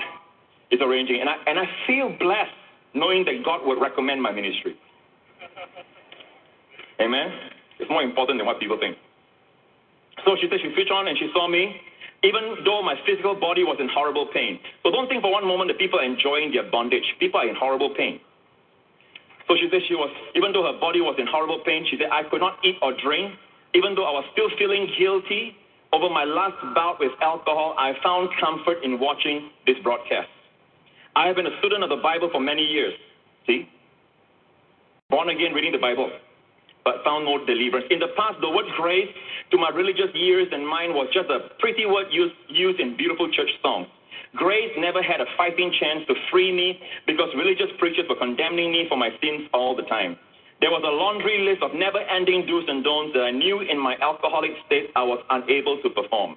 is 0.71 0.81
arranging, 0.81 1.21
and 1.21 1.29
I 1.29 1.35
and 1.47 1.57
I 1.57 1.65
feel 1.87 2.09
blessed 2.19 2.51
knowing 2.93 3.23
that 3.25 3.45
God 3.45 3.65
would 3.65 3.79
recommend 3.79 4.21
my 4.21 4.31
ministry. 4.31 4.75
Amen. 6.99 7.31
It's 7.79 7.89
more 7.89 8.03
important 8.03 8.39
than 8.39 8.45
what 8.45 8.59
people 8.59 8.77
think. 8.77 8.97
So 10.25 10.35
she 10.41 10.49
said 10.49 10.59
she 10.61 10.73
switched 10.73 10.91
on 10.91 11.07
and 11.07 11.17
she 11.17 11.29
saw 11.33 11.47
me 11.47 11.79
even 12.23 12.63
though 12.65 12.81
my 12.83 12.95
physical 13.05 13.35
body 13.35 13.63
was 13.63 13.77
in 13.79 13.87
horrible 13.87 14.27
pain. 14.33 14.59
So 14.83 14.91
don't 14.91 15.07
think 15.07 15.21
for 15.21 15.31
one 15.31 15.47
moment 15.47 15.69
that 15.71 15.79
people 15.79 15.99
are 15.99 16.03
enjoying 16.03 16.51
their 16.51 16.69
bondage. 16.69 17.05
People 17.19 17.39
are 17.39 17.47
in 17.47 17.55
horrible 17.55 17.95
pain. 17.95 18.19
So 19.47 19.55
she 19.55 19.67
said 19.71 19.81
she 19.87 19.95
was, 19.95 20.11
even 20.35 20.51
though 20.51 20.63
her 20.67 20.77
body 20.79 21.01
was 21.01 21.15
in 21.17 21.25
horrible 21.25 21.63
pain, 21.65 21.85
she 21.89 21.97
said, 21.97 22.09
I 22.11 22.23
could 22.29 22.41
not 22.41 22.59
eat 22.63 22.75
or 22.81 22.93
drink. 22.93 23.33
Even 23.73 23.95
though 23.95 24.05
I 24.05 24.11
was 24.11 24.25
still 24.33 24.49
feeling 24.57 24.91
guilty 24.97 25.55
over 25.93 26.09
my 26.09 26.23
last 26.23 26.59
bout 26.75 26.99
with 26.99 27.11
alcohol, 27.21 27.73
I 27.77 27.93
found 28.03 28.29
comfort 28.39 28.83
in 28.83 28.99
watching 28.99 29.49
this 29.65 29.77
broadcast. 29.81 30.27
I 31.15 31.27
have 31.27 31.35
been 31.35 31.47
a 31.47 31.57
student 31.59 31.83
of 31.83 31.89
the 31.89 32.01
Bible 32.03 32.29
for 32.31 32.39
many 32.39 32.63
years. 32.63 32.93
See? 33.47 33.67
Born 35.09 35.29
again, 35.29 35.53
reading 35.53 35.71
the 35.71 35.79
Bible 35.79 36.11
found 37.03 37.25
no 37.25 37.43
deliverance. 37.45 37.87
In 37.89 37.99
the 37.99 38.09
past, 38.17 38.41
the 38.41 38.49
word 38.49 38.65
grace 38.77 39.09
to 39.51 39.57
my 39.57 39.69
religious 39.69 40.09
years 40.13 40.47
and 40.51 40.67
mine 40.67 40.93
was 40.93 41.07
just 41.13 41.29
a 41.29 41.49
pretty 41.59 41.85
word 41.85 42.07
used, 42.11 42.35
used 42.49 42.79
in 42.79 42.97
beautiful 42.97 43.31
church 43.31 43.49
songs. 43.61 43.87
Grace 44.35 44.71
never 44.77 45.01
had 45.01 45.21
a 45.21 45.25
fighting 45.37 45.73
chance 45.79 46.05
to 46.07 46.13
free 46.29 46.51
me 46.51 46.79
because 47.07 47.29
religious 47.35 47.69
preachers 47.79 48.05
were 48.07 48.15
condemning 48.17 48.71
me 48.71 48.85
for 48.87 48.97
my 48.97 49.09
sins 49.21 49.49
all 49.53 49.75
the 49.75 49.83
time. 49.83 50.17
There 50.61 50.69
was 50.69 50.83
a 50.83 50.91
laundry 50.91 51.39
list 51.47 51.63
of 51.63 51.73
never 51.73 51.99
ending 51.99 52.45
do's 52.45 52.65
and 52.67 52.83
don'ts 52.83 53.13
that 53.15 53.23
I 53.23 53.31
knew 53.31 53.61
in 53.61 53.79
my 53.79 53.95
alcoholic 54.01 54.51
state 54.67 54.91
I 54.95 55.03
was 55.03 55.23
unable 55.29 55.81
to 55.81 55.89
perform. 55.89 56.35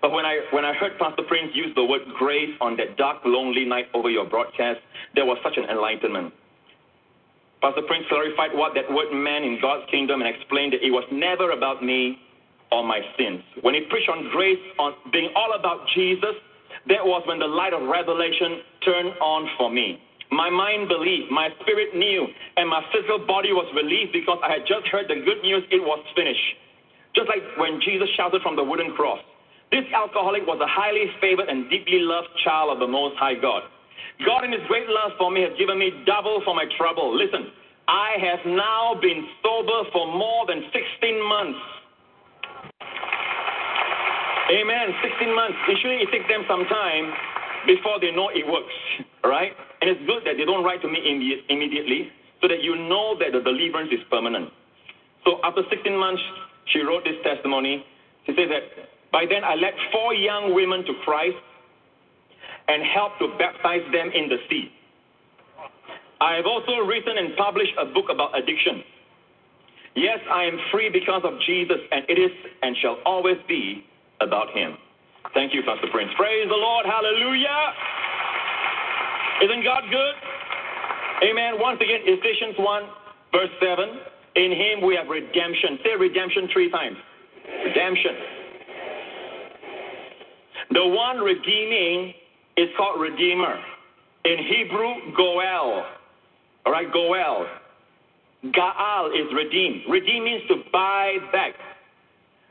But 0.00 0.12
when 0.12 0.24
I, 0.24 0.40
when 0.52 0.64
I 0.64 0.72
heard 0.74 0.98
Pastor 0.98 1.22
Prince 1.26 1.50
use 1.54 1.74
the 1.74 1.84
word 1.84 2.02
grace 2.16 2.54
on 2.60 2.76
that 2.76 2.96
dark, 2.96 3.18
lonely 3.24 3.64
night 3.64 3.86
over 3.94 4.10
your 4.10 4.24
broadcast, 4.24 4.80
there 5.14 5.26
was 5.26 5.38
such 5.42 5.56
an 5.56 5.64
enlightenment. 5.64 6.32
Pastor 7.60 7.82
Prince 7.82 8.06
clarified 8.08 8.54
what 8.54 8.74
that 8.74 8.86
word 8.86 9.10
meant 9.10 9.44
in 9.44 9.58
God's 9.60 9.90
kingdom 9.90 10.22
and 10.22 10.30
explained 10.30 10.72
that 10.74 10.82
it 10.86 10.90
was 10.90 11.02
never 11.10 11.50
about 11.50 11.82
me 11.82 12.18
or 12.70 12.84
my 12.84 13.00
sins. 13.18 13.42
When 13.62 13.74
he 13.74 13.82
preached 13.90 14.08
on 14.08 14.30
grace, 14.30 14.62
on 14.78 14.94
being 15.10 15.30
all 15.34 15.54
about 15.58 15.82
Jesus, 15.94 16.38
that 16.86 17.02
was 17.02 17.26
when 17.26 17.38
the 17.38 17.50
light 17.50 17.74
of 17.74 17.82
revelation 17.82 18.62
turned 18.84 19.12
on 19.18 19.50
for 19.58 19.70
me. 19.70 19.98
My 20.30 20.50
mind 20.50 20.88
believed, 20.88 21.32
my 21.32 21.48
spirit 21.62 21.96
knew, 21.96 22.26
and 22.56 22.68
my 22.68 22.84
physical 22.92 23.18
body 23.26 23.52
was 23.52 23.66
relieved 23.74 24.12
because 24.12 24.38
I 24.44 24.52
had 24.52 24.62
just 24.68 24.86
heard 24.88 25.08
the 25.08 25.24
good 25.24 25.42
news 25.42 25.64
it 25.72 25.80
was 25.80 26.04
finished. 26.14 26.54
Just 27.16 27.28
like 27.28 27.42
when 27.56 27.80
Jesus 27.80 28.08
shouted 28.14 28.42
from 28.42 28.54
the 28.54 28.62
wooden 28.62 28.92
cross. 28.92 29.18
This 29.72 29.84
alcoholic 29.92 30.46
was 30.46 30.60
a 30.60 30.68
highly 30.68 31.10
favored 31.20 31.48
and 31.48 31.68
deeply 31.68 32.00
loved 32.00 32.28
child 32.44 32.70
of 32.70 32.78
the 32.78 32.86
Most 32.86 33.16
High 33.16 33.34
God. 33.34 33.62
God, 34.26 34.44
in 34.44 34.52
His 34.52 34.62
great 34.68 34.88
love 34.88 35.12
for 35.18 35.30
me, 35.30 35.42
has 35.42 35.52
given 35.58 35.78
me 35.78 36.02
double 36.06 36.42
for 36.44 36.54
my 36.54 36.64
trouble. 36.76 37.14
Listen, 37.14 37.52
I 37.88 38.20
have 38.20 38.44
now 38.44 38.98
been 39.00 39.24
sober 39.42 39.88
for 39.92 40.06
more 40.06 40.46
than 40.46 40.62
16 40.72 41.28
months. 41.28 41.58
Amen. 44.50 44.86
16 45.04 45.34
months. 45.34 45.58
Usually 45.68 45.96
it 46.04 46.08
takes 46.12 46.28
them 46.28 46.44
some 46.48 46.64
time 46.66 47.12
before 47.66 48.00
they 48.00 48.10
know 48.12 48.28
it 48.32 48.46
works, 48.46 48.72
right? 49.24 49.52
And 49.80 49.90
it's 49.90 50.00
good 50.06 50.24
that 50.24 50.36
they 50.36 50.44
don't 50.44 50.64
write 50.64 50.80
to 50.82 50.88
me 50.88 51.00
immediately 51.48 52.08
so 52.40 52.48
that 52.48 52.62
you 52.62 52.76
know 52.76 53.16
that 53.18 53.32
the 53.32 53.40
deliverance 53.40 53.90
is 53.92 54.00
permanent. 54.10 54.48
So 55.24 55.40
after 55.44 55.62
16 55.68 55.96
months, 55.96 56.22
she 56.72 56.80
wrote 56.80 57.04
this 57.04 57.16
testimony. 57.24 57.84
She 58.26 58.32
says 58.32 58.48
that 58.48 58.88
by 59.12 59.24
then 59.28 59.44
I 59.44 59.54
led 59.54 59.72
four 59.92 60.14
young 60.14 60.54
women 60.54 60.84
to 60.84 60.92
Christ 61.04 61.36
and 62.68 62.82
help 62.94 63.18
to 63.18 63.28
baptize 63.38 63.84
them 63.92 64.10
in 64.14 64.28
the 64.28 64.36
sea. 64.48 64.70
I 66.20 66.34
have 66.34 66.46
also 66.46 66.78
written 66.84 67.16
and 67.16 67.36
published 67.36 67.72
a 67.78 67.86
book 67.86 68.06
about 68.10 68.36
addiction. 68.36 68.82
Yes, 69.94 70.18
I 70.30 70.44
am 70.44 70.58
free 70.70 70.90
because 70.90 71.22
of 71.24 71.40
Jesus, 71.46 71.78
and 71.90 72.04
it 72.08 72.18
is 72.18 72.30
and 72.62 72.76
shall 72.80 72.98
always 73.04 73.38
be 73.48 73.84
about 74.20 74.50
Him. 74.50 74.76
Thank 75.34 75.54
you, 75.54 75.62
Pastor 75.62 75.88
Prince. 75.90 76.10
Praise 76.16 76.46
the 76.48 76.56
Lord. 76.56 76.86
Hallelujah. 76.86 77.72
Isn't 79.44 79.64
God 79.64 79.84
good? 79.90 80.14
Amen. 81.30 81.54
Once 81.58 81.80
again, 81.80 82.00
Ephesians 82.04 82.54
1, 82.58 82.82
verse 83.32 83.50
7. 83.60 83.88
In 84.36 84.52
Him 84.52 84.86
we 84.86 84.94
have 84.94 85.08
redemption. 85.08 85.78
Say 85.84 85.96
redemption 85.98 86.48
three 86.52 86.70
times. 86.70 86.96
Redemption. 87.64 88.14
The 90.70 90.86
one 90.86 91.18
redeeming 91.18 92.14
is 92.58 92.68
called 92.76 93.00
Redeemer. 93.00 93.56
In 94.24 94.36
Hebrew, 94.38 95.14
Goel. 95.16 95.86
All 96.66 96.72
right, 96.72 96.92
Goel. 96.92 97.46
Gaal 98.46 99.10
is 99.14 99.32
redeem. 99.32 99.82
Redeem 99.88 100.24
means 100.24 100.42
to 100.48 100.56
buy 100.72 101.16
back. 101.32 101.54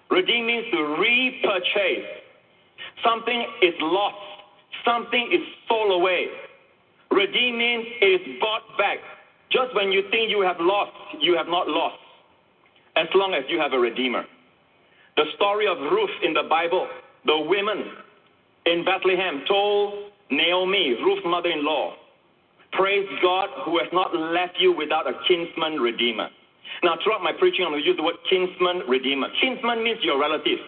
Redeem 0.10 0.48
means 0.48 0.66
to 0.72 0.78
repurchase. 1.00 2.08
Something 3.04 3.46
is 3.62 3.74
lost. 3.82 4.16
Something 4.86 5.30
is 5.32 5.42
sold 5.68 5.92
away. 5.92 6.28
Redeem 7.12 7.58
means 7.58 7.86
it 8.02 8.22
is 8.22 8.40
bought 8.40 8.78
back. 8.78 8.98
Just 9.52 9.76
when 9.76 9.92
you 9.92 10.04
think 10.10 10.30
you 10.30 10.42
have 10.42 10.58
lost, 10.60 10.92
you 11.22 11.36
have 11.36 11.48
not 11.48 11.68
lost. 11.68 11.98
As 12.96 13.08
long 13.14 13.34
as 13.34 13.44
you 13.50 13.60
have 13.60 13.74
a 13.74 13.80
redeemer. 13.80 14.26
The 15.16 15.26
story 15.36 15.68
of 15.68 15.78
Ruth 15.78 16.10
in 16.24 16.34
the 16.34 16.44
Bible, 16.50 16.88
the 17.26 17.38
women 17.38 17.84
in 18.68 18.84
Bethlehem 18.86 19.44
told 19.48 20.12
Naomi, 20.30 20.96
Ruth's 21.04 21.26
mother 21.26 21.50
in 21.50 21.64
law, 21.64 21.96
Praise 22.74 23.08
God 23.24 23.50
who 23.64 23.80
has 23.80 23.88
not 23.94 24.14
left 24.14 24.60
you 24.60 24.76
without 24.76 25.08
a 25.08 25.16
kinsman 25.28 25.80
redeemer. 25.80 26.28
Now, 26.84 27.00
throughout 27.02 27.24
my 27.24 27.32
preaching, 27.32 27.66
I'm 27.66 27.72
going 27.72 27.82
to 27.82 27.88
use 27.88 27.98
the 27.98 28.04
word 28.04 28.20
kinsman 28.30 28.84
redeemer. 28.88 29.28
Kinsman 29.42 29.84
means 29.84 30.04
your 30.04 30.20
relative, 30.20 30.60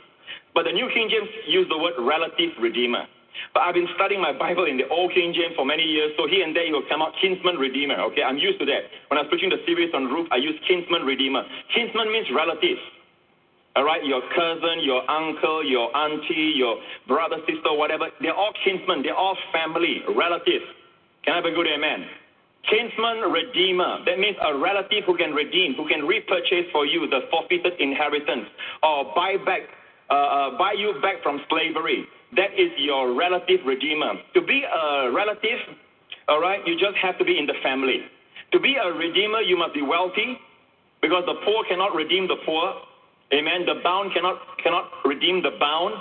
but 0.55 0.63
the 0.63 0.71
New 0.71 0.89
King 0.93 1.11
James 1.11 1.29
use 1.45 1.67
the 1.69 1.77
word 1.77 1.93
relative 1.99 2.55
redeemer. 2.59 3.05
But 3.53 3.63
I've 3.63 3.75
been 3.75 3.87
studying 3.95 4.21
my 4.21 4.33
Bible 4.33 4.65
in 4.65 4.75
the 4.77 4.87
Old 4.89 5.13
King 5.13 5.33
James 5.35 5.53
for 5.55 5.65
many 5.65 5.83
years, 5.83 6.11
so 6.17 6.27
here 6.27 6.43
and 6.43 6.55
there 6.55 6.65
it 6.65 6.71
will 6.71 6.87
come 6.89 7.01
out 7.01 7.13
kinsman 7.21 7.57
redeemer. 7.57 7.99
Okay, 8.11 8.23
I'm 8.23 8.37
used 8.37 8.59
to 8.59 8.65
that. 8.65 8.89
When 9.11 9.19
I 9.19 9.21
was 9.23 9.29
preaching 9.29 9.49
the 9.49 9.61
series 9.67 9.93
on 9.93 10.07
Ruth, 10.09 10.27
I 10.31 10.37
used 10.37 10.59
kinsman 10.65 11.03
redeemer. 11.03 11.43
Kinsman 11.75 12.11
means 12.11 12.27
relative. 12.33 12.79
All 13.75 13.83
right, 13.83 14.03
your 14.03 14.21
cousin, 14.35 14.81
your 14.81 15.09
uncle, 15.09 15.63
your 15.63 15.95
auntie, 15.95 16.53
your 16.55 16.77
brother, 17.07 17.37
sister, 17.47 17.71
whatever, 17.71 18.09
they're 18.19 18.33
all 18.33 18.51
kinsmen, 18.63 19.03
they're 19.03 19.15
all 19.15 19.37
family, 19.53 20.01
relatives. 20.15 20.65
Can 21.23 21.33
I 21.33 21.35
have 21.37 21.45
a 21.45 21.51
good 21.51 21.67
amen? 21.67 22.05
Kinsman 22.67 23.31
redeemer, 23.31 24.03
that 24.05 24.19
means 24.19 24.35
a 24.41 24.57
relative 24.57 25.03
who 25.05 25.15
can 25.15 25.31
redeem, 25.31 25.75
who 25.75 25.87
can 25.87 26.05
repurchase 26.05 26.65
for 26.71 26.85
you 26.85 27.07
the 27.07 27.21
forfeited 27.31 27.73
inheritance 27.79 28.47
or 28.83 29.13
buy 29.15 29.37
back, 29.45 29.61
uh, 30.09 30.13
uh, 30.13 30.57
buy 30.57 30.73
you 30.73 30.93
back 31.01 31.21
from 31.23 31.39
slavery. 31.49 32.05
That 32.35 32.53
is 32.57 32.69
your 32.77 33.13
relative 33.13 33.61
redeemer. 33.65 34.13
To 34.33 34.41
be 34.41 34.63
a 34.63 35.11
relative, 35.11 35.59
all 36.27 36.41
right, 36.41 36.59
you 36.67 36.73
just 36.73 36.97
have 37.01 37.17
to 37.19 37.25
be 37.25 37.39
in 37.39 37.45
the 37.45 37.55
family. 37.63 38.01
To 38.51 38.59
be 38.59 38.75
a 38.75 38.91
redeemer, 38.91 39.41
you 39.41 39.57
must 39.57 39.73
be 39.73 39.81
wealthy 39.81 40.37
because 41.01 41.23
the 41.25 41.35
poor 41.45 41.63
cannot 41.69 41.95
redeem 41.95 42.27
the 42.27 42.37
poor. 42.45 42.73
Amen. 43.33 43.65
The 43.65 43.81
bound 43.83 44.13
cannot 44.13 44.41
cannot 44.63 44.89
redeem 45.05 45.43
the 45.43 45.51
bound. 45.59 45.95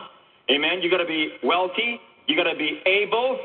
Amen. 0.51 0.81
You 0.81 0.91
got 0.91 0.99
to 0.99 1.07
be 1.07 1.37
wealthy. 1.43 2.01
You 2.27 2.37
got 2.37 2.51
to 2.51 2.57
be 2.57 2.81
able, 2.85 3.39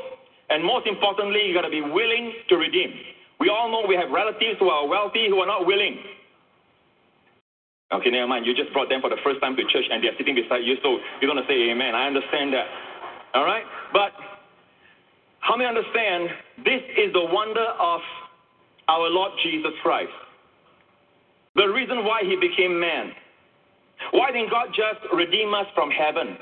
and 0.50 0.62
most 0.62 0.86
importantly, 0.86 1.40
you 1.46 1.54
got 1.54 1.62
to 1.62 1.70
be 1.70 1.80
willing 1.80 2.32
to 2.48 2.56
redeem. 2.56 2.92
We 3.40 3.48
all 3.48 3.70
know 3.70 3.84
we 3.88 3.96
have 3.96 4.10
relatives 4.10 4.58
who 4.60 4.68
are 4.68 4.86
wealthy 4.86 5.28
who 5.28 5.40
are 5.40 5.46
not 5.46 5.66
willing. 5.66 5.98
Okay, 7.92 8.10
never 8.10 8.26
mind. 8.26 8.46
You 8.46 8.54
just 8.54 8.72
brought 8.72 8.88
them 8.88 9.00
for 9.00 9.10
the 9.10 9.20
first 9.24 9.40
time 9.40 9.56
to 9.56 9.62
church 9.72 9.84
and 9.90 10.02
they're 10.02 10.16
sitting 10.18 10.34
beside 10.34 10.64
you, 10.64 10.76
so 10.82 10.98
you're 11.20 11.30
going 11.30 11.42
to 11.42 11.48
say 11.48 11.70
amen. 11.70 11.94
I 11.94 12.06
understand 12.06 12.52
that. 12.52 12.66
All 13.34 13.44
right? 13.44 13.64
But 13.92 14.12
how 15.40 15.56
many 15.56 15.68
understand 15.68 16.30
this 16.64 16.80
is 16.96 17.12
the 17.12 17.24
wonder 17.24 17.66
of 17.78 18.00
our 18.88 19.08
Lord 19.10 19.32
Jesus 19.42 19.72
Christ? 19.82 20.12
The 21.54 21.66
reason 21.66 22.04
why 22.04 22.22
he 22.24 22.36
became 22.36 22.80
man. 22.80 23.12
Why 24.12 24.30
didn't 24.30 24.50
God 24.50 24.68
just 24.68 25.00
redeem 25.12 25.54
us 25.54 25.66
from 25.74 25.90
heaven 25.90 26.36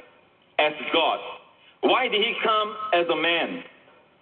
as 0.59 0.73
God? 0.93 1.19
Why 1.83 2.09
did 2.09 2.21
he 2.21 2.35
come 2.45 2.77
as 2.95 3.07
a 3.09 3.17
man? 3.17 3.63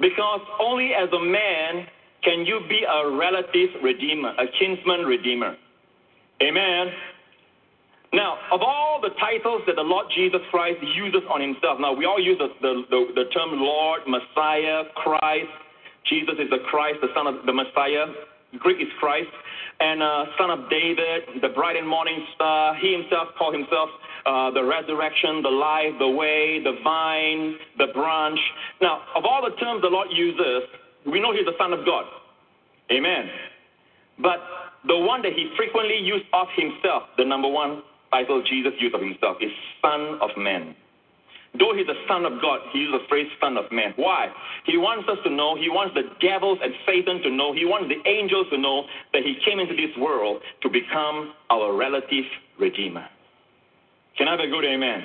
Because 0.01 0.41
only 0.61 0.93
as 0.95 1.09
a 1.13 1.23
man 1.23 1.87
can 2.25 2.45
you 2.45 2.61
be 2.69 2.83
a 2.85 3.11
relative 3.11 3.83
redeemer, 3.83 4.33
a 4.39 4.47
kinsman 4.59 5.05
redeemer. 5.05 5.57
Amen. 6.43 6.93
Now, 8.13 8.39
of 8.51 8.61
all 8.61 9.01
the 9.01 9.11
titles 9.21 9.63
that 9.67 9.77
the 9.77 9.87
Lord 9.87 10.07
Jesus 10.17 10.41
Christ 10.51 10.79
uses 10.83 11.23
on 11.31 11.41
himself, 11.41 11.79
now 11.79 11.93
we 11.93 12.07
all 12.07 12.19
use 12.19 12.39
the, 12.39 12.49
the, 12.61 12.83
the, 12.91 13.01
the 13.15 13.25
term 13.31 13.61
Lord, 13.61 14.01
Messiah, 14.07 14.83
Christ. 14.97 15.53
Jesus 16.09 16.35
is 16.41 16.51
the 16.51 16.59
Christ, 16.69 16.99
the 17.03 17.13
Son 17.15 17.29
of 17.29 17.47
the 17.47 17.53
Messiah. 17.53 18.07
Greek 18.59 18.81
is 18.81 18.89
Christ. 18.99 19.31
And 19.81 20.03
uh, 20.03 20.25
Son 20.39 20.51
of 20.51 20.69
David, 20.69 21.41
the 21.41 21.49
bright 21.49 21.77
and 21.77 21.89
morning 21.89 22.27
star. 22.35 22.77
He 22.77 22.93
himself 22.93 23.29
called 23.39 23.55
himself 23.55 23.89
uh, 24.27 24.51
the 24.51 24.63
resurrection, 24.63 25.43
the 25.43 25.49
life, 25.49 25.95
the 25.99 26.09
way, 26.09 26.61
the 26.63 26.77
vine, 26.85 27.57
the 27.79 27.87
branch. 27.95 28.39
Now, 28.83 29.03
of 29.17 29.25
all 29.25 29.43
the 29.43 29.57
terms 29.57 29.81
the 29.81 29.89
Lord 29.89 30.09
uses, 30.11 30.69
we 31.07 31.21
know 31.21 31.33
he's 31.33 31.47
the 31.47 31.57
Son 31.59 31.73
of 31.73 31.87
God. 31.87 32.05
Amen. 32.93 33.31
But 34.19 34.41
the 34.87 34.99
one 34.99 35.23
that 35.23 35.33
he 35.33 35.51
frequently 35.57 35.97
used 35.97 36.27
of 36.33 36.49
himself, 36.57 37.05
the 37.17 37.25
number 37.25 37.49
one 37.49 37.83
title 38.11 38.43
Jesus 38.43 38.73
used 38.79 38.95
of 38.95 39.01
himself 39.01 39.39
is 39.41 39.51
Son 39.81 40.19
of 40.21 40.31
Man. 40.37 40.75
Though 41.59 41.75
he's 41.75 41.87
the 41.87 41.99
Son 42.07 42.25
of 42.25 42.41
God, 42.41 42.61
he 42.73 42.87
uses 42.87 43.03
the 43.03 43.07
phrase 43.09 43.27
Son 43.41 43.59
of 43.59 43.71
Man. 43.73 43.93
Why? 43.97 44.31
He 44.67 44.79
wants 44.79 45.09
us 45.09 45.19
to 45.25 45.31
know, 45.31 45.57
he 45.57 45.69
wants 45.69 45.95
the 45.95 46.07
devils 46.23 46.59
and 46.63 46.73
Satan 46.87 47.23
to 47.23 47.31
know, 47.31 47.53
he 47.53 47.67
wants 47.67 47.91
the 47.91 47.99
angels 48.09 48.47
to 48.51 48.59
know 48.59 48.85
that 49.13 49.23
he 49.23 49.35
came 49.45 49.59
into 49.59 49.75
this 49.75 49.91
world 49.99 50.43
to 50.63 50.69
become 50.71 51.35
our 51.51 51.75
relative 51.75 52.25
Redeemer. 52.59 53.05
Can 54.17 54.29
I 54.29 54.33
have 54.33 54.41
a 54.41 54.47
good 54.47 54.65
amen? 54.65 55.03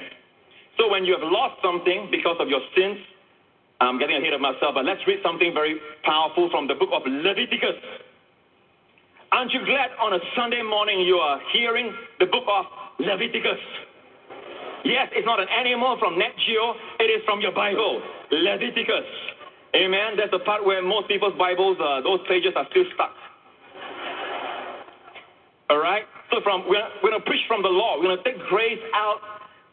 So 0.77 0.89
when 0.89 1.05
you 1.05 1.17
have 1.17 1.25
lost 1.25 1.61
something 1.63 2.09
because 2.11 2.37
of 2.39 2.47
your 2.47 2.61
sins, 2.77 2.99
I'm 3.81 3.97
getting 3.97 4.17
ahead 4.17 4.33
of 4.33 4.41
myself, 4.41 4.75
but 4.75 4.85
let's 4.85 5.01
read 5.07 5.19
something 5.23 5.53
very 5.53 5.79
powerful 6.03 6.49
from 6.51 6.67
the 6.67 6.75
book 6.75 6.89
of 6.93 7.01
Leviticus. 7.05 7.79
Aren't 9.31 9.51
you 9.51 9.65
glad 9.65 9.91
on 9.99 10.13
a 10.13 10.19
Sunday 10.35 10.61
morning 10.61 11.01
you 11.01 11.15
are 11.15 11.39
hearing 11.51 11.91
the 12.19 12.25
book 12.27 12.45
of 12.47 12.65
Leviticus? 12.99 13.59
Yes, 14.85 15.09
it's 15.17 15.25
not 15.25 15.41
an 15.41 15.49
animal 15.49 15.97
from 15.97 16.13
Nat 16.21 16.37
Geo, 16.45 16.77
it 17.01 17.09
is 17.09 17.25
from 17.25 17.41
your 17.41 17.51
Bible, 17.51 18.05
Leviticus. 18.29 19.09
Amen. 19.73 20.13
That's 20.13 20.29
the 20.29 20.45
part 20.45 20.63
where 20.63 20.79
most 20.85 21.09
people's 21.09 21.33
Bibles, 21.41 21.75
uh, 21.81 22.05
those 22.05 22.21
pages 22.29 22.53
are 22.55 22.69
still 22.69 22.85
stuck. 22.93 23.11
All 25.73 25.81
right? 25.81 26.05
So 26.29 26.37
from 26.45 26.69
we're, 26.69 26.85
we're 27.01 27.09
going 27.09 27.19
to 27.19 27.25
preach 27.25 27.41
from 27.49 27.65
the 27.65 27.73
law. 27.73 27.97
We're 27.97 28.13
going 28.13 28.21
to 28.21 28.27
take 28.29 28.37
grace 28.45 28.79
out 28.93 29.19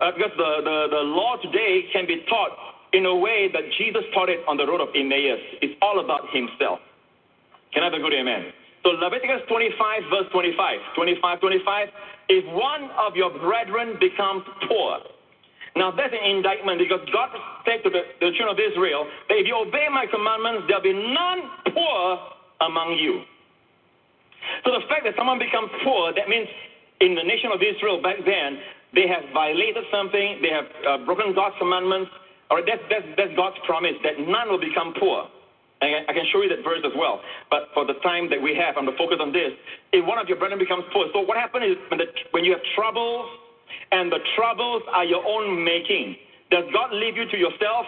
uh, 0.01 0.17
because 0.17 0.33
the, 0.41 0.65
the, 0.65 0.77
the 0.97 1.03
law 1.05 1.37
today 1.45 1.93
can 1.93 2.09
be 2.09 2.25
taught 2.33 2.57
in 2.97 3.05
a 3.05 3.15
way 3.15 3.53
that 3.53 3.69
Jesus 3.77 4.03
taught 4.17 4.33
it 4.33 4.41
on 4.49 4.57
the 4.57 4.65
road 4.65 4.81
of 4.81 4.89
Emmaus. 4.97 5.41
It's 5.61 5.77
all 5.85 6.01
about 6.01 6.25
himself. 6.33 6.81
Can 7.77 7.85
I 7.85 7.93
have 7.93 7.95
a 7.95 8.01
good 8.01 8.17
amen? 8.17 8.49
So 8.83 8.97
Leviticus 8.97 9.45
25, 9.47 10.09
verse 10.11 10.29
25. 10.33 10.97
25, 10.97 11.41
25. 11.41 11.89
If 12.33 12.49
one 12.49 12.89
of 12.97 13.13
your 13.13 13.29
brethren 13.29 14.01
becomes 14.01 14.49
poor. 14.65 15.05
Now 15.77 15.93
that's 15.93 16.17
an 16.17 16.25
indictment 16.25 16.81
because 16.81 17.05
God 17.13 17.29
said 17.69 17.85
to 17.85 17.91
the, 17.93 18.09
the 18.25 18.33
children 18.37 18.57
of 18.57 18.61
Israel 18.61 19.05
that 19.29 19.37
if 19.37 19.45
you 19.45 19.53
obey 19.53 19.89
my 19.93 20.09
commandments, 20.09 20.65
there'll 20.65 20.81
be 20.85 20.97
none 20.97 21.41
poor 21.77 22.01
among 22.65 22.97
you. 22.97 23.29
So 24.65 24.73
the 24.73 24.81
fact 24.89 25.05
that 25.05 25.13
someone 25.17 25.39
becomes 25.39 25.69
poor, 25.85 26.13
that 26.17 26.29
means 26.29 26.49
in 27.05 27.15
the 27.15 27.23
nation 27.23 27.53
of 27.53 27.61
Israel 27.61 28.01
back 28.01 28.17
then, 28.25 28.65
they 28.97 29.05
have 29.09 29.29
violated 29.33 29.85
something, 29.93 30.41
they 30.41 30.53
have 30.53 30.69
uh, 30.89 31.05
broken 31.05 31.37
God's 31.37 31.57
commandments, 31.61 32.11
or 32.49 32.65
that's, 32.65 32.83
that's, 32.89 33.09
that's 33.17 33.35
God's 33.37 33.57
promise 33.65 33.97
that 34.05 34.21
none 34.21 34.49
will 34.49 34.61
become 34.61 34.97
poor. 34.97 35.29
And 35.83 36.07
I 36.09 36.13
can 36.15 36.23
show 36.31 36.41
you 36.43 36.49
that 36.49 36.63
verse 36.63 36.81
as 36.87 36.93
well. 36.97 37.21
But 37.51 37.75
for 37.75 37.85
the 37.85 37.99
time 38.07 38.31
that 38.31 38.41
we 38.41 38.55
have, 38.55 38.79
I'm 38.79 38.87
going 38.87 38.97
to 38.97 39.03
focus 39.03 39.19
on 39.21 39.33
this. 39.33 39.51
If 39.93 40.07
one 40.07 40.17
of 40.19 40.29
your 40.29 40.39
brethren 40.39 40.59
becomes 40.59 40.85
poor, 40.93 41.11
so 41.13 41.21
what 41.21 41.37
happens 41.37 41.75
is 41.75 41.77
when, 41.91 41.99
the, 41.99 42.07
when 42.31 42.45
you 42.45 42.53
have 42.53 42.63
troubles, 42.79 43.27
and 43.91 44.11
the 44.11 44.21
troubles 44.37 44.83
are 44.95 45.05
your 45.05 45.25
own 45.27 45.65
making, 45.65 46.17
does 46.51 46.65
God 46.73 46.93
leave 46.93 47.17
you 47.17 47.27
to 47.29 47.37
yourself? 47.37 47.87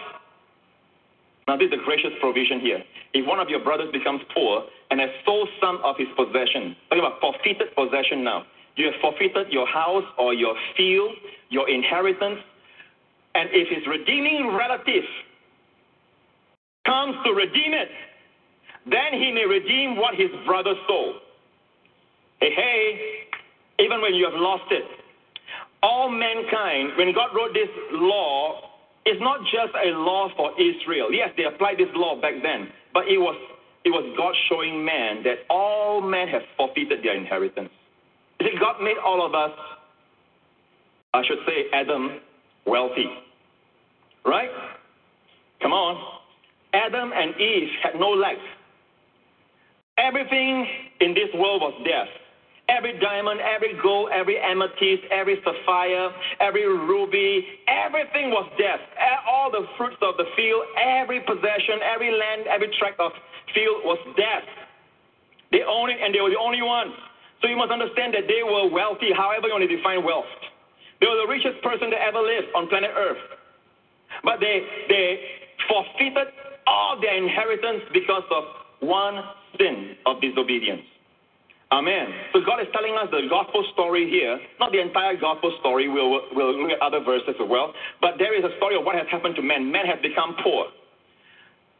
Now, 1.47 1.55
this 1.55 1.67
is 1.67 1.79
a 1.79 1.83
gracious 1.85 2.11
provision 2.19 2.59
here. 2.59 2.83
If 3.13 3.25
one 3.25 3.39
of 3.39 3.49
your 3.49 3.63
brothers 3.63 3.91
becomes 3.93 4.21
poor 4.33 4.65
and 4.91 4.99
has 4.99 5.09
sold 5.23 5.47
some 5.61 5.79
of 5.83 5.95
his 5.97 6.07
possession, 6.17 6.75
talking 6.89 7.05
about 7.05 7.21
forfeited 7.21 7.73
possession 7.75 8.23
now, 8.23 8.45
you 8.75 8.85
have 8.85 8.95
forfeited 8.99 9.53
your 9.53 9.67
house 9.67 10.03
or 10.17 10.33
your 10.33 10.55
field, 10.75 11.15
your 11.49 11.69
inheritance, 11.69 12.39
and 13.35 13.49
if 13.53 13.69
his 13.69 13.85
redeeming 13.87 14.55
relative 14.55 15.05
comes 16.85 17.15
to 17.25 17.33
redeem 17.33 17.73
it, 17.73 17.89
then 18.85 19.13
he 19.19 19.31
may 19.31 19.45
redeem 19.45 19.97
what 19.97 20.15
his 20.15 20.29
brother 20.45 20.73
stole. 20.85 21.15
Hey, 22.39 22.51
hey, 22.55 23.83
even 23.83 24.01
when 24.01 24.13
you 24.13 24.25
have 24.25 24.39
lost 24.39 24.71
it, 24.71 24.83
all 25.81 26.09
mankind, 26.09 26.91
when 26.97 27.13
God 27.13 27.29
wrote 27.35 27.53
this 27.53 27.69
law, 27.91 28.71
it's 29.05 29.21
not 29.21 29.39
just 29.45 29.73
a 29.85 29.89
law 29.89 30.29
for 30.35 30.51
Israel. 30.59 31.11
Yes, 31.11 31.29
they 31.37 31.43
applied 31.43 31.77
this 31.77 31.89
law 31.93 32.19
back 32.19 32.33
then, 32.41 32.69
but 32.93 33.07
it 33.07 33.17
was 33.17 33.35
it 33.85 33.89
was 33.89 34.03
God 34.17 34.33
showing 34.49 34.83
man 34.83 35.21
that 35.23 35.45
all 35.47 36.01
men 36.01 36.27
have 36.27 36.41
forfeited 36.57 37.03
their 37.03 37.15
inheritance. 37.15 37.69
You 38.39 38.47
see, 38.47 38.57
God 38.59 38.81
made 38.81 38.97
all 38.97 39.23
of 39.23 39.35
us 39.35 39.51
I 41.15 41.23
should 41.25 41.37
say 41.47 41.67
Adam, 41.71 42.19
wealthy. 42.65 43.07
Right? 44.25 44.49
Come 45.61 45.71
on. 45.71 46.14
Adam 46.75 47.13
and 47.15 47.39
Eve 47.39 47.69
had 47.81 47.95
no 47.95 48.09
legs. 48.09 48.43
Everything 49.97 50.67
in 50.99 51.13
this 51.13 51.31
world 51.33 51.61
was 51.61 51.73
death. 51.87 52.11
Every 52.67 52.99
diamond, 52.99 53.39
every 53.39 53.79
gold, 53.81 54.09
every 54.11 54.37
amethyst, 54.39 55.05
every 55.11 55.37
sapphire, 55.45 56.09
every 56.41 56.67
ruby, 56.67 57.45
everything 57.69 58.31
was 58.31 58.49
death. 58.57 58.81
All 59.29 59.51
the 59.51 59.63
fruits 59.77 59.97
of 60.01 60.17
the 60.17 60.25
field, 60.35 60.63
every 60.75 61.21
possession, 61.21 61.79
every 61.85 62.11
land, 62.11 62.47
every 62.49 62.73
tract 62.77 62.99
of 62.99 63.11
field 63.53 63.85
was 63.85 63.99
death. 64.17 64.43
They 65.51 65.61
owned 65.61 65.91
it 65.93 66.01
and 66.01 66.13
they 66.13 66.19
were 66.19 66.33
the 66.33 66.41
only 66.41 66.61
ones. 66.61 66.91
So 67.41 67.47
you 67.47 67.55
must 67.55 67.71
understand 67.71 68.13
that 68.15 68.25
they 68.27 68.41
were 68.41 68.67
wealthy, 68.67 69.13
however 69.15 69.47
you 69.47 69.53
want 69.53 69.69
to 69.69 69.71
define 69.71 70.03
wealth. 70.03 70.25
They 70.99 71.07
were 71.07 71.21
the 71.21 71.29
richest 71.29 71.61
person 71.61 71.93
that 71.93 72.01
ever 72.01 72.19
lived 72.19 72.49
on 72.55 72.67
planet 72.67 72.91
Earth. 72.97 73.21
But 74.23 74.41
they, 74.41 74.65
they 74.89 75.21
forfeited 75.69 76.33
all 76.67 76.99
their 76.99 77.15
inheritance 77.15 77.83
because 77.93 78.23
of 78.31 78.43
one 78.79 79.21
sin 79.57 79.95
of 80.05 80.21
disobedience. 80.21 80.83
Amen. 81.71 82.07
So 82.31 82.39
God 82.45 82.61
is 82.61 82.67
telling 82.73 82.95
us 82.95 83.07
the 83.11 83.27
gospel 83.29 83.65
story 83.73 84.09
here, 84.09 84.39
not 84.59 84.71
the 84.71 84.79
entire 84.79 85.17
gospel 85.17 85.51
story. 85.59 85.89
We'll, 85.89 86.21
we'll 86.33 86.61
look 86.61 86.71
at 86.71 86.81
other 86.81 87.03
verses 87.03 87.35
as 87.41 87.49
well. 87.49 87.73
But 88.01 88.15
there 88.17 88.37
is 88.37 88.45
a 88.45 88.55
story 88.57 88.77
of 88.77 88.85
what 88.85 88.95
has 88.95 89.07
happened 89.09 89.35
to 89.35 89.41
men. 89.41 89.71
Men 89.71 89.85
have 89.85 90.01
become 90.01 90.35
poor. 90.43 90.67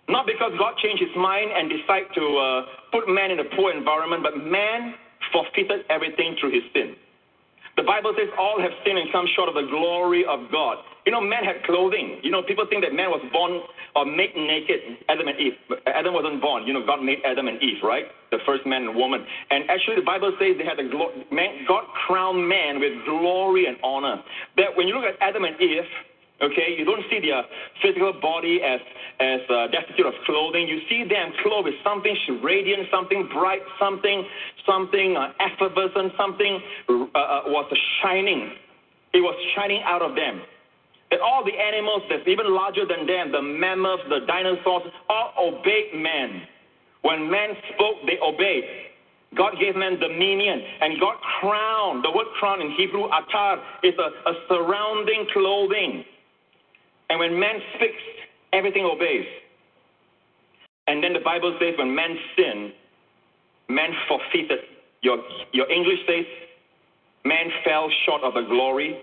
Not 0.09 0.25
because 0.25 0.51
God 0.57 0.77
changed 0.77 1.01
his 1.01 1.15
mind 1.15 1.51
and 1.53 1.69
decided 1.69 2.09
to 2.15 2.25
uh, 2.37 2.61
put 2.91 3.07
man 3.07 3.31
in 3.31 3.39
a 3.39 3.47
poor 3.55 3.71
environment, 3.71 4.21
but 4.21 4.37
man 4.37 4.95
forfeited 5.31 5.85
everything 5.89 6.35
through 6.39 6.51
his 6.51 6.63
sin. 6.73 6.95
The 7.75 7.83
Bible 7.83 8.13
says 8.17 8.29
all 8.39 8.59
have 8.61 8.71
sinned 8.85 8.97
and 8.97 9.11
come 9.11 9.27
short 9.35 9.49
of 9.49 9.55
the 9.55 9.67
glory 9.69 10.23
of 10.23 10.51
God. 10.51 10.77
You 11.05 11.11
know, 11.11 11.21
man 11.21 11.43
had 11.43 11.61
clothing. 11.63 12.19
You 12.23 12.31
know, 12.31 12.41
people 12.41 12.65
think 12.69 12.83
that 12.83 12.93
man 12.93 13.11
was 13.11 13.21
born 13.31 13.61
or 13.95 14.05
made 14.05 14.35
naked, 14.35 14.79
Adam 15.07 15.27
and 15.27 15.39
Eve. 15.39 15.53
Adam 15.85 16.13
wasn't 16.13 16.41
born. 16.41 16.65
You 16.65 16.73
know, 16.73 16.85
God 16.85 17.03
made 17.03 17.19
Adam 17.25 17.47
and 17.47 17.61
Eve, 17.61 17.83
right? 17.83 18.05
The 18.31 18.39
first 18.45 18.65
man 18.65 18.87
and 18.87 18.95
woman. 18.95 19.25
And 19.51 19.69
actually, 19.69 19.97
the 19.97 20.07
Bible 20.07 20.31
says 20.39 20.55
they 20.57 20.65
had 20.65 20.79
a 20.79 20.89
glo- 20.89 21.13
man, 21.31 21.65
God 21.67 21.83
crowned 22.07 22.47
man 22.47 22.79
with 22.79 22.93
glory 23.05 23.67
and 23.67 23.77
honor. 23.83 24.23
That 24.57 24.75
when 24.75 24.87
you 24.87 24.95
look 24.95 25.05
at 25.05 25.15
Adam 25.21 25.43
and 25.43 25.59
Eve, 25.61 25.83
Okay, 26.41 26.75
you 26.77 26.83
don't 26.83 27.03
see 27.09 27.19
their 27.21 27.43
physical 27.81 28.11
body 28.21 28.59
as 28.61 28.81
as 29.19 29.39
uh, 29.49 29.67
destitute 29.71 30.05
of 30.05 30.13
clothing. 30.25 30.67
You 30.67 30.81
see 30.89 31.07
them 31.07 31.31
clothed 31.41 31.65
with 31.65 31.79
something 31.81 32.15
radiant, 32.43 32.87
something 32.91 33.29
bright, 33.31 33.61
something 33.79 34.25
something 34.67 35.15
uh, 35.15 35.31
effervescent, 35.39 36.11
something 36.17 36.59
uh, 36.89 36.93
uh, 36.93 37.41
was 37.47 37.71
shining. 38.01 38.51
It 39.13 39.21
was 39.21 39.35
shining 39.55 39.81
out 39.85 40.01
of 40.01 40.15
them. 40.15 40.41
And 41.11 41.21
all 41.21 41.45
the 41.45 41.53
animals 41.53 42.03
that's 42.09 42.27
even 42.27 42.53
larger 42.53 42.83
than 42.85 43.07
them, 43.07 43.31
the 43.31 43.41
mammoths, 43.41 44.03
the 44.09 44.25
dinosaurs, 44.27 44.91
all 45.07 45.31
obeyed 45.39 45.95
man. 45.95 46.41
When 47.03 47.31
man 47.31 47.55
spoke, 47.73 48.03
they 48.07 48.19
obeyed. 48.19 48.63
God 49.37 49.53
gave 49.59 49.75
man 49.75 49.99
dominion, 49.99 50.61
and 50.81 50.99
God 50.99 51.15
crowned. 51.39 52.03
The 52.03 52.11
word 52.11 52.27
crown 52.39 52.61
in 52.61 52.71
Hebrew, 52.71 53.07
atar, 53.07 53.61
is 53.83 53.93
a, 53.99 54.29
a 54.29 54.33
surrounding 54.49 55.27
clothing. 55.31 56.03
And 57.09 57.19
when 57.19 57.39
man 57.39 57.59
speaks, 57.75 58.01
everything 58.53 58.85
obeys. 58.85 59.25
And 60.87 61.03
then 61.03 61.13
the 61.13 61.19
Bible 61.19 61.57
says 61.59 61.73
when 61.77 61.93
man 61.93 62.15
sinned, 62.35 62.73
man 63.69 63.89
forfeited. 64.07 64.59
Your, 65.01 65.17
your 65.51 65.71
English 65.71 65.99
says 66.07 66.25
man 67.23 67.47
fell 67.63 67.89
short 68.05 68.21
of 68.23 68.33
the 68.33 68.41
glory. 68.41 69.01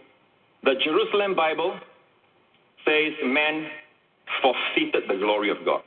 The 0.64 0.74
Jerusalem 0.84 1.34
Bible 1.34 1.78
says 2.84 3.12
man 3.24 3.68
forfeited 4.42 5.04
the 5.08 5.16
glory 5.16 5.50
of 5.50 5.58
God. 5.64 5.82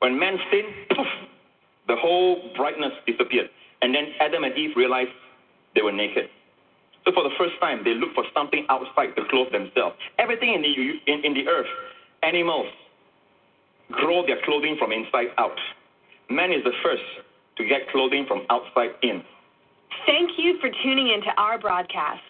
When 0.00 0.18
man 0.18 0.36
sinned, 0.50 0.88
poof, 0.90 1.06
the 1.88 1.96
whole 1.96 2.50
brightness 2.56 2.92
disappeared. 3.06 3.48
And 3.82 3.94
then 3.94 4.06
Adam 4.20 4.44
and 4.44 4.56
Eve 4.56 4.70
realized 4.76 5.10
they 5.74 5.82
were 5.82 5.92
naked. 5.92 6.28
So 7.04 7.12
for 7.12 7.22
the 7.24 7.34
first 7.38 7.54
time, 7.60 7.82
they 7.84 7.94
look 7.94 8.14
for 8.14 8.24
something 8.34 8.66
outside 8.68 9.14
to 9.16 9.22
clothe 9.30 9.52
themselves. 9.52 9.96
Everything 10.18 10.54
in 10.54 10.62
the, 10.62 11.12
in, 11.12 11.24
in 11.24 11.34
the 11.34 11.48
earth, 11.48 11.66
animals, 12.22 12.68
grow 13.90 14.24
their 14.26 14.40
clothing 14.44 14.76
from 14.78 14.92
inside 14.92 15.34
out. 15.38 15.58
Man 16.30 16.52
is 16.52 16.62
the 16.64 16.72
first 16.82 17.02
to 17.56 17.66
get 17.66 17.90
clothing 17.90 18.24
from 18.26 18.46
outside 18.50 18.90
in. 19.02 19.22
Thank 20.06 20.30
you 20.38 20.58
for 20.60 20.70
tuning 20.82 21.08
in 21.08 21.20
to 21.22 21.30
our 21.36 21.58
broadcast. 21.58 22.22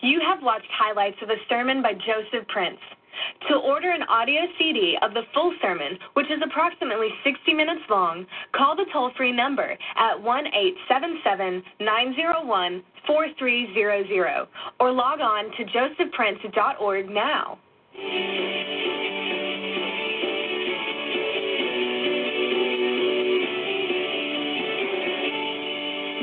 You 0.00 0.20
have 0.20 0.42
watched 0.42 0.70
highlights 0.70 1.16
of 1.22 1.30
a 1.30 1.36
sermon 1.48 1.82
by 1.82 1.94
Joseph 1.94 2.46
Prince. 2.48 2.78
To 3.48 3.56
order 3.56 3.90
an 3.90 4.02
audio 4.02 4.42
CD 4.58 4.96
of 5.02 5.14
the 5.14 5.22
full 5.32 5.54
sermon, 5.62 5.98
which 6.14 6.26
is 6.26 6.40
approximately 6.44 7.08
60 7.24 7.54
minutes 7.54 7.82
long, 7.88 8.26
call 8.52 8.76
the 8.76 8.84
toll 8.92 9.10
free 9.16 9.32
number 9.32 9.76
at 9.96 10.20
1 10.20 10.46
877 10.46 11.62
901 11.80 12.82
4300 13.06 14.46
or 14.80 14.92
log 14.92 15.20
on 15.20 15.44
to 15.56 15.64
josephprince.org 15.64 17.08
now. 17.08 17.58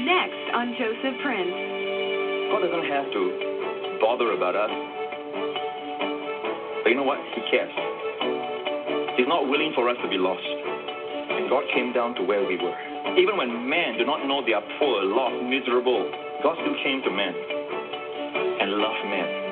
Next 0.05 0.53
on 0.53 0.75
Joseph 0.77 1.21
Prince. 1.23 1.49
Oh, 1.49 2.59
God 2.61 2.67
doesn't 2.67 2.89
have 2.91 3.11
to 3.11 3.97
bother 3.99 4.31
about 4.31 4.55
us. 4.55 4.94
But 6.85 6.91
you 6.91 6.97
know 6.97 7.09
what? 7.09 7.17
He 7.33 7.41
cares. 7.49 7.73
He's 9.17 9.25
not 9.25 9.49
willing 9.49 9.73
for 9.73 9.89
us 9.89 9.97
to 10.03 10.07
be 10.07 10.21
lost. 10.21 10.45
And 10.45 11.49
God 11.49 11.63
came 11.73 11.91
down 11.93 12.13
to 12.13 12.21
where 12.21 12.45
we 12.45 12.57
were. 12.61 12.77
Even 13.17 13.37
when 13.37 13.67
men 13.67 13.97
do 13.97 14.05
not 14.05 14.27
know 14.27 14.45
they 14.45 14.53
are 14.53 14.61
poor, 14.77 15.01
lost, 15.01 15.33
miserable, 15.49 16.05
God 16.43 16.53
still 16.61 16.77
came 16.83 17.01
to 17.01 17.09
men 17.09 17.33
and 18.61 18.69
loved 18.77 19.01
men. 19.09 19.44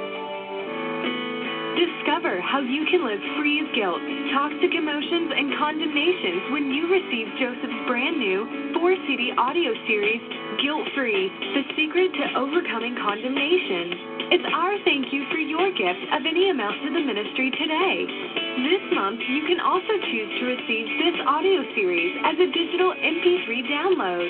Discover 1.74 2.38
how 2.46 2.62
you 2.62 2.86
can 2.86 3.02
live 3.02 3.18
free 3.34 3.58
of 3.66 3.74
guilt, 3.74 3.98
toxic 4.30 4.78
emotions, 4.78 5.34
and 5.34 5.58
condemnations 5.58 6.54
when 6.54 6.70
you 6.70 6.86
receive 6.86 7.26
Joseph's 7.42 7.82
brand 7.90 8.22
new 8.22 8.74
four 8.78 8.94
CD 9.10 9.34
audio 9.34 9.74
series, 9.90 10.22
Guilt 10.62 10.86
Free 10.94 11.34
The 11.58 11.66
Secret 11.74 12.14
to 12.14 12.38
Overcoming 12.38 12.94
Condemnation. 13.02 14.30
It's 14.38 14.46
our 14.54 14.78
thank 14.86 15.10
you 15.10 15.26
for 15.34 15.42
your 15.42 15.74
gift 15.74 16.04
of 16.14 16.22
any 16.30 16.54
amount 16.54 16.78
to 16.86 16.94
the 16.94 17.02
ministry 17.02 17.50
today. 17.58 18.06
This 18.70 18.86
month, 18.94 19.18
you 19.26 19.42
can 19.50 19.58
also 19.58 19.98
choose 20.14 20.30
to 20.30 20.44
receive 20.54 20.86
this 21.02 21.18
audio 21.26 21.66
series 21.74 22.14
as 22.22 22.38
a 22.38 22.54
digital 22.54 22.94
MP3 22.94 23.50
download. 23.66 24.30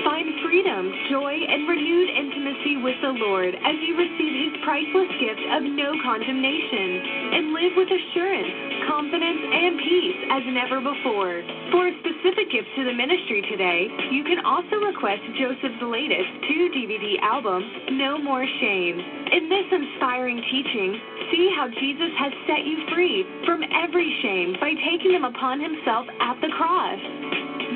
Find 0.00 0.32
freedom, 0.50 0.90
joy, 1.06 1.30
and 1.30 1.62
renewed 1.70 2.10
intimacy 2.10 2.82
with 2.82 2.98
the 3.06 3.14
Lord 3.22 3.54
as 3.54 3.76
you 3.86 3.94
receive 3.94 4.34
His 4.34 4.54
priceless 4.66 5.06
gift 5.22 5.38
of 5.46 5.62
no 5.62 5.94
condemnation 6.02 6.90
and 7.38 7.54
live 7.54 7.78
with 7.78 7.86
assurance, 7.86 8.50
confidence, 8.90 9.42
and 9.46 9.78
peace 9.78 10.20
as 10.26 10.42
never 10.50 10.82
before. 10.82 11.38
For 11.70 11.86
a 11.86 11.94
specific 12.02 12.50
gift 12.50 12.66
to 12.66 12.82
the 12.82 12.90
ministry 12.90 13.46
today, 13.46 13.86
you 14.10 14.26
can 14.26 14.42
also 14.42 14.82
request 14.82 15.22
Joseph's 15.38 15.86
latest 15.86 16.30
two 16.50 16.66
DVD 16.74 17.22
album, 17.22 17.62
No 17.94 18.18
More 18.18 18.42
Shame. 18.58 18.98
In 19.30 19.46
this 19.46 19.70
inspiring 19.70 20.42
teaching, 20.50 20.98
see 21.30 21.54
how 21.54 21.70
Jesus 21.78 22.10
has 22.18 22.34
set 22.50 22.66
you 22.66 22.90
free 22.90 23.22
from 23.46 23.62
every 23.70 24.10
shame 24.18 24.58
by 24.58 24.74
taking 24.82 25.14
them 25.14 25.30
upon 25.30 25.62
Himself 25.62 26.10
at 26.18 26.42
the 26.42 26.50
cross. 26.58 26.98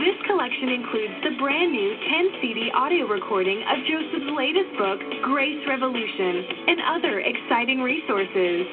This 0.05 0.20
collection 0.26 0.68
includes 0.68 1.16
the 1.24 1.30
brand 1.40 1.72
new 1.72 1.96
10 1.96 2.28
CD 2.42 2.70
audio 2.76 3.09
recording 3.09 3.64
of 3.64 3.80
Joseph's 3.88 4.36
latest 4.36 4.76
book, 4.76 5.00
Grace 5.22 5.64
Revolution, 5.66 6.44
and 6.68 6.78
other 6.92 7.20
exciting 7.24 7.80
resources. 7.80 8.68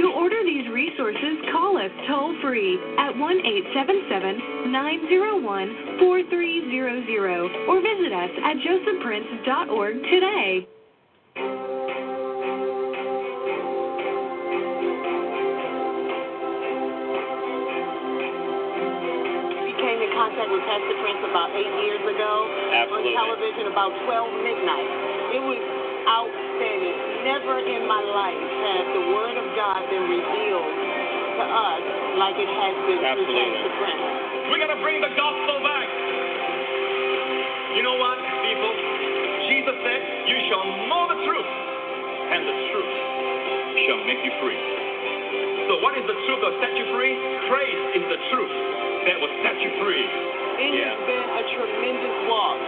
To 0.00 0.16
order 0.16 0.40
these 0.42 0.64
resources, 0.72 1.36
call 1.52 1.76
us 1.76 1.92
toll 2.08 2.32
free 2.40 2.80
at 2.96 3.12
1 3.12 3.20
877 3.20 4.72
901 4.72 6.00
4300 6.00 7.68
or 7.68 7.76
visit 7.84 8.12
us 8.16 8.32
at 8.40 8.56
josephprince.org 8.64 9.94
today. 10.08 11.79
Contact 20.20 20.52
with 20.52 20.60
Pastor 20.68 20.96
Prince 21.00 21.22
about 21.32 21.48
eight 21.56 21.72
years 21.80 22.04
ago 22.04 22.44
Absolutely. 22.44 23.16
on 23.16 23.24
television 23.24 23.64
about 23.72 23.88
12 24.04 24.44
midnight. 24.44 24.88
It 25.32 25.40
was 25.40 25.56
outstanding. 26.04 27.24
Never 27.24 27.56
in 27.64 27.88
my 27.88 28.04
life 28.04 28.44
has 28.68 28.84
the 29.00 29.04
Word 29.16 29.36
of 29.40 29.48
God 29.56 29.80
been 29.88 30.04
revealed 30.12 30.76
to 31.40 31.44
us 31.48 31.84
like 32.20 32.36
it 32.36 32.52
has 32.52 32.74
been 32.84 33.00
Absolutely. 33.00 33.32
through 33.32 33.48
Pastor 33.48 33.72
Prince. 33.80 34.04
We 34.52 34.56
got 34.60 34.68
to 34.76 34.80
bring 34.84 35.00
the 35.00 35.08
gospel 35.16 35.56
back. 35.64 35.88
You 37.80 37.80
know 37.80 37.96
what, 37.96 38.20
people? 38.44 38.72
Jesus 39.48 39.72
said, 39.88 40.00
You 40.28 40.36
shall 40.52 40.64
know 40.84 41.02
the 41.16 41.18
truth, 41.24 41.50
and 42.28 42.44
the 42.44 42.56
truth 42.76 42.94
shall 43.88 44.00
make 44.04 44.20
you 44.20 44.36
free. 44.44 44.60
So, 45.64 45.80
what 45.80 45.96
is 45.96 46.04
the 46.04 46.18
truth 46.28 46.40
that 46.44 46.54
set 46.60 46.76
you 46.76 46.92
free? 46.92 47.16
Christ 47.48 47.80
is 47.96 48.04
the 48.04 48.20
truth 48.36 48.69
that 49.06 49.16
will 49.20 49.34
set 49.42 49.56
you 49.60 49.70
free. 49.80 50.04
It 50.60 50.74
Yeah. 50.76 50.92
has 50.92 51.00
been 51.08 51.24
a 51.24 51.44
tremendous 51.56 52.16
walk. 52.28 52.58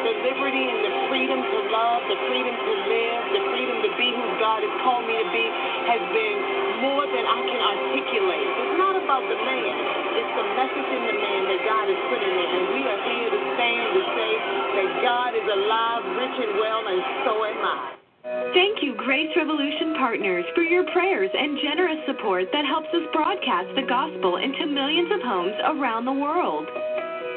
The 0.00 0.14
liberty 0.24 0.64
and 0.70 0.80
the 0.86 0.94
freedom 1.10 1.42
to 1.42 1.58
love, 1.68 2.00
the 2.08 2.16
freedom 2.30 2.56
to 2.56 2.72
live, 2.88 3.20
the 3.36 3.42
freedom 3.52 3.82
to 3.82 3.90
be 4.00 4.12
who 4.12 4.26
God 4.38 4.62
has 4.62 4.74
called 4.80 5.04
me 5.04 5.18
to 5.18 5.28
be 5.28 5.46
has 5.90 6.00
been 6.14 6.38
more 6.80 7.04
than 7.04 7.24
I 7.26 7.38
can 7.44 7.60
articulate. 7.60 8.48
It's 8.64 8.78
not 8.78 8.96
about 8.96 9.28
the 9.28 9.36
man. 9.36 9.74
It's 10.16 10.32
the 10.40 10.46
message 10.56 10.88
in 10.88 11.02
the 11.04 11.16
man 11.20 11.40
that 11.52 11.60
God 11.68 11.84
has 11.90 12.00
put 12.08 12.22
in 12.22 12.32
there. 12.32 12.48
And 12.48 12.64
we 12.72 12.80
are 12.88 13.00
here 13.12 13.28
to 13.28 13.40
stand 13.60 13.86
to 13.92 14.02
say 14.16 14.32
that 14.80 14.88
God 15.02 15.30
is 15.36 15.44
alive, 15.44 16.02
rich 16.16 16.36
and 16.48 16.54
well, 16.56 16.86
and 16.86 17.00
so 17.26 17.44
am 17.44 17.60
I. 17.60 17.99
Thank 18.22 18.82
you, 18.84 18.92
Grace 19.00 19.32
Revolution 19.34 19.96
Partners, 19.96 20.44
for 20.54 20.62
your 20.62 20.84
prayers 20.92 21.30
and 21.32 21.56
generous 21.64 22.04
support 22.06 22.44
that 22.52 22.68
helps 22.68 22.88
us 22.92 23.08
broadcast 23.12 23.72
the 23.74 23.88
gospel 23.88 24.36
into 24.36 24.66
millions 24.66 25.08
of 25.08 25.24
homes 25.24 25.56
around 25.64 26.04
the 26.04 26.12
world. 26.12 26.68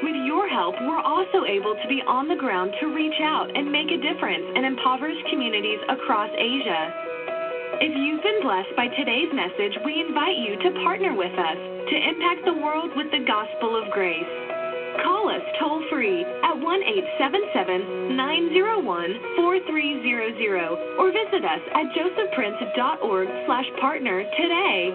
With 0.03 0.19
your 0.27 0.49
help, 0.49 0.75
we're 0.83 0.99
also 0.99 1.47
able 1.47 1.75
to 1.79 1.87
be 1.87 2.03
on 2.03 2.27
the 2.27 2.35
ground 2.35 2.75
to 2.81 2.91
reach 2.91 3.15
out 3.23 3.47
and 3.55 3.71
make 3.71 3.87
a 3.87 4.03
difference 4.03 4.43
in 4.55 4.65
impoverished 4.67 5.23
communities 5.31 5.79
across 5.87 6.29
Asia. 6.35 6.91
If 7.79 7.95
you've 7.95 8.23
been 8.23 8.43
blessed 8.43 8.75
by 8.75 8.91
today's 8.91 9.31
message, 9.31 9.79
we 9.87 10.03
invite 10.03 10.35
you 10.35 10.59
to 10.67 10.83
partner 10.83 11.15
with 11.15 11.31
us 11.31 11.59
to 11.87 11.95
impact 11.95 12.43
the 12.43 12.59
world 12.59 12.91
with 12.99 13.07
the 13.15 13.23
gospel 13.23 13.79
of 13.79 13.87
grace. 13.95 14.42
Call 15.01 15.29
us 15.29 15.41
toll 15.59 15.81
free 15.89 16.23
at 16.43 16.53
1 16.53 16.61
877 16.61 18.15
901 18.15 19.35
4300 19.37 20.99
or 20.99 21.09
visit 21.11 21.43
us 21.43 21.63
at 21.73 21.85
josephprince.org 21.95 23.27
slash 23.47 23.65
partner 23.81 24.23
today. 24.37 24.93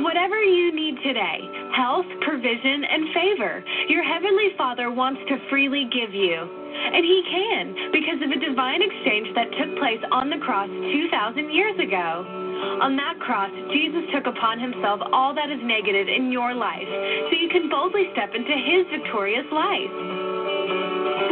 Whatever 0.00 0.40
you 0.42 0.74
need 0.74 0.96
today 1.02 1.62
health, 1.76 2.06
provision, 2.20 2.84
and 2.84 3.14
favor 3.14 3.64
your 3.88 4.04
Heavenly 4.04 4.50
Father 4.56 4.90
wants 4.90 5.20
to 5.28 5.36
freely 5.48 5.88
give 5.92 6.14
you. 6.14 6.61
And 6.72 7.04
He 7.04 7.20
can 7.28 7.64
because 7.92 8.20
of 8.24 8.30
a 8.30 8.40
divine 8.40 8.82
exchange 8.82 9.28
that 9.34 9.48
took 9.56 9.76
place 9.78 10.02
on 10.10 10.30
the 10.30 10.38
cross 10.38 10.68
2,000 10.68 11.52
years 11.52 11.78
ago. 11.78 12.42
On 12.62 12.94
that 12.94 13.18
cross, 13.18 13.50
Jesus 13.74 14.06
took 14.14 14.26
upon 14.30 14.60
himself 14.62 15.02
all 15.12 15.34
that 15.34 15.50
is 15.50 15.58
negative 15.66 16.06
in 16.06 16.30
your 16.30 16.54
life 16.54 16.86
so 16.86 17.32
you 17.34 17.50
can 17.50 17.68
boldly 17.68 18.06
step 18.14 18.30
into 18.34 18.54
his 18.54 18.86
victorious 18.86 19.46
life. 19.50 19.90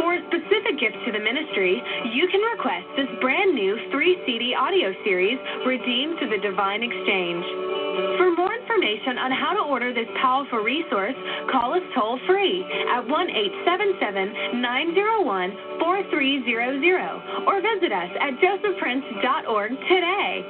For 0.03 0.19
a 0.19 0.21
specific 0.27 0.75
gift 0.79 0.99
to 1.07 1.11
the 1.15 1.23
ministry, 1.23 1.79
you 2.11 2.27
can 2.27 2.43
request 2.51 2.83
this 2.99 3.07
brand 3.23 3.55
new 3.55 3.79
three 3.91 4.19
CD 4.27 4.51
audio 4.51 4.91
series, 5.07 5.39
Redeemed 5.65 6.19
Through 6.19 6.35
the 6.35 6.43
Divine 6.43 6.83
Exchange. 6.83 7.45
For 8.19 8.31
more 8.35 8.51
information 8.51 9.15
on 9.19 9.31
how 9.31 9.55
to 9.55 9.63
order 9.67 9.93
this 9.95 10.07
powerful 10.19 10.59
resource, 10.59 11.15
call 11.51 11.73
us 11.75 11.83
toll 11.95 12.19
free 12.27 12.63
at 12.91 13.07
1 13.07 13.07
877 13.07 14.61
901 14.61 15.30
4300 15.31 17.47
or 17.47 17.63
visit 17.63 17.95
us 17.95 18.11
at 18.19 18.35
josephprince.org 18.43 19.71
today. 19.87 20.43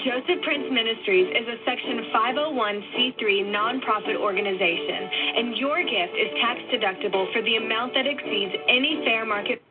Joseph 0.00 0.40
Prince 0.44 0.64
Ministries 0.72 1.28
is 1.36 1.44
a 1.44 1.60
Section 1.66 2.08
501c3 2.14 3.52
nonprofit 3.52 4.16
organization, 4.16 5.10
and 5.36 5.58
your 5.58 5.82
gift 5.82 6.14
is 6.16 6.32
tax 6.40 6.58
deductible 6.72 7.30
for 7.34 7.42
the 7.42 7.56
amount 7.56 7.92
that 7.92 8.06
exceeds 8.06 8.54
any 8.68 9.02
fair 9.04 9.26
market. 9.26 9.65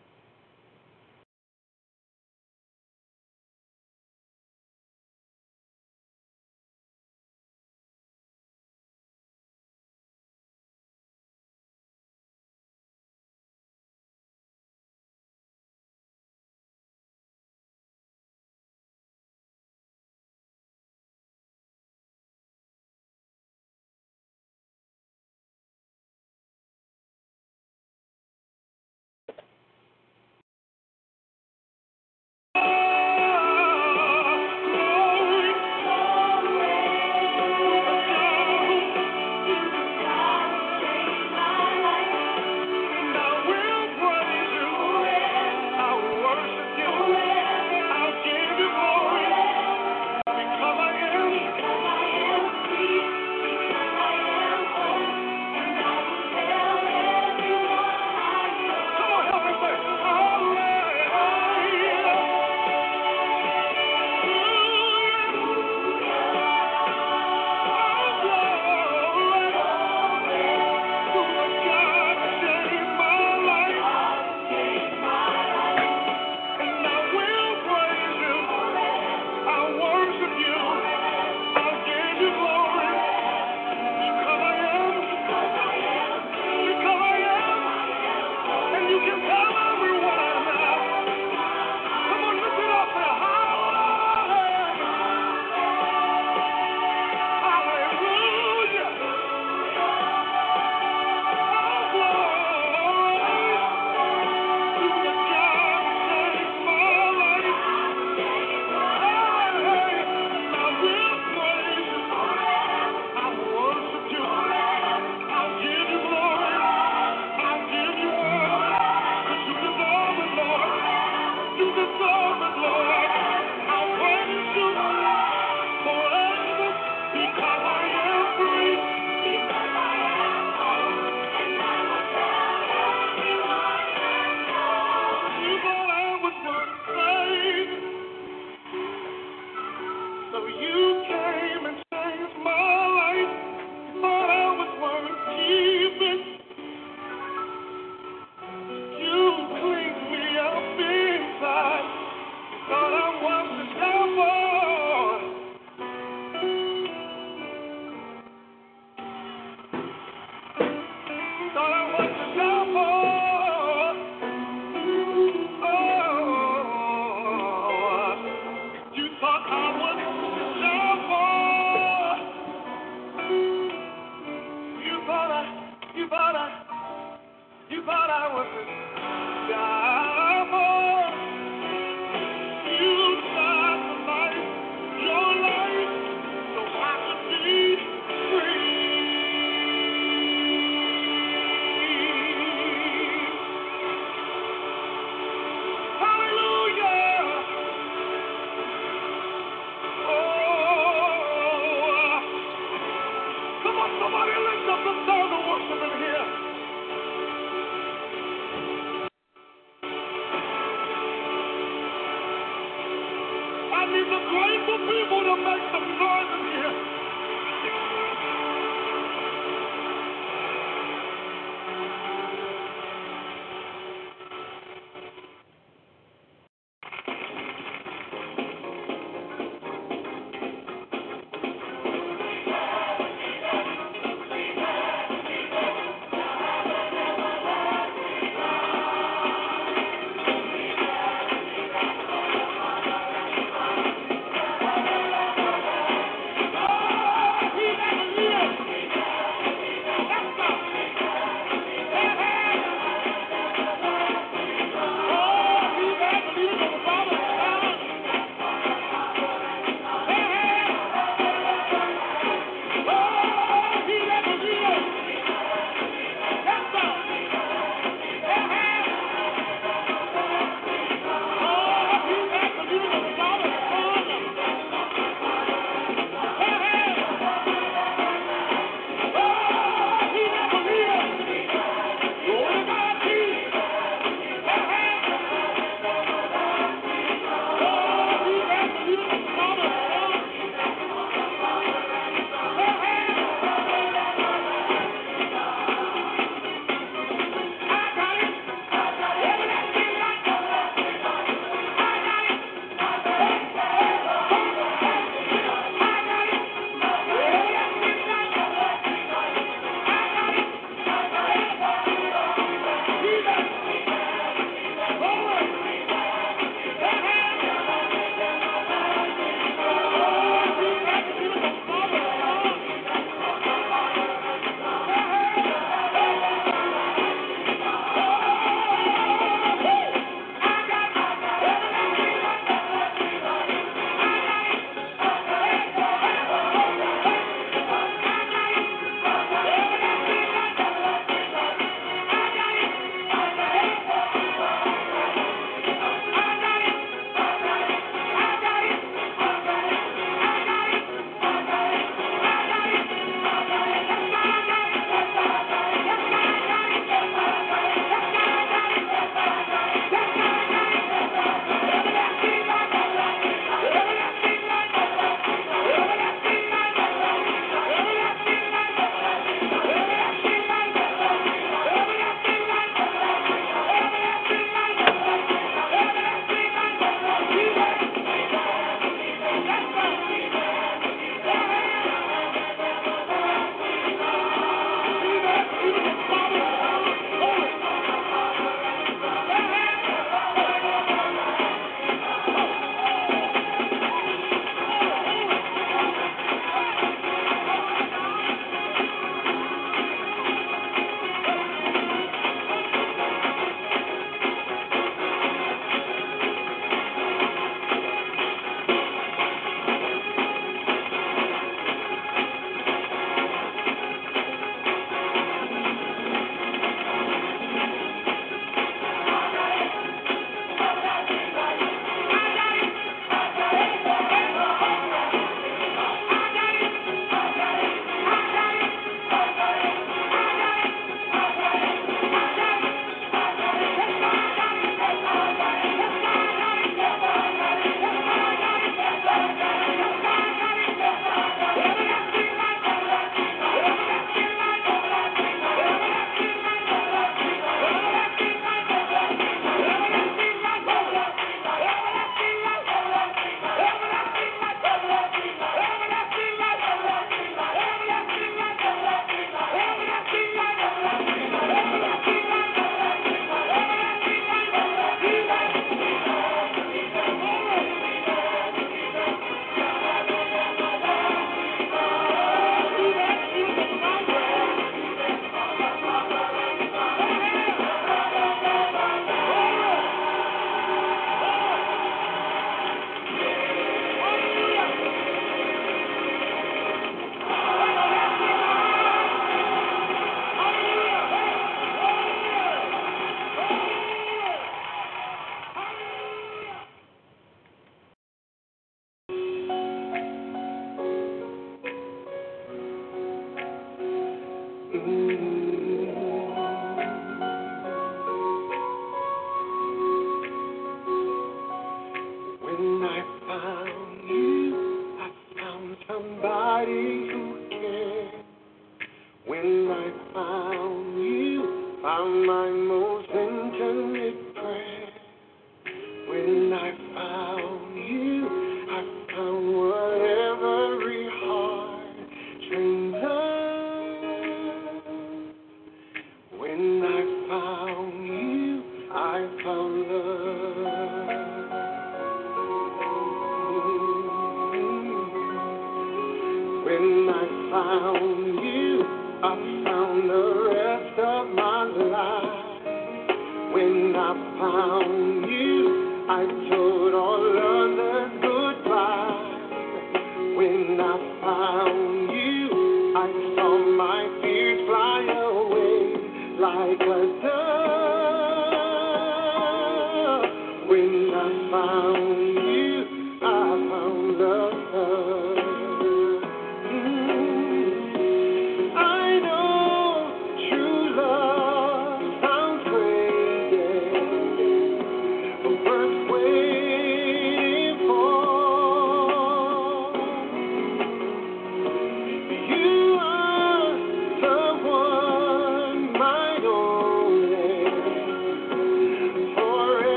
Almighty. 516.66 516.95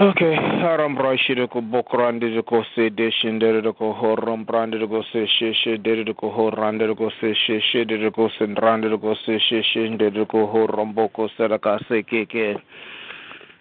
Okay, 0.00 0.36
haram 0.62 0.94
brashide 0.94 1.50
ko 1.50 1.60
bokrandi 1.60 2.30
de 2.32 2.42
ko 2.42 2.62
se 2.72 2.88
deshin 2.88 3.40
de 3.40 3.60
de 3.60 3.72
ko 3.72 3.92
horam 3.92 4.44
brandi 4.46 4.78
ko 4.86 5.02
se 5.10 5.26
she 5.26 5.52
she 5.52 5.76
de 5.76 6.04
de 6.04 6.14
ko 6.14 6.30
horande 6.30 6.86
ko 6.96 7.10
se 7.20 7.34
she 7.34 7.58
she 7.58 8.10
ko 8.14 8.28
sen 8.38 8.54
rande 8.54 8.86
ko 9.00 9.14
se 9.26 9.40
she 9.40 9.60
she 9.60 9.88
de 9.96 10.10
de 10.10 10.24
ko 10.24 10.46
horam 10.46 10.94
boko 10.94 11.26
saraka 11.36 11.80
se 11.88 12.02
ke 12.04 12.28
ke 12.30 12.62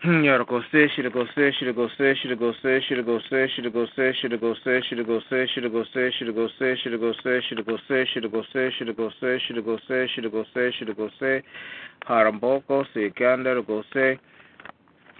Yar 0.05 0.45
go 0.45 0.61
se 0.71 0.87
shi 0.89 1.01
go 1.09 1.25
se 1.33 1.51
shi 1.53 1.73
go 1.73 1.89
se 1.97 2.13
shi 2.13 2.35
go 2.35 2.53
se 2.53 2.81
shi 2.85 3.01
go 3.01 3.17
se 3.17 3.47
shi 3.47 3.69
go 3.69 3.87
se 3.95 4.13
shi 4.13 4.29
go 4.29 4.53
se 4.61 4.81
shi 4.83 4.95
go 5.01 5.19
se 5.25 5.47
shi 5.47 5.65
go 5.65 5.79
se 5.89 6.11
shi 6.11 6.29
go 6.29 6.47
se 6.53 6.75
shi 6.77 6.85
go 6.85 7.17
se 7.17 7.41
shi 7.41 7.55
go 7.65 7.77
se 7.81 8.05
shi 8.05 8.21
go 8.21 8.43
se 8.53 8.69
shi 8.69 8.93
go 8.93 9.09
se 9.09 9.39
shi 9.39 9.61
go 9.65 9.77
se 9.89 10.07
shi 10.07 10.29
go 10.29 10.45
se 10.53 10.71
shi 10.71 10.85
go 10.93 11.09
se 11.17 11.41
haram 12.05 12.39
boko 12.39 12.85
se 12.93 13.09
kanda 13.09 13.59
go 13.61 13.81
se 13.91 14.19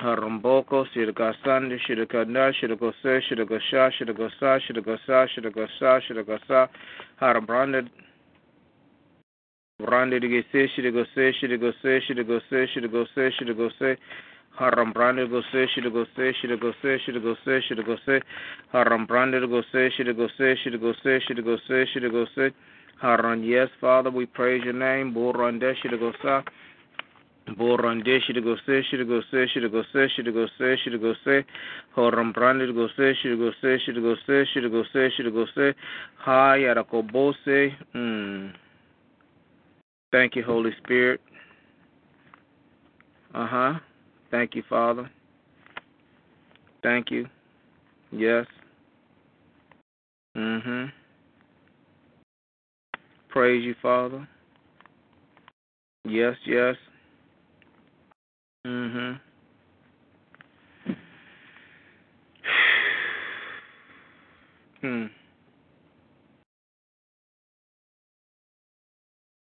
Harumboko, 0.02 0.86
Shiraka 0.96 1.34
Sande, 1.44 1.78
Shiraka 1.88 2.28
Na, 2.28 2.52
Shiraka 2.52 2.94
Se, 3.02 3.22
Shiraka 3.30 3.60
Sha, 3.70 3.90
Shiraka 3.90 4.30
Sa, 4.40 4.60
Shiraka 4.60 4.98
Sa, 5.06 5.28
Shiraka 5.28 5.68
Sa, 5.80 6.00
Shiraka 6.00 6.40
Sa, 6.48 6.68
Haram 7.20 7.46
Branded 7.46 7.90
to 9.80 10.42
say, 10.52 10.68
should 10.76 10.92
go 10.92 11.04
say, 11.14 11.32
should 11.40 11.62
go 11.62 11.72
say, 11.84 12.02
should 12.08 12.28
go 12.28 12.40
say, 12.50 12.66
should 12.74 12.92
go 12.92 13.06
say, 13.14 13.30
should 13.38 13.56
go 13.56 13.70
say, 13.80 13.96
Haram 14.58 14.92
branded 14.92 15.30
go 15.30 15.42
say, 15.54 15.68
should 15.76 15.94
go 15.94 16.04
say, 16.16 16.34
should 16.42 16.60
go 16.60 16.72
say, 16.82 16.98
should 17.06 17.22
go 17.22 17.36
say, 17.46 17.62
should 17.68 17.86
go 17.86 17.96
say, 18.04 18.20
Haram 18.72 19.06
branded 19.06 19.48
go 19.48 19.62
say, 19.72 19.92
should 19.96 20.18
go 20.18 20.28
say, 20.36 20.56
should 20.64 20.82
go 20.82 20.94
say, 21.04 21.20
should 21.28 21.46
go 21.46 21.58
say, 21.68 21.86
should 21.94 22.12
go 22.12 22.26
say, 22.36 22.50
Haran, 23.00 23.44
yes, 23.44 23.70
Father, 23.80 24.10
we 24.10 24.26
praise 24.26 24.64
your 24.64 24.74
name, 24.74 25.14
Borande, 25.14 25.76
should 25.80 26.00
go 26.00 26.12
say, 26.24 26.42
Borande 27.56 28.20
should 28.26 28.44
go 28.44 28.56
say, 28.66 28.82
should 28.90 29.08
go 29.08 29.22
say, 29.32 29.48
should 29.54 29.72
go 29.72 29.84
say, 29.94 30.08
should 30.16 30.34
go 30.34 30.48
say, 30.58 30.76
should 30.84 31.00
go 31.02 31.14
say, 31.24 31.46
Horam 31.96 32.34
branded 32.34 32.76
go 32.76 32.88
say, 32.98 33.14
should 33.22 33.38
go 33.40 33.52
say, 33.62 33.78
should 33.86 34.02
go 34.02 34.16
say, 34.28 34.44
should 34.54 34.70
go 34.70 34.84
say, 34.92 35.10
should 35.16 35.34
go 35.34 35.46
say, 35.56 35.74
Hi, 36.18 36.60
Arakobose. 36.60 37.72
Hmm. 37.94 38.48
Thank 40.12 40.36
you, 40.36 40.44
Holy 40.44 40.72
Spirit. 40.84 41.22
Uh 43.34 43.48
huh. 43.48 43.74
Thank 44.32 44.56
you, 44.56 44.64
Father. 44.70 45.10
Thank 46.84 47.12
you. 47.12 47.28
Yes. 48.12 48.46
Mm 50.36 50.64
hmm. 50.64 50.86
Praise 53.30 53.64
you, 53.64 53.76
Father. 53.82 54.28
Yes, 56.06 56.36
yes. 56.46 56.76
Mhm. 58.68 59.20
Hmm. 64.82 65.06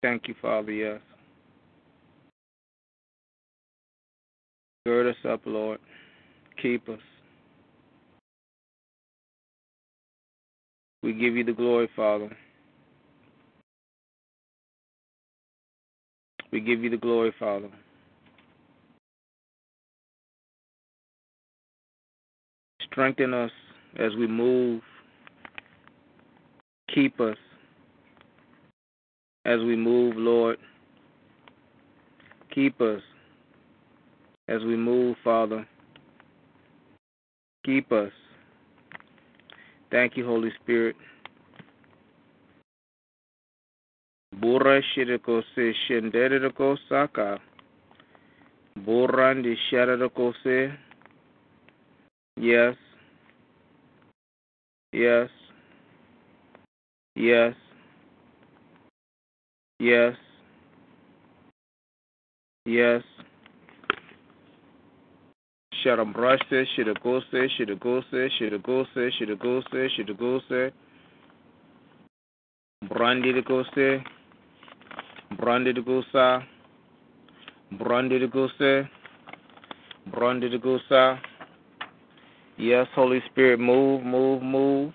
Thank 0.03 0.27
you, 0.27 0.35
Father, 0.41 0.72
yes. 0.72 1.02
Gird 4.85 5.07
us 5.07 5.15
up, 5.27 5.41
Lord. 5.45 5.80
Keep 6.61 6.88
us. 6.89 6.99
We 11.02 11.14
give 11.14 11.35
you 11.35 11.43
the 11.43 11.53
glory, 11.53 11.89
Father. 11.95 12.30
We 16.52 16.61
give 16.61 16.84
you 16.84 16.91
the 16.91 16.97
glory, 16.97 17.34
Father. 17.39 17.69
Strengthen 22.95 23.34
us 23.34 23.51
as 23.99 24.15
we 24.17 24.26
move. 24.26 24.81
Keep 26.93 27.19
us 27.19 27.35
as 29.43 29.59
we 29.59 29.76
move, 29.76 30.15
Lord. 30.15 30.57
Keep 32.53 32.80
us 32.80 33.01
as 34.47 34.61
we 34.61 34.77
move, 34.77 35.17
Father. 35.26 35.67
Keep 37.65 37.91
us. 37.91 38.13
Thank 39.91 40.15
you, 40.15 40.26
Holy 40.26 40.51
Spirit. 40.63 40.95
Bura 44.39 44.81
shiriko 44.95 45.43
se 45.53 45.73
shenderiko 45.85 46.77
saka. 46.88 47.41
Burandi 48.80 49.57
shariko 49.69 50.34
se. 50.43 50.85
Yes. 52.38 52.76
Yes. 54.91 55.30
Yes. 57.16 57.53
Yes. 59.80 60.16
Yes. 62.66 63.03
Sharam 65.84 66.14
brush 66.14 66.40
this, 66.49 66.68
should 66.76 66.88
have 66.88 67.02
go 67.03 67.22
say, 67.32 67.48
should 67.57 67.70
have 67.70 67.80
go 67.80 68.02
say, 68.12 68.30
should 68.38 68.52
have 68.53 68.64
go 68.64 68.86
say, 68.95 69.12
should 69.18 69.30
have 69.30 69.40
go 69.40 69.62
say, 69.72 69.88
should 69.95 70.07
have 70.10 70.18
go 70.18 70.40
say. 70.49 70.72
Brandy 72.90 73.32
the 73.32 73.41
go 73.41 73.64
say. 73.76 74.03
Brandy 75.40 75.74
the 75.74 75.82
goose 75.82 76.06
sa. 76.12 76.41
Brandy 77.80 78.20
the 78.20 78.28
go 78.28 78.48
say. 78.60 78.90
Brandy 80.12 80.49
the 80.49 80.57
goose 80.57 80.82
sa. 80.90 81.18
Yes, 82.57 82.88
Holy 82.95 83.22
Spirit, 83.32 83.60
move, 83.60 84.03
move, 84.03 84.41
move. 84.41 84.94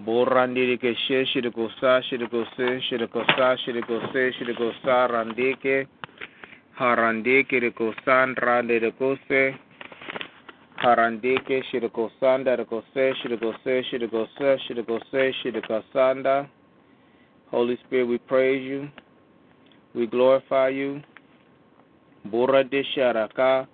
Borandike 0.00 0.94
she 1.06 1.24
shidiko 1.24 1.70
sa 1.80 2.00
shidiko 2.02 2.44
se 2.56 2.80
shidiko 2.90 3.24
sa 3.36 3.56
shidiko 3.56 4.12
se 4.12 4.32
shidiko 4.32 4.72
sa 4.82 5.06
randike 5.06 5.86
harandike 6.76 7.60
diko 7.62 7.94
san 8.04 8.34
rande 8.34 8.80
diko 8.80 9.16
se 9.28 9.54
harandike 10.82 11.62
shidiko 11.70 12.10
sanda 12.20 12.56
diko 12.56 12.82
se 12.92 13.14
shidiko 13.22 13.54
se 13.62 13.84
shidiko 13.84 14.26
se 14.36 14.58
shidiko 14.66 15.00
se 15.12 15.32
shidiko 15.42 15.82
sanda. 15.92 16.48
Holy 17.52 17.78
Spirit, 17.86 18.08
we 18.08 18.18
praise 18.18 18.64
you. 18.64 18.88
We 19.94 20.08
glorify 20.08 20.70
you. 20.70 21.00
Boradisharaka. 22.26 23.68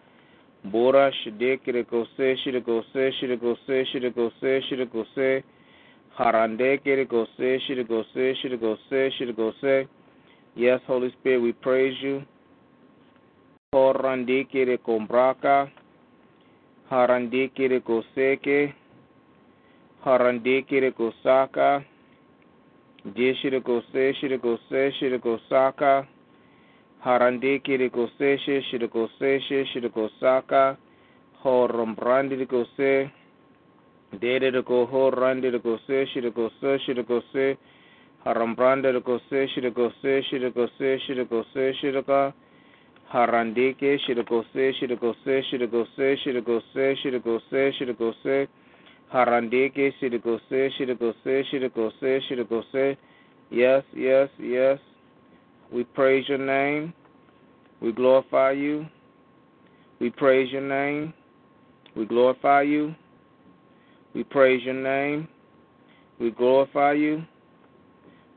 Bora 0.65 1.11
shidekire 1.11 1.85
kose 1.89 2.37
shire 2.45 2.61
kose 2.61 3.13
shire 3.19 3.37
kose 3.39 3.85
shire 3.91 4.11
kose 4.13 4.61
shire 4.69 4.87
kose 4.87 5.43
harandekire 6.19 7.09
kose 7.09 7.59
shire 7.67 7.85
kose 7.85 8.35
shire 8.43 8.59
kose 8.59 9.11
shire 9.17 9.33
kose. 9.33 9.89
Yes, 10.55 10.81
Holy 10.87 11.11
Spirit, 11.13 11.41
we 11.41 11.53
praise 11.53 11.97
you. 12.03 12.23
Horandekire 13.73 14.77
kombraka 14.79 15.71
harandekire 16.91 17.81
koseke 17.81 18.75
harandekire 20.05 20.93
kosaka 20.93 21.85
deshire 23.17 23.61
kose 23.65 24.13
shire 24.21 24.39
kose 24.39 24.93
shire 24.99 25.19
kosaka 25.19 26.07
harandeke 27.05 27.77
rikoseshe 27.83 28.57
shirikoseshe 28.69 29.59
shirikosaka 29.73 30.77
horombrandi 31.45 32.37
rikose 32.43 33.11
dede 34.21 34.51
riko 34.57 34.79
horandi 34.93 35.51
rikose 35.57 35.97
shirikose 36.13 36.71
shirikose 36.85 37.57
harambrandi 38.27 38.93
rikose 38.97 39.39
shirikose 39.55 40.13
shirikose 40.29 40.89
shirikose 41.07 41.65
shirika 41.81 42.21
harandike 43.15 43.91
shirikose 44.05 44.63
shirikose 44.81 45.35
shirikose 45.49 46.07
shirikose 46.23 46.85
shirikose 47.03 47.63
shirikose 47.79 48.37
harandike 49.15 49.87
shirikose 50.01 50.61
shirikose 50.77 51.33
shirikose 51.51 52.21
shirikose 52.29 52.97
yes 53.51 53.85
yes 53.95 54.29
yes 54.39 54.79
we 55.73 55.85
praise 55.85 56.29
your 56.29 56.39
name. 56.39 56.93
We 57.81 57.93
glorify 57.93 58.53
you. 58.53 58.87
We 60.01 60.11
praise 60.11 60.51
your 60.51 60.63
name. 60.63 61.15
We 61.97 62.07
glorify 62.07 62.63
you. 62.63 62.95
We 64.15 64.25
praise 64.25 64.63
your 64.65 64.75
name. 64.75 65.29
We 66.19 66.31
glorify 66.33 66.93
you. 66.93 67.23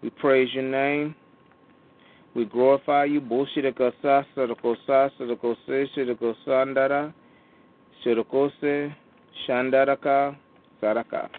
We 0.02 0.10
praise 0.12 0.50
your 0.54 0.64
name. 0.64 1.16
We 2.36 2.46
glorify 2.46 3.06
you. 3.06 3.22
Bushirikasa, 3.22 4.26
Sarakosa, 4.36 5.10
Sarakose, 5.20 5.88
Shirikosandara, 5.96 7.14
Shirikose, 8.06 8.94
Shandaraka, 9.48 10.36
Saraka. 10.82 11.30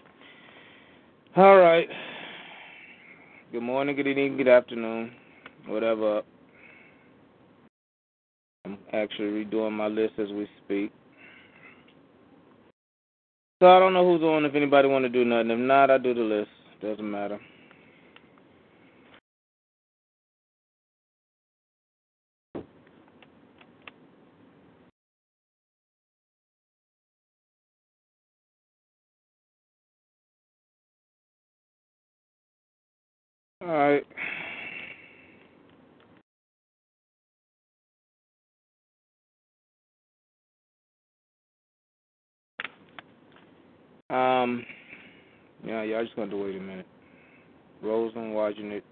All 1.37 1.57
right. 1.57 1.87
Good 3.51 3.63
morning, 3.63 3.95
good 3.95 4.07
evening, 4.07 4.37
good 4.37 4.47
afternoon 4.47 5.11
whatever 5.67 6.21
I'm 8.65 8.77
actually 8.93 9.45
redoing 9.45 9.73
my 9.73 9.87
list 9.87 10.13
as 10.19 10.29
we 10.29 10.47
speak. 10.65 10.91
So 13.61 13.69
I 13.69 13.79
don't 13.79 13.93
know 13.93 14.05
who's 14.05 14.23
on. 14.23 14.45
If 14.45 14.55
anybody 14.55 14.87
want 14.89 15.05
to 15.05 15.09
do 15.09 15.25
nothing, 15.25 15.51
if 15.51 15.59
not, 15.59 15.91
I 15.91 15.97
do 15.99 16.13
the 16.13 16.21
list. 16.21 16.51
Doesn't 16.81 17.09
matter. 17.09 17.39
All 33.61 33.67
right. 33.69 34.05
Um, 44.09 44.65
yeah, 45.65 45.83
y'all 45.83 46.03
just 46.03 46.15
gonna 46.15 46.35
wait 46.37 46.55
a 46.55 46.59
minute. 46.59 46.87
Rose 47.81 48.13
on 48.15 48.33
watching 48.33 48.71
it. 48.71 48.83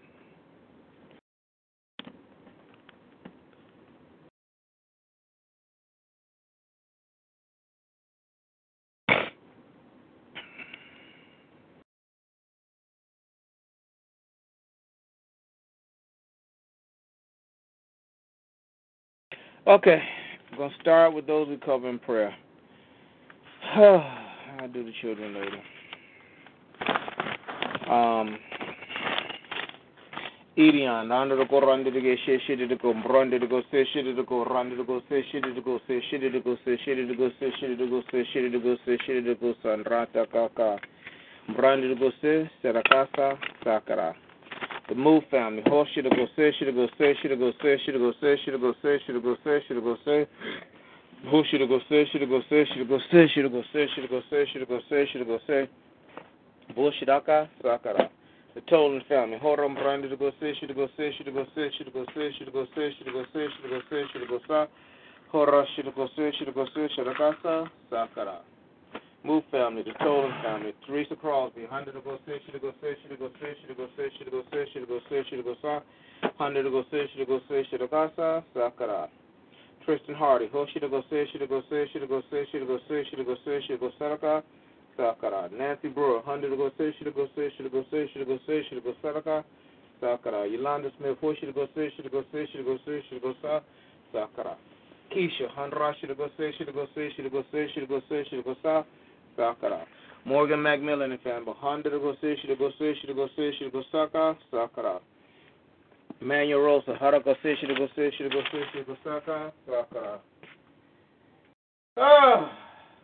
Okay, 19.68 20.02
I'm 20.52 20.57
gonna 20.57 20.73
start 20.81 21.14
with 21.14 21.27
those 21.27 21.48
who 21.48 21.57
cover 21.57 21.90
in 21.90 21.99
prayer. 21.99 22.35
I'll 24.64 24.69
do 24.69 24.81
the 24.81 24.94
children 25.02 25.34
later. 25.34 25.61
Um, 27.94 28.38
Idian, 30.56 31.11
under 31.11 31.35
the 31.35 31.44
go 31.44 31.60
run 31.60 31.84
to 31.84 31.91
go 31.91 31.99
shit 32.26 32.40
shit 32.48 32.69
to 32.69 32.76
go 32.77 32.94
run 32.94 33.30
to 33.30 33.40
go 33.45 33.61
say 33.69 33.85
shit 33.94 34.06
to 34.06 34.23
go 34.23 34.45
run 34.45 34.69
to 34.69 34.81
go 34.85 35.02
say 35.10 35.22
shit 35.34 35.44
to 35.44 35.61
go 35.61 35.81
say 35.85 36.02
shit 36.10 36.22
to 36.22 36.40
go 36.40 36.56
say 36.64 36.77
shit 36.85 36.95
to 37.10 37.14
go 37.14 37.30
say 37.41 37.52
shit 37.60 37.77
to 37.77 37.88
go 37.90 38.02
say 38.10 38.23
shit 38.31 38.53
to 38.53 38.60
go 38.61 38.77
say 38.85 38.98
shit 39.06 39.26
to 39.26 39.35
go 39.35 39.53
san 39.61 39.84
rata 39.84 40.26
kaka. 40.31 40.80
Brand 41.57 41.81
to 41.81 41.95
go 41.95 42.11
say 42.22 42.49
serakasa 42.64 43.38
sakara. 43.65 44.14
The 44.88 44.95
move 44.95 45.23
family, 45.30 45.64
horse 45.65 45.90
shit 45.94 46.06
go 46.06 46.26
say 46.38 46.53
shit 46.57 46.73
go 46.73 46.88
say 46.98 47.15
shit 47.22 47.38
go 47.38 47.52
say 47.61 47.77
shit 47.85 47.99
go 47.99 48.14
say 48.22 48.38
shit 48.45 48.61
go 48.61 48.73
say 48.81 48.98
shit 49.06 49.22
go 49.22 49.35
say 49.44 49.61
shit 49.68 49.84
go 49.84 49.98
say. 50.06 50.26
Who 51.31 51.41
should 51.49 51.65
go 51.69 51.79
say, 51.89 52.05
should 52.11 52.27
go 52.27 52.41
say, 52.49 52.65
should 52.73 52.87
go 52.89 52.99
say, 53.09 53.27
should 53.33 53.49
go 53.49 53.63
say, 53.71 53.87
should 53.95 54.09
go 54.09 54.21
say, 54.29 54.45
should 54.51 54.67
go 54.67 54.79
say, 54.89 55.07
should 55.09 55.25
go 55.25 55.39
say. 55.47 55.69
Bullshitaka, 56.75 57.47
Sakara. 57.63 58.09
The 58.55 58.61
Tolan 58.61 59.07
family. 59.07 59.37
Horam 59.41 59.75
Brandi 59.77 60.09
to 60.09 60.17
go 60.17 60.31
say, 60.41 60.53
should 60.59 60.75
go 60.75 60.87
say, 60.97 61.13
should 61.17 61.33
go 61.33 61.45
say, 61.55 61.71
should 61.77 61.93
go 61.93 62.05
say, 62.13 62.29
should 62.37 62.51
go 62.51 62.65
say, 62.75 62.91
should 62.97 63.07
go 63.13 63.23
say, 63.33 63.47
should 63.55 63.69
go 63.69 63.79
say, 63.89 64.03
should 64.11 64.27
go 64.27 64.39
sa. 64.47 64.67
Hora 65.31 65.65
should 65.75 65.95
go 65.95 66.07
say, 66.15 66.31
should 66.37 66.53
go 66.53 66.65
say, 66.75 66.89
Shadakasa, 66.97 67.69
Sakara. 67.89 68.39
Move 69.23 69.43
family, 69.49 69.83
the 69.83 69.91
Tolan 70.03 70.43
family. 70.43 70.73
Teresa 70.85 71.15
Crosby, 71.15 71.65
hundred 71.69 71.93
to 71.93 72.01
go 72.01 72.19
say, 72.27 72.41
should 72.45 72.61
go 72.61 72.73
say, 72.81 72.97
should 73.01 73.17
go 73.17 73.29
say, 73.41 73.55
should 73.65 73.77
go 73.77 73.87
say, 73.95 74.09
should 74.17 74.29
go 74.29 74.43
say, 74.51 74.65
should 74.73 74.87
go 74.89 74.99
say, 75.09 75.23
should 75.29 75.43
go 75.45 75.55
sa. 75.61 75.79
Hundred 76.37 76.63
to 76.63 76.69
go 76.69 76.83
say, 76.91 77.09
should 77.15 77.25
go 77.27 77.39
say, 77.47 77.63
Sakara. 77.71 77.71
Should 77.71 78.59
go 78.59 78.71
say, 78.75 79.07
should 79.15 79.22
go 79.85 79.97
say, 79.97 80.05
should 80.72 80.89
go 80.89 81.03
say, 81.10 81.26
should 81.31 81.49
go 81.49 81.61
say, 81.69 83.05
should 83.10 83.27
go 83.27 83.35
say, 83.45 83.61
should 83.68 83.80
go 83.80 83.91
Saraka, 83.99 84.43
Sakara. 84.97 85.51
Nancy 85.51 85.88
Brewer, 85.89 86.22
hundred 86.22 86.49
to 86.49 86.57
go 86.57 86.72
say, 86.77 86.93
should 86.97 87.14
go 87.14 87.27
say, 87.35 87.51
should 87.57 87.72
go 87.72 87.84
say, 87.91 88.10
should 88.14 88.27
go 88.27 88.38
say, 88.47 88.64
should 88.69 88.84
go 88.84 88.93
Saraka, 89.03 89.43
Sakara. 90.01 90.51
Yolanda 90.51 90.91
Smith, 90.97 91.18
ho 91.22 91.34
should 91.39 91.53
go 91.53 91.68
say, 91.76 91.91
should 91.95 92.11
go 92.11 92.23
say, 92.31 92.47
should 92.51 92.65
go 92.65 92.77
say, 92.85 93.03
should 93.10 93.22
go 93.22 93.34
sa, 93.41 93.60
Sakara. 94.14 94.55
Keisha, 95.14 95.49
hundred 95.49 95.95
should 95.99 96.18
go 96.18 96.30
say, 96.38 96.51
should 96.57 96.73
go 96.73 96.88
say, 96.95 97.10
should 97.15 97.31
go 97.31 97.43
say, 97.51 97.68
should 97.73 97.88
go 97.88 98.01
say, 98.10 98.26
should 98.30 98.43
go 98.43 98.55
sa, 98.61 98.84
Sakara. 99.38 99.85
Morgan 100.26 100.61
Macmillan 100.61 101.11
and 101.11 101.22
family, 101.22 101.53
hundred 101.57 101.91
to 101.91 101.99
go 101.99 102.15
say, 102.22 102.35
should 102.41 102.57
go 102.57 102.69
say, 102.80 102.95
should 103.01 103.15
go 103.15 103.27
say, 103.35 103.51
should 103.60 103.72
go 103.73 103.84
Saka, 103.91 104.38
Sakara. 104.51 104.99
Manuel 106.23 106.61
Rosa, 106.61 106.97
Haraka 107.01 107.35
should 107.41 107.67
go 107.77 107.87
should 107.95 108.31
go 108.31 108.41
should 108.71 108.87
go 108.87 108.97
Saka, 109.03 109.51
Sakara. 109.67 110.19
Ah, 111.97 112.57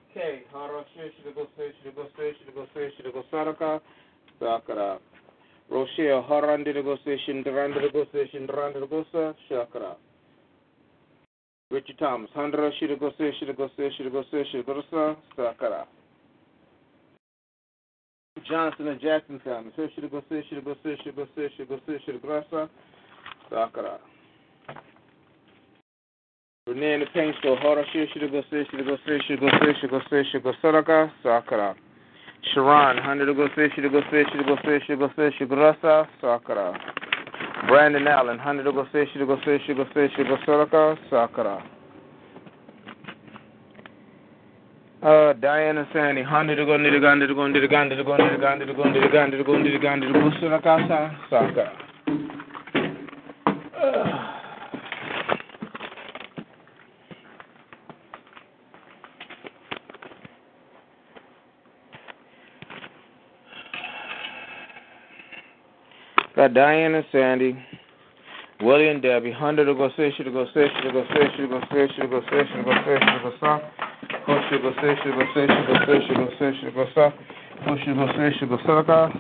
okay, 0.10 0.44
Haraka 0.54 0.86
should 0.96 1.36
go 1.36 1.46
should 1.84 1.96
go 1.96 2.08
should 2.16 2.56
go 2.56 2.66
should 2.74 3.14
go 3.14 3.24
Saraka, 3.32 3.82
Sakara. 4.42 5.00
Rochelle, 5.70 6.26
Harandi 6.30 6.74
go 6.82 6.98
say, 7.06 7.18
Shindaranda 7.28 7.82
to 7.82 7.92
go 7.92 8.06
say, 8.14 8.30
Shindaranda 8.34 8.80
to 8.80 8.88
go 8.88 9.06
say, 9.12 9.34
Shakara. 9.52 9.96
Richard 11.72 12.00
Thomas, 12.00 12.30
Hundra, 12.36 12.72
should 12.80 12.98
go 13.00 13.12
should 13.18 13.56
go 13.58 13.70
should 13.78 14.12
go 14.12 14.24
should 14.32 14.66
go 14.66 15.16
Sakara. 15.38 15.86
Johnson 18.50 18.88
and 18.88 19.02
Jackson 19.02 19.42
family, 19.44 19.72
should 19.76 20.10
go 20.10 20.24
should 20.30 20.66
go 20.66 20.76
should 21.04 21.16
go 21.16 21.26
should 21.54 21.68
go 21.68 21.80
say, 21.86 22.00
should 22.06 22.22
go 22.22 22.42
say, 22.50 22.68
Sakara. 23.52 24.00
Renee 26.68 26.94
in 26.94 27.00
the 27.00 27.08
paint 27.08 27.36
store, 27.40 27.58
Hora 27.58 27.84
should 27.92 28.10
go 28.14 28.14
should 28.14 28.32
go 28.32 28.42
should 28.70 28.86
go 28.86 28.96
should 29.02 29.90
go 29.90 30.00
should 30.32 30.44
go 30.44 30.54
Saraka, 30.62 31.12
Sakara. 31.24 31.76
Sharon, 32.54 32.98
hundred 32.98 33.36
go 33.36 33.48
should 33.56 33.92
go 33.92 34.02
should 34.12 34.46
go 34.46 34.56
should 34.86 35.00
go 35.00 35.32
should 35.32 35.50
go 35.50 35.74
say, 35.82 36.08
Sakara. 36.22 36.80
Brandon 37.68 38.08
Allen, 38.08 38.38
hundred 38.38 38.66
go 38.66 38.86
should 38.94 39.28
go 39.28 39.38
should 39.44 39.78
go 39.78 39.86
should 40.16 40.28
go 40.28 40.38
Saraka, 40.46 40.98
Sakara. 41.10 41.64
Uh, 45.02 45.34
Diana 45.34 45.88
Sandy, 45.92 46.22
hundred 46.22 46.64
go, 46.68 46.78
to 46.78 47.00
go, 47.00 47.18
to 47.18 47.28
go, 47.34 47.48
to 47.52 47.66
go, 47.66 47.74
to 47.74 47.74
go, 47.74 48.84
to 49.26 49.44
go, 49.44 50.30
Saraka, 50.40 51.18
Sakara. 51.32 51.89
Got 53.80 54.36
Diane 66.54 66.96
and 66.96 67.06
Sandy, 67.12 67.58
Willie 68.62 68.88
and 68.90 69.02
Debbie, 69.02 69.32
hundred 69.32 69.66
to 69.66 69.74
go 69.74 69.90
say, 69.96 70.12
should 70.18 70.32
go 70.34 70.46
say, 70.54 70.68
should 70.82 70.92
go 70.94 71.06
say, 71.14 71.28
should 71.38 71.50
go 71.50 71.62
say, 71.72 71.88
should 71.96 72.10
go 72.10 72.22
say, 72.32 72.44
should 72.52 72.66
go 72.66 72.74
say, 72.84 72.98
should 73.00 73.22
go 73.24 73.32
say, 73.40 73.56
who 74.26 74.34
should 74.50 74.62
go 74.62 74.72
say, 74.82 74.96
should 75.04 75.16
go 75.16 75.24
say, 75.36 75.48
should 75.48 75.68
go 75.68 75.76
say, 75.86 75.98
should 76.08 76.18
go 76.18 76.28
say, 76.40 76.50
should 76.60 76.74
go 76.76 76.86
say, 76.96 77.10
who 77.64 77.72
should 77.84 77.96
go 77.96 78.06
say, 78.18 78.28
should 78.40 78.50
go 78.50 78.58
say, 78.58 78.64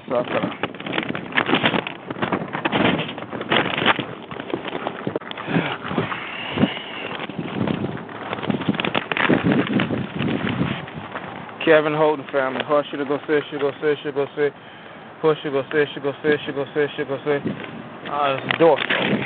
Sakara. 0.09 0.68
Kevin 11.69 11.93
Holden 11.93 12.25
family, 12.31 12.65
who 12.67 12.81
should 12.89 13.07
go 13.07 13.19
say, 13.27 13.41
should 13.51 13.61
go 13.61 13.71
say, 13.79 13.93
should 14.01 14.15
go 14.15 14.25
say. 14.35 14.49
Push, 15.21 15.37
she 15.43 15.51
go 15.51 15.61
say, 15.71 15.85
she 15.93 15.99
go 15.99 16.13
say, 16.23 16.35
she 16.43 16.51
go 16.51 16.65
say, 16.73 16.87
she 16.97 17.03
go 17.03 17.19
say. 17.23 17.37
Ah, 18.09 18.41
there's 18.41 18.53
a 18.55 18.57
door. 18.57 19.18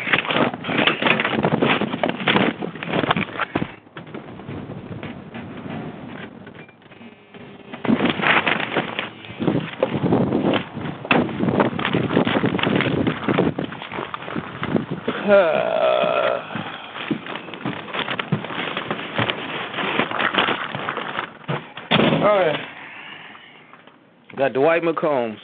Got 24.44 24.52
Dwight 24.52 24.84
McCombs. 24.84 25.38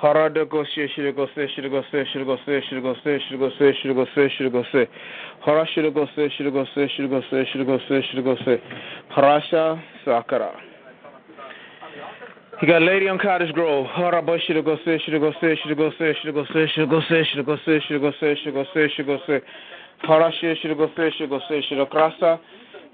Harada 0.00 0.48
go 0.48 0.62
say, 0.76 0.86
should 0.94 1.16
go 1.16 1.26
say, 1.34 1.48
should 1.56 1.68
go 1.68 1.82
say, 1.90 2.04
should 2.12 2.24
go 2.24 2.36
say, 2.46 2.60
should 2.70 2.80
go 2.80 2.94
say, 3.02 3.18
should 3.28 3.36
go 3.40 3.50
say, 3.58 3.72
should 3.82 3.96
go 3.96 4.06
say, 4.14 4.28
should 4.38 4.52
go 4.52 4.62
say. 4.72 4.88
Hara 5.44 5.66
should 5.74 5.92
go 5.92 6.06
say, 6.14 6.30
should 6.36 6.52
go 6.52 6.64
say, 6.72 6.88
should 6.94 7.10
go 7.10 7.20
say, 7.28 7.44
should 7.50 7.66
go 7.66 7.78
say, 7.88 8.06
should 8.12 8.22
go 8.22 8.36
say. 8.44 8.62
Harasha 9.10 9.82
Sakara. 10.06 10.52
You 12.60 12.68
got 12.68 12.82
Lady 12.82 13.08
on 13.08 13.18
Cottage 13.18 13.52
Grove. 13.54 13.86
Horaba 13.88 14.38
shit 14.46 14.64
go 14.64 14.76
say 14.84 15.00
shit 15.04 15.20
go 15.20 15.32
say 15.40 15.58
shit 15.64 15.76
go 15.76 15.90
say 15.98 16.14
shit 16.22 16.32
go 16.32 16.44
say 16.54 16.66
shit 16.72 16.88
go 16.88 17.00
say 17.08 17.24
shit 17.34 17.44
go 17.44 17.56
say 17.66 17.80
shit 17.88 18.00
go 18.00 18.12
say 18.22 18.38
shit 18.38 18.54
go 18.54 18.64
say 18.72 18.88
shit 18.94 19.04
go 19.04 19.18
say 19.26 19.40
shit 20.38 20.58
shit 20.62 20.78
go 20.78 20.88
say 20.96 21.10
shit 21.18 21.28
go 21.28 21.40
say 21.48 21.60
shit 21.68 21.90
krasa 21.90 22.38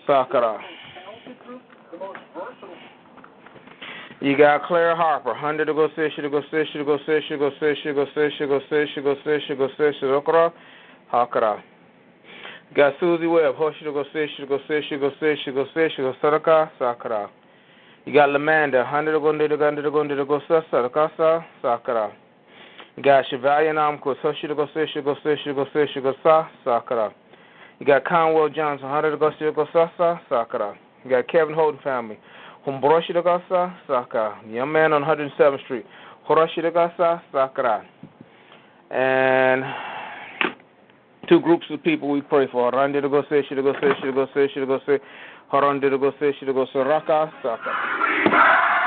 sakara. 0.08 0.77
You 4.20 4.36
got 4.36 4.64
Claire 4.64 4.96
Harper, 4.96 5.32
hundred 5.32 5.66
to 5.66 5.74
go 5.74 5.88
say 5.94 6.10
shit 6.16 6.28
go 6.28 6.42
say 6.50 6.64
shit 6.72 6.84
go 6.84 6.98
say 7.06 7.20
shit 7.28 7.38
go 7.38 7.50
say 7.60 7.74
shit 7.84 7.94
go 7.94 8.04
say 8.16 8.28
shit 8.36 8.48
go 8.48 8.58
say 8.68 8.86
shit 8.92 9.04
go 9.04 9.14
say 9.24 9.38
shit 9.46 9.58
go 9.58 9.68
say 9.78 9.92
shit 10.00 10.10
okra 10.10 10.52
hakara. 11.12 11.62
You 12.70 12.76
got 12.76 12.94
Susie 12.98 13.26
Webb, 13.26 13.54
hoshi 13.54 13.84
to 13.84 13.92
go 13.92 14.02
say 14.12 14.28
shit 14.36 14.48
go 14.48 14.58
say 14.66 14.82
shit 14.88 14.98
go 14.98 15.10
say 15.20 15.36
shit 15.44 15.54
go 15.54 15.66
say 15.72 15.88
shit 15.94 15.98
go 15.98 16.14
saraka 16.20 16.68
sakara. 16.80 17.28
You 18.06 18.12
got 18.12 18.30
Lamanda, 18.30 18.84
hundred 18.84 19.12
to 19.12 19.20
go 19.20 19.30
to 19.30 19.48
go 19.56 19.70
to 19.70 19.82
go 19.88 20.08
to 20.08 20.24
go 20.24 20.40
saraka 20.48 21.44
sakara. 21.62 22.12
You 22.96 23.04
got 23.04 23.24
Chevalier 23.30 23.72
Namkos, 23.72 24.16
hoshi 24.16 24.48
to 24.48 24.54
go 24.56 24.66
say 24.74 24.86
shit 24.92 25.04
go 25.04 25.14
say 25.22 25.36
shit 25.44 25.54
go 25.54 25.64
say 25.72 25.86
shit 25.94 26.02
go 26.02 26.12
sa 26.24 26.48
sakara. 26.66 27.12
You 27.78 27.86
got 27.86 28.04
Conwell 28.04 28.48
Johnson, 28.48 28.88
hundred 28.88 29.12
to 29.12 29.16
go 29.16 29.30
say 29.38 29.52
go 29.54 29.64
sa 29.72 29.92
sa 29.96 30.18
sakara. 30.28 30.74
You 31.04 31.10
got 31.10 31.28
Kevin 31.28 31.54
Holden 31.54 31.80
family. 31.84 32.18
Kumboroshi 32.68 33.14
Dagasa 33.14 33.72
Sakara. 33.88 34.34
Young 34.46 34.70
man 34.70 34.92
on 34.92 35.02
107th 35.02 35.64
Street. 35.64 35.86
Horoshi 36.28 36.58
Dagasa 36.58 37.22
Sakara. 37.32 37.82
And 38.90 39.64
two 41.30 41.40
groups 41.40 41.64
of 41.70 41.82
people 41.82 42.10
we 42.10 42.20
pray 42.20 42.46
for. 42.52 42.70
Harande 42.70 43.02
Dagose, 43.02 43.42
Shidagose, 43.50 43.94
Shidagose, 44.02 44.48
Shidagose. 44.54 45.00
Harande 45.50 45.84
Dagose, 45.84 46.34
Shidagose, 46.38 46.74
Raka 46.84 47.32
Sakara. 47.42 48.77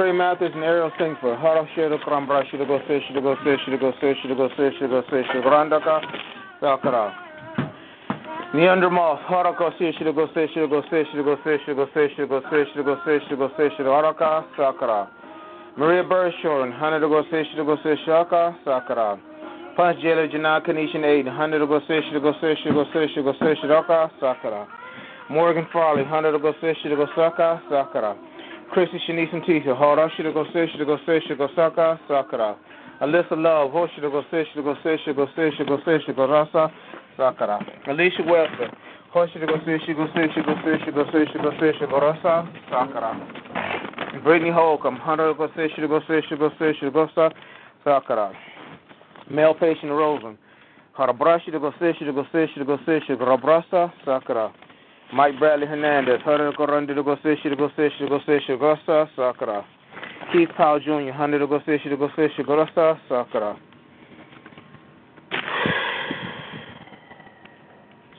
Trey 0.00 0.12
Mathers 0.12 0.52
and 0.54 0.64
Ariel 0.64 0.90
Singford. 0.98 1.38
Hara 1.40 1.68
shira 1.74 1.98
krambra 1.98 2.42
shira 2.50 2.64
go 2.64 2.80
se 2.88 3.00
shira 3.06 3.20
go 3.20 3.36
se 3.44 3.56
shira 3.66 3.76
go 3.76 3.92
se 4.00 4.14
shira 4.22 4.34
go 4.34 4.48
se 4.56 4.70
shira 4.78 4.88
go 4.88 5.02
se 5.10 5.22
shira 5.28 5.42
grandaka 5.44 6.00
sakara. 6.58 7.12
Neander 8.54 8.88
Moss. 8.88 9.20
Hara 9.28 9.52
go 9.52 9.70
se 9.78 9.92
shira 9.98 10.10
go 10.10 10.26
se 10.32 10.46
shira 10.54 10.66
go 10.66 10.80
se 10.88 11.04
shira 11.12 11.22
go 11.22 11.36
se 11.44 11.58
shira 11.66 11.74
go 11.76 11.86
se 11.92 12.08
shira 12.14 12.26
go 12.26 12.40
se 12.48 12.64
shira 12.72 12.82
go 12.82 12.96
se 13.04 13.20
shira 13.28 13.36
go 13.36 13.50
se 13.58 13.68
shira 13.76 13.90
haraka 13.90 14.42
sakara. 14.56 15.06
Maria 15.76 16.02
Burshorn. 16.02 16.72
Hana 16.80 16.98
go 17.00 17.22
se 17.30 17.44
shira 17.52 17.62
go 17.62 17.76
se 17.82 17.94
shaka 18.06 18.56
sakara. 18.64 19.20
Punch 19.76 20.00
Jailer 20.00 20.28
Janai 20.28 20.64
Kanishan 20.66 21.04
Aid. 21.04 21.26
Hana 21.26 21.58
go 21.58 21.78
se 21.80 22.00
shira 22.08 22.20
go 22.20 22.32
se 22.40 22.56
shira 22.62 22.72
go 22.72 22.84
se 22.84 23.06
shira 23.12 23.22
go 23.22 23.32
se 23.34 23.54
shira 23.60 24.10
sakara. 24.18 24.66
Morgan 25.28 25.66
Farley. 25.70 26.04
Hana 26.04 26.32
go 26.38 26.54
se 26.58 26.72
shira 26.80 26.96
go 26.96 27.06
saka 27.14 27.60
sakara. 27.70 28.29
Chrissy 28.72 29.00
Shanice 29.08 29.32
and 29.32 29.42
Tisha. 29.42 29.76
Hora 29.76 30.08
Shiragose 30.16 30.54
Shiragose 30.54 31.20
Shiragosaka 31.26 31.98
Sakara. 32.08 32.56
Alyssa 33.00 33.32
Love. 33.32 33.72
Ho 33.72 33.88
Shiragose 33.98 34.44
Shiragose 34.54 34.96
Shiragose 35.04 35.50
Shiragose 35.58 35.98
Shiragorasa 36.06 36.72
Sakara. 37.18 37.58
Alicia 37.88 38.22
Webster. 38.22 38.70
say, 39.12 39.40
Shiragose 39.40 39.78
Shiragose 39.84 40.34
Shiragose 40.36 40.84
Shiragose 40.84 41.34
Shiragose 41.34 41.80
Shiragorasa 41.80 42.70
Sakara. 42.70 44.22
Brittany 44.22 44.52
Holcomb. 44.52 44.96
Hunter 44.96 45.34
Gose 45.34 45.68
Shiragose 45.76 46.22
Shiragose 46.30 46.74
Shiragosa 46.80 47.32
Sakara. 47.84 48.32
Male 49.28 49.54
patient 49.54 49.90
Rosen. 49.90 50.38
Harabrashi 50.96 51.48
Shiragose 51.50 51.92
Shiragose 52.00 52.46
Shiragose 52.56 53.00
Shiragosa 53.08 53.92
Sakara. 54.06 54.52
Mike 55.12 55.38
Bradley 55.40 55.66
Hernandez, 55.66 56.20
Hunter 56.24 56.52
go 56.56 56.66
run 56.66 56.86
to 56.86 56.94
go 57.02 57.16
say 57.22 57.34
to 57.42 57.56
go 57.56 57.68
say 57.76 57.90
to 57.98 58.08
go 58.08 58.20
say 58.26 58.38
to 58.46 58.56
go 58.56 58.76
sa 58.86 59.06
sakara. 59.16 59.64
Keith 60.32 60.50
Powell 60.56 60.78
Jr., 60.78 61.10
Hunter 61.10 61.40
to 61.40 61.48
go 61.48 61.60
say 61.66 61.78
to 61.78 61.96
go 61.96 62.08
say 62.14 62.28
to 62.36 62.44
go 62.44 62.64
sa 62.74 62.96
sakara. 63.10 63.58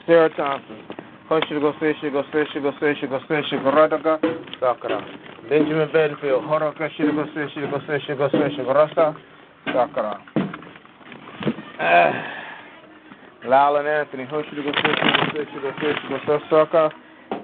Sarah 0.06 0.30
Thompson, 0.36 0.84
Hush 1.30 1.48
to 1.48 1.60
go 1.62 1.74
say 1.80 1.94
to 2.02 2.12
go 2.12 2.24
say 2.34 2.44
to 2.54 2.60
go 2.60 2.72
say 2.82 2.94
to 3.00 3.08
go 3.08 3.20
say 3.30 3.42
to 3.50 3.58
go 3.64 4.20
sakara. 4.62 5.02
Benjamin 5.48 5.90
Bedfield, 5.94 6.44
Horaka 6.44 6.90
to 6.98 7.12
go 7.14 7.26
say 7.34 7.48
to 7.56 7.68
go 7.68 7.80
say 7.88 8.00
to 8.06 8.16
go 8.16 8.30
say 8.30 8.56
to 8.58 8.64
go 8.66 8.74
rasa 8.74 9.16
sakara. 9.68 10.20
Lyle 13.46 13.78
and 13.78 13.88
Anthony, 13.88 14.26
who 14.26 14.44
should 14.50 14.64
go 14.64 14.72
fish, 14.72 15.00
go 15.02 15.26
fish, 15.34 15.48
go 15.62 15.72
fish, 15.82 15.98
go 16.10 16.18
fish, 16.26 16.50
sucker, 16.50 16.92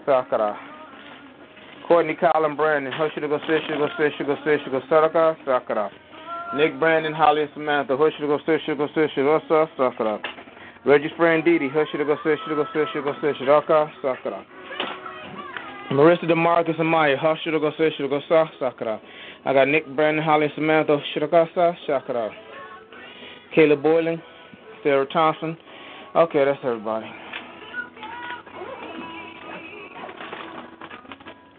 sucker. 0.06 0.58
Courtney, 1.88 2.16
Colin, 2.16 2.56
Brandon, 2.56 2.94
who 2.94 3.08
should 3.14 3.28
go 3.28 3.40
fish, 3.48 3.64
go 3.68 3.88
fish, 3.98 4.14
go 4.20 4.36
fish, 4.44 4.62
go 4.70 4.82
sucker, 4.90 5.38
sucker. 5.44 5.90
Nick, 6.56 6.80
Brandon, 6.80 7.14
Holly, 7.14 7.42
and 7.42 7.52
Samantha, 7.54 7.98
who 7.98 8.10
should 8.12 8.28
go 8.28 8.38
fish, 8.46 8.62
go 8.68 8.88
fish, 8.94 9.12
go 9.16 9.40
sucker. 9.78 10.20
Reggie 10.86 11.12
friend, 11.18 11.44
Didi, 11.44 11.68
who 11.68 11.84
should 11.92 12.06
go 12.06 12.16
fish, 12.24 12.40
go 12.48 12.66
fish, 12.74 12.90
go 12.94 13.14
fish, 13.20 13.38
sucker, 13.40 13.92
sucker. 14.02 14.46
Marissa 15.92 16.26
DeMarcus 16.26 16.80
and 16.80 16.90
Maya, 16.90 17.16
how 17.18 17.36
should 17.42 17.56
I 17.56 17.60
go 17.60 17.72
say, 17.78 17.90
should 17.96 18.10
go 18.10 18.20
sucker, 18.28 18.52
sakura. 18.60 19.00
I 19.46 19.54
got 19.54 19.70
Nick 19.70 19.88
Brandon, 19.96 20.24
Holly 20.24 20.52
Samantha, 20.54 21.00
should 21.14 21.24
I 21.24 21.28
go 21.28 21.48
sa, 21.56 21.74
sakura. 21.88 22.30
Kayla 23.56 23.82
Boylan, 23.82 24.22
Sarah 24.84 25.06
Thompson, 25.08 25.58
Okay, 26.18 26.46
that's 26.46 26.58
everybody. 26.64 27.06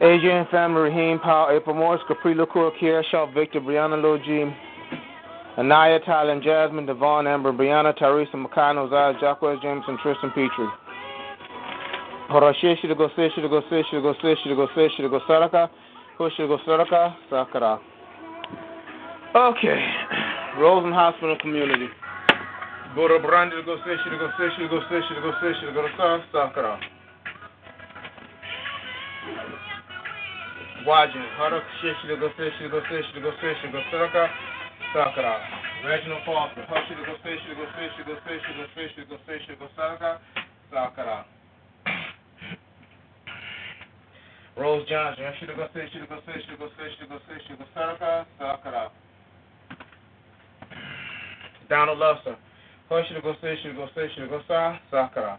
Adrian, 0.01 0.49
family, 0.51 0.81
Raheem, 0.81 1.21
Powell, 1.21 1.57
April 1.57 1.77
Morris, 1.77 2.03
Capri 2.09 2.35
LaCour, 2.35 2.73
Kiera 2.81 3.05
Shaw, 3.09 3.33
Victor, 3.33 3.61
Brianna 3.61 4.03
Logie, 4.03 4.53
Anaya, 5.57 6.01
Tyler, 6.01 6.41
Jasmine, 6.41 6.87
Devon, 6.87 7.29
Amber, 7.29 7.53
Brianna, 7.53 7.97
Teresa, 7.97 8.37
Makano, 8.37 8.91
Zaya, 8.91 9.15
Jacquez, 9.21 9.63
Jameson, 9.63 9.97
Tristan 10.03 10.31
Petrie. 10.31 10.69
Horashe, 12.29 12.81
should 12.81 12.99
go 12.99 13.09
say, 13.15 13.29
say, 13.29 13.35
should 13.37 13.49
go 13.49 13.61
say, 13.71 13.83
say, 13.83 13.85
should 13.93 14.03
go 14.03 14.17
who 16.19 16.31
should 16.37 16.49
go 16.49 16.59
saraka, 16.67 17.15
sakara. 17.31 17.79
Okay, 19.37 19.87
Rosen 20.59 20.93
Hospital 20.93 21.37
Community. 21.41 21.87
Bora 22.95 23.19
brandi 23.21 23.63
go 23.65 23.77
seshi 23.85 24.19
go 24.19 24.29
seshi 24.39 24.69
go 24.69 24.81
seshi 24.91 25.21
go 25.23 25.33
seshi 25.41 25.73
go 25.73 25.89
sa 25.97 26.19
sakara. 26.33 26.79
Wajin, 30.87 31.27
Harak 31.37 31.63
Shishi 31.81 32.19
go 32.19 32.29
seshi 32.39 32.71
go 32.71 32.81
seshi 32.91 33.23
go 33.23 33.31
seshi 33.43 33.73
go 33.73 33.81
saraka 33.93 34.29
sakara. 34.95 35.37
Reginald 35.85 36.23
Foster, 36.25 36.65
Hushi 36.65 36.97
go 37.05 37.15
seshi 37.23 37.55
go 37.55 37.67
seshi 37.77 38.07
go 38.07 38.15
seshi 38.27 38.57
go 38.57 38.67
seshi 38.75 39.09
go 39.09 39.17
seshi 39.29 39.59
go 39.59 39.69
saraka 39.77 40.19
sakara. 40.73 41.25
Rose 44.57 44.89
Johnson, 44.89 45.25
Hushi 45.25 45.57
go 45.57 45.69
seshi 45.77 46.09
go 46.09 46.17
seshi 46.27 46.59
go 46.59 46.69
seshi 46.79 47.09
go 47.09 47.19
seshi 47.29 47.59
go 47.59 47.65
saraka 47.77 48.27
sakara. 48.41 48.91
Donald 51.69 51.99
Luster. 51.99 52.37
Hoshi 52.89 53.21
go 53.23 53.35
seshi 53.43 53.77
go 53.77 53.87
seshi 53.95 54.29
go 54.31 54.41
sa 54.49 54.79
sakara. 54.91 55.37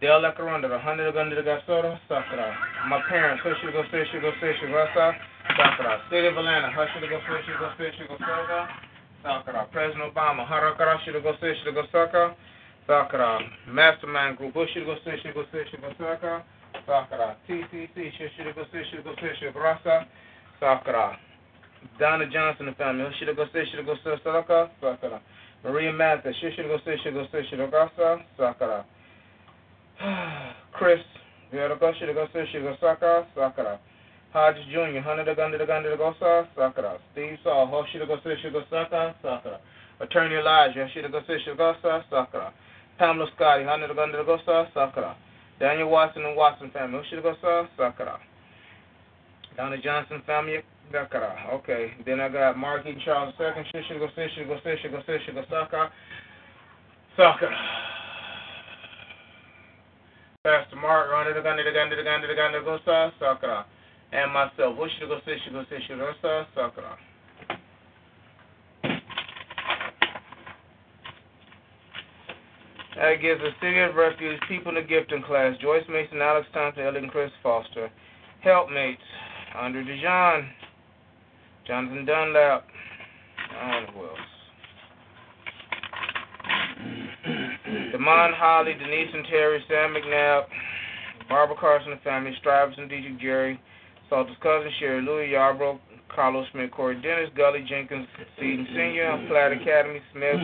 The 0.00 0.08
hundred 0.08 1.14
gun 1.14 1.30
to 1.30 1.42
Gasora, 1.42 1.98
sakara. 2.10 2.54
My 2.88 3.00
parents, 3.08 3.44
Hoshi 3.44 3.70
go 3.70 3.84
seshi 3.92 4.20
go 4.20 4.32
seshi 4.42 4.68
go 4.68 4.86
sa 4.92 5.12
sakara. 5.56 6.00
City 6.10 6.26
of 6.26 6.36
Atlanta, 6.36 6.72
Hoshi 6.72 7.00
go 7.08 7.20
seshi 7.30 7.58
go 7.60 7.70
seshi 7.78 8.08
go 8.08 8.16
saka 8.18 8.68
sakara. 9.24 9.70
President 9.70 10.12
Obama, 10.12 10.44
Harakara 10.48 10.98
go 11.22 11.32
seshi 11.40 11.72
go 11.72 11.84
saka 11.92 12.34
sakara. 12.88 13.38
Mastermind 13.68 14.38
Group, 14.38 14.54
Hoshi 14.54 14.84
go 14.84 14.96
seshi 15.06 15.32
go 15.32 15.44
seshi 15.54 15.80
go 15.80 15.92
saka 15.96 16.42
sakara. 16.88 17.36
TCC, 17.48 17.94
Shishi 18.18 18.52
go 18.52 18.64
seshi 18.74 19.04
go 19.04 19.14
seshi 19.14 19.54
go 19.54 19.60
rasa 19.60 20.08
sakara. 20.60 21.16
Donna 22.00 22.28
Johnson 22.28 22.66
and 22.66 22.76
family, 22.76 23.04
Hoshi 23.04 23.26
go 23.36 23.46
seshi 23.54 23.86
go 23.86 23.94
saka 24.24 24.70
sakara. 24.82 25.20
Maria 25.62 25.92
Mathis, 25.92 26.34
Shishigo 26.42 26.80
Sishigo 26.82 27.70
Gasa, 27.70 28.22
Sakara. 28.38 28.84
Chris, 30.72 31.00
Viergo 31.52 31.92
Shigo 32.00 32.26
Sishigo 32.32 32.78
Saka, 32.80 33.26
Sakara. 33.36 33.78
Hodges 34.32 34.64
Jr., 34.70 35.00
Hunter 35.00 35.24
the 35.24 35.34
Gun 35.34 35.50
to 35.50 35.58
the 35.58 35.66
Gun 35.66 35.82
to 35.82 35.90
the 35.90 35.96
Gosa, 35.96 36.46
Sakara. 36.56 36.98
Steve 37.12 37.36
Saul, 37.44 37.66
Hoshigo 37.66 38.22
Sishigo 38.22 38.62
Saka, 38.70 39.14
Sakara. 39.22 39.58
Attorney 40.00 40.36
Elijah, 40.36 40.88
Shigo 40.94 41.20
Sishigo 41.26 41.56
Gosa, 41.56 42.04
Sakara. 42.10 42.52
Pamela 42.98 43.26
Scotty, 43.36 43.64
Hunter 43.64 43.88
the 43.88 43.94
Gun 43.94 44.10
to 44.10 44.18
the 44.18 44.24
Gosa, 44.24 44.72
Sakara. 44.72 45.14
Daniel 45.58 45.90
Watson 45.90 46.24
and 46.24 46.36
Watson 46.36 46.70
family, 46.70 47.02
Gosa, 47.12 47.68
Sakara. 47.78 48.18
Donna 49.56 49.76
Johnson 49.76 50.22
family, 50.24 50.62
Dakara. 50.92 51.52
Okay. 51.54 51.92
Then 52.04 52.20
I 52.20 52.28
got 52.28 52.58
Mark 52.58 52.86
E. 52.86 52.96
Charles 53.04 53.34
II. 53.38 53.46
Shishigo, 53.72 54.08
Sishigo, 54.16 54.62
Sishigo, 54.64 55.04
Sishigo, 55.06 55.48
Saka. 55.48 55.90
Saka. 57.16 57.48
Pastor 60.42 60.76
Mark, 60.76 61.10
Ronda 61.10 61.34
the 61.34 61.40
Gundy, 61.40 61.64
the 61.64 61.70
Gundy, 61.70 61.96
the 61.96 62.02
Gundy, 62.02 62.26
the 62.26 62.34
Gundy, 62.34 62.64
go 62.64 62.78
sa, 62.84 63.10
Sakara. 63.20 63.64
And 64.12 64.32
myself, 64.32 64.76
Wushigo, 64.76 65.20
Sishigo, 65.22 65.66
Sishigo, 65.68 66.12
sa, 66.22 66.46
Sakara. 66.56 66.96
That 72.96 73.20
gives 73.22 73.40
the 73.40 73.50
City 73.62 73.80
of 73.80 73.94
Refuge, 73.94 74.40
people 74.48 74.70
in 74.70 74.82
the 74.82 74.82
gifting 74.82 75.22
class, 75.22 75.56
Joyce 75.60 75.84
Mason, 75.88 76.20
Alex 76.20 76.46
Thompson, 76.52 76.84
Ellen 76.84 77.08
Chris 77.08 77.30
Foster. 77.42 77.90
Helpmates, 78.42 79.02
Andre 79.54 79.84
DeJean, 79.84 80.48
Jonathan 81.70 82.04
Dunlap, 82.04 82.66
and 83.62 83.86
who 83.90 84.00
else? 84.02 84.18
Damon 87.92 88.32
Holly, 88.34 88.74
Denise 88.74 89.14
and 89.14 89.24
Terry, 89.30 89.62
Sam 89.68 89.94
McNabb, 89.94 90.46
Barbara 91.28 91.56
Carson 91.60 91.92
and 91.92 92.00
family, 92.02 92.32
Strivers 92.40 92.74
and 92.76 92.90
DJ 92.90 93.20
Jerry, 93.20 93.60
Salter's 94.08 94.34
cousin 94.42 94.72
Sherry 94.80 95.00
Louis, 95.00 95.28
Yarbrough, 95.28 95.78
Carlos 96.12 96.44
Smith, 96.50 96.72
Corey 96.72 97.00
Dennis, 97.00 97.30
Gully 97.36 97.64
Jenkins, 97.68 98.08
Seaton 98.36 98.66
Sr., 98.74 99.26
Platt 99.28 99.52
Academy, 99.52 100.00
Smith, 100.10 100.40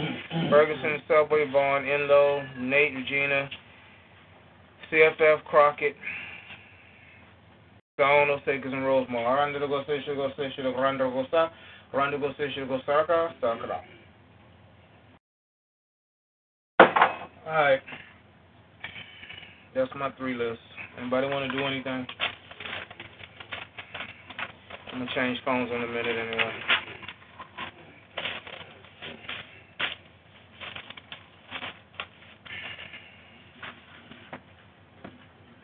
Ferguson, 0.48 1.02
Subway, 1.08 1.50
Vaughn, 1.50 1.82
Enlow, 1.86 2.46
Nate, 2.60 2.94
Regina, 2.94 3.50
CFF, 4.92 5.42
Crockett, 5.42 5.96
Gaono, 7.98 8.38
Sakers, 8.44 8.74
and 8.74 8.84
Rosemont. 8.84 9.24
Arando 9.26 9.66
go 9.66 9.82
se 9.86 10.02
go 10.14 10.28
se 10.36 10.62
go 10.62 10.74
rando 10.74 11.10
go 11.10 11.24
sa, 11.30 11.48
rando 11.94 12.20
go 12.20 12.30
se 12.36 12.48
go 12.68 12.78
sarka, 12.84 13.34
sakra. 13.40 13.80
Alright. 17.46 17.80
That's 19.74 19.90
my 19.96 20.10
three 20.18 20.34
lists. 20.34 20.62
Anybody 20.98 21.28
want 21.28 21.50
to 21.50 21.56
do 21.56 21.64
anything? 21.64 22.06
I'm 24.92 24.98
gonna 24.98 25.10
change 25.14 25.38
phones 25.44 25.70
in 25.70 25.82
a 25.82 25.86
minute 25.86 26.16
anyway. 26.18 26.52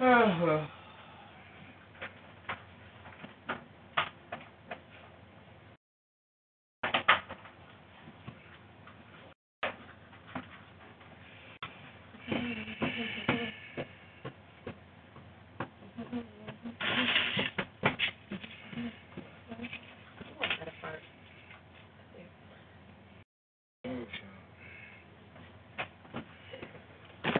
Ah, 0.01 0.69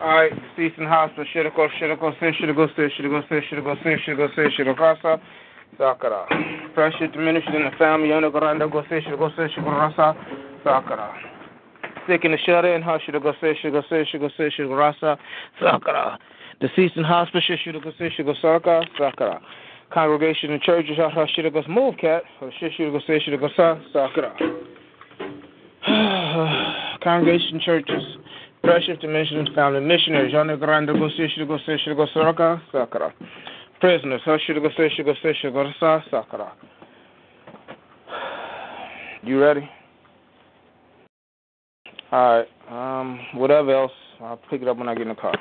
Alright, 0.03 0.33
Season 0.57 0.85
Hospital, 0.85 1.25
Shiroko, 1.33 1.69
Shiroko, 1.81 2.19
Sin, 2.19 2.35
Shiroko, 2.35 2.67
Sin, 2.75 2.91
Shiroko, 2.99 3.29
Sin, 3.29 3.41
Shiroko, 3.49 3.85
Sin, 3.85 3.99
Shiroko, 4.05 4.35
Sin, 4.35 4.51
Shirokasa, 4.59 5.21
Sakara. 5.79 6.75
Pressure 6.75 7.07
diminished 7.07 7.47
in 7.47 7.63
the 7.63 7.71
family, 7.79 8.09
Yonagaranda, 8.09 8.69
Go 8.69 8.83
Sin, 8.89 9.01
Shiroko, 9.03 9.31
Sin, 9.37 9.49
Shikorasa, 9.57 10.17
Sakara. 10.65 11.15
Sick 12.09 12.25
in 12.25 12.33
the 12.33 12.39
shut 12.39 12.65
in, 12.65 12.83
Shiroko, 12.83 13.33
Sin, 13.41 13.55
Shiroko, 13.63 13.89
Sin, 13.89 14.05
Shiroko, 14.13 14.37
Sin, 14.37 14.51
Shikorasa, 14.59 15.17
Sakara. 15.61 16.19
Deceased 16.61 16.97
in 16.97 17.05
hospital, 17.05 17.41
Shiroko, 17.65 17.97
Sin, 17.97 18.11
Shiroko, 18.19 18.85
Sakara. 18.99 19.41
Congregation 19.95 20.51
and 20.51 20.61
churches, 20.63 20.97
Shiroko, 20.99 21.69
Move 21.69 21.97
Cat, 21.99 22.25
Shiroko, 22.61 23.07
Sin, 23.07 23.21
Shiroko, 23.25 23.81
Sakara. 23.95 24.33
Congregation 27.05 27.61
churches. 27.61 28.03
Precious 28.63 28.97
Dimensions 29.01 29.49
Family 29.55 29.81
Missionaries, 29.81 30.33
Yana 30.33 30.59
Grande 30.59 30.89
Go 30.89 31.09
Sishi 31.19 31.47
Go 31.47 31.59
Sishi 31.67 31.97
Go 31.97 32.07
Saraka, 32.15 32.61
Sakara. 32.73 33.13
Prisoners, 33.81 34.21
Hushi 34.25 34.55
Go 34.55 34.69
Sishi 34.79 35.05
Go 35.05 35.15
Sishi 35.23 35.53
Go 35.53 35.69
Sa, 35.81 36.01
Sakara. 36.13 36.53
You 39.25 39.41
ready? 39.41 39.69
Alright, 42.13 42.49
um, 42.71 43.19
whatever 43.35 43.75
else, 43.75 43.93
I'll 44.21 44.41
pick 44.49 44.63
it 44.63 44.69
up 44.69 44.77
when 44.77 44.89
I 44.89 44.95
get 44.95 45.03
in 45.03 45.09
the 45.09 45.15
car. 45.15 45.35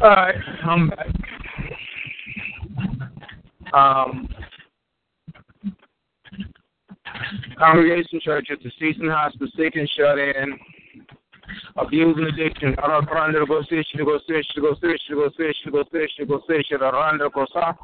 All 0.00 0.10
right, 0.10 0.36
I'm 0.64 0.90
back. 0.90 1.08
Um, 3.72 4.28
Congregation 7.58 8.20
Church 8.22 8.48
is 8.50 8.58
deceased 8.62 9.00
in 9.00 9.08
hospice, 9.08 9.50
sick 9.56 9.74
and 9.74 9.90
shut 9.96 10.20
in, 10.20 10.56
abusing 11.76 12.24
addiction. 12.24 12.76
Aranda 12.78 13.40
Gosisha 13.44 13.96
Gosisha 13.98 14.58
Gosisha 14.58 15.10
Gosisha 15.66 16.28
go 16.28 16.42
fish. 16.46 16.66
Aranda 16.72 17.28
Gosa. 17.30 17.76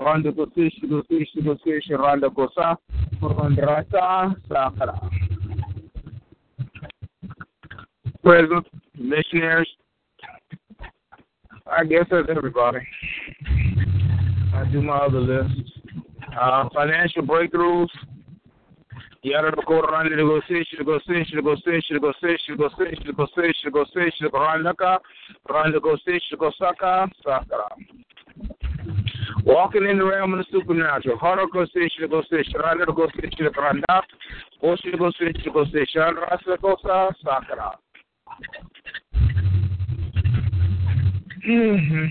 Aranda 0.00 0.32
Gosisha 0.32 0.84
Gosisha 0.84 1.42
Gosisha 1.42 1.98
Aranda 1.98 2.30
Gosa. 2.30 2.76
Arandrata 3.20 4.34
Sakara. 4.48 5.10
Present 8.22 8.66
missionaries, 8.98 9.68
I 11.70 11.84
guess 11.84 12.04
that's 12.10 12.28
everybody. 12.28 12.78
I 14.54 14.64
do 14.72 14.82
my 14.82 14.96
other 14.96 15.20
list. 15.20 15.72
Uh, 16.38 16.68
financial 16.74 17.22
breakthroughs. 17.22 17.88
Yara 19.22 19.52
Korani 19.52 20.16
negotiation, 20.16 20.78
negotiation, 20.78 21.36
negotiation, 21.36 21.96
negotiation, 21.96 22.56
negotiation, 22.56 23.04
negotiation, 23.06 23.62
negotiation, 23.66 24.28
Koranaka, 24.28 24.98
Koran 25.46 25.72
negotiation, 25.72 26.38
Kosaka, 26.38 27.10
Sakara. 27.24 27.68
Walking 29.44 29.84
in 29.84 29.98
the 29.98 30.04
realm 30.06 30.32
of 30.32 30.38
the 30.38 30.46
supernatural, 30.50 31.18
Haro 31.18 31.44
negotiation, 31.44 32.00
negotiation, 32.00 32.54
Rana 32.60 32.86
negotiation, 32.86 33.46
Koranda, 33.52 34.02
Oshi 34.62 34.86
negotiation, 34.90 35.42
negotiation, 35.44 36.00
Rasa 36.00 36.56
Kosa, 36.56 37.12
Sakara. 37.22 37.76
Mm-hmm. 41.48 42.06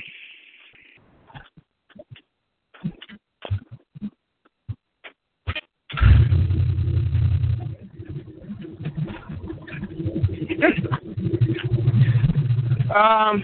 um, 12.95 13.43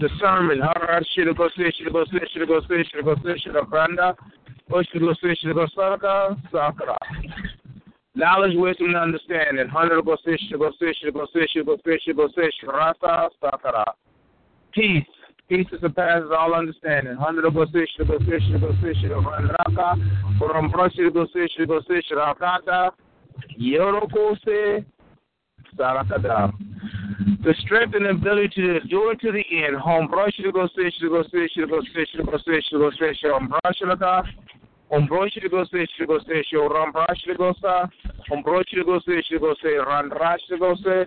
the 0.00 0.08
sermon. 0.18 0.60
Harar 0.60 1.02
shira 1.14 1.34
go 1.34 1.48
say 1.56 1.70
shira 1.76 1.90
go 1.92 2.04
say 2.06 2.18
shira 2.32 2.46
go 2.46 2.60
say 2.68 2.82
shira 2.90 3.02
go 3.02 3.14
say 3.24 3.38
shira 3.38 3.64
branda. 3.64 4.16
Oshira 4.70 5.00
go 5.00 5.14
say 5.22 5.34
shira 5.36 5.54
go 5.54 5.66
saka 5.74 6.36
sakra. 6.50 6.96
Knowledge, 8.16 8.56
wisdom, 8.56 8.88
and 8.88 8.96
understanding. 8.96 9.68
Hundred 9.68 10.04
go 10.04 10.16
say 10.24 10.36
shira 10.48 10.58
go 10.58 10.70
say 10.80 10.92
shira 11.00 11.12
go 11.12 11.26
say 11.32 11.46
shira 11.52 11.64
go 11.64 11.76
say 11.84 11.98
shira 12.04 12.16
go 12.16 12.28
say 12.36 12.50
shira 12.60 12.72
rasa 12.72 13.30
sakra 13.40 13.84
peace. 14.74 15.06
Peace 15.48 15.66
that 15.70 15.80
surpasses 15.80 16.30
all 16.36 16.54
understanding. 16.54 17.14
Hundred 17.16 17.52
position, 17.52 18.06
position, 18.06 18.60
position, 18.60 19.10
Ranaka, 19.10 20.38
from 20.38 20.70
Brushid 20.72 21.12
position, 21.12 21.66
position, 21.66 22.16
Rakata, 22.16 22.90
Yorokose, 23.60 24.84
Sarakada. 25.76 26.52
The 27.44 27.54
strength 27.60 27.94
and 27.94 28.06
ability 28.06 28.62
to 28.62 28.80
do 28.80 29.14
to 29.20 29.32
the 29.32 29.44
end. 29.64 29.76
Home 29.76 30.08
Brushid 30.08 30.52
position, 30.52 31.10
position, 31.10 31.68
position, 31.68 32.26
position, 32.26 32.80
position, 32.80 33.30
Umbrashilaka. 33.30 34.24
Ombroche 34.90 35.40
de 35.40 35.48
Gose, 35.48 35.86
Shigose, 35.98 36.44
Shorambrash 36.52 37.24
de 37.26 37.34
Gosa, 37.34 37.90
Ombroche 38.30 38.76
de 38.76 38.84
Gose, 38.84 39.22
Shigose, 39.24 39.84
Randrash 39.84 40.46
de 40.48 40.56
Gose, 40.56 41.06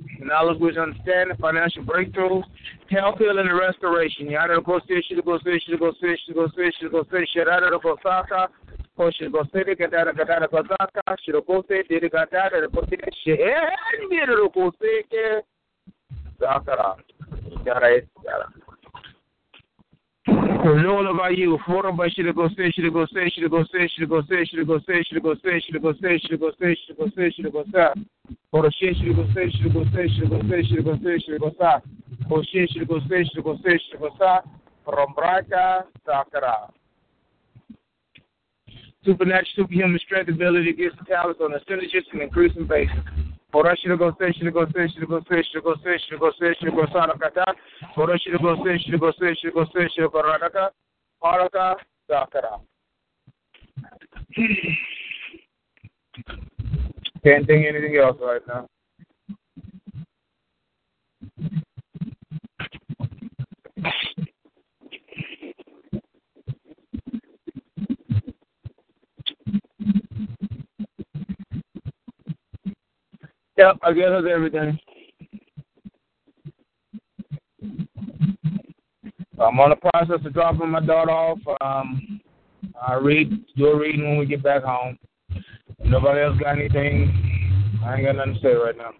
knowledge 0.21 0.59
which 0.59 0.77
understanding, 0.77 1.37
financial 1.37 1.83
breakthroughs, 1.83 2.43
health, 2.89 3.17
healing, 3.19 3.47
and 3.47 3.57
restoration. 3.57 4.29
Yada 4.29 4.61
go 4.61 4.79
sit, 4.87 5.03
should 5.07 5.23
go 5.25 5.37
sit, 5.43 5.61
should 5.65 5.79
go 5.79 5.91
sit, 6.01 6.19
should 6.25 6.35
go 6.35 6.47
sit, 6.55 6.73
should 6.79 6.91
go 6.91 7.03
sit, 7.03 7.25
should 7.33 7.41
go 7.41 7.93
sit, 7.93 8.27
should 8.27 8.49
Koshigosiri 8.97 9.77
Gadara 9.77 10.13
Gadara 10.13 10.47
Bazaka, 10.47 11.15
Shirokose, 11.25 11.87
Dirigadara, 11.89 12.67
Kotishi, 12.67 13.37
and 13.39 14.11
Mirokose, 14.11 15.41
Zakara, 16.39 16.95
Yara, 17.65 18.01
Yara 18.23 18.53
yada. 20.55 20.81
Lord 20.81 21.05
about 21.07 21.37
you, 21.37 21.57
four 21.65 21.91
by 21.93 22.09
should 22.09 22.33
go 22.35 22.47
say, 22.49 22.71
should 22.71 22.93
go 22.93 23.05
say, 23.13 23.29
should 23.29 23.49
go 23.49 23.63
say, 23.71 23.87
should 23.95 24.09
go 24.09 24.21
say, 24.29 24.45
should 24.45 24.67
go 24.67 24.79
say, 24.79 25.03
should 25.03 25.23
go 25.23 25.33
say, 25.33 25.59
should 25.59 25.81
go 25.81 25.93
say, 26.01 26.19
should 26.19 26.39
go 26.39 26.51
say, 26.59 26.77
should 26.85 26.97
go 26.97 27.07
say, 27.15 27.31
should 27.31 27.53
go 27.53 27.63
say, 27.71 27.87
or 28.51 28.71
she 28.79 28.93
should 28.93 29.15
go 29.15 29.25
say, 29.33 29.49
should 29.51 29.73
go 29.73 29.83
say, 29.93 30.07
should 30.07 30.29
go 30.29 30.41
say, 30.49 30.63
should 30.63 30.85
go 30.85 30.97
say, 31.03 31.19
should 31.19 31.41
go 31.41 31.51
say, 31.59 31.81
or 32.29 32.43
she 32.45 32.67
should 32.67 32.87
go 32.87 32.99
say, 33.09 33.23
should 33.33 33.43
go 33.43 33.57
say, 33.63 33.79
should 33.89 33.99
go 33.99 34.09
say, 34.19 34.49
from 34.85 35.13
Braga, 35.15 35.85
Sakara. 36.07 36.71
Supernatural, 39.03 39.45
superhuman 39.55 39.99
strength, 39.99 40.29
ability, 40.29 40.73
gifts, 40.73 40.95
and 40.99 41.07
talents 41.07 41.39
on 41.41 41.53
a 41.53 41.59
synergistic 41.61 42.13
and 42.13 42.21
increasing 42.21 42.67
basis. 42.67 42.95
Can't 57.23 57.45
think 57.45 57.65
anything 57.67 57.97
else 57.97 58.17
right 58.21 58.41
now. 58.47 58.67
Yep, 73.61 73.77
I 73.83 73.93
that's 73.93 74.25
everything. 74.27 74.79
I'm 79.39 79.59
on 79.59 79.69
the 79.69 79.75
process 79.75 80.25
of 80.25 80.33
dropping 80.33 80.69
my 80.69 80.79
daughter 80.79 81.11
off. 81.11 81.37
Um, 81.61 82.19
I 82.81 82.95
read, 82.95 83.29
do 83.55 83.67
a 83.67 83.77
reading 83.77 84.09
when 84.09 84.17
we 84.17 84.25
get 84.25 84.41
back 84.41 84.63
home. 84.63 84.97
Nobody 85.83 86.21
else 86.21 86.39
got 86.39 86.57
anything. 86.57 87.79
I 87.85 87.97
ain't 87.97 88.05
got 88.07 88.15
nothing 88.15 88.33
to 88.33 88.39
say 88.39 88.53
right 88.53 88.75
now. 88.75 88.93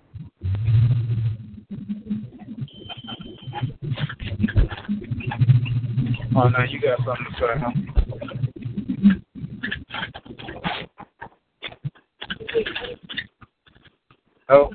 Oh, 6.36 6.50
no, 6.50 6.64
you 6.70 6.80
got 6.80 7.00
something 7.00 7.26
to 7.26 7.40
say, 7.40 7.54
huh? 7.58 8.01
Oh. 14.52 14.70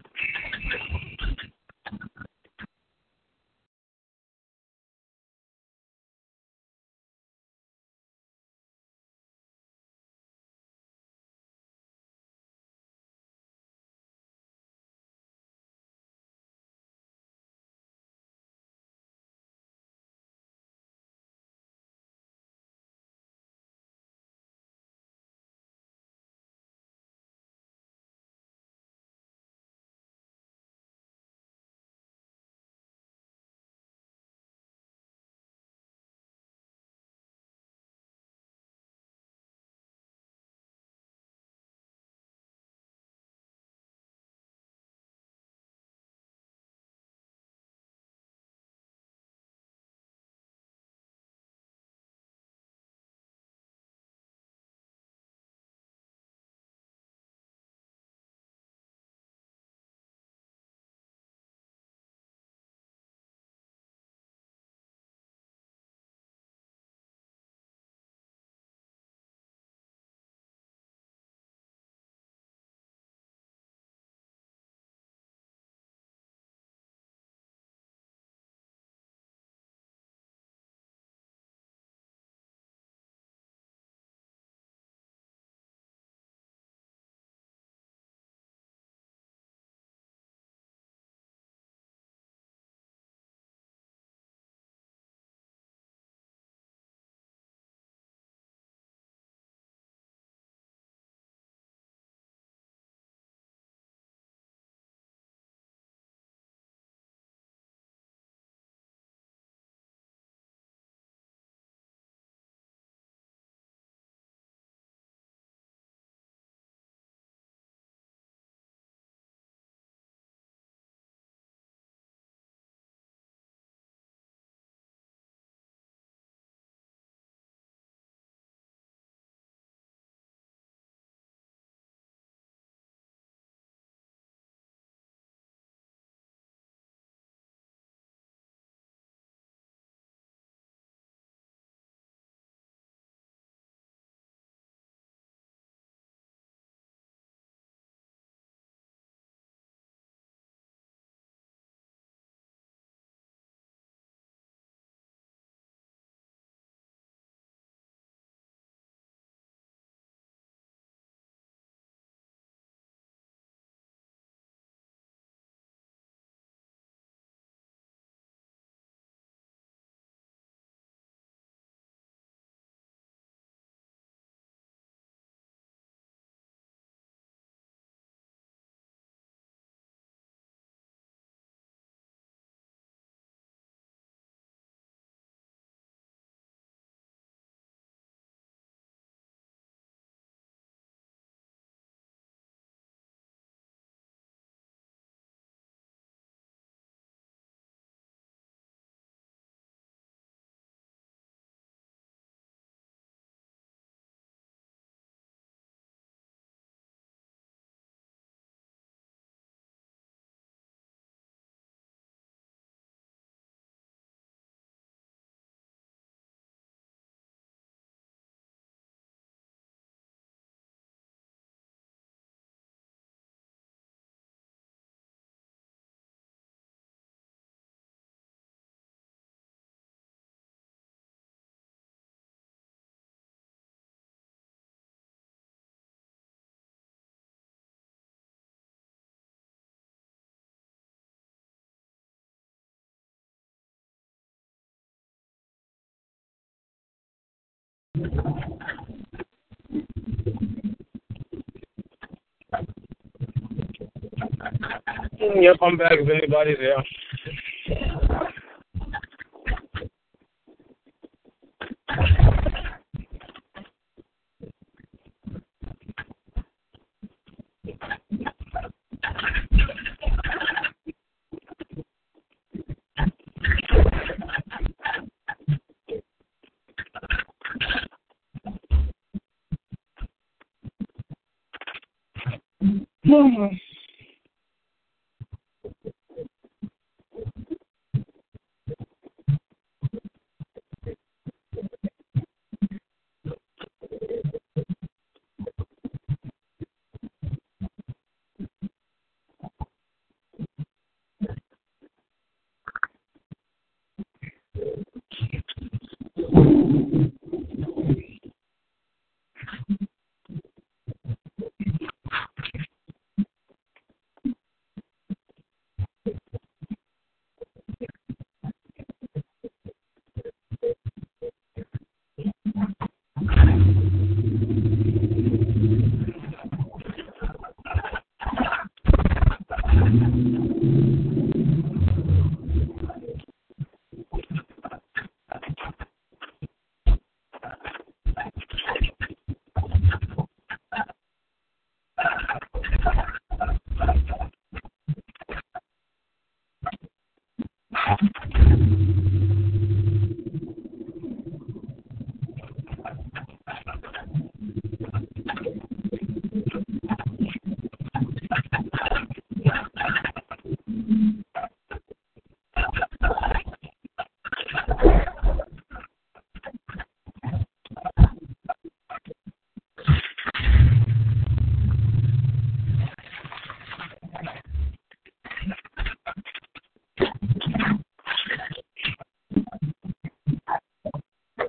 Yep, 255.19 255.57
I'm 255.63 255.77
back. 255.77 255.93
If 255.93 256.09
anybody's 256.09 256.59
there. 256.59 256.85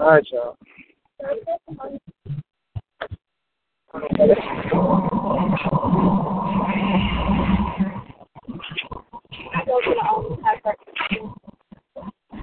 All 0.07 0.13
right, 0.13 0.25
y'all. 0.31 0.55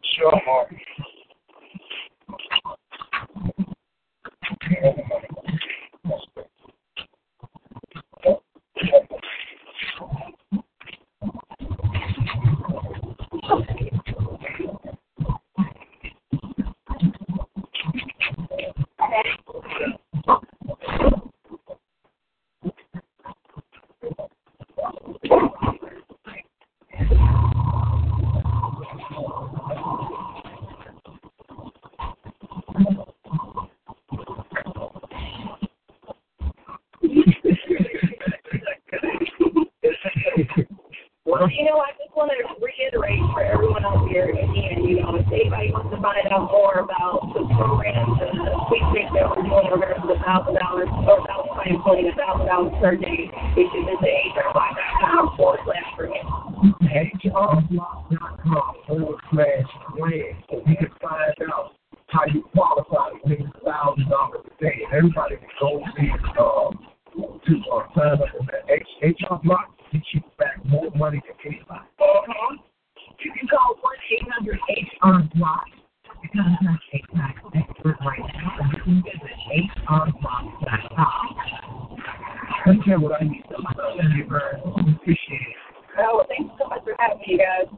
Sure, 0.03 0.41
Mark. 0.45 0.75
Well, 41.27 41.51
you 41.51 41.65
know, 41.65 41.83
I 41.83 41.91
just 41.99 42.15
wanted 42.15 42.37
to 42.47 42.55
reiterate 42.63 43.19
for 43.33 43.43
everyone 43.43 43.85
out 43.85 44.07
here 44.09 44.31
again, 44.31 44.87
you 44.87 45.03
know, 45.03 45.17
if 45.17 45.27
anybody 45.33 45.73
wants 45.73 45.91
to 45.91 46.01
find 46.01 46.31
out 46.31 46.47
more 46.47 46.79
about 46.79 47.27
the 47.35 47.43
program, 47.59 48.15
the 48.23 48.29
sweepstakes 48.71 49.11
that 49.19 49.27
we're 49.35 49.43
doing, 49.43 49.67
we're 49.67 49.83
going 49.83 49.99
to 49.99 50.01
put 50.05 50.15
a 50.15 50.24
thousand 50.35 50.59
dollars 50.59 50.89
or 50.91 51.27
thousand 51.27 51.79
putting 51.85 52.11
a 52.11 52.15
thousand 52.19 52.47
dollars 52.47 52.73
per 52.81 52.97
day, 52.97 53.31
if 53.31 53.57
you 53.57 53.71
should 53.71 53.87
visit 53.87 54.11
HRY.com 54.35 55.37
forward 55.37 55.61
slash 55.65 55.89
grant. 55.97 56.27
HRBlock.com 57.23 58.75
forward 58.87 59.21
slash 59.31 59.69
grant 59.93 60.37
so 60.51 60.57
you 60.67 60.77
can 60.77 60.91
find 61.01 61.35
out 61.53 61.75
how 62.09 62.27
you 62.33 62.43
qualify 62.53 63.11
to 63.11 63.29
make 63.29 63.41
a 63.41 63.61
thousand 63.65 64.09
dollars 64.11 64.43
a 64.47 64.63
day. 64.63 64.83
Everybody 64.93 65.37
can 65.37 65.49
go 65.61 65.83
see 65.97 66.11
um 66.39 66.79
to 67.15 67.55
uh, 67.71 67.87
sign 67.95 68.19
up 68.19 68.35
on 68.41 68.49
that 68.51 68.67
HR 69.03 69.39
block 69.45 69.71
get 69.93 70.03
you 70.13 70.21
back 70.37 70.65
more 70.65 70.91
money 70.97 71.23
than 71.23 71.37
anybody. 71.53 71.87
Uh-huh. 72.01 72.57
You 73.23 73.33
can 73.39 73.47
call 73.47 73.79
1 73.81 73.95
800 74.43 74.59
HR 74.59 75.39
Block 75.39 75.65
a 76.25 76.43
tax 77.15 77.39
expert 77.55 77.97
right 78.01 78.19
now, 78.19 78.59
what 82.99 83.21
I 83.21 83.25
need. 83.25 83.45
Appreciate 84.97 85.41
it. 85.41 85.57
Oh, 85.99 86.25
thanks 86.29 86.55
so 86.59 86.69
much 86.69 86.83
for 86.85 86.95
having 86.99 87.19
me, 87.27 87.39
guys. 87.39 87.69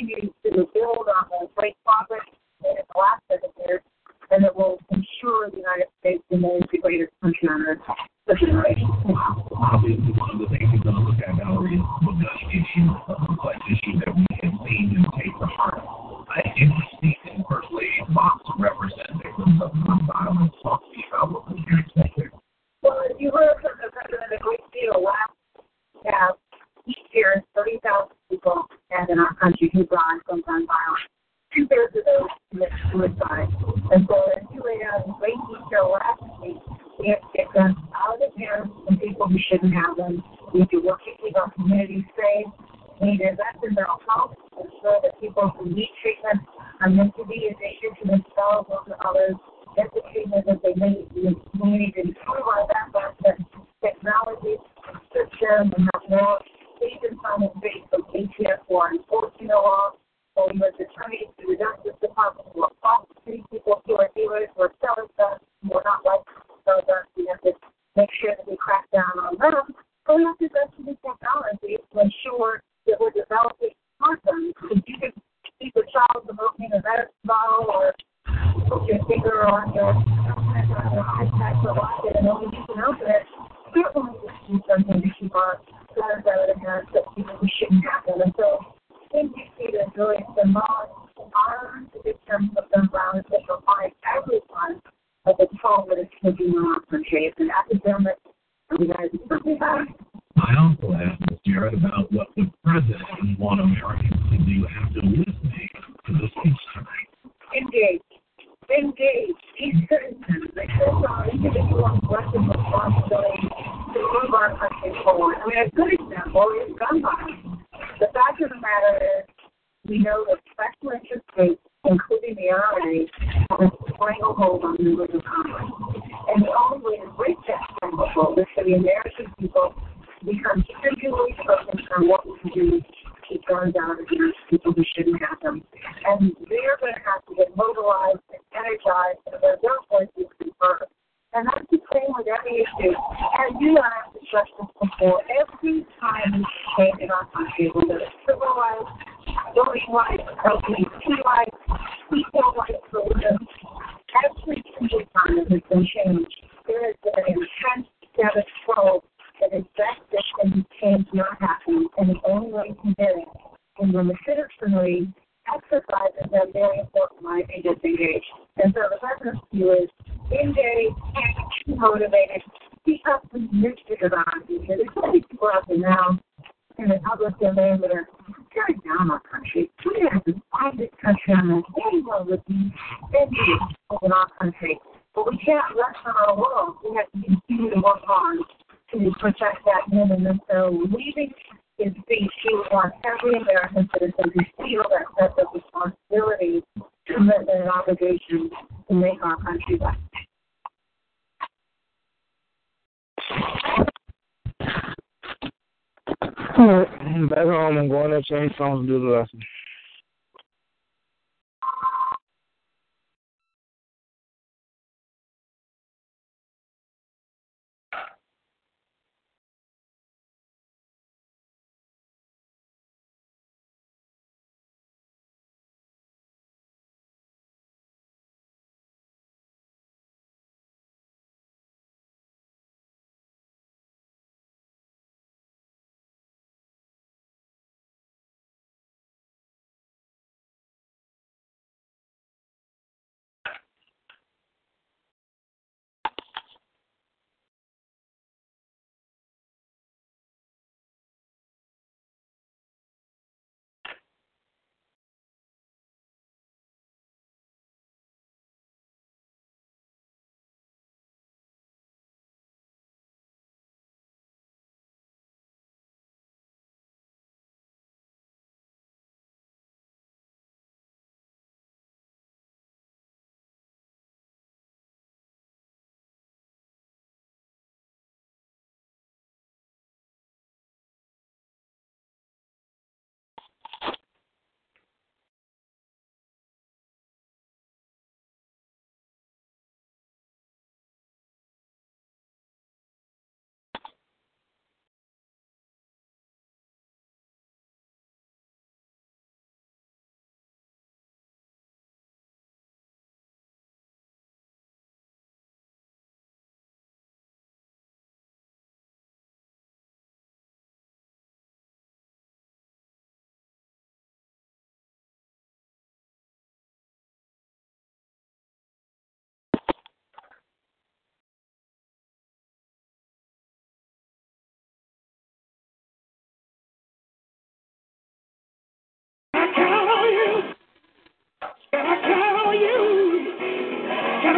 Continues 0.00 0.32
to 0.44 0.50
build 0.72 1.06
on 1.08 1.28
the 1.30 1.48
great 1.56 1.76
progress 1.84 2.26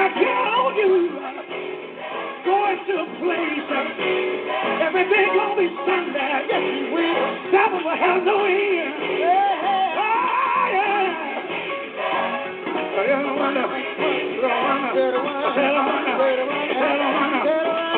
I 0.03 0.11
count 0.19 0.75
you. 0.83 1.15
Going 2.43 2.79
to 2.91 2.95
a 2.99 3.07
place. 3.23 3.71
Gonna 4.83 5.55
be 5.55 5.71
Sunday. 5.87 6.43
Yes, 6.51 6.59
you 6.59 6.91
will. 6.91 7.23
That 7.55 7.71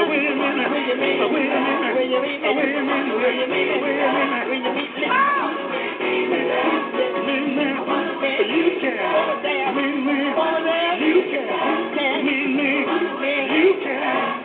Wait 0.04 0.28
a 0.28 0.36
minute, 0.36 0.68
wait 0.70 0.90
a 0.90 1.00
minute, 1.00 1.32
wait 1.32 1.48
a 1.48 1.60
minute, 1.64 1.96
wait 1.96 2.12
a 2.12 2.20
minute, 2.20 2.44
oh. 2.44 2.52
wait 2.52 2.74
a 2.74 2.84
minute, 2.84 3.16
wait 3.16 3.40
a 3.40 3.48
minute, 3.48 3.80
wait 3.80 3.96
a 3.96 4.68
minute. 4.68 4.94
You 8.40 8.80
can. 8.80 8.94
You 13.54 13.74
can. 13.82 14.43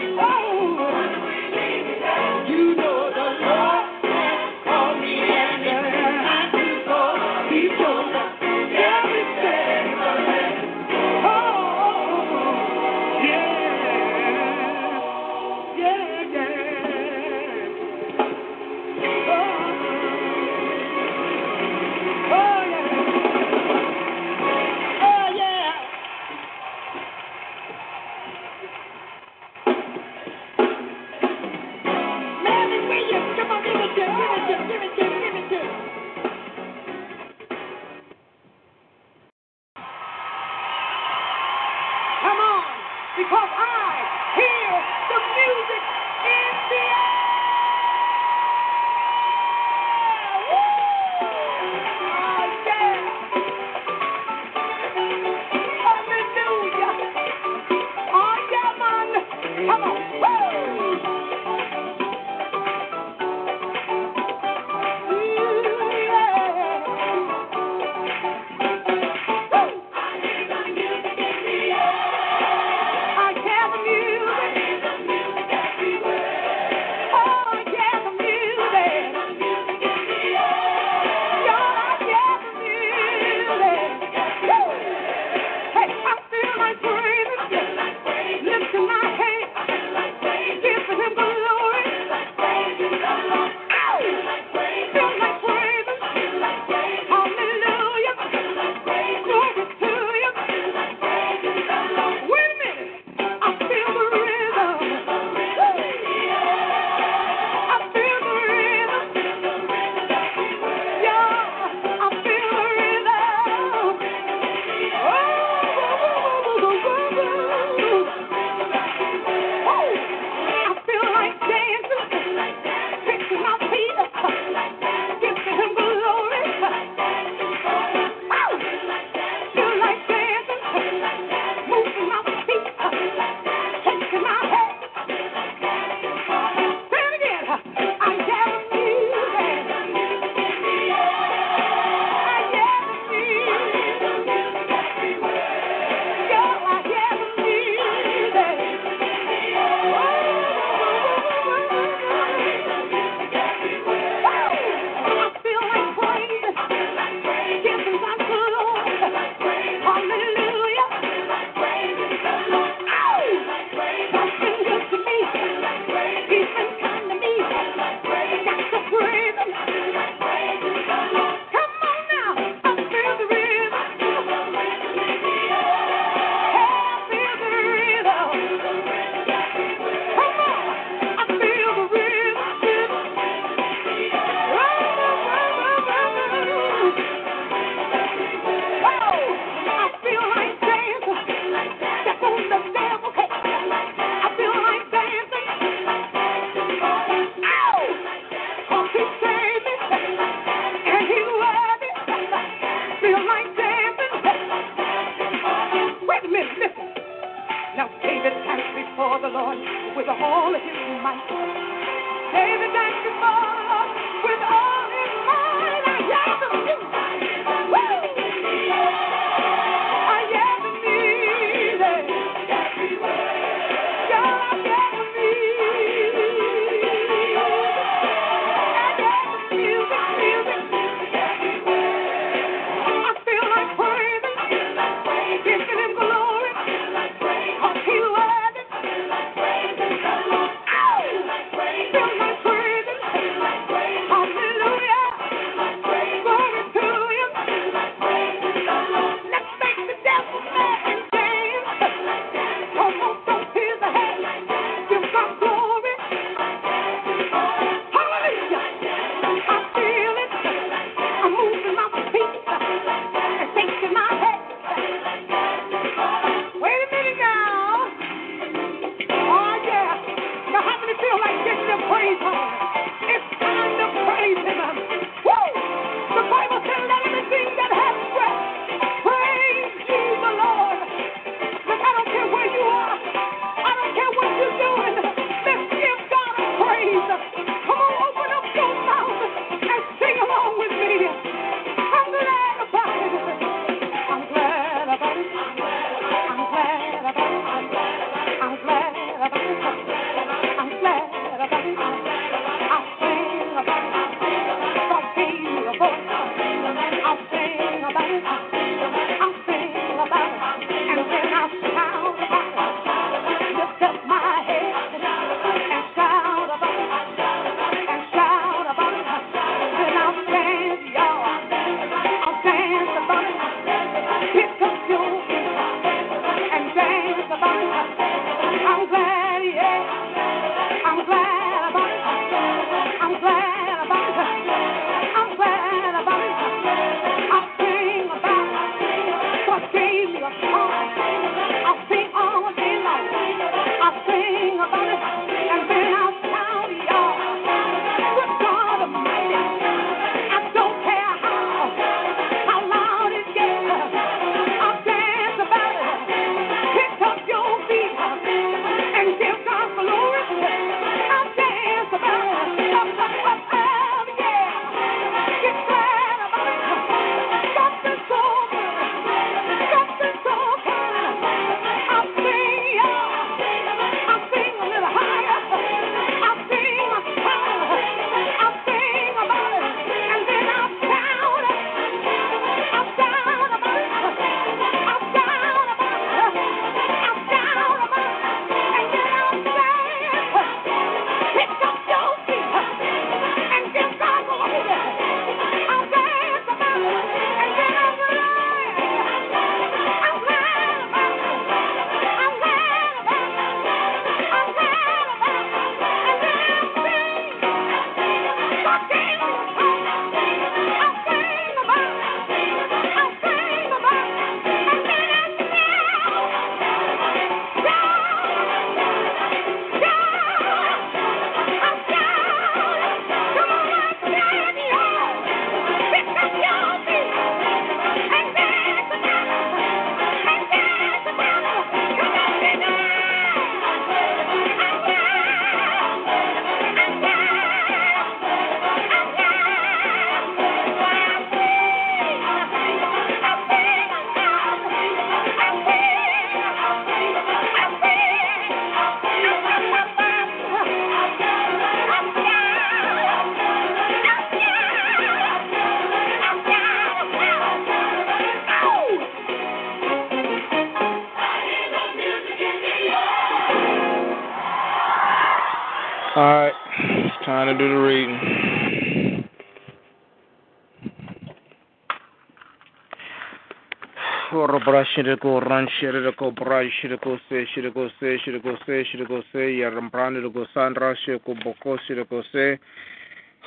Shirako 475.00 475.40
run 475.50 475.68
Shirako 475.80 476.36
Brai 476.36 476.70
Shirako 476.70 477.18
se 477.30 477.46
Shirako 477.56 477.90
se 478.00 478.18
Shirako 478.18 478.58
se 478.66 478.84
Shirako 478.84 479.24
se 479.32 479.40
Yarambranigo 479.40 480.46
Sandra 480.54 480.94
Shirako 480.94 481.42
Boko 481.42 481.78
Shirako 481.88 482.22
se 482.34 482.60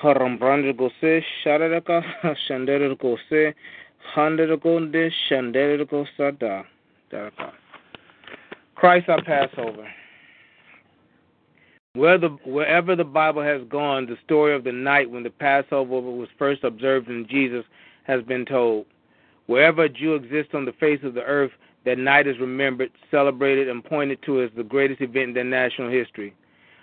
Harambrandigo 0.02 0.90
se 0.98 1.22
Sharaka 1.44 2.02
Shanderiko 2.48 3.18
se 3.28 3.52
Handeriko 4.14 4.90
de 4.90 5.10
Shanderiko 5.28 6.06
Sada 6.16 6.64
Daraka 7.12 7.52
Christ 8.74 9.10
our 9.10 9.22
Passover. 9.22 9.86
Where 11.94 12.16
the, 12.16 12.28
wherever 12.47 12.97
the 12.97 13.05
Bible 13.05 13.42
has 13.42 13.60
gone, 13.68 14.06
the 14.06 14.16
story 14.24 14.56
of 14.56 14.64
the 14.64 14.72
night 14.72 15.10
when 15.10 15.22
the 15.22 15.31
Passover 15.31 16.00
was 16.00 16.28
first 16.39 16.64
observed 16.64 17.08
in 17.08 17.26
Jesus 17.28 17.64
has 18.05 18.22
been 18.22 18.47
told. 18.47 18.86
Wherever 19.46 19.84
a 19.84 19.88
Jew 19.88 20.14
exists 20.14 20.54
on 20.54 20.64
the 20.64 20.72
face 20.72 21.00
of 21.02 21.14
the 21.14 21.22
earth, 21.22 21.52
that 21.84 21.98
night 21.98 22.26
is 22.26 22.38
remembered, 22.38 22.90
celebrated, 23.10 23.68
and 23.68 23.84
pointed 23.84 24.22
to 24.22 24.42
as 24.42 24.50
the 24.56 24.62
greatest 24.62 25.00
event 25.00 25.30
in 25.30 25.34
their 25.34 25.44
national 25.44 25.90
history. 25.90 26.34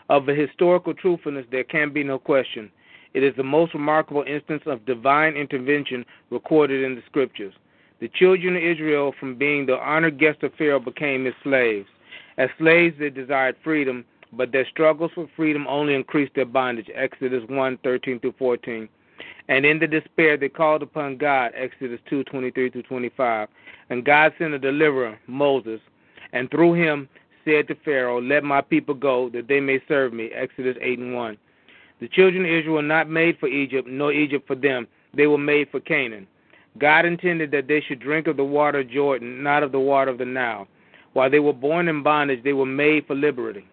Of 0.10 0.26
the 0.26 0.36
historical 0.36 0.94
truthfulness, 0.94 1.46
there 1.52 1.64
can 1.64 1.94
be 1.94 2.04
no 2.04 2.20
question. 2.20 2.70
It 3.14 3.24
is 3.24 3.36
the 3.36 3.44
most 3.44 3.74
remarkable 3.74 4.24
instance 4.24 4.64
of 4.66 4.86
divine 4.86 5.36
intervention 5.36 6.06
recorded 6.30 6.84
in 6.84 6.96
the 6.96 7.02
scriptures. 7.08 7.54
The 8.00 8.10
children 8.10 8.56
of 8.56 8.64
Israel, 8.64 9.14
from 9.20 9.36
being 9.36 9.66
the 9.66 9.78
honored 9.78 10.20
guests 10.20 10.44
of 10.44 10.54
Pharaoh, 10.58 10.80
became 10.80 11.26
his 11.26 11.34
slaves. 11.44 11.88
As 12.38 12.50
slaves, 12.58 12.96
they 13.00 13.10
desired 13.10 13.56
freedom, 13.64 14.06
but 14.34 14.52
their 14.52 14.68
struggles 14.68 15.12
for 15.14 15.28
freedom 15.36 15.66
only 15.68 15.96
increased 15.96 16.34
their 16.36 16.46
bondage. 16.46 16.90
Exodus 16.94 17.44
1 17.50 17.78
13 17.84 18.20
14. 18.38 18.90
And 19.48 19.66
in 19.66 19.80
the 19.80 19.88
despair, 19.88 20.38
they 20.38 20.50
called 20.50 20.82
upon 20.84 21.18
God. 21.18 21.52
Exodus 21.56 22.00
2 22.10 22.24
23 22.26 22.70
through 22.70 22.84
25. 22.84 23.48
And 23.90 24.06
God 24.06 24.34
sent 24.38 24.54
a 24.54 24.60
deliverer, 24.60 25.18
Moses, 25.28 25.80
and 26.34 26.50
through 26.52 26.74
him 26.74 27.10
said 27.46 27.68
to 27.68 27.76
Pharaoh, 27.84 28.22
Let 28.22 28.44
my 28.44 28.62
people 28.62 28.94
go, 28.94 29.30
that 29.30 29.48
they 29.48 29.60
may 29.60 29.82
serve 29.88 30.14
me. 30.14 30.30
Exodus 30.34 30.78
8 30.82 31.00
and 31.00 31.16
1. 31.16 31.38
The 32.00 32.08
children 32.08 32.46
of 32.46 32.52
Israel 32.52 32.76
were 32.76 32.82
not 32.82 33.10
made 33.10 33.38
for 33.40 33.48
Egypt, 33.48 33.88
nor 33.88 34.14
Egypt 34.14 34.48
for 34.48 34.56
them. 34.56 34.88
They 35.14 35.28
were 35.28 35.38
made 35.38 35.70
for 35.70 35.80
Canaan. 35.80 36.28
God 36.78 37.06
intended 37.06 37.52
that 37.52 37.68
they 37.68 37.82
should 37.82 38.00
drink 38.00 38.28
of 38.28 38.38
the 38.38 38.44
water 38.44 38.80
of 38.80 38.90
Jordan, 38.90 39.44
not 39.44 39.64
of 39.64 39.72
the 39.72 39.80
water 39.80 40.12
of 40.12 40.18
the 40.18 40.26
Nile. 40.26 40.68
While 41.14 41.30
they 41.30 41.40
were 41.40 41.54
born 41.54 41.88
in 41.88 42.04
bondage, 42.04 42.44
they 42.44 42.54
were 42.54 42.66
made 42.66 43.08
for 43.08 43.16
liberty. 43.16 43.66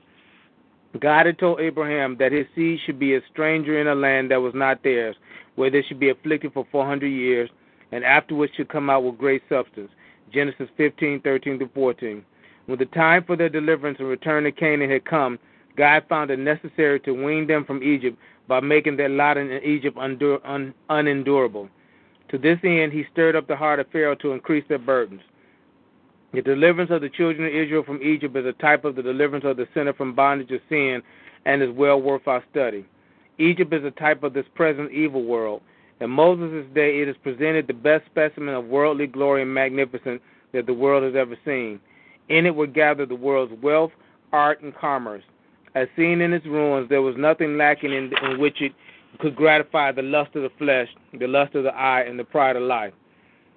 God 1.01 1.27
had 1.27 1.39
told 1.39 1.61
Abraham 1.61 2.17
that 2.19 2.33
his 2.33 2.47
seed 2.55 2.81
should 2.85 2.99
be 2.99 3.15
a 3.15 3.21
stranger 3.33 3.81
in 3.81 3.89
a 3.89 3.95
land 3.95 4.31
that 4.31 4.41
was 4.41 4.55
not 4.55 4.83
theirs, 4.83 5.17
where 5.57 5.71
they 5.71 5.83
should 5.83 5.99
be 5.99 6.11
afflicted 6.11 6.53
for 6.53 6.67
400 6.71 7.07
years, 7.07 7.51
and 7.93 8.05
afterwards 8.05 8.53
should 8.57 8.69
come 8.69 8.91
out 8.91 9.05
with 9.05 9.19
great 9.19 9.43
substance. 9.49 9.91
Genesis 10.33 10.69
15, 10.77 11.21
13 11.21 11.59
to 11.59 11.69
14. 11.69 12.25
When 12.67 12.79
the 12.79 12.87
time 12.87 13.25
for 13.25 13.37
their 13.37 13.49
deliverance 13.49 13.99
and 14.01 14.09
return 14.09 14.45
to 14.45 14.53
Canaan 14.53 14.91
had 14.91 15.05
come, 15.05 15.39
God 15.77 16.05
found 16.09 16.31
it 16.31 16.39
necessary 16.39 17.01
to 17.01 17.13
wean 17.13 17.47
them 17.47 17.65
from 17.65 17.83
Egypt 17.83 18.19
by 18.49 18.61
making 18.61 18.97
their 18.97 19.09
lot 19.09 19.37
in 19.37 19.51
Egypt 19.63 19.97
unendurable. 20.89 21.69
To 22.31 22.39
this 22.39 22.59
end, 22.65 22.93
he 22.93 23.05
stirred 23.13 23.37
up 23.37 23.47
the 23.47 23.57
heart 23.57 23.79
of 23.79 23.87
Pharaoh 23.93 24.17
to 24.17 24.33
increase 24.33 24.65
their 24.69 24.79
burdens. 24.79 25.21
The 26.33 26.43
deliverance 26.43 26.91
of 26.91 27.01
the 27.01 27.09
children 27.09 27.47
of 27.47 27.55
Israel 27.55 27.83
from 27.85 28.03
Egypt 28.03 28.37
is 28.37 28.47
a 28.47 28.53
type 28.55 28.85
of 28.85 28.97
the 28.97 29.03
deliverance 29.03 29.45
of 29.45 29.57
the 29.57 29.69
sinner 29.75 29.93
from 29.93 30.15
bondage 30.15 30.51
of 30.51 30.61
sin 30.69 31.03
and 31.45 31.63
is 31.63 31.71
well 31.71 32.01
worth 32.01 32.27
our 32.27 32.43
study. 32.51 32.85
Egypt 33.39 33.73
is 33.73 33.85
a 33.85 33.91
type 33.93 34.23
of 34.23 34.35
this 34.35 34.47
present 34.55 34.91
evil 34.93 35.25
world. 35.25 35.63
In 36.01 36.11
Moses' 36.11 36.67
day, 36.75 37.01
it 37.01 37.09
is 37.09 37.17
presented 37.23 37.67
the 37.67 37.75
best 37.75 38.05
specimen 38.07 38.55
of 38.55 38.67
worldly 38.67 39.07
glory 39.07 39.43
and 39.43 39.55
magnificence 39.55 40.21
that 40.53 40.67
the 40.67 40.75
world 40.75 41.05
has 41.05 41.15
ever 41.15 41.37
seen. 41.45 41.81
In 42.29 42.45
it 42.45 42.55
were 42.55 42.67
gathered 42.67 43.09
the 43.09 43.15
world's 43.15 43.55
wealth, 43.63 43.93
art, 44.33 44.61
and 44.63 44.75
commerce. 44.77 45.23
As 45.75 45.89
seen 45.97 46.21
in 46.21 46.33
its 46.33 46.47
ruins, 46.47 46.89
there 46.89 47.03
was 47.03 47.15
nothing 47.17 47.57
lacking 47.57 47.93
in, 47.93 48.13
in 48.23 48.39
which 48.39 48.61
it 48.61 48.73
could 49.21 49.37
gratify 49.37 49.93
the 49.93 50.03
lust 50.03 50.35
of 50.35 50.43
the 50.43 50.51
flesh, 50.59 50.89
the 51.19 51.27
lust 51.27 51.55
of 51.55 51.65
the 51.65 51.75
eye, 51.75 52.03
and 52.03 52.19
the 52.19 52.25
pride 52.25 52.57
of 52.57 52.63
life. 52.63 52.93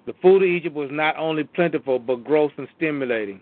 The 0.06 0.14
food 0.22 0.42
of 0.42 0.48
Egypt 0.48 0.74
was 0.74 0.88
not 0.90 1.16
only 1.16 1.44
plentiful, 1.44 1.98
but 1.98 2.24
gross 2.24 2.52
and 2.56 2.68
stimulating. 2.76 3.40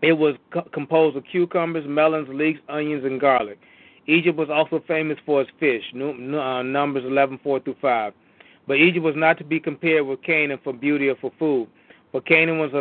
It 0.00 0.12
was 0.12 0.34
co- 0.52 0.68
composed 0.72 1.16
of 1.16 1.24
cucumbers, 1.30 1.84
melons, 1.86 2.28
leeks, 2.28 2.60
onions, 2.68 3.04
and 3.04 3.20
garlic. 3.20 3.58
Egypt 4.06 4.36
was 4.36 4.50
also 4.50 4.82
famous 4.88 5.18
for 5.24 5.42
its 5.42 5.50
fish, 5.60 5.84
uh, 5.94 6.62
Numbers 6.62 7.04
11, 7.04 7.38
4 7.42 7.60
through 7.60 7.76
5. 7.80 8.12
But 8.66 8.76
Egypt 8.78 9.04
was 9.04 9.14
not 9.16 9.38
to 9.38 9.44
be 9.44 9.60
compared 9.60 10.06
with 10.06 10.22
Canaan 10.22 10.58
for 10.62 10.72
beauty 10.72 11.08
or 11.08 11.16
for 11.16 11.32
food. 11.38 11.68
For 12.10 12.20
Canaan 12.20 12.58
was 12.58 12.72
a 12.74 12.80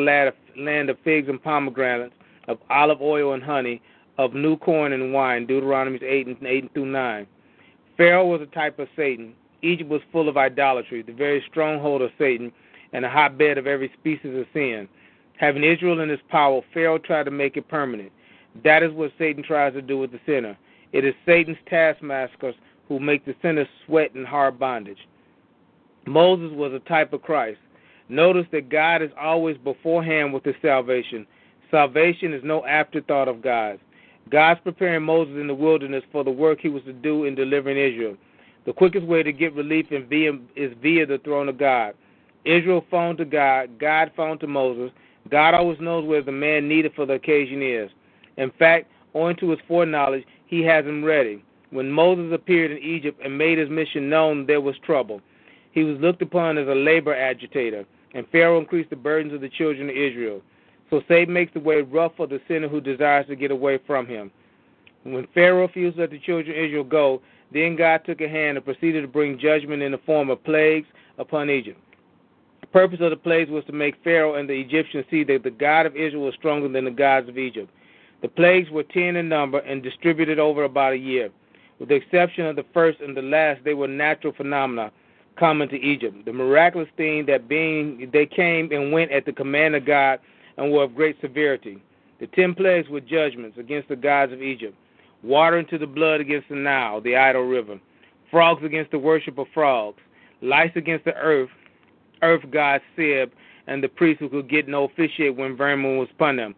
land 0.60 0.90
of, 0.90 0.98
figs 1.04 1.30
and 1.30 1.42
pomegranates, 1.42 2.14
of 2.48 2.58
olive 2.70 3.02
oil 3.02 3.34
and 3.34 3.44
honey, 3.44 3.82
of 4.18 4.34
new 4.34 4.58
corn 4.58 4.94
and 4.94 5.14
wine, 5.14 5.46
Deuteronomy 5.46 6.00
8 6.04 6.28
and 6.28 6.38
8 6.46 6.74
through 6.74 6.86
9. 6.88 7.28
Pharaoh 7.98 8.28
was 8.28 8.42
a 8.42 8.46
type 8.48 8.80
of 8.80 8.88
Satan. 8.96 9.34
Egypt 9.62 9.90
was 9.90 10.02
full 10.12 10.28
of 10.28 10.38
idolatry, 10.38 11.02
the 11.02 11.14
very 11.14 11.44
stronghold 11.50 12.02
of 12.02 12.12
Satan, 12.18 12.52
and 12.94 13.06
a 13.06 13.10
hotbed 13.10 13.58
of 13.58 13.68
every 13.68 13.92
species 14.00 14.38
of 14.38 14.46
sin. 14.54 14.88
Having 15.38 15.64
Israel 15.64 16.02
in 16.02 16.10
his 16.10 16.20
power, 16.30 16.62
Pharaoh 16.74 16.98
tried 16.98 17.24
to 17.24 17.32
make 17.32 17.58
it 17.58 17.68
permanent. 17.68 18.12
That 18.64 18.84
is 18.84 18.92
what 18.92 19.12
Satan 19.18 19.44
tries 19.44 19.74
to 19.74 19.82
do 19.82 19.98
with 19.98 20.12
the 20.12 20.20
sinner. 20.26 20.58
It 20.92 21.06
is 21.06 21.16
Satan's 21.26 21.58
taskmasters 21.70 22.56
who 22.88 23.00
make 23.00 23.26
the 23.26 23.36
sinner 23.42 23.68
sweat 23.86 24.14
in 24.16 24.26
hard 24.26 24.60
bondage. 24.60 25.08
Moses 26.06 26.52
was 26.54 26.74
a 26.74 26.80
type 26.80 27.14
of 27.14 27.22
Christ. 27.22 27.60
Notice 28.10 28.46
that 28.52 28.70
God 28.70 29.02
is 29.02 29.12
always 29.20 29.58
beforehand 29.58 30.34
with 30.34 30.44
his 30.44 30.56
salvation. 30.62 31.26
Salvation 31.70 32.34
is 32.34 32.44
no 32.44 32.66
afterthought 32.66 33.30
of 33.30 33.42
God's. 33.42 33.80
God's 34.30 34.60
preparing 34.62 35.04
Moses 35.04 35.36
in 35.40 35.48
the 35.48 35.56
wilderness 35.56 36.04
for 36.12 36.24
the 36.24 36.32
work 36.32 36.60
he 36.60 36.70
was 36.70 36.84
to 36.84 36.94
do 36.94 37.26
in 37.26 37.36
delivering 37.36 37.78
Israel. 37.78 38.18
The 38.66 38.74
quickest 38.74 39.06
way 39.06 39.24
to 39.24 39.32
get 39.32 39.54
relief 39.56 39.88
is 39.92 40.04
via 40.10 41.06
the 41.06 41.22
throne 41.24 41.50
of 41.50 41.58
God. 41.58 41.96
Israel 42.46 42.86
phoned 42.90 43.18
to 43.20 43.26
God, 43.26 43.80
God 43.80 44.12
phoned 44.16 44.40
to 44.42 44.48
Moses. 44.48 44.92
God 45.30 45.54
always 45.54 45.80
knows 45.80 46.08
where 46.08 46.22
the 46.22 46.32
man 46.32 46.68
needed 46.68 46.94
for 46.96 47.06
the 47.06 47.14
occasion 47.14 47.62
is. 47.62 47.90
In 48.38 48.52
fact, 48.58 48.88
owing 49.14 49.36
to 49.38 49.50
his 49.50 49.60
foreknowledge, 49.68 50.24
he 50.48 50.64
has 50.64 50.86
him 50.86 51.04
ready. 51.04 51.44
When 51.70 51.92
Moses 51.92 52.34
appeared 52.34 52.72
in 52.72 52.78
Egypt 52.80 53.22
and 53.24 53.38
made 53.38 53.58
his 53.58 53.70
mission 53.70 54.10
known, 54.10 54.46
there 54.46 54.62
was 54.62 54.76
trouble. 54.86 55.22
He 55.72 55.84
was 55.84 56.00
looked 56.00 56.22
upon 56.22 56.58
as 56.58 56.68
a 56.68 56.76
labor 56.76 57.16
agitator, 57.16 57.86
and 58.14 58.28
Pharaoh 58.30 58.60
increased 58.60 58.90
the 58.90 58.96
burdens 58.96 59.34
of 59.34 59.42
the 59.42 59.50
children 59.50 59.90
of 59.90 59.96
Israel. 59.96 60.42
So 60.90 61.02
Satan 61.08 61.34
makes 61.34 61.54
the 61.54 61.62
way 61.62 61.82
rough 61.82 62.12
for 62.18 62.28
the 62.28 62.42
sinner 62.48 62.68
who 62.68 62.82
desires 62.82 63.28
to 63.28 63.36
get 63.36 63.52
away 63.52 63.80
from 63.88 64.06
him. 64.06 64.32
When 65.04 65.28
Pharaoh 65.34 65.62
refused 65.62 65.96
to 65.96 66.02
let 66.02 66.12
the 66.12 66.20
children 66.20 66.50
of 66.50 66.64
Israel 66.64 66.84
go, 66.84 67.22
then 67.54 67.76
God 67.76 68.02
took 68.06 68.22
a 68.22 68.30
hand 68.30 68.58
and 68.58 68.66
proceeded 68.66 69.02
to 69.02 69.08
bring 69.08 69.40
judgment 69.40 69.82
in 69.82 69.92
the 69.92 69.98
form 70.00 70.30
of 70.30 70.44
plagues 70.44 70.88
upon 71.18 71.50
Egypt. 71.50 71.80
The 72.62 72.68
purpose 72.68 73.00
of 73.02 73.10
the 73.10 73.18
plagues 73.18 73.50
was 73.50 73.66
to 73.66 73.74
make 73.74 74.02
Pharaoh 74.04 74.36
and 74.36 74.50
the 74.50 74.60
Egyptians 74.60 75.06
see 75.12 75.24
that 75.26 75.44
the 75.44 75.52
God 75.52 75.86
of 75.86 75.96
Israel 75.96 76.24
was 76.24 76.36
stronger 76.36 76.70
than 76.70 76.86
the 76.86 76.92
gods 76.92 77.28
of 77.28 77.38
Egypt. 77.38 77.70
The 78.22 78.30
plagues 78.30 78.70
were 78.70 78.84
ten 78.84 79.16
in 79.16 79.28
number 79.28 79.60
and 79.60 79.84
distributed 79.84 80.40
over 80.40 80.64
about 80.64 80.94
a 80.94 80.98
year. 80.98 81.30
With 81.80 81.90
the 81.90 81.96
exception 81.96 82.46
of 82.46 82.56
the 82.56 82.66
first 82.74 83.02
and 83.02 83.18
the 83.18 83.24
last, 83.24 83.64
they 83.64 83.74
were 83.74 83.88
natural 83.88 84.34
phenomena 84.34 84.92
common 85.38 85.68
to 85.70 85.80
Egypt. 85.82 86.26
The 86.26 86.34
miraculous 86.34 86.90
thing 86.98 87.26
that 87.26 87.48
being 87.48 88.10
they 88.14 88.26
came 88.26 88.72
and 88.72 88.92
went 88.92 89.12
at 89.12 89.26
the 89.26 89.34
command 89.34 89.76
of 89.76 89.86
God 89.86 90.20
and 90.58 90.72
were 90.72 90.84
of 90.84 90.96
great 90.96 91.20
severity. 91.20 91.82
The 92.20 92.28
ten 92.28 92.54
plagues 92.54 92.88
were 92.90 93.02
judgments 93.02 93.58
against 93.58 93.90
the 93.90 93.96
gods 93.96 94.32
of 94.32 94.42
Egypt 94.42 94.76
water 95.24 95.58
into 95.58 95.78
the 95.78 95.88
blood 95.88 96.22
against 96.22 96.50
the 96.50 96.56
Nile, 96.56 97.02
the 97.02 97.16
idol 97.16 97.44
river, 97.44 97.80
frogs 98.30 98.64
against 98.64 98.92
the 98.92 99.00
worship 99.00 99.38
of 99.38 99.48
frogs, 99.54 100.00
lice 100.42 100.72
against 100.76 101.06
the 101.06 101.16
earth, 101.16 101.50
earth 102.22 102.44
god 102.52 102.82
Seb, 102.96 103.32
and 103.68 103.84
the 103.84 103.90
priest 103.90 104.20
who 104.20 104.30
could 104.30 104.50
get 104.50 104.68
no 104.68 104.86
officiate 104.86 105.36
when 105.36 105.56
vermin 105.56 105.98
was 105.98 106.08
upon 106.12 106.38
them, 106.38 106.56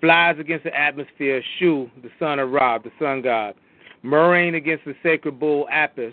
flies 0.00 0.36
against 0.38 0.64
the 0.64 0.78
atmosphere, 0.78 1.42
Shu, 1.58 1.90
the 2.02 2.10
son 2.18 2.38
of 2.38 2.50
Ra, 2.50 2.78
the 2.78 2.92
sun 2.98 3.22
god, 3.22 3.54
murrain 4.02 4.54
against 4.54 4.84
the 4.84 4.94
sacred 5.02 5.38
bull 5.38 5.66
Apis, 5.70 6.12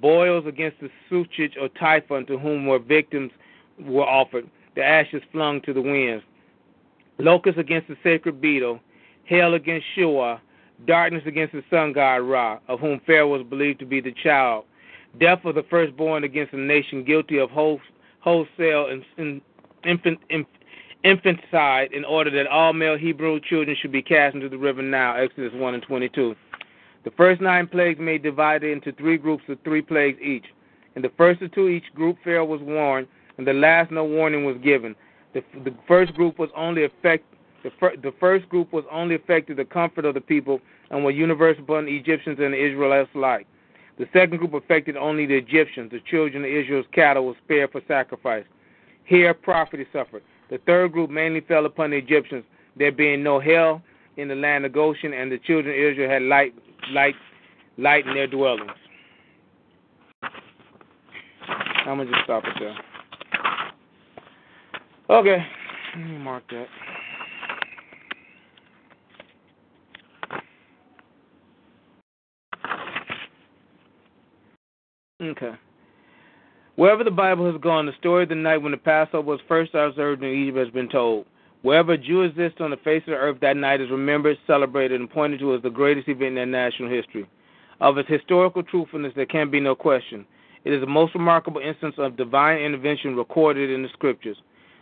boils 0.00 0.46
against 0.46 0.78
the 0.80 0.90
Suchit 1.10 1.52
or 1.60 1.68
Typhon 1.68 2.26
to 2.26 2.38
whom 2.38 2.66
were 2.66 2.78
victims 2.78 3.30
were 3.80 4.06
offered, 4.06 4.48
the 4.74 4.82
ashes 4.82 5.22
flung 5.30 5.60
to 5.62 5.72
the 5.72 5.80
winds, 5.80 6.24
locusts 7.18 7.60
against 7.60 7.88
the 7.88 7.96
sacred 8.02 8.40
beetle, 8.40 8.80
hail 9.24 9.54
against 9.54 9.86
Shua, 9.94 10.40
darkness 10.86 11.22
against 11.26 11.52
the 11.52 11.62
sun 11.70 11.92
god 11.92 12.22
Ra, 12.22 12.58
of 12.68 12.80
whom 12.80 13.00
Pharaoh 13.06 13.28
was 13.28 13.42
believed 13.42 13.78
to 13.80 13.86
be 13.86 14.00
the 14.00 14.12
child, 14.12 14.64
death 15.20 15.44
of 15.44 15.54
the 15.54 15.62
firstborn 15.64 16.24
against 16.24 16.52
a 16.52 16.58
nation 16.58 17.04
guilty 17.04 17.38
of 17.38 17.50
wholesale 17.50 18.88
and 19.18 19.40
infant, 19.84 20.18
infanticide, 21.04 21.92
in 21.92 22.04
order 22.04 22.30
that 22.30 22.46
all 22.46 22.72
male 22.72 22.96
Hebrew 22.96 23.40
children 23.40 23.76
should 23.80 23.92
be 23.92 24.02
cast 24.02 24.34
into 24.34 24.48
the 24.48 24.58
river 24.58 24.82
Nile. 24.82 25.22
Exodus 25.22 25.52
1 25.54 25.74
and 25.74 25.82
22. 25.82 26.34
The 27.04 27.10
first 27.12 27.40
nine 27.40 27.66
plagues 27.66 27.98
made 27.98 28.22
divided 28.22 28.70
into 28.70 28.92
three 28.92 29.18
groups 29.18 29.42
of 29.48 29.58
three 29.64 29.82
plagues 29.82 30.20
each. 30.22 30.46
In 30.94 31.02
the 31.02 31.10
first 31.16 31.42
of 31.42 31.52
two, 31.52 31.68
each 31.68 31.92
group 31.94 32.16
Pharaoh 32.22 32.44
was 32.44 32.60
warned, 32.60 33.08
and 33.38 33.46
the 33.46 33.52
last 33.52 33.90
no 33.90 34.04
warning 34.04 34.44
was 34.44 34.56
given. 34.62 34.94
The, 35.34 35.42
the 35.64 35.74
first 35.88 36.14
group 36.14 36.38
was 36.38 36.50
only 36.54 36.84
affect, 36.84 37.24
the, 37.62 37.70
fir, 37.78 37.96
the 38.02 38.12
first 38.18 38.48
group 38.48 38.72
was 38.72 38.84
only 38.90 39.14
affected 39.14 39.56
the 39.56 39.64
comfort 39.64 40.04
of 40.04 40.14
the 40.14 40.20
people 40.20 40.60
and 40.90 41.04
were 41.04 41.10
universal 41.10 41.62
upon 41.62 41.86
the 41.86 41.96
Egyptians 41.96 42.38
and 42.40 42.52
the 42.52 42.64
Israelites 42.64 43.10
alike. 43.14 43.46
The 43.98 44.06
second 44.12 44.38
group 44.38 44.54
affected 44.54 44.96
only 44.96 45.26
the 45.26 45.36
Egyptians. 45.36 45.90
The 45.90 46.00
children 46.00 46.44
of 46.44 46.50
Israel's 46.50 46.86
cattle 46.92 47.26
were 47.26 47.34
spared 47.44 47.72
for 47.72 47.82
sacrifice. 47.86 48.44
Here, 49.04 49.34
property 49.34 49.86
suffered. 49.92 50.22
The 50.50 50.58
third 50.66 50.92
group 50.92 51.10
mainly 51.10 51.40
fell 51.40 51.66
upon 51.66 51.90
the 51.90 51.96
Egyptians, 51.96 52.44
there 52.76 52.92
being 52.92 53.22
no 53.22 53.40
hell 53.40 53.82
in 54.16 54.28
the 54.28 54.34
land 54.34 54.64
of 54.64 54.72
Goshen, 54.72 55.12
and 55.12 55.30
the 55.30 55.38
children 55.38 55.74
of 55.74 55.92
Israel 55.92 56.10
had 56.10 56.22
light, 56.22 56.54
light, 56.90 57.14
light 57.78 58.06
in 58.06 58.14
their 58.14 58.26
dwellings. 58.26 58.70
I'm 61.84 61.98
gonna 61.98 62.10
just 62.10 62.24
stop 62.24 62.44
it 62.44 62.54
there. 62.60 62.76
Okay, 65.10 65.44
Let 65.96 66.06
me 66.06 66.18
mark 66.18 66.44
that. 66.50 66.68
Okay. 75.32 75.52
Wherever 76.76 77.04
the 77.04 77.10
Bible 77.10 77.50
has 77.50 77.60
gone, 77.60 77.86
the 77.86 77.92
story 77.98 78.24
of 78.24 78.28
the 78.28 78.34
night 78.34 78.58
when 78.58 78.72
the 78.72 78.78
Passover 78.78 79.22
was 79.22 79.40
first 79.48 79.74
observed 79.74 80.22
in 80.22 80.30
Egypt 80.30 80.58
has 80.58 80.70
been 80.70 80.88
told. 80.88 81.26
Wherever 81.62 81.92
a 81.92 81.98
Jew 81.98 82.22
exists 82.22 82.60
on 82.60 82.70
the 82.70 82.76
face 82.78 83.02
of 83.06 83.12
the 83.12 83.16
earth, 83.16 83.38
that 83.40 83.56
night 83.56 83.80
is 83.80 83.90
remembered, 83.90 84.36
celebrated, 84.46 85.00
and 85.00 85.08
pointed 85.08 85.40
to 85.40 85.54
as 85.54 85.62
the 85.62 85.70
greatest 85.70 86.08
event 86.08 86.30
in 86.30 86.34
their 86.34 86.46
national 86.46 86.90
history. 86.90 87.26
Of 87.80 87.98
its 87.98 88.08
historical 88.08 88.62
truthfulness, 88.62 89.12
there 89.16 89.26
can 89.26 89.50
be 89.50 89.60
no 89.60 89.74
question. 89.74 90.26
It 90.64 90.72
is 90.72 90.80
the 90.80 90.86
most 90.86 91.14
remarkable 91.14 91.60
instance 91.60 91.94
of 91.98 92.16
divine 92.16 92.58
intervention 92.58 93.16
recorded 93.16 93.70
in 93.70 93.82
the 93.82 93.88
scriptures. 93.90 94.36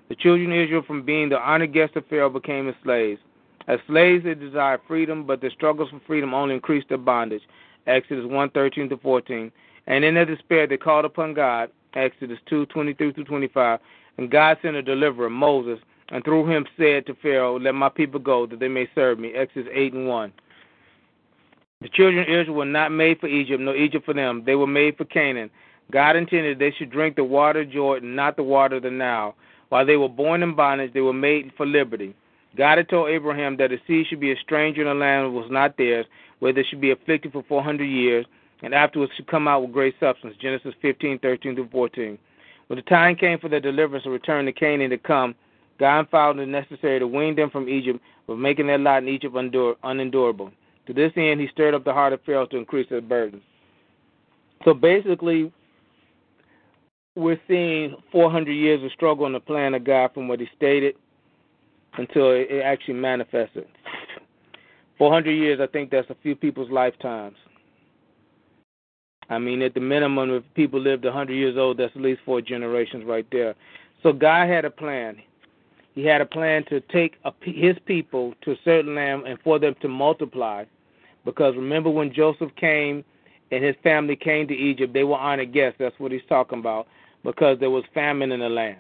The 0.08 0.16
children 0.16 0.52
of 0.52 0.58
Israel, 0.58 0.82
from 0.84 1.04
being 1.04 1.28
the 1.28 1.38
honored 1.38 1.72
guests 1.72 1.96
of 1.96 2.06
Pharaoh, 2.06 2.30
became 2.30 2.66
his 2.66 2.76
slaves. 2.82 3.20
As 3.68 3.78
slaves, 3.86 4.24
they 4.24 4.34
desired 4.34 4.80
freedom, 4.88 5.26
but 5.26 5.40
their 5.40 5.50
struggles 5.50 5.90
for 5.90 6.00
freedom 6.06 6.34
only 6.34 6.54
increased 6.54 6.88
their 6.88 6.98
bondage. 6.98 7.42
Exodus 7.86 8.26
1 8.26 8.50
13 8.50 8.88
to 8.88 8.96
14. 8.96 9.52
And 9.86 10.04
in 10.04 10.14
their 10.14 10.24
despair, 10.24 10.66
they 10.66 10.76
called 10.76 11.04
upon 11.04 11.34
God. 11.34 11.70
Exodus 11.94 12.38
2 12.48 12.66
23 12.66 13.12
to 13.14 13.24
25. 13.24 13.80
And 14.18 14.30
God 14.30 14.58
sent 14.62 14.76
a 14.76 14.82
deliverer, 14.82 15.30
Moses, 15.30 15.78
and 16.10 16.24
through 16.24 16.48
him 16.48 16.66
said 16.76 17.06
to 17.06 17.14
Pharaoh, 17.22 17.58
Let 17.58 17.74
my 17.74 17.88
people 17.88 18.20
go, 18.20 18.46
that 18.46 18.60
they 18.60 18.68
may 18.68 18.88
serve 18.94 19.18
me. 19.18 19.32
Exodus 19.34 19.70
8 19.72 19.94
and 19.94 20.08
1. 20.08 20.32
The 21.80 21.88
children 21.88 22.22
of 22.22 22.28
Israel 22.28 22.56
were 22.56 22.64
not 22.64 22.92
made 22.92 23.20
for 23.20 23.26
Egypt, 23.26 23.60
nor 23.60 23.74
Egypt 23.74 24.04
for 24.04 24.12
them. 24.14 24.42
They 24.44 24.54
were 24.54 24.66
made 24.66 24.96
for 24.96 25.06
Canaan. 25.06 25.50
God 25.90 26.14
intended 26.14 26.58
they 26.58 26.72
should 26.72 26.90
drink 26.90 27.16
the 27.16 27.24
water 27.24 27.60
of 27.60 27.70
Jordan, 27.70 28.14
not 28.14 28.36
the 28.36 28.42
water 28.42 28.76
of 28.76 28.82
the 28.82 28.90
Nile. 28.90 29.34
While 29.70 29.86
they 29.86 29.96
were 29.96 30.08
born 30.08 30.42
in 30.42 30.54
bondage, 30.54 30.92
they 30.92 31.00
were 31.00 31.12
made 31.12 31.52
for 31.56 31.64
liberty. 31.64 32.14
God 32.56 32.78
had 32.78 32.88
told 32.88 33.08
Abraham 33.08 33.56
that 33.56 33.70
his 33.70 33.80
seed 33.86 34.06
should 34.08 34.20
be 34.20 34.32
a 34.32 34.36
stranger 34.36 34.82
in 34.82 34.88
a 34.88 34.94
land 34.94 35.26
that 35.26 35.30
was 35.30 35.50
not 35.50 35.76
theirs, 35.76 36.06
where 36.40 36.52
they 36.52 36.64
should 36.64 36.80
be 36.80 36.90
afflicted 36.90 37.32
for 37.32 37.44
400 37.48 37.84
years, 37.84 38.26
and 38.62 38.74
afterwards 38.74 39.12
should 39.16 39.26
come 39.26 39.48
out 39.48 39.62
with 39.62 39.72
great 39.72 39.94
substance. 40.00 40.34
Genesis 40.40 40.74
15, 40.82 41.18
13 41.18 41.54
through 41.54 41.68
14. 41.70 42.18
When 42.66 42.76
the 42.76 42.82
time 42.82 43.16
came 43.16 43.38
for 43.38 43.48
their 43.48 43.60
deliverance 43.60 44.04
and 44.04 44.12
return 44.12 44.46
to 44.46 44.52
Canaan 44.52 44.90
to 44.90 44.98
come, 44.98 45.34
God 45.78 46.08
found 46.10 46.38
it 46.40 46.46
necessary 46.46 46.98
to 46.98 47.06
wean 47.06 47.34
them 47.34 47.50
from 47.50 47.68
Egypt, 47.68 48.00
but 48.26 48.36
making 48.36 48.66
their 48.66 48.78
lot 48.78 49.02
in 49.02 49.08
Egypt 49.08 49.34
unendurable. 49.82 50.52
To 50.86 50.92
this 50.92 51.12
end, 51.16 51.40
he 51.40 51.48
stirred 51.48 51.74
up 51.74 51.84
the 51.84 51.92
heart 51.92 52.12
of 52.12 52.20
Pharaoh 52.22 52.46
to 52.46 52.56
increase 52.56 52.88
their 52.90 53.00
burden. 53.00 53.40
So 54.64 54.74
basically, 54.74 55.50
we're 57.16 57.40
seeing 57.48 57.96
400 58.12 58.52
years 58.52 58.84
of 58.84 58.92
struggle 58.92 59.26
in 59.26 59.32
the 59.32 59.40
plan 59.40 59.74
of 59.74 59.84
God 59.84 60.12
from 60.14 60.28
what 60.28 60.38
he 60.38 60.48
stated 60.56 60.96
until 61.94 62.30
it 62.30 62.62
actually 62.62 62.94
manifested. 62.94 63.66
400 64.98 65.30
years, 65.30 65.60
I 65.60 65.66
think 65.66 65.90
that's 65.90 66.10
a 66.10 66.16
few 66.22 66.36
people's 66.36 66.70
lifetimes. 66.70 67.36
I 69.30 69.38
mean, 69.38 69.62
at 69.62 69.74
the 69.74 69.80
minimum, 69.80 70.30
if 70.30 70.42
people 70.54 70.80
lived 70.80 71.04
100 71.04 71.32
years 71.32 71.56
old, 71.56 71.78
that's 71.78 71.94
at 71.94 72.02
least 72.02 72.20
four 72.24 72.40
generations 72.40 73.04
right 73.04 73.26
there. 73.30 73.54
So 74.02 74.12
God 74.12 74.48
had 74.48 74.64
a 74.64 74.70
plan. 74.70 75.22
He 75.94 76.04
had 76.04 76.20
a 76.20 76.26
plan 76.26 76.64
to 76.64 76.80
take 76.80 77.14
a, 77.24 77.32
his 77.42 77.76
people 77.86 78.34
to 78.42 78.52
a 78.52 78.56
certain 78.64 78.96
land 78.96 79.26
and 79.26 79.38
for 79.42 79.60
them 79.60 79.76
to 79.82 79.88
multiply. 79.88 80.64
Because 81.24 81.54
remember 81.54 81.90
when 81.90 82.12
Joseph 82.12 82.50
came 82.56 83.04
and 83.52 83.62
his 83.62 83.76
family 83.84 84.16
came 84.16 84.48
to 84.48 84.54
Egypt, 84.54 84.92
they 84.92 85.04
were 85.04 85.16
honored 85.16 85.52
guests. 85.52 85.76
That's 85.78 85.98
what 85.98 86.10
he's 86.10 86.22
talking 86.28 86.58
about. 86.58 86.88
Because 87.22 87.58
there 87.60 87.70
was 87.70 87.84
famine 87.94 88.32
in 88.32 88.40
the 88.40 88.48
land. 88.48 88.78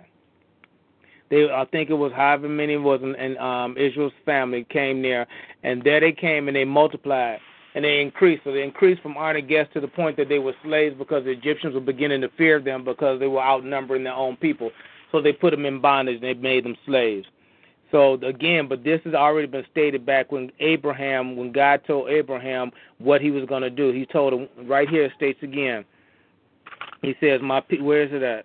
They, 1.28 1.48
I 1.48 1.64
think 1.66 1.90
it 1.90 1.94
was 1.94 2.12
however 2.12 2.48
many 2.48 2.76
was 2.76 3.00
in, 3.02 3.14
in 3.14 3.38
um, 3.38 3.76
Israel's 3.76 4.12
family 4.24 4.66
came 4.68 5.00
there, 5.00 5.28
and 5.62 5.84
there 5.84 6.00
they 6.00 6.10
came 6.10 6.48
and 6.48 6.56
they 6.56 6.64
multiplied 6.64 7.38
and 7.74 7.84
they 7.84 8.00
increased. 8.00 8.44
So 8.44 8.52
they 8.52 8.62
increased 8.62 9.02
from 9.02 9.16
honored 9.16 9.48
guests 9.48 9.72
to 9.74 9.80
the 9.80 9.88
point 9.88 10.16
that 10.16 10.28
they 10.28 10.38
were 10.38 10.54
slaves 10.64 10.96
because 10.98 11.24
the 11.24 11.30
Egyptians 11.30 11.74
were 11.74 11.80
beginning 11.80 12.20
to 12.22 12.28
fear 12.36 12.60
them 12.60 12.84
because 12.84 13.20
they 13.20 13.26
were 13.26 13.42
outnumbering 13.42 14.04
their 14.04 14.14
own 14.14 14.36
people. 14.36 14.70
So 15.12 15.20
they 15.20 15.32
put 15.32 15.50
them 15.50 15.66
in 15.66 15.80
bondage 15.80 16.16
and 16.16 16.24
they 16.24 16.34
made 16.34 16.64
them 16.64 16.76
slaves. 16.86 17.26
So 17.90 18.14
again, 18.14 18.68
but 18.68 18.84
this 18.84 19.00
has 19.04 19.14
already 19.14 19.48
been 19.48 19.64
stated 19.70 20.06
back 20.06 20.30
when 20.30 20.52
Abraham, 20.60 21.36
when 21.36 21.50
God 21.50 21.82
told 21.86 22.08
Abraham 22.08 22.70
what 22.98 23.20
he 23.20 23.30
was 23.30 23.44
going 23.46 23.62
to 23.62 23.70
do. 23.70 23.90
He 23.90 24.06
told 24.06 24.32
him 24.32 24.48
right 24.68 24.88
here. 24.88 25.04
It 25.04 25.12
states 25.16 25.42
again. 25.42 25.84
He 27.02 27.16
says, 27.20 27.40
"My 27.42 27.62
where 27.80 28.02
is 28.02 28.12
it 28.12 28.22
at?" 28.22 28.44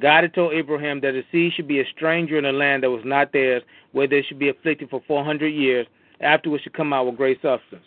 God 0.00 0.24
had 0.24 0.34
told 0.34 0.52
Abraham 0.52 1.00
that 1.00 1.14
his 1.14 1.24
seed 1.32 1.52
should 1.54 1.68
be 1.68 1.80
a 1.80 1.86
stranger 1.86 2.36
in 2.36 2.44
a 2.44 2.52
land 2.52 2.82
that 2.82 2.90
was 2.90 3.04
not 3.04 3.32
theirs, 3.32 3.62
where 3.92 4.06
they 4.06 4.22
should 4.22 4.38
be 4.38 4.48
afflicted 4.48 4.90
for 4.90 5.02
400 5.06 5.48
years, 5.48 5.86
afterwards 6.20 6.62
should 6.62 6.72
come 6.72 6.92
out 6.92 7.06
with 7.06 7.16
great 7.16 7.40
substance. 7.40 7.84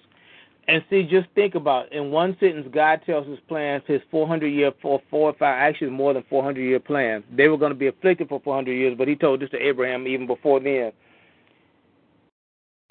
And 0.68 0.84
see, 0.90 1.04
just 1.04 1.28
think 1.36 1.54
about 1.54 1.88
it. 1.88 1.94
in 1.94 2.10
one 2.10 2.36
sentence, 2.40 2.68
God 2.72 3.02
tells 3.06 3.28
his 3.28 3.40
plans, 3.48 3.84
his 3.86 4.02
400 4.10 4.48
year, 4.48 4.72
four, 4.82 5.00
four 5.12 5.30
or 5.30 5.34
five, 5.34 5.60
actually 5.60 5.92
more 5.92 6.14
than 6.14 6.24
400 6.28 6.60
year 6.62 6.80
plan. 6.80 7.24
They 7.32 7.48
were 7.48 7.58
going 7.58 7.72
to 7.72 7.78
be 7.78 7.88
afflicted 7.88 8.30
for 8.30 8.42
400 8.44 8.72
years, 8.72 8.96
but 8.98 9.08
he 9.08 9.16
told 9.16 9.42
this 9.42 9.52
to 9.52 9.58
Abraham 9.58 10.08
even 10.08 10.26
before 10.26 10.60
then. 10.60 10.92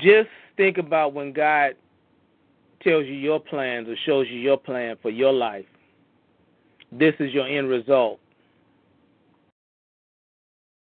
Just 0.00 0.28
think 0.56 0.78
about 0.78 1.14
when 1.14 1.32
God 1.32 1.74
tells 2.80 3.06
you 3.06 3.14
your 3.14 3.40
plans 3.40 3.88
or 3.88 3.96
shows 4.04 4.28
you 4.28 4.38
your 4.38 4.58
plan 4.58 4.96
for 5.02 5.10
your 5.10 5.32
life. 5.32 5.66
This 6.92 7.14
is 7.18 7.32
your 7.32 7.46
end 7.46 7.68
result. 7.68 8.20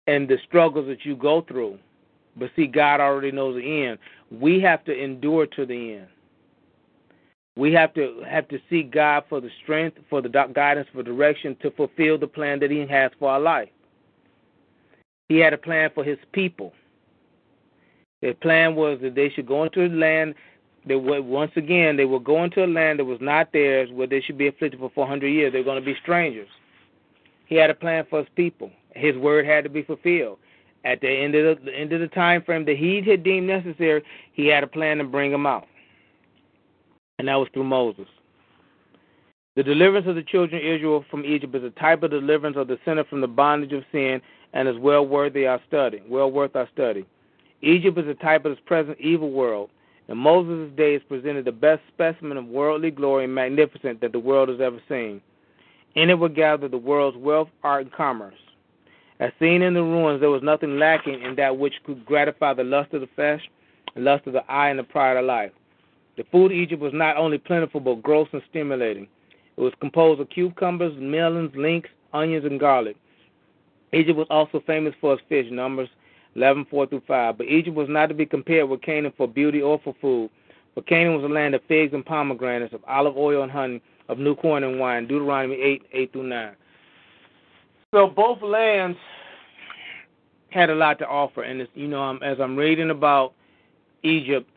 And 0.07 0.27
the 0.27 0.37
struggles 0.47 0.87
that 0.87 1.05
you 1.05 1.15
go 1.15 1.41
through. 1.41 1.77
But 2.35 2.49
see, 2.55 2.65
God 2.65 2.99
already 2.99 3.31
knows 3.31 3.55
the 3.57 3.85
end. 3.85 3.99
We 4.31 4.59
have 4.61 4.83
to 4.85 4.97
endure 4.97 5.45
to 5.45 5.65
the 5.67 5.95
end. 5.95 6.07
We 7.55 7.73
have 7.73 7.93
to 7.95 8.23
have 8.27 8.47
to 8.49 8.59
seek 8.69 8.91
God 8.91 9.23
for 9.27 9.41
the 9.41 9.49
strength, 9.63 9.97
for 10.09 10.21
the 10.21 10.29
guidance, 10.29 10.87
for 10.93 11.03
direction 11.03 11.57
to 11.61 11.71
fulfill 11.71 12.17
the 12.17 12.27
plan 12.27 12.59
that 12.59 12.71
He 12.71 12.85
has 12.85 13.11
for 13.19 13.29
our 13.29 13.39
life. 13.39 13.69
He 15.27 15.37
had 15.37 15.53
a 15.53 15.57
plan 15.57 15.89
for 15.93 16.03
His 16.03 16.17
people. 16.31 16.73
The 18.21 18.33
plan 18.33 18.75
was 18.75 18.99
that 19.01 19.15
they 19.15 19.29
should 19.29 19.47
go 19.47 19.63
into 19.63 19.85
a 19.85 19.87
land 19.87 20.35
that 20.85 20.97
once 20.97 21.51
again 21.55 21.97
they 21.97 22.05
would 22.05 22.23
go 22.23 22.43
into 22.43 22.63
a 22.63 22.67
land 22.67 22.99
that 22.99 23.05
was 23.05 23.19
not 23.21 23.51
theirs, 23.51 23.89
where 23.91 24.07
they 24.07 24.21
should 24.21 24.37
be 24.37 24.47
afflicted 24.47 24.79
for 24.79 24.91
400 24.93 25.27
years. 25.27 25.53
They're 25.53 25.63
going 25.63 25.79
to 25.79 25.85
be 25.85 25.95
strangers. 26.01 26.49
He 27.45 27.55
had 27.55 27.69
a 27.69 27.75
plan 27.75 28.05
for 28.09 28.19
His 28.19 28.29
people. 28.35 28.71
His 28.95 29.17
word 29.17 29.45
had 29.45 29.63
to 29.63 29.69
be 29.69 29.83
fulfilled. 29.83 30.39
At 30.85 31.01
the 31.01 31.09
end 31.09 31.35
of 31.35 31.59
the, 31.59 31.65
the 31.65 31.77
end 31.77 31.91
of 31.91 31.99
the 31.99 32.07
time 32.07 32.41
frame 32.41 32.65
that 32.65 32.77
He 32.77 33.01
had 33.01 33.23
deemed 33.23 33.47
necessary, 33.47 34.03
He 34.33 34.47
had 34.47 34.63
a 34.63 34.67
plan 34.67 34.99
to 34.99 35.03
bring 35.03 35.31
them 35.31 35.45
out 35.45 35.67
and 37.19 37.27
that 37.27 37.35
was 37.35 37.49
through 37.53 37.65
Moses. 37.65 38.07
The 39.55 39.63
deliverance 39.63 40.07
of 40.07 40.15
the 40.15 40.23
children 40.23 40.65
of 40.65 40.73
Israel 40.73 41.05
from 41.11 41.25
Egypt 41.25 41.53
is 41.53 41.63
a 41.63 41.69
type 41.71 42.01
of 42.01 42.11
deliverance 42.11 42.55
of 42.57 42.69
the 42.69 42.79
sinner 42.85 43.03
from 43.03 43.19
the 43.19 43.27
bondage 43.27 43.73
of 43.73 43.83
sin 43.91 44.21
and 44.53 44.69
is 44.69 44.77
well 44.79 45.05
worthy 45.05 45.45
our 45.45 45.61
study. 45.67 46.01
Well 46.07 46.31
worth 46.31 46.55
our 46.55 46.69
study. 46.73 47.05
Egypt 47.61 47.97
is 47.97 48.07
a 48.07 48.13
type 48.13 48.45
of 48.45 48.53
this 48.53 48.63
present 48.65 48.97
evil 49.01 49.31
world. 49.31 49.69
In 50.07 50.17
Moses' 50.17 50.71
days 50.77 51.01
presented 51.09 51.43
the 51.43 51.51
best 51.51 51.81
specimen 51.89 52.37
of 52.37 52.45
worldly 52.45 52.89
glory 52.89 53.25
and 53.25 53.35
magnificence 53.35 53.99
that 54.01 54.13
the 54.13 54.19
world 54.19 54.47
has 54.47 54.61
ever 54.61 54.81
seen. 54.87 55.21
In 55.95 56.09
it 56.09 56.17
were 56.17 56.29
gathered 56.29 56.71
the 56.71 56.77
world's 56.77 57.17
wealth, 57.17 57.49
art, 57.63 57.83
and 57.83 57.91
commerce. 57.91 58.33
As 59.19 59.31
seen 59.39 59.61
in 59.61 59.73
the 59.73 59.83
ruins, 59.83 60.21
there 60.21 60.29
was 60.29 60.41
nothing 60.41 60.79
lacking 60.79 61.21
in 61.21 61.35
that 61.35 61.57
which 61.57 61.73
could 61.85 62.05
gratify 62.05 62.53
the 62.53 62.63
lust 62.63 62.93
of 62.93 63.01
the 63.01 63.09
flesh, 63.15 63.41
the 63.93 64.01
lust 64.01 64.25
of 64.25 64.33
the 64.33 64.49
eye, 64.49 64.69
and 64.69 64.79
the 64.79 64.83
pride 64.83 65.17
of 65.17 65.25
life. 65.25 65.51
The 66.19 66.25
food 66.33 66.51
of 66.51 66.57
Egypt 66.57 66.81
was 66.81 66.91
not 66.93 67.15
only 67.15 67.37
plentiful 67.37 67.79
but 67.79 68.03
gross 68.03 68.27
and 68.33 68.41
stimulating. 68.49 69.07
It 69.55 69.61
was 69.61 69.71
composed 69.79 70.19
of 70.19 70.29
cucumbers, 70.29 70.91
melons, 70.99 71.55
links, 71.55 71.87
onions, 72.11 72.43
and 72.43 72.59
garlic. 72.59 72.97
Egypt 73.93 74.17
was 74.17 74.27
also 74.29 74.61
famous 74.67 74.93
for 74.99 75.13
its 75.13 75.23
fish, 75.29 75.45
Numbers 75.49 75.87
11, 76.35 76.65
4 76.69 76.87
through 76.87 77.03
5. 77.07 77.37
But 77.37 77.47
Egypt 77.47 77.77
was 77.77 77.87
not 77.87 78.07
to 78.07 78.13
be 78.13 78.25
compared 78.25 78.67
with 78.67 78.81
Canaan 78.81 79.13
for 79.15 79.29
beauty 79.29 79.61
or 79.61 79.79
for 79.81 79.95
food. 80.01 80.29
For 80.75 80.81
Canaan 80.81 81.15
was 81.15 81.23
a 81.23 81.33
land 81.33 81.55
of 81.55 81.61
figs 81.69 81.93
and 81.93 82.05
pomegranates, 82.05 82.73
of 82.73 82.83
olive 82.85 83.15
oil 83.15 83.43
and 83.43 83.51
honey, 83.51 83.81
of 84.09 84.19
new 84.19 84.35
corn 84.35 84.65
and 84.65 84.77
wine. 84.77 85.07
Deuteronomy 85.07 85.55
8, 85.55 85.83
8 85.93 86.11
through 86.11 86.23
9. 86.23 86.55
So 87.95 88.07
both 88.07 88.41
lands 88.41 88.97
had 90.49 90.69
a 90.69 90.75
lot 90.75 90.99
to 90.99 91.07
offer. 91.07 91.43
And, 91.43 91.65
you 91.75 91.87
know, 91.87 92.03
um, 92.03 92.19
as 92.21 92.41
I'm 92.41 92.57
reading 92.57 92.89
about 92.89 93.35
Egypt, 94.03 94.49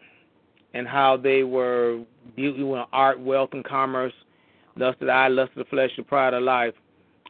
and 0.75 0.87
how 0.87 1.17
they 1.17 1.43
were 1.43 2.03
beauty, 2.37 2.63
art, 2.93 3.21
wealth, 3.21 3.51
and 3.53 3.65
commerce, 3.65 4.13
lust 4.77 5.01
of 5.01 5.07
the 5.07 5.13
eye, 5.13 5.29
lust 5.29 5.53
of 5.53 5.59
the 5.59 5.71
flesh, 5.71 5.91
the 5.97 6.03
pride 6.03 6.35
of 6.35 6.43
life. 6.43 6.75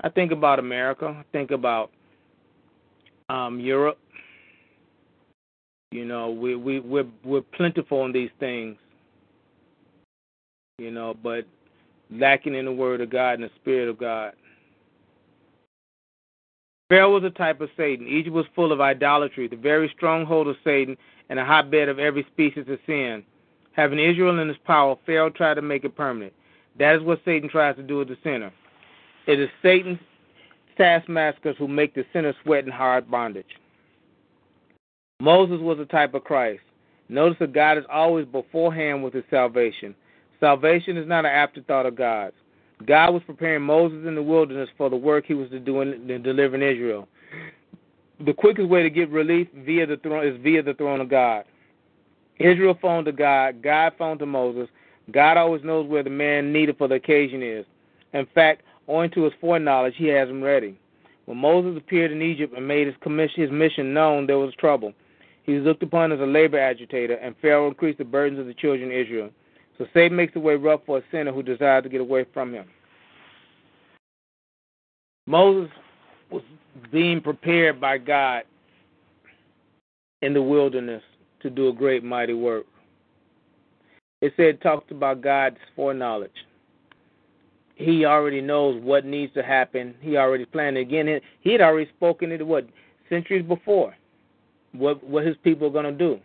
I 0.03 0.09
think 0.09 0.33
about 0.33 0.59
America. 0.59 1.07
I 1.07 1.25
think 1.33 1.51
about 1.51 1.91
um, 3.29 3.61
Europe. 3.61 3.99
You 5.91 6.05
know, 6.05 6.31
we 6.31 6.57
we 6.57 6.81
we're 6.81 7.07
we're 7.25 7.43
plentiful 7.43 8.05
in 8.05 8.13
these 8.13 8.31
things. 8.41 8.77
You 10.79 10.91
know, 10.91 11.15
but 11.23 11.45
lacking 12.11 12.55
in 12.55 12.65
the 12.65 12.73
Word 12.73 13.01
of 13.01 13.11
God 13.11 13.35
and 13.35 13.45
the 13.45 13.51
Spirit 13.61 13.89
of 13.89 13.99
God. 13.99 14.33
Pharaoh 16.89 17.13
was 17.13 17.25
a 17.25 17.31
type 17.31 17.61
of 17.61 17.71
Satan. 17.77 18.07
Egypt 18.07 18.35
was 18.35 18.45
full 18.55 18.71
of 18.71 18.81
idolatry, 18.81 19.49
the 19.49 19.57
very 19.57 19.91
stronghold 19.97 20.49
of 20.49 20.57
Satan, 20.63 20.97
and 21.31 21.39
a 21.39 21.45
hotbed 21.45 21.89
of 21.89 21.99
every 21.99 22.27
species 22.33 22.65
of 22.69 22.79
sin. 22.87 23.23
Having 23.75 23.99
Israel 24.01 24.39
in 24.39 24.49
his 24.49 24.57
power, 24.67 24.97
Pharaoh 25.07 25.31
tried 25.31 25.55
to 25.55 25.63
make 25.63 25.85
it 25.85 25.97
permanent. 25.97 26.33
That 26.79 26.95
is 26.95 27.03
what 27.03 27.21
Satan 27.25 27.49
tries 27.49 27.77
to 27.77 27.83
do 27.83 27.99
with 27.99 28.09
the 28.09 28.17
sinner. 28.23 28.53
It 29.27 29.41
is 29.41 29.49
Satan's 29.63 29.99
taskmasters 30.77 31.57
who 31.59 31.69
make 31.69 31.95
the 31.95 32.05
sinner 32.13 32.35
sweat 32.43 32.65
in 32.65 32.71
hard 32.71 33.11
bondage. 33.11 33.47
Moses 35.21 35.61
was 35.61 35.79
a 35.79 35.85
type 35.85 36.15
of 36.15 36.25
Christ. 36.25 36.63
Notice 37.09 37.39
that 37.41 37.53
God 37.53 37.79
is 37.79 37.85
always 37.93 38.27
beforehand 38.27 39.05
with 39.05 39.15
his 39.15 39.25
salvation. 39.31 39.95
Salvation 40.41 40.97
is 40.97 41.07
not 41.07 41.25
an 41.25 41.31
afterthought 41.31 41.87
of 41.87 41.95
God's. 41.95 42.35
God 42.87 43.11
was 43.13 43.23
preparing 43.25 43.63
Moses 43.63 44.07
in 44.07 44.15
the 44.15 44.23
wilderness 44.23 44.69
for 44.77 44.91
the 44.91 44.97
work 44.97 45.25
he 45.27 45.35
was 45.35 45.49
to 45.51 45.61
do 45.61 45.83
in, 45.83 46.11
in 46.11 46.23
delivering 46.23 46.63
Israel. 46.63 47.07
The 48.25 48.33
quickest 48.33 48.69
way 48.69 48.83
to 48.83 48.91
get 48.91 49.11
relief 49.11 49.49
via 49.55 49.87
the 49.87 49.99
throne 49.99 50.27
is 50.27 50.41
via 50.43 50.63
the 50.63 50.75
throne 50.75 51.01
of 51.01 51.09
God. 51.09 51.45
Israel 52.39 52.77
phoned 52.81 53.07
to 53.07 53.13
God, 53.13 53.63
God 53.63 53.93
phoned 53.99 54.21
to 54.21 54.27
Moses. 54.27 54.69
God 55.11 55.37
always 55.37 55.63
knows 55.65 55.89
where 55.89 56.03
the 56.03 56.11
man 56.11 56.53
needed 56.53 56.79
for 56.79 56.89
the 56.89 56.95
occasion 56.95 57.43
is. 57.43 57.65
In 58.13 58.27
fact, 58.35 58.63
owing 58.89 59.11
to 59.13 59.25
his 59.25 59.33
foreknowledge, 59.41 59.95
he 59.97 60.07
has 60.09 60.29
him 60.29 60.43
ready. 60.43 60.79
When 61.27 61.39
Moses 61.39 61.77
appeared 61.77 62.13
in 62.13 62.23
Egypt 62.23 62.55
and 62.57 62.67
made 62.67 62.87
his 62.87 62.97
commission, 63.01 63.43
his 63.43 63.51
mission 63.51 63.95
known, 63.95 64.27
there 64.27 64.39
was 64.39 64.55
trouble. 64.55 64.93
He 65.45 65.55
was 65.55 65.65
looked 65.65 65.83
upon 65.83 66.13
as 66.13 66.21
a 66.21 66.25
labor 66.25 66.59
agitator, 66.59 67.15
and 67.15 67.35
Pharaoh 67.41 67.69
increased 67.69 67.99
the 67.99 68.05
burdens 68.05 68.39
of 68.39 68.47
the 68.47 68.55
children 68.55 68.91
of 68.91 68.97
Israel. 68.97 69.31
So 69.79 69.87
Satan 69.95 70.17
makes 70.17 70.35
the 70.35 70.41
way 70.41 70.55
rough 70.55 70.81
for 70.87 70.99
a 70.99 71.03
sinner 71.11 71.33
who 71.33 71.43
desires 71.43 71.85
to 71.85 71.89
get 71.89 72.01
away 72.01 72.27
from 72.33 72.53
him. 72.53 72.67
Moses 75.27 75.71
was 76.31 76.43
being 76.91 77.21
prepared 77.21 77.81
by 77.81 77.99
God 77.99 78.43
in 80.21 80.35
the 80.35 80.43
wilderness 80.43 81.03
to 81.43 81.51
do 81.51 81.69
a 81.69 81.73
great 81.73 82.05
mighty 82.05 82.35
work. 82.35 82.67
It 84.21 84.33
said 84.37 84.61
talked 84.61 84.91
about 84.91 85.21
God's 85.21 85.59
foreknowledge. 85.75 86.31
He 87.75 88.05
already 88.05 88.41
knows 88.41 88.81
what 88.83 89.05
needs 89.05 89.35
to 89.35 89.43
happen. 89.43 89.95
He 90.01 90.17
already 90.17 90.45
planned 90.45 90.77
it. 90.77 90.83
Again, 90.83 91.21
he 91.41 91.53
had 91.53 91.61
already 91.61 91.91
spoken 91.97 92.31
it 92.31 92.47
what 92.47 92.67
centuries 93.09 93.45
before. 93.45 93.95
What 94.73 95.03
what 95.05 95.27
his 95.27 95.37
people 95.43 95.67
are 95.67 95.73
going 95.73 95.85
to 95.85 95.93
do. 95.93 96.21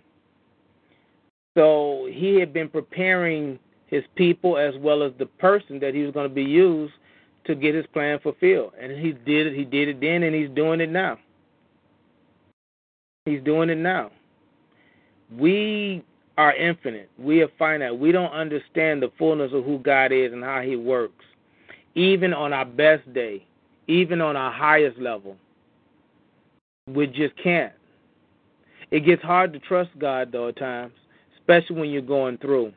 So 1.58 2.08
he 2.12 2.40
had 2.40 2.54
been 2.54 2.70
preparing 2.70 3.58
his 3.88 4.04
people 4.16 4.58
as 4.58 4.76
well 4.80 5.02
as 5.02 5.12
the 5.18 5.26
person 5.26 5.80
that 5.80 5.96
he 5.96 6.04
was 6.04 6.14
going 6.14 6.30
to 6.30 6.34
be 6.34 6.44
used 6.44 6.94
to 7.46 7.56
get 7.56 7.74
his 7.74 7.86
plan 7.88 8.20
fulfilled. 8.20 8.74
And 8.80 8.92
he 8.92 9.14
did 9.14 9.48
it. 9.48 9.56
He 9.56 9.66
did 9.66 9.88
it 9.88 10.00
then, 10.00 10.24
and 10.24 10.36
he's 10.36 10.50
doing 10.50 10.82
it 10.82 10.92
now. 10.92 11.18
He's 13.26 13.42
doing 13.42 13.70
it 13.70 13.78
now. 13.78 14.12
We 15.36 16.04
are 16.38 16.56
infinite. 16.56 17.10
We 17.18 17.42
are 17.42 17.50
finite. 17.58 17.98
We 17.98 18.12
don't 18.12 18.32
understand 18.32 19.02
the 19.02 19.12
fullness 19.18 19.52
of 19.54 19.66
who 19.66 19.80
God 19.80 20.12
is 20.12 20.32
and 20.32 20.44
how 20.44 20.62
He 20.62 20.76
works. 20.76 21.26
Even 21.96 22.34
on 22.34 22.54
our 22.54 22.66
best 22.66 23.12
day, 23.14 23.46
even 23.88 24.22
on 24.22 24.36
our 24.36 24.52
highest 24.52 25.00
level, 25.00 25.36
we 26.88 27.08
just 27.08 27.36
can't. 27.42 27.74
It 28.92 29.02
gets 29.02 29.22
hard 29.22 29.52
to 29.54 29.60
trust 29.60 29.90
God 30.00 30.32
though 30.32 30.50
at 30.50 30.58
times, 30.58 30.94
especially 31.40 31.76
when 31.76 31.90
you're 31.90 32.02
going 32.02 32.38
through. 32.38 32.72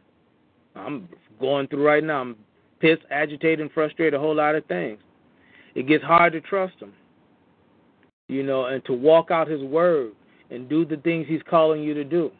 I'm 0.75 1.09
going 1.39 1.69
through 1.69 1.87
right 1.87 2.03
now. 2.03 2.21
I'm 2.23 2.37
pissed, 2.81 3.03
agitated, 3.11 3.61
and 3.61 3.71
frustrated, 3.73 4.15
a 4.15 4.19
whole 4.19 4.35
lot 4.35 4.55
of 4.55 4.65
things. 4.67 4.99
It 5.75 5.87
gets 5.87 6.03
hard 6.03 6.33
to 6.33 6.41
trust 6.41 6.75
Him, 6.81 6.93
you 8.29 8.43
know, 8.43 8.67
and 8.67 8.85
to 8.87 8.93
walk 8.93 9.31
out 9.31 9.49
His 9.49 9.63
word 9.63 10.13
and 10.51 10.69
do 10.69 10.85
the 10.85 10.97
things 10.97 11.27
He's 11.29 11.43
calling 11.49 11.83
you 11.83 11.95
to 11.95 12.05
do. 12.05 12.33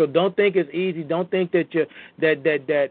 So 0.00 0.06
don't 0.06 0.34
think 0.34 0.56
it's 0.56 0.72
easy. 0.72 1.02
Don't 1.02 1.30
think 1.30 1.52
that 1.52 1.74
you 1.74 1.84
that 2.20 2.42
that 2.44 2.66
that 2.68 2.90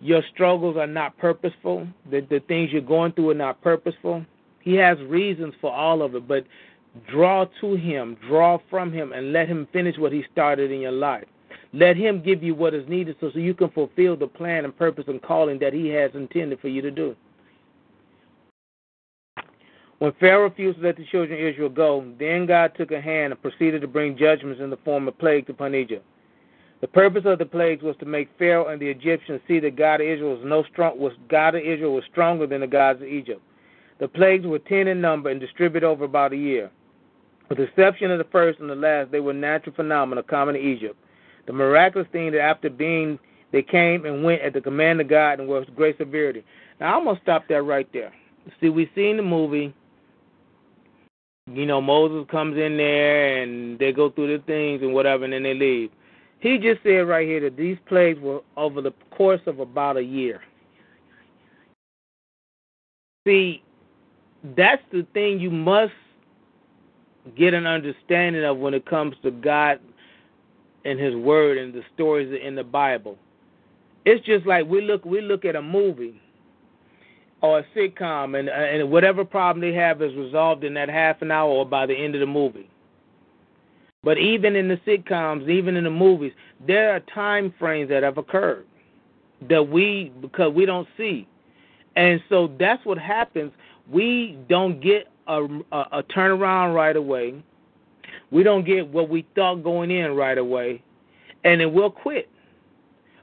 your 0.00 0.22
struggles 0.32 0.76
are 0.76 0.86
not 0.86 1.18
purposeful. 1.18 1.88
That 2.12 2.28
the 2.28 2.38
things 2.46 2.70
you're 2.70 2.80
going 2.80 3.10
through 3.10 3.30
are 3.30 3.34
not 3.34 3.60
purposeful. 3.60 4.24
He 4.60 4.74
has 4.74 5.00
reasons 5.00 5.54
for 5.60 5.74
all 5.74 6.00
of 6.00 6.14
it, 6.14 6.28
but 6.28 6.44
draw 7.10 7.46
to 7.60 7.74
Him, 7.74 8.16
draw 8.28 8.58
from 8.70 8.92
Him, 8.92 9.12
and 9.12 9.32
let 9.32 9.48
Him 9.48 9.66
finish 9.72 9.98
what 9.98 10.12
He 10.12 10.22
started 10.30 10.70
in 10.70 10.80
your 10.80 10.92
life. 10.92 11.24
Let 11.72 11.96
Him 11.96 12.22
give 12.22 12.44
you 12.44 12.54
what 12.54 12.72
is 12.72 12.88
needed 12.88 13.16
so, 13.20 13.32
so 13.32 13.40
you 13.40 13.52
can 13.52 13.70
fulfill 13.70 14.14
the 14.14 14.28
plan 14.28 14.64
and 14.64 14.78
purpose 14.78 15.06
and 15.08 15.20
calling 15.20 15.58
that 15.58 15.72
He 15.72 15.88
has 15.88 16.12
intended 16.14 16.60
for 16.60 16.68
you 16.68 16.82
to 16.82 16.92
do. 16.92 17.16
When 19.98 20.12
Pharaoh 20.20 20.44
refused 20.44 20.78
to 20.78 20.84
let 20.84 20.98
the 20.98 21.06
children 21.06 21.36
of 21.36 21.44
Israel 21.44 21.68
go, 21.68 22.06
then 22.16 22.46
God 22.46 22.74
took 22.76 22.92
a 22.92 23.00
hand 23.00 23.32
and 23.32 23.42
proceeded 23.42 23.80
to 23.80 23.88
bring 23.88 24.16
judgments 24.16 24.60
in 24.60 24.70
the 24.70 24.76
form 24.84 25.08
of 25.08 25.18
plagues 25.18 25.50
upon 25.50 25.74
Egypt. 25.74 26.04
The 26.80 26.88
purpose 26.88 27.24
of 27.24 27.38
the 27.38 27.46
plagues 27.46 27.82
was 27.82 27.96
to 27.98 28.06
make 28.06 28.28
Pharaoh 28.38 28.68
and 28.68 28.80
the 28.80 28.88
Egyptians 28.88 29.40
see 29.48 29.58
that 29.60 29.76
God 29.76 30.00
of 30.00 30.06
Israel 30.06 30.36
was 30.36 30.44
no 30.44 30.62
strong 30.64 30.98
was 30.98 31.12
God 31.28 31.56
of 31.56 31.62
Israel 31.62 31.94
was 31.94 32.04
stronger 32.10 32.46
than 32.46 32.60
the 32.60 32.66
gods 32.68 33.02
of 33.02 33.08
Egypt. 33.08 33.42
The 33.98 34.06
plagues 34.06 34.46
were 34.46 34.60
ten 34.60 34.86
in 34.86 35.00
number 35.00 35.28
and 35.28 35.40
distributed 35.40 35.86
over 35.86 36.04
about 36.04 36.32
a 36.32 36.36
year. 36.36 36.70
With 37.48 37.58
the 37.58 37.64
exception 37.64 38.10
of 38.10 38.18
the 38.18 38.24
first 38.24 38.60
and 38.60 38.70
the 38.70 38.76
last, 38.76 39.10
they 39.10 39.20
were 39.20 39.32
natural 39.32 39.74
phenomena 39.74 40.22
common 40.22 40.54
to 40.54 40.60
Egypt. 40.60 40.96
The 41.46 41.52
miraculous 41.52 42.06
thing 42.12 42.30
that 42.32 42.40
after 42.40 42.70
being 42.70 43.18
they 43.50 43.62
came 43.62 44.04
and 44.04 44.22
went 44.22 44.42
at 44.42 44.52
the 44.52 44.60
command 44.60 45.00
of 45.00 45.08
God 45.08 45.40
and 45.40 45.48
with 45.48 45.74
great 45.74 45.96
severity. 45.98 46.44
Now 46.80 46.98
I'm 46.98 47.04
gonna 47.04 47.18
stop 47.22 47.48
that 47.48 47.62
right 47.62 47.88
there. 47.92 48.12
See, 48.60 48.68
we 48.68 48.90
seen 48.94 49.16
the 49.16 49.22
movie. 49.22 49.74
You 51.50 51.66
know, 51.66 51.80
Moses 51.80 52.28
comes 52.30 52.58
in 52.58 52.76
there 52.76 53.42
and 53.42 53.78
they 53.78 53.92
go 53.92 54.10
through 54.10 54.36
the 54.36 54.44
things 54.44 54.82
and 54.82 54.92
whatever, 54.92 55.24
and 55.24 55.32
then 55.32 55.42
they 55.42 55.54
leave. 55.54 55.90
He 56.40 56.58
just 56.58 56.82
said 56.82 57.08
right 57.08 57.26
here 57.26 57.40
that 57.40 57.56
these 57.56 57.78
plagues 57.86 58.20
were 58.20 58.40
over 58.56 58.80
the 58.80 58.92
course 59.10 59.40
of 59.46 59.58
about 59.58 59.96
a 59.96 60.02
year. 60.02 60.40
See, 63.26 63.62
that's 64.56 64.82
the 64.92 65.06
thing 65.14 65.40
you 65.40 65.50
must 65.50 65.92
get 67.36 67.54
an 67.54 67.66
understanding 67.66 68.44
of 68.44 68.58
when 68.58 68.72
it 68.74 68.86
comes 68.86 69.16
to 69.22 69.30
God 69.30 69.80
and 70.84 70.98
His 70.98 71.14
Word 71.16 71.58
and 71.58 71.74
the 71.74 71.82
stories 71.94 72.32
in 72.44 72.54
the 72.54 72.64
Bible. 72.64 73.18
It's 74.04 74.24
just 74.24 74.46
like 74.46 74.66
we 74.66 74.80
look 74.80 75.04
we 75.04 75.20
look 75.20 75.44
at 75.44 75.56
a 75.56 75.62
movie 75.62 76.20
or 77.42 77.58
a 77.60 77.64
sitcom, 77.76 78.38
and 78.38 78.48
and 78.48 78.90
whatever 78.90 79.24
problem 79.24 79.60
they 79.60 79.76
have 79.76 80.00
is 80.00 80.14
resolved 80.14 80.64
in 80.64 80.74
that 80.74 80.88
half 80.88 81.20
an 81.20 81.30
hour 81.30 81.50
or 81.50 81.66
by 81.66 81.84
the 81.84 81.94
end 81.94 82.14
of 82.14 82.20
the 82.20 82.26
movie. 82.26 82.70
But 84.04 84.18
even 84.18 84.54
in 84.54 84.68
the 84.68 84.76
sitcoms, 84.86 85.48
even 85.48 85.76
in 85.76 85.84
the 85.84 85.90
movies, 85.90 86.32
there 86.66 86.94
are 86.94 87.00
time 87.00 87.52
frames 87.58 87.88
that 87.90 88.02
have 88.02 88.18
occurred 88.18 88.66
that 89.48 89.68
we 89.68 90.12
because 90.20 90.52
we 90.52 90.66
don't 90.66 90.88
see, 90.96 91.26
and 91.96 92.22
so 92.28 92.52
that's 92.58 92.84
what 92.84 92.98
happens. 92.98 93.52
We 93.90 94.38
don't 94.48 94.80
get 94.80 95.08
a, 95.26 95.44
a, 95.72 95.78
a 95.92 96.02
turnaround 96.14 96.74
right 96.74 96.96
away. 96.96 97.42
We 98.30 98.42
don't 98.42 98.64
get 98.64 98.86
what 98.86 99.08
we 99.08 99.26
thought 99.34 99.64
going 99.64 99.90
in 99.90 100.14
right 100.14 100.38
away, 100.38 100.82
and 101.44 101.60
then 101.60 101.72
we'll 101.72 101.90
quit. 101.90 102.28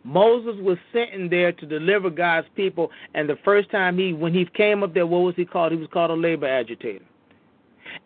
Moses 0.03 0.55
was 0.61 0.77
sent 0.93 1.11
in 1.11 1.29
there 1.29 1.51
to 1.51 1.65
deliver 1.65 2.09
God's 2.09 2.47
people, 2.55 2.91
and 3.13 3.27
the 3.27 3.37
first 3.43 3.71
time 3.71 3.97
he, 3.97 4.13
when 4.13 4.33
he 4.33 4.45
came 4.45 4.83
up 4.83 4.93
there, 4.93 5.07
what 5.07 5.19
was 5.19 5.35
he 5.35 5.45
called? 5.45 5.71
He 5.71 5.77
was 5.77 5.87
called 5.91 6.11
a 6.11 6.15
labor 6.15 6.47
agitator. 6.47 7.03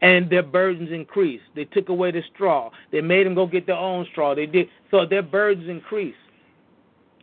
And 0.02 0.30
their 0.30 0.44
burdens 0.44 0.92
increased. 0.92 1.44
They 1.56 1.66
took 1.66 1.90
away 1.90 2.12
the 2.12 2.22
straw. 2.34 2.70
They 2.92 3.02
made 3.02 3.26
them 3.26 3.36
go 3.36 3.46
get 3.46 3.66
their 3.66 3.76
own 3.76 4.06
straw. 4.12 4.36
They 4.36 4.46
did 4.46 4.68
so 4.92 5.06
their 5.06 5.22
burdens 5.22 5.70
increased, 5.70 6.18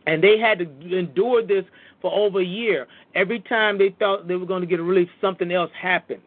and 0.07 0.23
they 0.23 0.39
had 0.39 0.59
to 0.59 0.97
endure 0.97 1.45
this 1.45 1.65
for 2.01 2.13
over 2.13 2.41
a 2.41 2.45
year. 2.45 2.87
Every 3.15 3.41
time 3.41 3.79
they 3.79 3.95
thought 3.99 4.29
they 4.29 4.37
were 4.37 4.47
going 4.47 4.61
to 4.61 4.67
get 4.67 4.81
a 4.81 4.83
relief, 4.83 5.09
something 5.21 5.51
else 5.51 5.71
happened, 5.81 6.23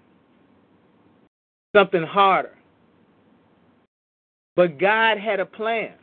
something 1.76 2.04
harder. 2.04 2.56
But 4.56 4.78
God 4.80 5.18
had 5.18 5.40
a 5.40 5.46
plan. 5.46 5.94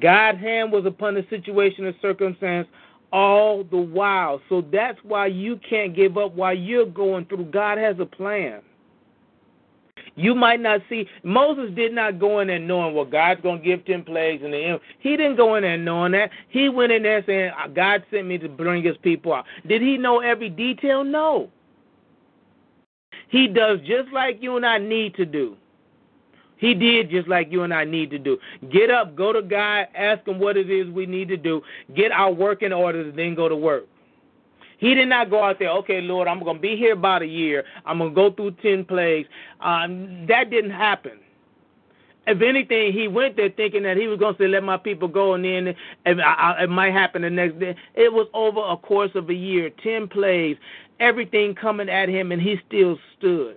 God's 0.00 0.38
hand 0.40 0.72
was 0.72 0.84
upon 0.84 1.14
the 1.14 1.24
situation 1.30 1.86
and 1.86 1.94
circumstance 2.02 2.68
all 3.12 3.64
the 3.64 3.76
while. 3.76 4.40
So 4.48 4.62
that's 4.72 4.98
why 5.02 5.26
you 5.26 5.58
can't 5.68 5.94
give 5.94 6.16
up 6.18 6.34
while 6.34 6.54
you're 6.54 6.86
going 6.86 7.26
through. 7.26 7.46
God 7.46 7.78
has 7.78 7.96
a 7.98 8.06
plan. 8.06 8.62
You 10.18 10.34
might 10.34 10.60
not 10.60 10.80
see 10.88 11.06
Moses 11.22 11.74
did 11.74 11.92
not 11.92 12.18
go 12.18 12.40
in 12.40 12.48
there 12.48 12.58
knowing 12.58 12.94
what 12.94 13.10
God's 13.10 13.42
to 13.42 13.58
give 13.58 13.84
ten 13.84 14.02
plagues 14.02 14.42
and 14.42 14.52
the 14.52 14.58
end. 14.58 14.80
he 15.00 15.10
didn't 15.10 15.36
go 15.36 15.56
in 15.56 15.62
there 15.62 15.76
knowing 15.76 16.12
that. 16.12 16.30
He 16.48 16.70
went 16.70 16.90
in 16.90 17.02
there 17.02 17.22
saying 17.26 17.50
uh, 17.50 17.68
God 17.68 18.02
sent 18.10 18.26
me 18.26 18.38
to 18.38 18.48
bring 18.48 18.82
his 18.82 18.96
people 19.02 19.34
out. 19.34 19.44
Did 19.66 19.82
he 19.82 19.98
know 19.98 20.20
every 20.20 20.48
detail? 20.48 21.04
No. 21.04 21.50
He 23.28 23.46
does 23.46 23.80
just 23.80 24.10
like 24.12 24.38
you 24.40 24.56
and 24.56 24.64
I 24.64 24.78
need 24.78 25.14
to 25.16 25.26
do. 25.26 25.56
He 26.56 26.74
did 26.74 27.10
just 27.10 27.28
like 27.28 27.50
you 27.50 27.62
and 27.62 27.74
I 27.74 27.84
need 27.84 28.10
to 28.10 28.18
do. 28.18 28.38
Get 28.72 28.90
up, 28.90 29.14
go 29.14 29.32
to 29.32 29.42
God, 29.42 29.88
ask 29.94 30.26
him 30.26 30.38
what 30.38 30.56
it 30.56 30.70
is 30.70 30.88
we 30.88 31.06
need 31.06 31.28
to 31.28 31.36
do, 31.36 31.62
get 31.94 32.12
our 32.12 32.32
work 32.32 32.62
in 32.62 32.72
order, 32.72 33.02
and 33.02 33.18
then 33.18 33.34
go 33.34 33.48
to 33.48 33.56
work. 33.56 33.86
He 34.78 34.94
did 34.94 35.08
not 35.08 35.30
go 35.30 35.42
out 35.42 35.58
there, 35.58 35.70
okay, 35.70 36.00
Lord, 36.00 36.28
I'm 36.28 36.42
going 36.42 36.56
to 36.56 36.62
be 36.62 36.76
here 36.76 36.92
about 36.92 37.22
a 37.22 37.26
year. 37.26 37.64
I'm 37.84 37.98
going 37.98 38.10
to 38.10 38.14
go 38.14 38.30
through 38.30 38.52
10 38.62 38.84
plagues. 38.84 39.28
Um, 39.60 40.26
that 40.28 40.50
didn't 40.50 40.70
happen. 40.70 41.18
If 42.26 42.42
anything, 42.42 42.92
he 42.92 43.06
went 43.06 43.36
there 43.36 43.50
thinking 43.50 43.84
that 43.84 43.96
he 43.96 44.08
was 44.08 44.18
going 44.18 44.34
to 44.34 44.42
say, 44.42 44.48
let 44.48 44.64
my 44.64 44.76
people 44.76 45.08
go, 45.08 45.34
and 45.34 45.44
then 45.44 45.68
it, 45.68 45.76
it 46.04 46.70
might 46.70 46.92
happen 46.92 47.22
the 47.22 47.30
next 47.30 47.58
day. 47.58 47.76
It 47.94 48.12
was 48.12 48.26
over 48.34 48.60
a 48.60 48.76
course 48.76 49.12
of 49.14 49.30
a 49.30 49.34
year, 49.34 49.70
10 49.82 50.08
plagues, 50.08 50.58
everything 50.98 51.54
coming 51.54 51.88
at 51.88 52.08
him, 52.08 52.32
and 52.32 52.42
he 52.42 52.56
still 52.66 52.98
stood. 53.16 53.56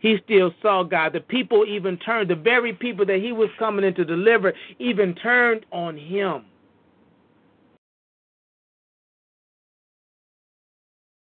He 0.00 0.16
still 0.24 0.52
saw 0.62 0.82
God. 0.82 1.12
The 1.12 1.20
people 1.20 1.64
even 1.66 1.98
turned, 1.98 2.30
the 2.30 2.34
very 2.34 2.72
people 2.72 3.06
that 3.06 3.20
he 3.20 3.32
was 3.32 3.50
coming 3.58 3.84
in 3.84 3.94
to 3.94 4.04
deliver, 4.04 4.52
even 4.78 5.14
turned 5.14 5.66
on 5.72 5.96
him. 5.96 6.44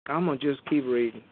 I'm 0.06 0.26
going 0.26 0.38
to 0.38 0.54
just 0.54 0.66
keep 0.68 0.84
reading. 0.86 1.22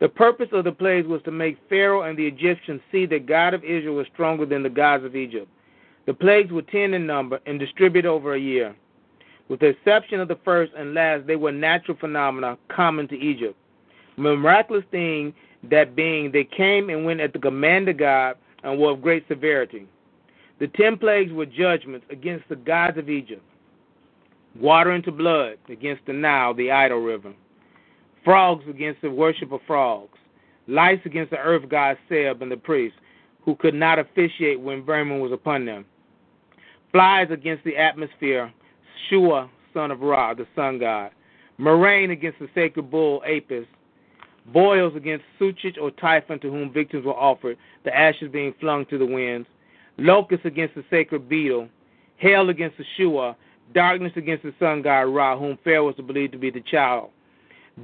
The 0.00 0.08
purpose 0.08 0.48
of 0.52 0.64
the 0.64 0.72
plagues 0.72 1.06
was 1.06 1.20
to 1.24 1.30
make 1.30 1.58
Pharaoh 1.68 2.02
and 2.02 2.18
the 2.18 2.26
Egyptians 2.26 2.80
see 2.90 3.04
that 3.06 3.26
God 3.26 3.52
of 3.52 3.64
Israel 3.64 3.96
was 3.96 4.06
stronger 4.14 4.46
than 4.46 4.62
the 4.62 4.70
gods 4.70 5.04
of 5.04 5.14
Egypt. 5.14 5.48
The 6.06 6.14
plagues 6.14 6.50
were 6.50 6.62
ten 6.62 6.94
in 6.94 7.06
number 7.06 7.38
and 7.46 7.60
distributed 7.60 8.08
over 8.08 8.34
a 8.34 8.40
year. 8.40 8.74
With 9.50 9.58
the 9.58 9.66
exception 9.66 10.20
of 10.20 10.28
the 10.28 10.38
first 10.44 10.72
and 10.78 10.94
last, 10.94 11.26
they 11.26 11.34
were 11.34 11.50
natural 11.50 11.96
phenomena 12.00 12.56
common 12.68 13.08
to 13.08 13.18
Egypt. 13.18 13.56
Miraculous 14.16 14.84
thing 14.92 15.34
that 15.68 15.96
being 15.96 16.30
they 16.30 16.44
came 16.44 16.88
and 16.88 17.04
went 17.04 17.20
at 17.20 17.32
the 17.32 17.40
command 17.40 17.88
of 17.88 17.96
God 17.96 18.36
and 18.62 18.78
were 18.78 18.92
of 18.92 19.02
great 19.02 19.26
severity. 19.26 19.88
The 20.60 20.68
ten 20.68 20.96
plagues 20.96 21.32
were 21.32 21.46
judgments 21.46 22.06
against 22.10 22.48
the 22.48 22.54
gods 22.54 22.96
of 22.96 23.10
Egypt. 23.10 23.42
Water 24.54 24.92
into 24.92 25.10
blood 25.10 25.56
against 25.68 26.06
the 26.06 26.12
Nile, 26.12 26.54
the 26.54 26.70
idol 26.70 27.00
river. 27.00 27.34
Frogs 28.24 28.64
against 28.68 29.02
the 29.02 29.10
worship 29.10 29.50
of 29.50 29.60
frogs. 29.66 30.16
Lice 30.68 31.00
against 31.04 31.32
the 31.32 31.38
earth 31.38 31.68
god 31.68 31.98
Seb 32.08 32.40
and 32.40 32.52
the 32.52 32.56
priests, 32.56 32.98
who 33.44 33.56
could 33.56 33.74
not 33.74 33.98
officiate 33.98 34.60
when 34.60 34.84
vermin 34.84 35.18
was 35.18 35.32
upon 35.32 35.64
them. 35.64 35.86
Flies 36.92 37.28
against 37.32 37.64
the 37.64 37.76
atmosphere, 37.76 38.52
Shua, 39.08 39.48
son 39.72 39.90
of 39.90 40.00
Ra, 40.00 40.34
the 40.34 40.46
sun 40.54 40.78
god. 40.78 41.10
Murrain 41.58 42.10
against 42.10 42.38
the 42.38 42.48
sacred 42.54 42.90
bull 42.90 43.22
Apis. 43.26 43.66
Boils 44.46 44.96
against 44.96 45.24
Suchit 45.38 45.78
or 45.80 45.90
Typhon 45.90 46.40
to 46.40 46.50
whom 46.50 46.72
victims 46.72 47.04
were 47.04 47.14
offered, 47.14 47.56
the 47.84 47.96
ashes 47.96 48.30
being 48.32 48.54
flung 48.58 48.86
to 48.86 48.98
the 48.98 49.06
winds 49.06 49.46
locusts 50.00 50.46
against 50.46 50.74
the 50.74 50.84
sacred 50.90 51.28
beetle, 51.28 51.68
hail 52.16 52.48
against 52.48 52.78
the 52.78 52.84
Shua, 52.96 53.36
darkness 53.74 54.12
against 54.16 54.42
the 54.42 54.54
sun 54.58 54.82
god 54.82 55.02
Ra, 55.02 55.38
whom 55.38 55.58
Pharaoh 55.62 55.86
was 55.86 55.94
believed 56.06 56.32
to 56.32 56.38
be 56.38 56.50
the 56.50 56.62
child, 56.62 57.10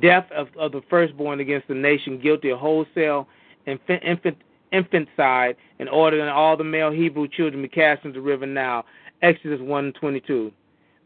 death 0.01 0.27
of, 0.33 0.49
of 0.57 0.73
the 0.73 0.83
firstborn 0.91 1.41
against 1.41 1.69
the 1.69 1.75
nation 1.75 2.19
guilty 2.19 2.51
of 2.51 2.59
wholesale 2.59 3.28
infant, 3.67 4.03
infant, 4.03 4.39
infanticide, 4.73 5.57
and 5.78 5.89
ordering 5.89 6.28
all 6.28 6.57
the 6.57 6.65
male 6.65 6.91
Hebrew 6.91 7.28
children 7.28 7.62
be 7.62 7.69
cast 7.69 8.05
into 8.05 8.20
the 8.20 8.27
river 8.27 8.47
Nile. 8.47 8.85
Exodus 9.23 9.61
1 9.61 9.93
22. 9.95 10.53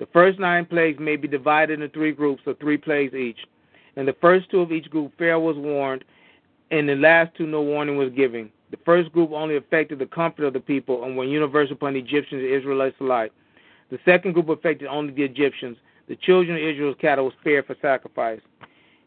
The 0.01 0.07
first 0.15 0.39
nine 0.39 0.65
plagues 0.65 0.99
may 0.99 1.17
be 1.17 1.29
divided 1.29 1.75
into 1.75 1.89
three 1.91 2.13
groups 2.13 2.43
of 2.47 2.59
three 2.59 2.79
plagues 2.79 3.15
each. 3.15 3.39
In 3.97 4.07
the 4.07 4.17
first 4.19 4.51
two 4.51 4.61
of 4.61 4.73
each 4.73 4.89
group, 4.89 5.13
Pharaoh 5.19 5.41
was 5.41 5.59
warned. 5.59 6.05
And 6.71 6.89
the 6.89 6.97
last 6.97 7.37
two, 7.37 7.47
no 7.47 7.61
warning 7.61 7.97
was 7.99 8.11
given. 8.11 8.51
The 8.71 8.79
first 8.85 9.13
group 9.13 9.31
only 9.33 9.57
affected 9.57 9.99
the 9.99 10.07
comfort 10.07 10.45
of 10.45 10.55
the 10.55 10.61
people 10.61 11.05
and 11.05 11.17
were 11.17 11.25
universal 11.25 11.75
upon 11.75 11.93
the 11.93 11.99
Egyptians 11.99 12.43
and 12.43 12.51
Israelites 12.51 12.97
alike. 13.01 13.33
The 13.91 13.99
second 14.07 14.33
group 14.33 14.49
affected 14.49 14.89
only 14.89 15.13
the 15.13 15.25
Egyptians. 15.25 15.77
The 16.09 16.17
children 16.17 16.57
of 16.57 16.63
Israel's 16.63 16.97
cattle 16.99 17.27
were 17.27 17.35
spared 17.41 17.67
for 17.67 17.77
sacrifice. 17.83 18.41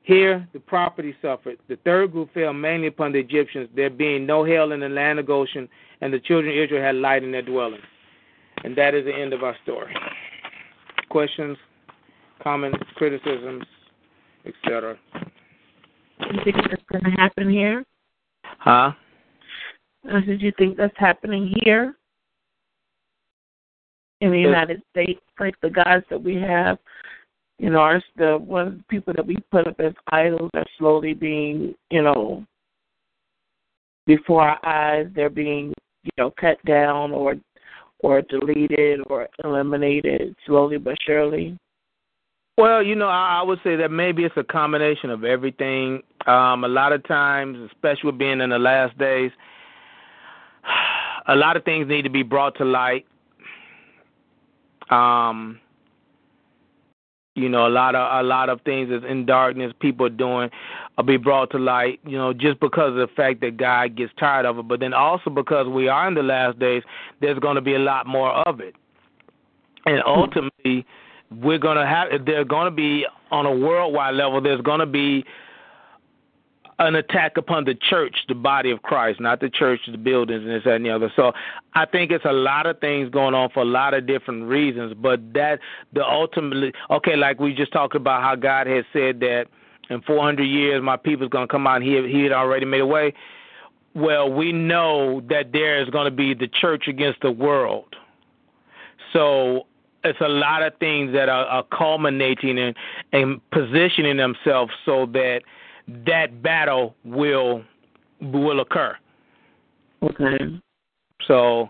Here, 0.03 0.47
the 0.53 0.59
property 0.59 1.15
suffered. 1.21 1.57
The 1.69 1.77
third 1.77 2.11
group 2.11 2.33
fell 2.33 2.53
mainly 2.53 2.87
upon 2.87 3.13
the 3.13 3.19
Egyptians, 3.19 3.69
there 3.73 3.89
being 3.89 4.25
no 4.25 4.43
hail 4.43 4.73
in 4.73 4.81
the 4.81 4.89
land 4.89 5.17
of 5.17 5.25
Goshen, 5.25 5.69
and 6.01 6.13
the 6.13 6.19
children 6.19 6.51
of 6.53 6.63
Israel 6.63 6.83
had 6.83 6.95
light 6.95 7.23
in 7.23 7.31
their 7.31 7.41
dwelling. 7.41 7.81
And 8.63 8.75
that 8.75 8.93
is 8.93 9.05
the 9.05 9.15
end 9.15 9.33
of 9.33 9.43
our 9.43 9.55
story. 9.63 9.95
Questions, 11.13 11.59
comments, 12.41 12.79
criticisms, 12.95 13.63
etc. 14.47 14.97
You 16.19 16.39
think 16.43 16.55
that's 16.71 16.81
going 16.91 17.03
to 17.03 17.11
happen 17.11 17.51
here? 17.51 17.85
Huh? 18.43 18.93
Uh, 20.11 20.19
did 20.21 20.41
you 20.41 20.51
think 20.57 20.75
that's 20.75 20.97
happening 20.97 21.53
here 21.61 21.93
in 24.21 24.31
the 24.31 24.39
United 24.39 24.81
States? 24.89 25.21
Like 25.39 25.53
the 25.61 25.69
gods 25.69 26.03
that 26.09 26.19
we 26.19 26.33
have, 26.37 26.79
you 27.59 27.69
know, 27.69 27.77
our 27.77 28.01
the 28.17 28.39
one 28.39 28.83
people 28.89 29.13
that 29.13 29.27
we 29.27 29.37
put 29.51 29.67
up 29.67 29.79
as 29.79 29.93
idols 30.11 30.49
are 30.55 30.65
slowly 30.79 31.13
being, 31.13 31.75
you 31.91 32.01
know, 32.01 32.43
before 34.07 34.41
our 34.41 34.65
eyes. 34.65 35.05
They're 35.15 35.29
being, 35.29 35.75
you 36.05 36.11
know, 36.17 36.33
cut 36.41 36.57
down 36.65 37.11
or 37.11 37.35
or 38.03 38.21
deleted 38.21 38.99
or 39.07 39.27
eliminated 39.43 40.35
slowly 40.45 40.77
but 40.77 40.95
surely. 41.05 41.57
Well, 42.57 42.83
you 42.83 42.95
know, 42.95 43.07
I, 43.07 43.39
I 43.39 43.43
would 43.43 43.59
say 43.63 43.75
that 43.77 43.89
maybe 43.89 44.25
it's 44.25 44.37
a 44.37 44.43
combination 44.43 45.09
of 45.09 45.23
everything. 45.23 46.03
Um, 46.27 46.63
a 46.63 46.67
lot 46.67 46.93
of 46.93 47.05
times, 47.07 47.57
especially 47.71 48.11
being 48.11 48.41
in 48.41 48.51
the 48.51 48.59
last 48.59 48.95
days, 48.99 49.31
a 51.27 51.35
lot 51.35 51.57
of 51.57 51.63
things 51.65 51.87
need 51.87 52.03
to 52.03 52.11
be 52.11 52.21
brought 52.21 52.55
to 52.57 52.65
light. 52.65 53.07
Um, 54.91 55.59
you 57.35 57.49
know, 57.49 57.67
a 57.67 57.69
lot 57.69 57.95
of 57.95 58.23
a 58.23 58.27
lot 58.27 58.49
of 58.49 58.61
things 58.61 58.89
that's 58.91 59.05
in 59.09 59.25
darkness. 59.25 59.73
People 59.79 60.05
are 60.05 60.09
doing 60.09 60.49
will 60.97 61.03
be 61.03 61.17
brought 61.17 61.49
to 61.51 61.57
light. 61.57 61.99
You 62.05 62.17
know, 62.17 62.33
just 62.33 62.59
because 62.59 62.89
of 62.89 62.95
the 62.95 63.09
fact 63.15 63.41
that 63.41 63.57
God 63.57 63.95
gets 63.95 64.13
tired 64.19 64.45
of 64.45 64.59
it, 64.59 64.67
but 64.67 64.79
then 64.79 64.93
also 64.93 65.29
because 65.29 65.67
we 65.67 65.87
are 65.87 66.07
in 66.07 66.13
the 66.13 66.23
last 66.23 66.59
days, 66.59 66.83
there's 67.21 67.39
going 67.39 67.55
to 67.55 67.61
be 67.61 67.73
a 67.73 67.79
lot 67.79 68.05
more 68.05 68.31
of 68.47 68.59
it, 68.59 68.75
and 69.85 70.01
hmm. 70.03 70.09
ultimately, 70.09 70.85
we're 71.31 71.57
going 71.57 71.77
to 71.77 71.85
have. 71.85 72.25
They're 72.25 72.45
going 72.45 72.65
to 72.65 72.75
be 72.75 73.05
on 73.31 73.45
a 73.45 73.55
worldwide 73.55 74.15
level. 74.15 74.39
There's 74.39 74.61
going 74.61 74.79
to 74.79 74.85
be 74.85 75.25
an 76.87 76.95
attack 76.95 77.37
upon 77.37 77.65
the 77.65 77.75
church, 77.75 78.15
the 78.27 78.35
body 78.35 78.71
of 78.71 78.81
Christ, 78.81 79.19
not 79.19 79.39
the 79.39 79.49
church, 79.49 79.81
the 79.89 79.97
buildings, 79.97 80.43
and 80.43 80.51
this, 80.51 80.63
that, 80.63 80.75
and 80.75 80.85
the 80.85 80.89
other. 80.89 81.11
So 81.15 81.33
I 81.73 81.85
think 81.85 82.11
it's 82.11 82.25
a 82.25 82.33
lot 82.33 82.65
of 82.65 82.79
things 82.79 83.09
going 83.09 83.33
on 83.33 83.49
for 83.49 83.61
a 83.61 83.65
lot 83.65 83.93
of 83.93 84.05
different 84.05 84.45
reasons. 84.45 84.93
But 84.93 85.33
that 85.33 85.59
the 85.93 86.05
ultimately, 86.05 86.73
okay, 86.89 87.15
like 87.15 87.39
we 87.39 87.53
just 87.53 87.71
talked 87.71 87.95
about 87.95 88.21
how 88.21 88.35
God 88.35 88.67
has 88.67 88.85
said 88.93 89.19
that 89.21 89.45
in 89.89 90.01
400 90.01 90.43
years 90.43 90.81
my 90.81 90.97
people's 90.97 91.29
going 91.29 91.47
to 91.47 91.51
come 91.51 91.67
out 91.67 91.81
he, 91.81 92.01
he 92.07 92.23
had 92.23 92.31
already 92.31 92.65
made 92.65 92.81
a 92.81 92.85
way. 92.85 93.13
Well, 93.95 94.31
we 94.31 94.51
know 94.51 95.21
that 95.29 95.51
there 95.51 95.81
is 95.81 95.89
going 95.89 96.05
to 96.05 96.15
be 96.15 96.33
the 96.33 96.47
church 96.47 96.87
against 96.87 97.21
the 97.21 97.31
world. 97.31 97.95
So 99.11 99.67
it's 100.03 100.19
a 100.21 100.27
lot 100.27 100.63
of 100.63 100.73
things 100.79 101.13
that 101.13 101.29
are, 101.29 101.45
are 101.45 101.63
culminating 101.63 102.57
and, 102.57 102.75
and 103.11 103.39
positioning 103.51 104.17
themselves 104.17 104.71
so 104.85 105.05
that– 105.07 105.41
that 105.87 106.41
battle 106.41 106.95
will 107.03 107.63
will 108.21 108.59
occur. 108.61 108.95
Okay. 110.01 110.59
So 111.27 111.69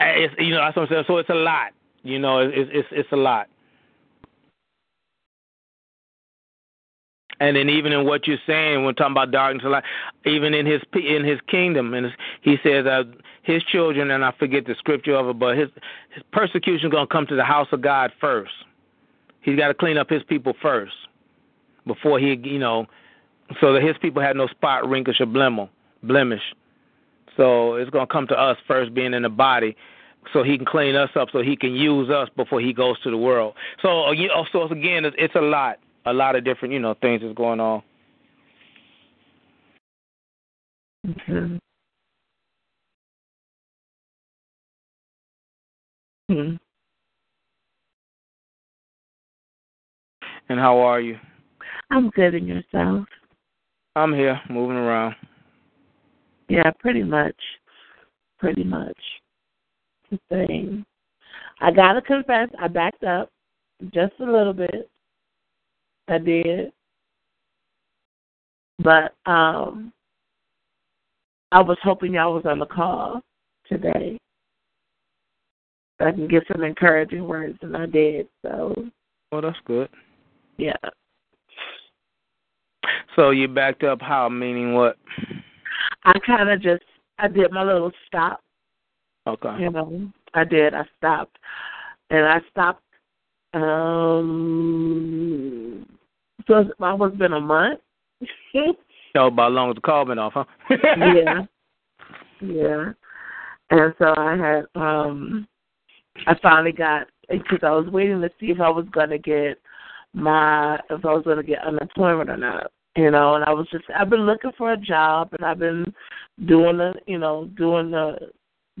it's 0.00 0.34
you 0.38 0.50
know 0.50 0.60
that's 0.60 0.76
what 0.76 0.82
I'm 0.82 0.88
saying. 0.88 1.04
So 1.06 1.18
it's 1.18 1.30
a 1.30 1.34
lot. 1.34 1.72
You 2.02 2.18
know, 2.18 2.38
it's 2.38 2.70
it's 2.72 2.88
it's 2.90 3.12
a 3.12 3.16
lot. 3.16 3.48
And 7.40 7.56
then 7.56 7.68
even 7.68 7.92
in 7.92 8.06
what 8.06 8.28
you're 8.28 8.38
saying, 8.46 8.76
when 8.76 8.84
we're 8.84 8.92
talking 8.92 9.12
about 9.12 9.32
darkness, 9.32 9.64
light, 9.66 9.82
even 10.24 10.54
in 10.54 10.64
his 10.64 10.80
in 10.94 11.24
his 11.24 11.40
kingdom, 11.48 11.92
and 11.94 12.06
he 12.40 12.56
says 12.62 12.86
uh, 12.86 13.02
his 13.42 13.64
children, 13.64 14.12
and 14.12 14.24
I 14.24 14.32
forget 14.38 14.64
the 14.64 14.76
scripture 14.78 15.16
of 15.16 15.28
it, 15.28 15.38
but 15.38 15.56
his 15.56 15.68
his 16.14 16.22
persecution 16.32 16.86
is 16.86 16.92
gonna 16.92 17.06
come 17.08 17.26
to 17.26 17.36
the 17.36 17.44
house 17.44 17.68
of 17.72 17.82
God 17.82 18.12
first. 18.20 18.52
He's 19.40 19.56
got 19.58 19.68
to 19.68 19.74
clean 19.74 19.98
up 19.98 20.08
his 20.08 20.22
people 20.22 20.54
first 20.62 20.94
before 21.86 22.18
he, 22.18 22.34
you 22.44 22.58
know, 22.58 22.86
so 23.60 23.72
that 23.72 23.82
his 23.82 23.96
people 24.00 24.22
had 24.22 24.36
no 24.36 24.46
spot, 24.48 24.88
wrinkle, 24.88 25.14
or 25.18 25.68
blemish. 26.02 26.42
So 27.36 27.74
it's 27.74 27.90
going 27.90 28.06
to 28.06 28.12
come 28.12 28.26
to 28.28 28.38
us 28.38 28.56
first, 28.66 28.94
being 28.94 29.14
in 29.14 29.22
the 29.22 29.28
body, 29.28 29.76
so 30.32 30.42
he 30.42 30.56
can 30.56 30.66
clean 30.66 30.94
us 30.94 31.10
up, 31.16 31.28
so 31.32 31.42
he 31.42 31.56
can 31.56 31.74
use 31.74 32.10
us 32.10 32.28
before 32.36 32.60
he 32.60 32.72
goes 32.72 33.00
to 33.02 33.10
the 33.10 33.16
world. 33.16 33.54
So, 33.80 34.12
so 34.52 34.64
again, 34.70 35.04
it's, 35.04 35.16
it's 35.18 35.34
a 35.34 35.40
lot, 35.40 35.78
a 36.06 36.12
lot 36.12 36.36
of 36.36 36.44
different, 36.44 36.74
you 36.74 36.80
know, 36.80 36.94
things 37.00 37.22
that's 37.22 37.34
going 37.34 37.60
on. 37.60 37.82
Okay. 41.08 41.58
Hmm. 46.28 46.56
And 50.48 50.60
how 50.60 50.78
are 50.78 51.00
you? 51.00 51.18
I'm 51.92 52.08
good 52.08 52.34
in 52.34 52.46
yourself. 52.46 53.06
I'm 53.96 54.14
here, 54.14 54.40
moving 54.48 54.78
around. 54.78 55.14
Yeah, 56.48 56.70
pretty 56.80 57.02
much. 57.02 57.36
pretty 58.38 58.64
much 58.64 58.96
the 60.10 60.18
thing. 60.30 60.86
I 61.60 61.70
gotta 61.70 62.00
confess, 62.00 62.48
I 62.58 62.68
backed 62.68 63.04
up 63.04 63.28
just 63.92 64.14
a 64.20 64.24
little 64.24 64.54
bit. 64.54 64.90
I 66.08 66.16
did. 66.16 66.72
But 68.78 69.14
um 69.26 69.92
I 71.52 71.60
was 71.60 71.76
hoping 71.82 72.14
y'all 72.14 72.32
was 72.32 72.46
on 72.46 72.58
the 72.58 72.66
call 72.66 73.20
today. 73.68 74.18
I 76.00 76.10
can 76.10 76.26
get 76.26 76.44
some 76.50 76.64
encouraging 76.64 77.28
words 77.28 77.58
and 77.60 77.76
I 77.76 77.84
did, 77.84 78.28
so 78.40 78.74
Well 79.30 79.42
that's 79.42 79.58
good. 79.66 79.90
Yeah. 80.56 80.72
So 83.16 83.30
you 83.30 83.48
backed 83.48 83.84
up 83.84 84.00
how 84.00 84.28
meaning 84.28 84.74
what? 84.74 84.96
I 86.04 86.18
kinda 86.24 86.56
just 86.56 86.84
I 87.18 87.28
did 87.28 87.52
my 87.52 87.62
little 87.62 87.92
stop. 88.06 88.42
Okay. 89.26 89.56
You 89.60 89.70
know. 89.70 90.10
I 90.34 90.44
did, 90.44 90.72
I 90.74 90.84
stopped. 90.96 91.38
And 92.10 92.24
I 92.26 92.40
stopped 92.50 92.82
um 93.54 94.72
so 96.46 96.58
it's 96.58 96.70
almost 96.80 97.18
been 97.18 97.32
a 97.34 97.40
month. 97.40 97.80
So 99.14 99.26
about 99.26 99.52
long 99.52 99.68
as 99.68 99.74
the 99.74 99.82
call 99.82 100.06
been 100.06 100.18
off, 100.18 100.32
huh? 100.34 100.44
yeah. 100.70 101.42
Yeah. 102.40 102.92
And 103.70 103.94
so 103.98 104.14
I 104.16 104.36
had 104.36 104.64
um 104.74 105.46
I 106.26 106.34
finally 106.42 106.72
got 106.72 107.08
because 107.28 107.60
I 107.62 107.70
was 107.70 107.86
waiting 107.88 108.20
to 108.20 108.30
see 108.40 108.46
if 108.46 108.60
I 108.60 108.68
was 108.68 108.86
gonna 108.90 109.18
get 109.18 109.58
my 110.14 110.76
if 110.90 111.04
I 111.04 111.12
was 111.12 111.24
gonna 111.24 111.42
get 111.42 111.64
unemployment 111.64 112.30
or 112.30 112.36
not. 112.36 112.70
You 112.96 113.10
know, 113.10 113.36
and 113.36 113.44
I 113.44 113.52
was 113.52 113.66
just 113.72 113.84
I've 113.96 114.10
been 114.10 114.26
looking 114.26 114.52
for 114.58 114.72
a 114.72 114.76
job 114.76 115.30
and 115.32 115.44
I've 115.44 115.58
been 115.58 115.84
doing 116.46 116.76
the 116.78 116.94
you 117.06 117.18
know, 117.18 117.48
doing 117.56 117.90
the 117.90 118.30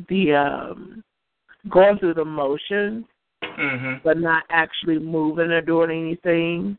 the 0.08 0.34
um 0.34 1.02
going 1.68 1.98
through 1.98 2.14
the 2.14 2.24
motions 2.24 3.04
Mhm. 3.42 4.02
but 4.02 4.18
not 4.18 4.44
actually 4.50 4.98
moving 4.98 5.50
or 5.50 5.60
doing 5.60 5.90
anything. 5.90 6.78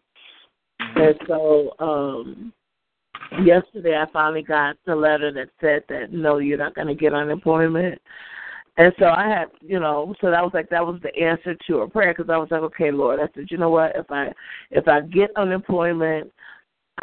And 0.79 1.15
so 1.27 1.73
um 1.79 2.53
yesterday 3.43 3.97
I 3.97 4.05
finally 4.11 4.43
got 4.43 4.75
the 4.85 4.95
letter 4.95 5.31
that 5.31 5.49
said 5.61 5.83
that 5.89 6.11
no, 6.11 6.37
you're 6.37 6.57
not 6.57 6.75
going 6.75 6.87
to 6.87 6.95
get 6.95 7.13
unemployment. 7.13 8.01
And 8.77 8.91
so 8.97 9.05
I 9.05 9.27
had, 9.27 9.45
you 9.61 9.79
know, 9.79 10.15
so 10.19 10.31
that 10.31 10.41
was 10.41 10.51
like 10.53 10.69
that 10.69 10.85
was 10.85 10.99
the 11.03 11.15
answer 11.15 11.55
to 11.67 11.79
a 11.79 11.89
prayer 11.89 12.13
because 12.13 12.29
I 12.31 12.37
was 12.37 12.49
like, 12.49 12.61
okay, 12.61 12.91
Lord, 12.91 13.19
I 13.19 13.27
said, 13.35 13.47
you 13.49 13.57
know 13.57 13.69
what, 13.69 13.95
if 13.95 14.09
I 14.09 14.31
if 14.71 14.87
I 14.87 15.01
get 15.01 15.29
unemployment, 15.35 16.31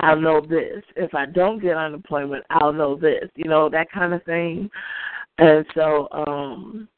I'll 0.01 0.21
know 0.21 0.41
this. 0.41 0.83
If 0.97 1.15
I 1.15 1.27
don't 1.27 1.61
get 1.61 1.77
unemployment, 1.77 2.45
I'll 2.51 2.73
know 2.73 2.97
this. 2.97 3.31
You 3.37 3.49
know 3.49 3.69
that 3.71 3.91
kind 3.93 4.13
of 4.13 4.23
thing. 4.25 4.69
And 5.39 5.65
so 5.75 6.09
um 6.13 6.89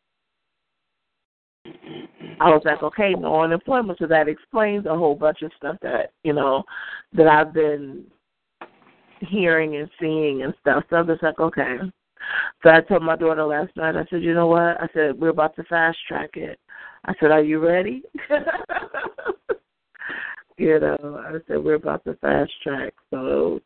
I 2.40 2.48
was 2.48 2.62
like, 2.64 2.82
okay, 2.82 3.12
no 3.12 3.42
unemployment. 3.42 3.98
So 3.98 4.06
that 4.06 4.26
explains 4.26 4.86
a 4.86 4.96
whole 4.96 5.14
bunch 5.14 5.42
of 5.42 5.52
stuff 5.56 5.76
that, 5.82 6.12
you 6.24 6.32
know, 6.32 6.64
that 7.12 7.28
I've 7.28 7.52
been 7.52 8.04
hearing 9.20 9.76
and 9.76 9.88
seeing 10.00 10.42
and 10.42 10.54
stuff. 10.60 10.84
So 10.90 10.96
I 10.96 11.02
was 11.02 11.18
like, 11.22 11.38
okay. 11.38 11.76
So 12.62 12.70
I 12.70 12.80
told 12.80 13.02
my 13.02 13.16
daughter 13.16 13.44
last 13.44 13.76
night, 13.76 13.96
I 13.96 14.06
said, 14.10 14.22
you 14.22 14.34
know 14.34 14.46
what? 14.46 14.80
I 14.80 14.88
said, 14.94 15.18
we're 15.18 15.30
about 15.30 15.56
to 15.56 15.64
fast 15.64 15.98
track 16.06 16.30
it. 16.34 16.58
I 17.04 17.14
said, 17.18 17.30
are 17.30 17.42
you 17.42 17.58
ready? 17.58 18.02
you 20.56 20.78
know, 20.78 21.22
I 21.26 21.32
said, 21.48 21.64
we're 21.64 21.74
about 21.74 22.04
to 22.04 22.14
fast 22.14 22.52
track. 22.62 22.94
So 23.10 23.60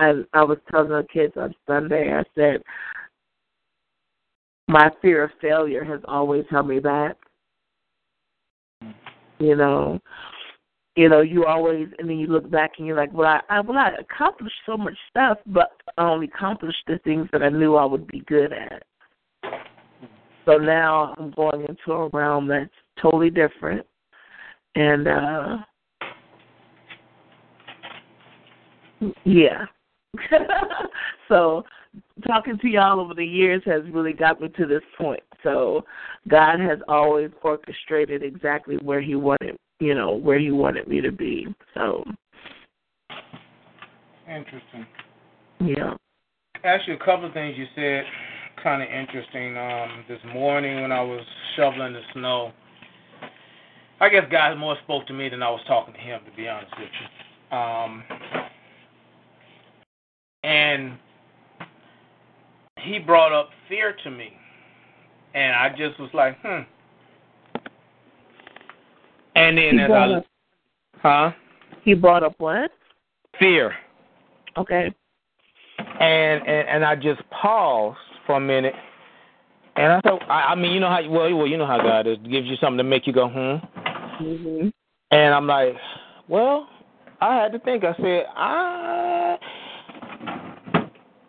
I, 0.00 0.22
I 0.32 0.42
was 0.42 0.58
telling 0.70 0.88
the 0.88 1.06
kids 1.12 1.34
on 1.36 1.54
Sunday, 1.66 2.12
I 2.12 2.24
said, 2.34 2.62
my 4.68 4.90
fear 5.02 5.24
of 5.24 5.30
failure 5.40 5.84
has 5.84 6.00
always 6.06 6.44
held 6.50 6.68
me 6.68 6.78
back. 6.80 7.16
Mm. 8.82 8.94
You 9.38 9.56
know, 9.56 9.98
you 10.96 11.08
know, 11.08 11.20
you 11.22 11.46
always, 11.46 11.88
and 11.98 12.08
then 12.08 12.18
you 12.18 12.26
look 12.26 12.50
back 12.50 12.72
and 12.78 12.86
you're 12.86 12.96
like, 12.96 13.12
well, 13.12 13.26
I, 13.28 13.40
I 13.48 13.60
well, 13.60 13.78
I 13.78 13.92
accomplished 13.98 14.56
so 14.66 14.76
much 14.76 14.96
stuff, 15.10 15.38
but 15.46 15.70
I 15.96 16.10
only 16.10 16.26
accomplished 16.26 16.84
the 16.86 16.98
things 17.04 17.28
that 17.32 17.42
I 17.42 17.48
knew 17.48 17.76
I 17.76 17.84
would 17.84 18.06
be 18.06 18.20
good 18.20 18.52
at. 18.52 18.82
So 20.44 20.58
now 20.58 21.14
I'm 21.18 21.30
going 21.30 21.64
into 21.66 21.92
a 21.92 22.08
realm 22.08 22.48
that's 22.48 22.70
totally 23.00 23.30
different, 23.30 23.86
and 24.74 25.08
uh 25.08 25.58
yeah. 29.24 29.64
so 31.28 31.64
talking 32.26 32.58
to 32.58 32.68
y'all 32.68 33.00
over 33.00 33.14
the 33.14 33.24
years 33.24 33.62
has 33.66 33.82
really 33.90 34.12
got 34.12 34.40
me 34.40 34.48
to 34.56 34.66
this 34.66 34.82
point. 34.98 35.22
So 35.42 35.84
God 36.28 36.60
has 36.60 36.78
always 36.88 37.30
orchestrated 37.42 38.22
exactly 38.22 38.76
where 38.82 39.00
He 39.00 39.14
wanted, 39.14 39.56
you 39.80 39.94
know, 39.94 40.14
where 40.14 40.38
He 40.38 40.50
wanted 40.50 40.88
me 40.88 41.00
to 41.00 41.12
be. 41.12 41.46
So 41.74 42.04
Interesting. 44.28 44.86
yeah. 45.60 45.94
Actually, 46.64 46.94
a 46.94 47.04
couple 47.04 47.26
of 47.26 47.32
things 47.34 47.56
you 47.58 47.66
said 47.74 48.04
kind 48.62 48.82
of 48.82 48.88
interesting. 48.88 49.56
Um, 49.56 50.04
this 50.08 50.20
morning 50.32 50.82
when 50.82 50.92
I 50.92 51.02
was 51.02 51.24
shoveling 51.56 51.92
the 51.92 52.00
snow, 52.12 52.52
I 54.00 54.08
guess 54.08 54.24
God 54.30 54.56
more 54.58 54.76
spoke 54.84 55.06
to 55.08 55.12
me 55.12 55.28
than 55.28 55.42
I 55.42 55.50
was 55.50 55.60
talking 55.66 55.94
to 55.94 56.00
Him, 56.00 56.20
to 56.24 56.36
be 56.36 56.48
honest 56.48 56.72
with 56.78 56.88
you. 57.00 57.56
Um, 57.56 58.04
and 60.44 60.98
He 62.84 62.98
brought 62.98 63.32
up 63.32 63.50
fear 63.68 63.94
to 64.04 64.10
me, 64.10 64.32
and 65.34 65.54
I 65.54 65.68
just 65.70 65.98
was 66.00 66.10
like, 66.12 66.36
hmm. 66.42 66.62
And 69.34 69.56
then 69.56 69.78
He 69.78 69.80
as 69.80 69.90
I, 69.90 70.12
up- 70.12 70.26
huh? 71.00 71.30
He 71.84 71.94
brought 71.94 72.22
up 72.22 72.34
what? 72.38 72.70
Fear. 73.38 73.72
Okay. 74.56 74.94
and 76.00 76.46
and 76.46 76.68
and 76.68 76.84
I 76.84 76.94
just 76.94 77.22
paused 77.30 77.98
for 78.26 78.36
a 78.36 78.40
minute, 78.40 78.74
and 79.76 79.92
I 79.92 80.00
thought, 80.00 80.22
I, 80.28 80.52
I 80.52 80.54
mean, 80.54 80.72
you 80.72 80.80
know 80.80 80.90
how 80.90 81.08
well, 81.08 81.34
well, 81.36 81.46
you 81.46 81.56
know 81.56 81.66
how 81.66 81.78
God 81.78 82.06
is, 82.06 82.18
gives 82.18 82.46
you 82.46 82.56
something 82.56 82.78
to 82.78 82.84
make 82.84 83.06
you 83.06 83.12
go, 83.12 83.28
hmm. 83.28 84.24
hmm 84.24 84.68
And 85.10 85.34
I'm 85.34 85.46
like, 85.46 85.74
well, 86.28 86.68
I 87.20 87.36
had 87.36 87.52
to 87.52 87.58
think. 87.60 87.84
I 87.84 87.94
said, 87.96 88.24
I, 88.36 89.01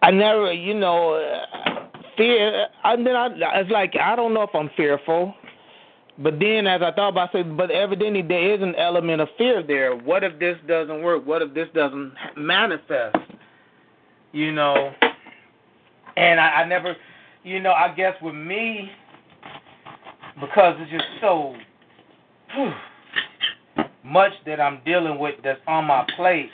I 0.04 0.12
never, 0.12 0.52
you 0.52 0.74
know, 0.74 1.18
fear. 2.18 2.68
And 2.84 3.08
then 3.08 3.16
I, 3.16 3.30
it's 3.62 3.72
like 3.72 3.94
I 4.00 4.18
don't 4.18 4.34
know 4.34 4.42
if 4.44 4.50
I'm 4.54 4.70
fearful. 4.76 5.34
But 6.20 6.40
then, 6.40 6.68
as 6.68 6.82
I 6.82 6.92
thought 6.92 7.10
about, 7.10 7.34
it, 7.34 7.38
I 7.38 7.42
said, 7.42 7.58
but 7.58 7.72
evidently 7.72 8.22
there 8.22 8.54
is 8.54 8.62
an 8.62 8.76
element 8.76 9.22
of 9.22 9.30
fear 9.38 9.64
there. 9.66 9.96
What 9.96 10.24
if 10.24 10.38
this 10.40 10.58
doesn't 10.68 11.02
work? 11.02 11.26
What 11.26 11.42
if 11.42 11.54
this 11.54 11.70
doesn't 11.74 12.14
manifest? 12.38 13.16
You 14.34 14.52
know, 14.52 14.92
and 16.18 16.40
I, 16.40 16.48
I 16.48 16.68
never, 16.68 16.96
you 17.44 17.62
know, 17.62 17.72
I 17.72 17.94
guess 17.96 18.14
with 18.22 18.36
me, 18.36 18.92
because 20.40 20.76
it's 20.80 20.92
just 20.92 21.06
so 21.22 21.56
whew, 22.54 22.72
much 24.04 24.34
that 24.46 24.60
I'm 24.60 24.82
dealing 24.86 25.18
with 25.18 25.36
that's 25.44 25.62
on 25.66 25.86
my 25.86 26.06
plate. 26.16 26.50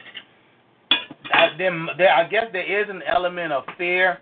I, 1.34 1.50
then 1.58 1.88
there, 1.98 2.14
I 2.14 2.28
guess 2.28 2.46
there 2.52 2.82
is 2.82 2.90
an 2.90 3.02
element 3.04 3.52
of 3.54 3.64
fear, 3.78 4.20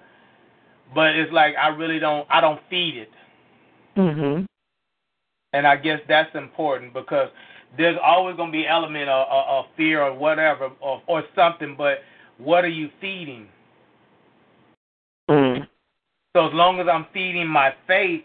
but 0.93 1.15
it's 1.15 1.31
like 1.31 1.55
I 1.55 1.69
really 1.69 1.99
don't, 1.99 2.27
I 2.29 2.41
don't 2.41 2.59
feed 2.69 2.97
it. 2.97 3.11
Mhm. 3.95 4.45
And 5.53 5.65
I 5.65 5.75
guess 5.75 5.99
that's 6.07 6.33
important 6.35 6.93
because 6.93 7.29
there's 7.77 7.97
always 8.03 8.35
going 8.35 8.51
to 8.51 8.57
be 8.57 8.67
element 8.67 9.09
of, 9.09 9.27
of, 9.29 9.45
of 9.47 9.65
fear 9.75 10.01
or 10.01 10.13
whatever 10.13 10.69
or, 10.79 11.01
or 11.07 11.23
something, 11.35 11.75
but 11.77 11.99
what 12.37 12.63
are 12.63 12.69
you 12.69 12.89
feeding? 13.01 13.47
Mm. 15.29 15.67
So 16.35 16.47
as 16.47 16.53
long 16.53 16.79
as 16.79 16.87
I'm 16.87 17.07
feeding 17.13 17.47
my 17.47 17.73
faith, 17.87 18.23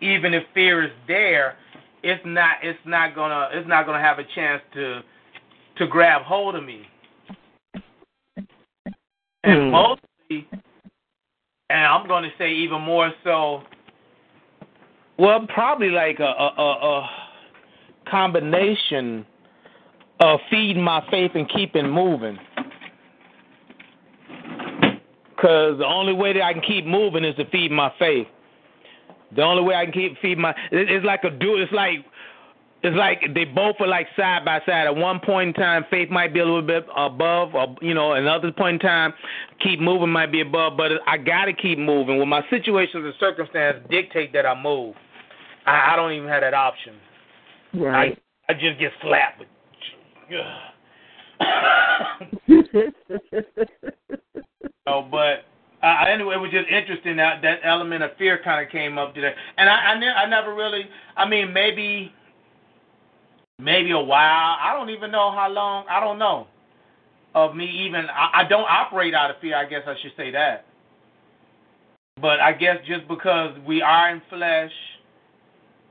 even 0.00 0.34
if 0.34 0.44
fear 0.54 0.84
is 0.84 0.92
there, 1.06 1.56
it's 2.02 2.22
not 2.24 2.58
it's 2.62 2.78
not 2.84 3.14
gonna 3.14 3.48
it's 3.52 3.68
not 3.68 3.86
gonna 3.86 4.00
have 4.00 4.18
a 4.18 4.24
chance 4.34 4.62
to 4.74 5.00
to 5.78 5.86
grab 5.86 6.22
hold 6.22 6.54
of 6.54 6.64
me. 6.64 6.82
And 9.48 9.60
Mm. 9.60 9.70
mostly, 9.70 10.46
and 11.70 11.86
I'm 11.86 12.06
gonna 12.06 12.30
say 12.36 12.52
even 12.52 12.82
more 12.82 13.14
so. 13.24 13.62
Well, 15.16 15.46
probably 15.46 15.88
like 15.88 16.20
a 16.20 16.24
a, 16.24 16.54
a, 16.58 17.00
a 17.00 17.10
combination 18.04 19.24
of 20.20 20.40
feeding 20.50 20.82
my 20.82 21.00
faith 21.10 21.30
and 21.34 21.48
keeping 21.48 21.88
moving. 21.88 22.38
Because 25.34 25.78
the 25.78 25.86
only 25.86 26.12
way 26.12 26.34
that 26.34 26.42
I 26.42 26.52
can 26.52 26.60
keep 26.60 26.84
moving 26.84 27.24
is 27.24 27.36
to 27.36 27.46
feed 27.46 27.70
my 27.70 27.90
faith. 27.98 28.26
The 29.34 29.42
only 29.42 29.62
way 29.62 29.76
I 29.76 29.84
can 29.84 29.92
keep 29.92 30.18
feed 30.20 30.36
my 30.36 30.54
it's 30.70 31.06
like 31.06 31.24
a 31.24 31.30
do 31.30 31.56
it's 31.56 31.72
like 31.72 32.04
it's 32.82 32.96
like 32.96 33.34
they 33.34 33.44
both 33.44 33.74
are 33.80 33.88
like 33.88 34.06
side 34.16 34.44
by 34.44 34.60
side. 34.60 34.86
At 34.86 34.94
one 34.94 35.18
point 35.18 35.48
in 35.48 35.54
time, 35.54 35.84
faith 35.90 36.10
might 36.10 36.32
be 36.32 36.38
a 36.38 36.44
little 36.44 36.62
bit 36.62 36.86
above, 36.96 37.54
or 37.54 37.74
you 37.82 37.92
know, 37.92 38.12
another 38.12 38.52
point 38.52 38.80
in 38.80 38.88
time, 38.88 39.12
keep 39.60 39.80
moving 39.80 40.10
might 40.10 40.30
be 40.30 40.42
above. 40.42 40.76
But 40.76 40.92
I 41.06 41.16
gotta 41.16 41.52
keep 41.52 41.78
moving. 41.78 42.18
When 42.18 42.28
my 42.28 42.44
situations 42.50 43.04
and 43.04 43.14
circumstances 43.18 43.82
dictate 43.90 44.32
that 44.32 44.46
I 44.46 44.60
move, 44.60 44.94
I, 45.66 45.92
I 45.92 45.96
don't 45.96 46.12
even 46.12 46.28
have 46.28 46.42
that 46.42 46.54
option. 46.54 46.94
Right. 47.74 48.16
I, 48.48 48.52
I 48.52 48.54
just 48.54 48.78
get 48.78 48.92
slapped. 49.02 49.40
With, 49.40 49.48
oh, 54.86 55.02
but 55.10 55.44
uh, 55.82 56.04
anyway, 56.08 56.36
it 56.36 56.38
was 56.38 56.50
just 56.52 56.68
interesting 56.68 57.16
that 57.16 57.42
that 57.42 57.58
element 57.64 58.04
of 58.04 58.10
fear 58.18 58.40
kind 58.44 58.64
of 58.64 58.70
came 58.70 58.98
up 58.98 59.16
today, 59.16 59.34
and 59.56 59.68
I 59.68 59.74
I, 59.74 59.98
ne- 59.98 60.06
I 60.06 60.26
never 60.28 60.54
really. 60.54 60.84
I 61.16 61.28
mean, 61.28 61.52
maybe 61.52 62.12
maybe 63.58 63.90
a 63.90 63.98
while. 63.98 64.56
I 64.60 64.72
don't 64.74 64.90
even 64.90 65.10
know 65.10 65.30
how 65.30 65.48
long. 65.50 65.86
I 65.90 66.00
don't 66.00 66.18
know 66.18 66.46
of 67.34 67.54
me 67.54 67.66
even. 67.86 68.06
I, 68.10 68.42
I 68.42 68.48
don't 68.48 68.66
operate 68.68 69.14
out 69.14 69.30
of 69.30 69.36
fear. 69.40 69.56
I 69.56 69.64
guess 69.68 69.82
I 69.86 69.94
should 70.02 70.12
say 70.16 70.30
that. 70.32 70.64
But 72.20 72.40
I 72.40 72.52
guess 72.52 72.78
just 72.86 73.06
because 73.06 73.56
we 73.66 73.80
are 73.80 74.10
in 74.10 74.20
flesh 74.28 74.72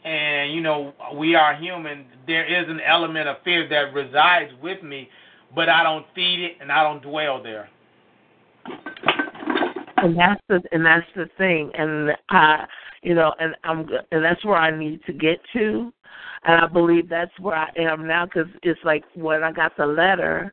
and 0.03 0.53
you 0.53 0.61
know 0.61 0.93
we 1.15 1.35
are 1.35 1.55
human, 1.55 2.05
there 2.25 2.45
is 2.45 2.69
an 2.69 2.79
element 2.81 3.27
of 3.27 3.37
fear 3.43 3.67
that 3.69 3.93
resides 3.93 4.51
with 4.61 4.83
me, 4.83 5.09
but 5.55 5.69
I 5.69 5.83
don't 5.83 6.05
feed 6.13 6.43
it 6.43 6.57
and 6.59 6.71
I 6.71 6.83
don't 6.83 7.01
dwell 7.01 7.41
there. 7.41 7.69
And 9.97 10.17
that's 10.17 10.41
the 10.49 10.61
and 10.71 10.85
that's 10.85 11.07
the 11.15 11.27
thing, 11.37 11.71
and 11.77 12.11
I, 12.29 12.65
you 13.01 13.15
know, 13.15 13.33
and 13.39 13.55
I'm 13.63 13.87
and 14.11 14.23
that's 14.23 14.43
where 14.45 14.57
I 14.57 14.77
need 14.77 14.99
to 15.05 15.13
get 15.13 15.39
to, 15.53 15.91
and 16.43 16.61
I 16.61 16.67
believe 16.67 17.09
that's 17.09 17.37
where 17.39 17.55
I 17.55 17.69
am 17.77 18.07
now 18.07 18.25
because 18.25 18.47
it's 18.63 18.79
like 18.83 19.03
when 19.15 19.43
I 19.43 19.51
got 19.51 19.75
the 19.77 19.85
letter 19.85 20.51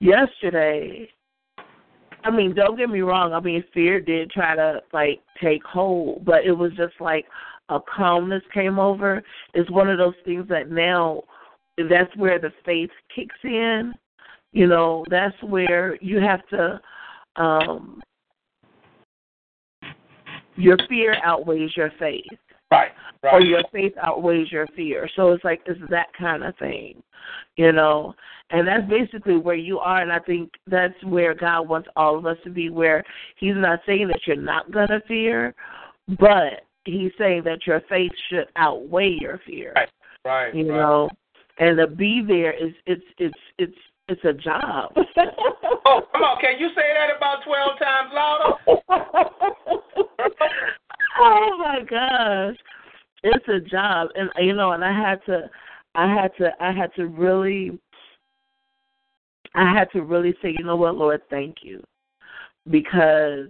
yesterday. 0.00 1.08
I 2.22 2.30
mean, 2.30 2.54
don't 2.54 2.76
get 2.76 2.90
me 2.90 3.00
wrong. 3.00 3.32
I 3.32 3.40
mean, 3.40 3.64
fear 3.72 4.00
did 4.00 4.30
try 4.30 4.54
to 4.54 4.80
like 4.92 5.20
take 5.42 5.64
hold, 5.64 6.24
but 6.24 6.44
it 6.44 6.52
was 6.52 6.72
just 6.76 6.94
like 7.00 7.24
a 7.70 7.78
calmness 7.80 8.42
came 8.52 8.78
over. 8.78 9.22
It's 9.54 9.70
one 9.70 9.88
of 9.88 9.96
those 9.96 10.14
things 10.24 10.46
that 10.48 10.70
now 10.70 11.22
that's 11.88 12.14
where 12.16 12.38
the 12.38 12.52
faith 12.64 12.90
kicks 13.14 13.36
in. 13.42 13.94
You 14.52 14.66
know, 14.66 15.04
that's 15.08 15.40
where 15.42 15.96
you 16.02 16.18
have 16.18 16.46
to 16.48 16.80
um 17.36 18.02
your 20.56 20.76
fear 20.88 21.16
outweighs 21.24 21.74
your 21.76 21.92
faith. 21.98 22.24
Right. 22.70 22.90
Right. 23.22 23.34
Or 23.34 23.40
your 23.40 23.62
faith 23.72 23.92
outweighs 24.02 24.50
your 24.50 24.66
fear. 24.68 25.08
So 25.14 25.32
it's 25.32 25.44
like 25.44 25.60
it's 25.66 25.80
that 25.90 26.06
kind 26.18 26.42
of 26.42 26.56
thing. 26.56 27.02
You 27.56 27.72
know? 27.72 28.14
And 28.50 28.66
that's 28.66 28.88
basically 28.88 29.36
where 29.36 29.56
you 29.56 29.78
are 29.78 30.00
and 30.02 30.12
I 30.12 30.18
think 30.20 30.50
that's 30.66 30.94
where 31.04 31.34
God 31.34 31.68
wants 31.68 31.88
all 31.96 32.18
of 32.18 32.26
us 32.26 32.36
to 32.44 32.50
be 32.50 32.70
where 32.70 33.04
he's 33.36 33.54
not 33.54 33.80
saying 33.86 34.08
that 34.08 34.20
you're 34.26 34.36
not 34.36 34.72
gonna 34.72 35.00
fear, 35.06 35.54
but 36.18 36.62
he's 36.84 37.12
saying 37.18 37.42
that 37.44 37.66
your 37.66 37.80
faith 37.88 38.12
should 38.28 38.46
outweigh 38.56 39.16
your 39.20 39.40
fear. 39.46 39.72
Right. 39.76 39.90
Right. 40.24 40.54
You 40.54 40.70
right. 40.70 40.78
know. 40.78 41.10
And 41.58 41.76
to 41.76 41.86
be 41.86 42.24
there 42.26 42.52
is 42.52 42.72
it's 42.86 43.04
it's 43.18 43.38
it's 43.58 43.76
it's 44.08 44.24
a 44.24 44.32
job. 44.32 44.92
oh, 44.96 46.02
come 46.12 46.22
on! 46.22 46.40
Can 46.40 46.58
you 46.58 46.68
say 46.74 46.82
that 46.94 47.16
about 47.16 47.44
twelve 47.44 47.78
times 47.78 48.10
louder? 48.14 48.56
oh 51.18 51.58
my 51.58 51.80
gosh, 51.88 52.56
it's 53.22 53.48
a 53.48 53.60
job, 53.60 54.08
and 54.14 54.30
you 54.38 54.54
know, 54.54 54.72
and 54.72 54.84
I 54.84 54.92
had 54.92 55.24
to, 55.26 55.50
I 55.94 56.12
had 56.12 56.30
to, 56.38 56.50
I 56.60 56.72
had 56.72 56.94
to 56.96 57.06
really, 57.06 57.78
I 59.54 59.72
had 59.72 59.90
to 59.92 60.02
really 60.02 60.34
say, 60.42 60.54
you 60.56 60.64
know 60.64 60.76
what, 60.76 60.96
Lord, 60.96 61.20
thank 61.30 61.56
you, 61.62 61.82
because, 62.70 63.48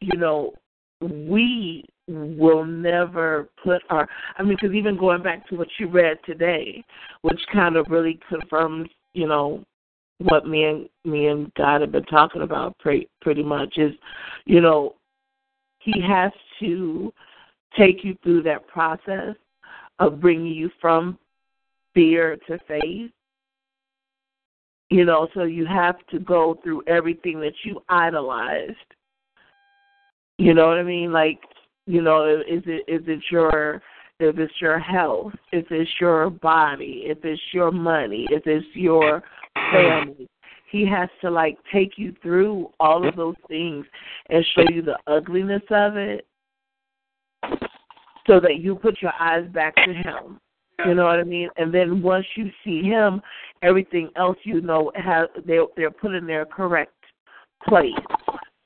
you 0.00 0.18
know, 0.18 0.52
we 1.00 1.84
will 2.08 2.64
never 2.64 3.48
put 3.62 3.82
our 3.90 4.08
I 4.36 4.42
mean 4.42 4.56
because 4.60 4.74
even 4.74 4.98
going 4.98 5.22
back 5.22 5.48
to 5.48 5.56
what 5.56 5.68
you 5.78 5.88
read 5.88 6.18
today 6.26 6.84
which 7.22 7.40
kind 7.52 7.76
of 7.76 7.86
really 7.88 8.18
confirms 8.28 8.88
you 9.12 9.26
know 9.28 9.64
what 10.18 10.46
me 10.46 10.64
and 10.64 10.88
me 11.04 11.28
and 11.28 11.52
God 11.54 11.80
have 11.80 11.92
been 11.92 12.04
talking 12.04 12.42
about 12.42 12.76
pretty 12.78 13.08
pretty 13.20 13.42
much 13.42 13.78
is 13.78 13.92
you 14.46 14.60
know 14.60 14.94
he 15.78 16.00
has 16.00 16.32
to 16.62 17.12
take 17.76 18.04
you 18.04 18.16
through 18.22 18.42
that 18.42 18.66
process 18.66 19.34
of 19.98 20.20
bringing 20.20 20.52
you 20.52 20.70
from 20.80 21.18
fear 21.94 22.36
to 22.48 22.58
faith. 22.66 23.10
You 24.90 25.04
know 25.04 25.28
so 25.32 25.44
you 25.44 25.64
have 25.66 25.96
to 26.10 26.18
go 26.18 26.58
through 26.62 26.82
everything 26.86 27.40
that 27.40 27.54
you 27.64 27.82
idolized. 27.88 28.76
You 30.38 30.54
know 30.54 30.66
what 30.66 30.78
I 30.78 30.82
mean? 30.82 31.12
Like 31.12 31.38
you 31.86 32.02
know, 32.02 32.40
is 32.40 32.62
it 32.66 32.84
is 32.88 33.02
it 33.06 33.20
your 33.30 33.82
if 34.20 34.38
it's 34.38 34.52
your 34.60 34.78
health, 34.78 35.32
if 35.50 35.66
it's 35.70 35.90
your 36.00 36.30
body, 36.30 37.02
if 37.06 37.18
it's 37.24 37.40
your 37.52 37.72
money, 37.72 38.26
if 38.30 38.46
it's 38.46 38.66
your 38.74 39.22
family. 39.72 40.28
He 40.70 40.86
has 40.86 41.08
to 41.20 41.30
like 41.30 41.58
take 41.72 41.98
you 41.98 42.14
through 42.22 42.70
all 42.80 43.06
of 43.06 43.16
those 43.16 43.34
things 43.48 43.84
and 44.30 44.44
show 44.54 44.64
you 44.72 44.80
the 44.80 44.98
ugliness 45.06 45.62
of 45.70 45.96
it 45.96 46.26
so 48.26 48.40
that 48.40 48.58
you 48.60 48.74
put 48.74 49.00
your 49.02 49.12
eyes 49.18 49.46
back 49.52 49.74
to 49.76 49.92
him. 49.92 50.38
You 50.86 50.94
know 50.94 51.04
what 51.04 51.20
I 51.20 51.24
mean? 51.24 51.48
And 51.56 51.72
then 51.72 52.02
once 52.02 52.26
you 52.36 52.50
see 52.64 52.82
him, 52.82 53.20
everything 53.62 54.10
else 54.16 54.36
you 54.42 54.60
know 54.60 54.90
has 54.96 55.28
they 55.46 55.58
they're 55.76 55.90
put 55.90 56.14
in 56.14 56.26
their 56.26 56.44
correct 56.44 56.92
place 57.68 57.92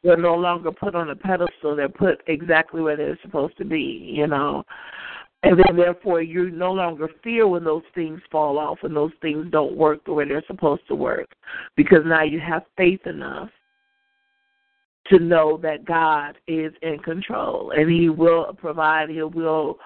they're 0.06 0.16
no 0.16 0.34
longer 0.34 0.70
put 0.70 0.94
on 0.94 1.10
a 1.10 1.16
pedestal. 1.16 1.74
They're 1.74 1.88
put 1.88 2.22
exactly 2.28 2.80
where 2.80 2.96
they're 2.96 3.18
supposed 3.22 3.58
to 3.58 3.64
be, 3.64 4.12
you 4.14 4.28
know. 4.28 4.62
And 5.42 5.58
then 5.58 5.76
therefore 5.76 6.22
you 6.22 6.50
no 6.50 6.72
longer 6.72 7.08
fear 7.24 7.46
when 7.48 7.64
those 7.64 7.82
things 7.94 8.20
fall 8.30 8.58
off 8.58 8.78
and 8.82 8.94
those 8.94 9.10
things 9.20 9.46
don't 9.50 9.76
work 9.76 10.04
the 10.04 10.12
way 10.12 10.26
they're 10.26 10.44
supposed 10.46 10.86
to 10.88 10.94
work. 10.94 11.26
Because 11.76 12.00
now 12.06 12.22
you 12.22 12.38
have 12.40 12.62
faith 12.76 13.04
enough 13.06 13.50
to 15.10 15.18
know 15.18 15.58
that 15.62 15.84
God 15.84 16.36
is 16.46 16.72
in 16.82 16.98
control 16.98 17.72
and 17.72 17.90
He 17.90 18.08
will 18.08 18.52
provide, 18.54 19.10
He 19.10 19.22
will 19.22 19.78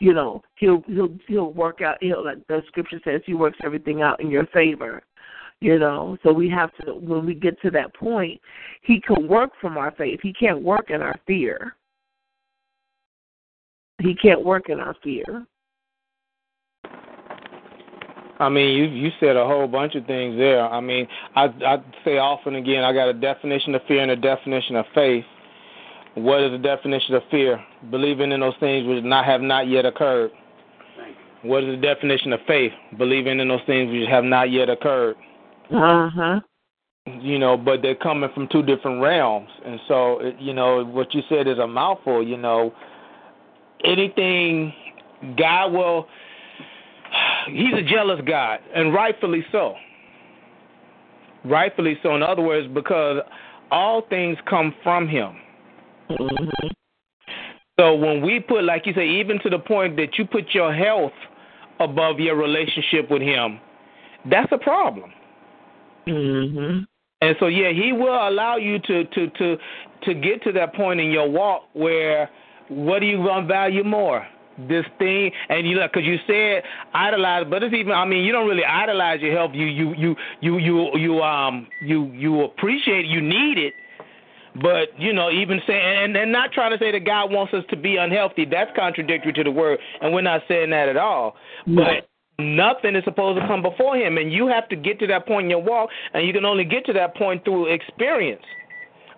you 0.00 0.14
know, 0.14 0.42
he'll 0.54 0.82
he'll 0.86 1.14
he'll 1.28 1.52
work 1.52 1.82
out 1.82 1.98
he'll 2.00 2.24
like 2.24 2.38
the 2.48 2.62
scripture 2.68 3.00
says 3.04 3.20
he 3.26 3.34
works 3.34 3.58
everything 3.62 4.00
out 4.00 4.18
in 4.18 4.30
your 4.30 4.46
favor 4.46 5.02
you 5.60 5.78
know. 5.78 6.16
So 6.22 6.32
we 6.32 6.48
have 6.50 6.74
to 6.78 6.94
when 6.94 7.26
we 7.26 7.34
get 7.34 7.60
to 7.62 7.70
that 7.72 7.94
point 7.94 8.40
he 8.82 9.00
can 9.00 9.28
work 9.28 9.50
from 9.60 9.76
our 9.76 9.92
faith. 9.92 10.20
He 10.22 10.32
can't 10.32 10.62
work 10.62 10.90
in 10.90 11.02
our 11.02 11.18
fear. 11.26 11.76
He 14.00 14.14
can't 14.14 14.44
work 14.44 14.70
in 14.70 14.80
our 14.80 14.96
fear 15.02 15.46
I 18.40 18.48
mean, 18.48 18.74
you 18.74 18.84
you 18.86 19.10
said 19.20 19.36
a 19.36 19.46
whole 19.46 19.68
bunch 19.68 19.94
of 19.94 20.06
things 20.06 20.36
there. 20.38 20.66
I 20.66 20.80
mean, 20.80 21.06
I 21.36 21.44
I 21.44 21.76
say 22.04 22.16
often 22.16 22.56
again, 22.56 22.82
I 22.82 22.92
got 22.94 23.08
a 23.08 23.12
definition 23.12 23.74
of 23.74 23.82
fear 23.86 24.00
and 24.00 24.10
a 24.10 24.16
definition 24.16 24.76
of 24.76 24.86
faith. 24.94 25.24
What 26.14 26.42
is 26.42 26.50
the 26.50 26.58
definition 26.58 27.14
of 27.14 27.22
fear? 27.30 27.62
Believing 27.90 28.32
in 28.32 28.40
those 28.40 28.54
things 28.58 28.86
which 28.86 29.04
not 29.04 29.26
have 29.26 29.42
not 29.42 29.68
yet 29.68 29.84
occurred. 29.84 30.32
What 31.42 31.64
is 31.64 31.76
the 31.76 31.86
definition 31.86 32.32
of 32.32 32.40
faith? 32.46 32.72
Believing 32.96 33.40
in 33.40 33.48
those 33.48 33.60
things 33.66 33.92
which 33.92 34.08
have 34.08 34.24
not 34.24 34.50
yet 34.50 34.70
occurred. 34.70 35.16
Uh 35.70 36.08
huh. 36.08 36.40
You 37.06 37.38
know, 37.38 37.58
but 37.58 37.82
they're 37.82 37.94
coming 37.94 38.30
from 38.34 38.48
two 38.48 38.62
different 38.62 39.02
realms, 39.02 39.48
and 39.66 39.80
so 39.86 40.32
you 40.38 40.54
know 40.54 40.82
what 40.84 41.12
you 41.12 41.22
said 41.28 41.46
is 41.46 41.58
a 41.58 41.66
mouthful. 41.66 42.26
You 42.26 42.38
know, 42.38 42.72
anything 43.84 44.72
God 45.36 45.72
will. 45.72 46.06
He's 47.48 47.74
a 47.74 47.82
jealous 47.82 48.20
God, 48.26 48.60
and 48.74 48.92
rightfully 48.92 49.44
so. 49.52 49.74
Rightfully 51.44 51.98
so. 52.02 52.14
In 52.14 52.22
other 52.22 52.42
words, 52.42 52.68
because 52.72 53.22
all 53.70 54.02
things 54.08 54.36
come 54.48 54.74
from 54.82 55.08
Him. 55.08 55.36
Mm-hmm. 56.10 56.66
So 57.78 57.94
when 57.94 58.20
we 58.20 58.40
put, 58.40 58.64
like 58.64 58.86
you 58.86 58.92
say, 58.94 59.08
even 59.08 59.38
to 59.40 59.48
the 59.48 59.58
point 59.58 59.96
that 59.96 60.18
you 60.18 60.26
put 60.26 60.52
your 60.52 60.74
health 60.74 61.12
above 61.78 62.20
your 62.20 62.36
relationship 62.36 63.10
with 63.10 63.22
Him, 63.22 63.58
that's 64.30 64.52
a 64.52 64.58
problem. 64.58 65.12
Mhm. 66.06 66.86
And 67.22 67.36
so 67.38 67.46
yeah, 67.46 67.70
he 67.70 67.92
will 67.92 68.28
allow 68.28 68.56
you 68.56 68.78
to 68.78 69.04
to 69.04 69.28
to 69.28 69.58
to 70.02 70.14
get 70.14 70.42
to 70.44 70.52
that 70.52 70.74
point 70.74 71.00
in 71.00 71.10
your 71.10 71.28
walk 71.28 71.64
where 71.74 72.30
what 72.68 73.00
do 73.00 73.06
you 73.06 73.18
gonna 73.18 73.46
value 73.46 73.84
more? 73.84 74.26
This 74.68 74.84
thing, 74.98 75.30
and 75.48 75.66
you 75.66 75.78
like, 75.78 75.92
cause 75.92 76.02
you 76.04 76.16
said 76.26 76.62
idolize, 76.92 77.46
but 77.48 77.62
it's 77.62 77.74
even. 77.74 77.92
I 77.92 78.04
mean, 78.04 78.24
you 78.24 78.32
don't 78.32 78.48
really 78.48 78.64
idolize 78.64 79.20
your 79.20 79.32
health. 79.32 79.52
You 79.54 79.66
you 79.66 79.94
you 79.96 80.16
you 80.40 80.58
you 80.58 80.90
you 80.96 81.22
um 81.22 81.68
you 81.82 82.06
you 82.12 82.42
appreciate, 82.42 83.04
it, 83.04 83.08
you 83.08 83.20
need 83.20 83.58
it, 83.58 83.74
But 84.56 84.98
you 84.98 85.12
know, 85.12 85.30
even 85.30 85.60
saying 85.66 86.04
and, 86.04 86.16
and 86.16 86.32
not 86.32 86.52
trying 86.52 86.72
to 86.72 86.78
say 86.78 86.90
that 86.90 87.04
God 87.04 87.30
wants 87.30 87.54
us 87.54 87.64
to 87.70 87.76
be 87.76 87.96
unhealthy. 87.96 88.44
That's 88.44 88.70
contradictory 88.76 89.32
to 89.34 89.44
the 89.44 89.50
word, 89.50 89.78
and 90.00 90.12
we're 90.12 90.22
not 90.22 90.42
saying 90.48 90.70
that 90.70 90.88
at 90.88 90.96
all. 90.96 91.36
But 91.66 92.08
nothing 92.38 92.96
is 92.96 93.04
supposed 93.04 93.40
to 93.40 93.46
come 93.46 93.62
before 93.62 93.96
Him, 93.96 94.18
and 94.18 94.32
you 94.32 94.48
have 94.48 94.68
to 94.70 94.76
get 94.76 94.98
to 95.00 95.06
that 95.08 95.26
point 95.26 95.44
in 95.44 95.50
your 95.50 95.62
walk, 95.62 95.90
and 96.14 96.26
you 96.26 96.32
can 96.32 96.44
only 96.44 96.64
get 96.64 96.84
to 96.86 96.92
that 96.94 97.14
point 97.16 97.44
through 97.44 97.66
experience 97.66 98.42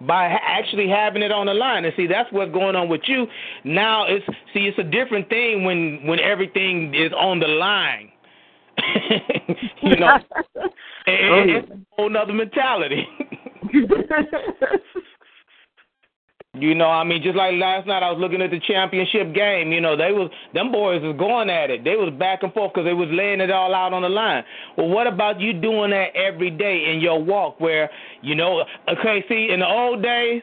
by 0.07 0.27
actually 0.27 0.89
having 0.89 1.23
it 1.23 1.33
on 1.33 1.47
the 1.47 1.55
line. 1.55 1.85
And 1.85 1.95
see, 1.97 2.07
that's 2.07 2.31
what's 2.33 2.53
going 2.53 2.77
on 2.77 2.89
with 2.89 3.03
you. 3.07 3.27
Now 3.65 4.07
it's 4.07 4.25
see, 4.53 4.67
it's 4.67 4.79
a 4.79 4.85
different 4.85 5.29
thing 5.29 5.65
when 5.65 6.07
when 6.07 6.19
everything 6.21 6.95
is 6.95 7.13
on 7.13 7.41
the 7.41 7.49
line. 7.49 8.11
you 9.83 9.97
know, 9.97 10.19
and, 11.07 11.51
it, 11.51 11.57
it's 11.57 11.69
oh. 11.71 11.75
a 11.75 11.97
whole 11.97 12.11
nother 12.11 12.33
mentality. 12.33 13.07
You 16.59 16.75
know, 16.75 16.89
I 16.91 17.03
mean, 17.03 17.23
just 17.23 17.35
like 17.35 17.55
last 17.57 17.87
night, 17.87 18.03
I 18.03 18.11
was 18.11 18.21
looking 18.21 18.43
at 18.43 18.51
the 18.51 18.61
championship 18.61 19.33
game. 19.35 19.73
You 19.73 19.81
know, 19.81 19.97
they 19.97 20.13
was 20.13 20.31
them 20.53 20.71
boys 20.71 21.01
was 21.01 21.17
going 21.19 21.49
at 21.49 21.71
it. 21.71 21.83
They 21.83 21.97
was 21.97 22.13
back 22.19 22.43
and 22.43 22.53
forth 22.53 22.73
because 22.75 22.85
they 22.85 22.93
was 22.93 23.09
laying 23.11 23.41
it 23.41 23.51
all 23.51 23.75
out 23.75 23.95
on 23.95 24.03
the 24.03 24.11
line. 24.11 24.45
Well, 24.77 24.89
what 24.89 25.07
about 25.07 25.41
you 25.41 25.55
doing 25.55 25.93
that 25.93 26.15
every 26.15 26.51
day 26.51 26.93
in 26.93 27.01
your 27.01 27.25
walk? 27.25 27.59
Where 27.59 27.89
you 28.21 28.35
know, 28.35 28.67
okay, 28.87 29.25
see, 29.31 29.49
in 29.51 29.61
the 29.61 29.67
old 29.67 30.03
days, 30.03 30.43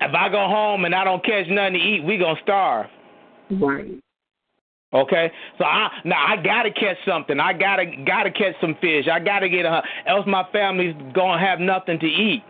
if 0.00 0.12
I 0.12 0.28
go 0.30 0.48
home 0.48 0.84
and 0.84 0.92
I 0.92 1.04
don't 1.04 1.24
catch 1.24 1.46
nothing 1.48 1.74
to 1.74 1.78
eat, 1.78 2.04
we 2.04 2.18
gonna 2.18 2.40
starve. 2.42 2.86
Right. 3.48 4.02
Okay, 4.92 5.30
so 5.58 5.64
I 5.64 5.90
now 6.04 6.26
I 6.26 6.42
gotta 6.42 6.72
catch 6.72 6.96
something. 7.06 7.38
I 7.38 7.52
gotta 7.52 7.86
gotta 8.04 8.32
catch 8.32 8.54
some 8.60 8.74
fish. 8.80 9.06
I 9.06 9.20
gotta 9.20 9.48
get 9.48 9.64
a 9.64 9.80
else 10.08 10.26
my 10.26 10.42
family's 10.50 10.96
gonna 11.14 11.38
have 11.38 11.60
nothing 11.60 12.00
to 12.00 12.06
eat. 12.06 12.42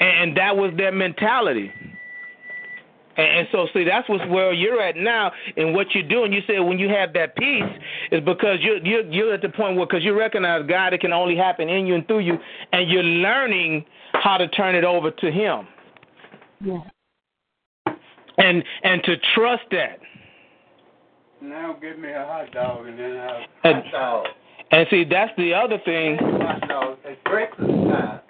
And 0.00 0.36
that 0.36 0.56
was 0.56 0.72
their 0.76 0.92
mentality. 0.92 1.72
And 3.16 3.48
so, 3.50 3.66
see, 3.74 3.82
that's 3.82 4.08
what's 4.08 4.24
where 4.30 4.52
you're 4.52 4.80
at 4.80 4.94
now, 4.94 5.32
and 5.56 5.74
what 5.74 5.92
you're 5.92 6.06
doing. 6.06 6.32
You 6.32 6.40
said 6.46 6.60
when 6.60 6.78
you 6.78 6.88
have 6.88 7.12
that 7.14 7.34
peace, 7.34 7.64
is 8.12 8.20
because 8.24 8.58
you're 8.60 8.78
you're, 8.78 9.04
you're 9.06 9.34
at 9.34 9.42
the 9.42 9.48
point 9.48 9.76
where 9.76 9.86
because 9.86 10.04
you 10.04 10.16
recognize 10.16 10.64
God, 10.68 10.92
it 10.92 11.00
can 11.00 11.12
only 11.12 11.36
happen 11.36 11.68
in 11.68 11.84
you 11.84 11.96
and 11.96 12.06
through 12.06 12.20
you, 12.20 12.38
and 12.72 12.88
you're 12.88 13.02
learning 13.02 13.84
how 14.12 14.36
to 14.36 14.46
turn 14.46 14.76
it 14.76 14.84
over 14.84 15.10
to 15.10 15.32
Him. 15.32 15.66
Yeah. 16.60 16.78
And 18.38 18.62
and 18.84 19.02
to 19.02 19.16
trust 19.34 19.64
that. 19.72 19.98
Now 21.42 21.76
give 21.80 21.98
me 21.98 22.10
a 22.10 22.24
hot 22.24 22.52
dog 22.52 22.86
and 22.86 22.98
then 22.98 23.16
I'll 23.16 23.44
And, 23.64 23.82
and 24.70 24.86
see, 24.90 25.04
that's 25.04 25.32
the 25.36 25.54
other 25.54 25.78
thing. 25.84 26.18
hot 26.18 26.68
dog. 26.68 26.98
It's 27.04 27.20
breakfast 27.24 27.68
time. 27.68 28.20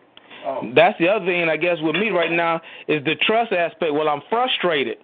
Oh. 0.48 0.62
That's 0.74 0.98
the 0.98 1.08
other 1.08 1.26
thing, 1.26 1.46
I 1.50 1.58
guess, 1.58 1.76
with 1.82 1.94
me 1.94 2.08
right 2.08 2.32
now 2.32 2.62
is 2.88 3.04
the 3.04 3.16
trust 3.26 3.52
aspect. 3.52 3.92
Well, 3.92 4.08
I'm 4.08 4.22
frustrated. 4.30 4.96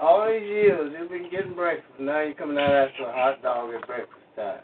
All 0.00 0.28
these 0.28 0.42
years 0.42 0.94
you've 0.96 1.10
been 1.10 1.28
getting 1.28 1.54
breakfast. 1.54 1.98
Now 1.98 2.20
you're 2.20 2.34
coming 2.34 2.56
out 2.56 2.70
after 2.70 3.02
a 3.02 3.12
hot 3.12 3.42
dog 3.42 3.74
at 3.74 3.84
breakfast 3.84 4.20
time. 4.36 4.60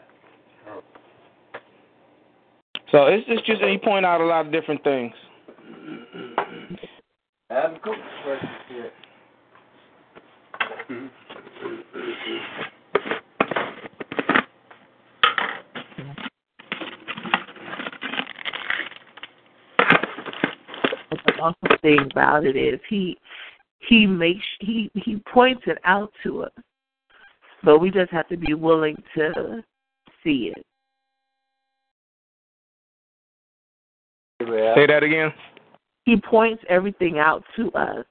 So 2.89 3.07
it's 3.07 3.25
it's 3.27 3.45
just 3.45 3.61
you 3.61 3.79
point 3.83 4.05
out 4.05 4.21
a 4.21 4.25
lot 4.25 4.45
of 4.45 4.53
different 4.53 4.81
things. 4.85 5.11
I 7.49 7.53
haven't 7.53 7.81
cooked 7.81 7.99
breakfast 8.23 8.49
yet. 8.71 8.93
But 21.09 21.19
the 21.25 21.33
awesome 21.41 21.74
thing 21.85 21.99
about 22.11 22.45
it 22.45 22.55
is 22.55 22.79
he 22.89 23.17
he 23.87 24.07
makes 24.07 24.43
he 24.59 24.89
he 24.95 25.21
points 25.31 25.61
it 25.67 25.77
out 25.85 26.11
to 26.23 26.43
us, 26.43 26.51
but 27.63 27.79
we 27.79 27.91
just 27.91 28.11
have 28.11 28.27
to 28.29 28.37
be 28.37 28.55
willing 28.55 29.01
to 29.15 29.63
see 30.23 30.51
it. 30.55 30.65
Say 34.39 34.87
that 34.87 35.03
again. 35.03 35.31
He 36.05 36.17
points 36.17 36.63
everything 36.67 37.19
out 37.19 37.43
to 37.55 37.71
us, 37.73 38.05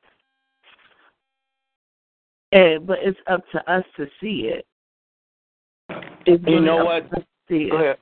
and 2.53 2.87
but 2.87 2.99
it's 3.03 3.19
up 3.27 3.43
to 3.53 3.71
us 3.71 3.85
to 3.97 4.07
see 4.21 4.53
it. 4.55 4.67
It's 6.27 6.43
You 6.47 6.55
really 6.55 6.67
know 6.67 6.85
what? 6.85 7.11
to 7.11 7.25
See 7.49 7.69
Go 7.69 7.79
it. 7.79 7.83
ahead. 7.83 7.99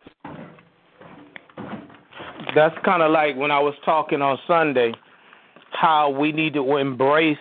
That's 2.55 2.77
kind 2.85 3.03
of 3.03 3.11
like 3.11 3.35
when 3.37 3.51
I 3.51 3.59
was 3.59 3.75
talking 3.85 4.21
on 4.21 4.39
Sunday, 4.47 4.93
how 5.73 6.11
we 6.11 6.33
need 6.33 6.55
to 6.55 6.77
embrace 6.77 7.39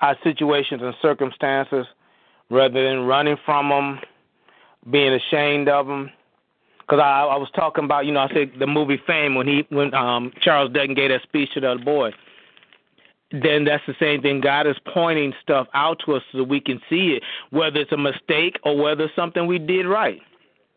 our 0.00 0.16
situations 0.22 0.82
and 0.82 0.94
circumstances 1.00 1.86
rather 2.50 2.84
than 2.84 3.06
running 3.06 3.36
from 3.44 3.68
them, 3.68 4.00
being 4.90 5.12
ashamed 5.12 5.68
of 5.68 5.86
them. 5.86 6.10
Because 6.80 7.00
I, 7.00 7.22
I 7.22 7.36
was 7.36 7.48
talking 7.56 7.84
about, 7.84 8.06
you 8.06 8.12
know, 8.12 8.20
I 8.20 8.28
said 8.28 8.52
the 8.58 8.66
movie 8.66 9.00
Fame 9.06 9.34
when 9.34 9.46
he 9.46 9.66
when 9.70 9.92
um 9.94 10.32
Charles 10.40 10.72
Dutton 10.72 10.94
gave 10.94 11.10
that 11.10 11.22
speech 11.22 11.50
to 11.54 11.60
the 11.60 11.72
other 11.72 11.84
boy. 11.84 12.12
Then 13.32 13.64
that's 13.64 13.82
the 13.88 13.96
same 13.98 14.22
thing. 14.22 14.40
God 14.40 14.68
is 14.68 14.76
pointing 14.94 15.32
stuff 15.42 15.66
out 15.74 16.00
to 16.06 16.14
us 16.14 16.22
so 16.30 16.38
that 16.38 16.44
we 16.44 16.60
can 16.60 16.80
see 16.88 17.14
it, 17.14 17.24
whether 17.50 17.80
it's 17.80 17.90
a 17.90 17.96
mistake 17.96 18.56
or 18.62 18.80
whether 18.80 19.04
it's 19.04 19.16
something 19.16 19.48
we 19.48 19.58
did 19.58 19.84
right. 19.84 20.20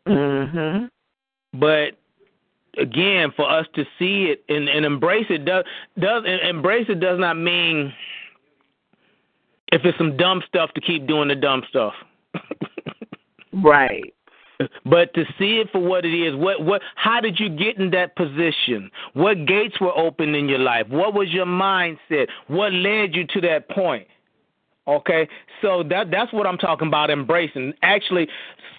Mm-hmm. 0.07 0.85
But 1.59 1.98
again, 2.77 3.31
for 3.35 3.49
us 3.49 3.65
to 3.75 3.83
see 3.97 4.25
it 4.25 4.43
and, 4.49 4.69
and 4.69 4.85
embrace 4.85 5.27
it 5.29 5.45
does 5.45 5.65
does 5.99 6.23
embrace 6.25 6.85
it 6.89 6.99
does 6.99 7.19
not 7.19 7.37
mean 7.37 7.93
if 9.71 9.85
it's 9.85 9.97
some 9.97 10.17
dumb 10.17 10.41
stuff 10.47 10.71
to 10.73 10.81
keep 10.81 11.07
doing 11.07 11.27
the 11.27 11.35
dumb 11.35 11.63
stuff. 11.69 11.93
Right. 13.51 14.13
But 14.85 15.13
to 15.13 15.23
see 15.37 15.59
it 15.59 15.69
for 15.71 15.79
what 15.79 16.05
it 16.05 16.13
is, 16.13 16.35
what 16.35 16.63
what 16.63 16.81
how 16.95 17.21
did 17.21 17.39
you 17.39 17.47
get 17.47 17.77
in 17.77 17.91
that 17.91 18.17
position? 18.17 18.91
What 19.13 19.45
gates 19.45 19.79
were 19.79 19.97
open 19.97 20.35
in 20.35 20.49
your 20.49 20.59
life? 20.59 20.85
What 20.89 21.13
was 21.13 21.29
your 21.29 21.45
mindset? 21.45 22.27
What 22.47 22.73
led 22.73 23.15
you 23.15 23.25
to 23.27 23.41
that 23.41 23.69
point? 23.69 24.07
Okay, 24.89 25.29
so 25.61 25.83
that 25.83 26.09
that's 26.09 26.33
what 26.33 26.47
I'm 26.47 26.57
talking 26.57 26.87
about. 26.87 27.11
Embracing, 27.11 27.73
actually 27.83 28.27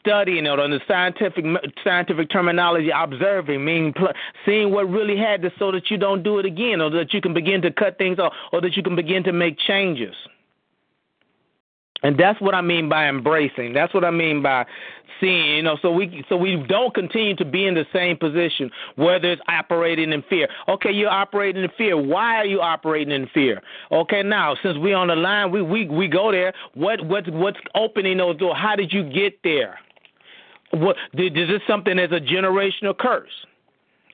studying 0.01 0.45
it 0.45 0.59
on 0.59 0.71
the 0.73 0.81
scientific 0.89 1.45
scientific 1.85 2.31
terminology, 2.31 2.91
observing, 2.93 3.65
meaning 3.65 3.93
pl- 3.93 4.13
seeing 4.45 4.73
what 4.73 4.91
really 4.91 5.17
had 5.17 5.41
this, 5.41 5.53
so 5.57 5.71
that 5.71 5.89
you 5.89 5.97
don't 5.97 6.25
do 6.25 6.41
it 6.41 6.47
again, 6.47 6.81
or 6.81 6.91
that 6.91 7.15
you 7.15 7.21
can 7.21 7.33
begin 7.33 7.63
to 7.63 7.71
cut 7.71 7.97
things 7.97 8.19
off, 8.19 8.33
or 8.53 8.61
that 8.61 8.77
you 8.77 8.83
can 8.83 8.97
begin 8.97 9.23
to 9.23 9.33
make 9.33 9.57
changes. 9.57 10.15
And 12.03 12.19
that's 12.19 12.41
what 12.41 12.55
I 12.55 12.61
mean 12.63 12.89
by 12.89 13.09
embracing. 13.09 13.73
That's 13.75 13.93
what 13.93 14.05
I 14.05 14.11
mean 14.11 14.43
by 14.43 14.67
seeing, 15.21 15.57
you 15.57 15.63
know, 15.63 15.77
so 15.83 15.93
we 15.93 16.25
so 16.29 16.37
we 16.37 16.57
don't 16.69 16.95
continue 16.95 17.37
to 17.37 17.45
be 17.45 17.67
in 17.67 17.75
the 17.75 17.85
same 17.93 18.17
position, 18.17 18.71
whether 18.97 19.31
it's 19.31 19.43
operating 19.49 20.13
in 20.13 20.23
fear. 20.29 20.49
Okay, 20.69 20.91
you're 20.91 21.11
operating 21.11 21.63
in 21.63 21.71
fear. 21.77 22.01
Why 22.01 22.37
are 22.37 22.47
you 22.47 22.61
operating 22.61 23.13
in 23.13 23.29
fear? 23.29 23.61
Okay, 23.93 24.23
now 24.23 24.57
since 24.63 24.79
we're 24.79 24.97
on 24.97 25.09
the 25.09 25.17
line, 25.17 25.51
we 25.51 25.63
we 25.63 25.89
we 25.89 26.09
go 26.09 26.33
there. 26.33 26.53
What 26.75 27.05
what 27.07 27.29
what's 27.29 27.59
opening 27.75 28.17
those 28.17 28.39
doors? 28.39 28.57
How 28.59 28.77
did 28.77 28.93
you 28.93 29.03
get 29.03 29.39
there? 29.45 29.79
What 30.73 30.97
did, 31.15 31.37
is 31.37 31.49
this 31.49 31.61
something 31.69 31.99
as 31.99 32.13
a 32.13 32.21
generational 32.21 32.97
curse? 32.97 33.31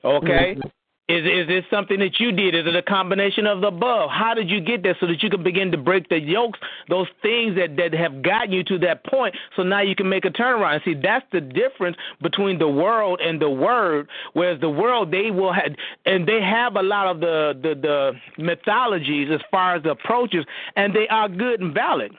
Okay. 0.03 0.55
Mm-hmm. 0.55 0.67
Is 1.09 1.23
is 1.23 1.47
this 1.47 1.63
something 1.71 1.99
that 1.99 2.19
you 2.19 2.33
did? 2.33 2.53
Is 2.53 2.67
it 2.67 2.75
a 2.75 2.81
combination 2.81 3.47
of 3.47 3.61
the 3.61 3.67
above? 3.67 4.09
How 4.09 4.33
did 4.33 4.49
you 4.49 4.59
get 4.59 4.83
there 4.83 4.97
so 4.99 5.07
that 5.07 5.23
you 5.23 5.29
can 5.29 5.41
begin 5.41 5.71
to 5.71 5.77
break 5.77 6.09
the 6.09 6.19
yokes, 6.19 6.59
those 6.89 7.07
things 7.21 7.55
that 7.55 7.77
that 7.77 7.93
have 7.93 8.21
gotten 8.21 8.51
you 8.51 8.61
to 8.65 8.77
that 8.79 9.05
point, 9.05 9.33
so 9.55 9.63
now 9.63 9.79
you 9.79 9.95
can 9.95 10.09
make 10.09 10.25
a 10.25 10.29
turnaround? 10.29 10.83
See, 10.83 10.95
that's 10.95 11.25
the 11.31 11.39
difference 11.39 11.95
between 12.21 12.59
the 12.59 12.67
world 12.67 13.21
and 13.21 13.41
the 13.41 13.49
word. 13.49 14.09
Whereas 14.33 14.59
the 14.59 14.69
world, 14.69 15.09
they 15.09 15.31
will 15.31 15.53
have, 15.53 15.71
and 16.05 16.27
they 16.27 16.41
have 16.41 16.75
a 16.75 16.83
lot 16.83 17.07
of 17.07 17.21
the 17.21 17.57
the, 17.63 17.75
the 17.75 18.43
mythologies 18.43 19.29
as 19.33 19.39
far 19.49 19.77
as 19.77 19.83
the 19.83 19.91
approaches, 19.91 20.45
and 20.75 20.93
they 20.93 21.07
are 21.07 21.29
good 21.29 21.61
and 21.61 21.73
valid 21.73 22.11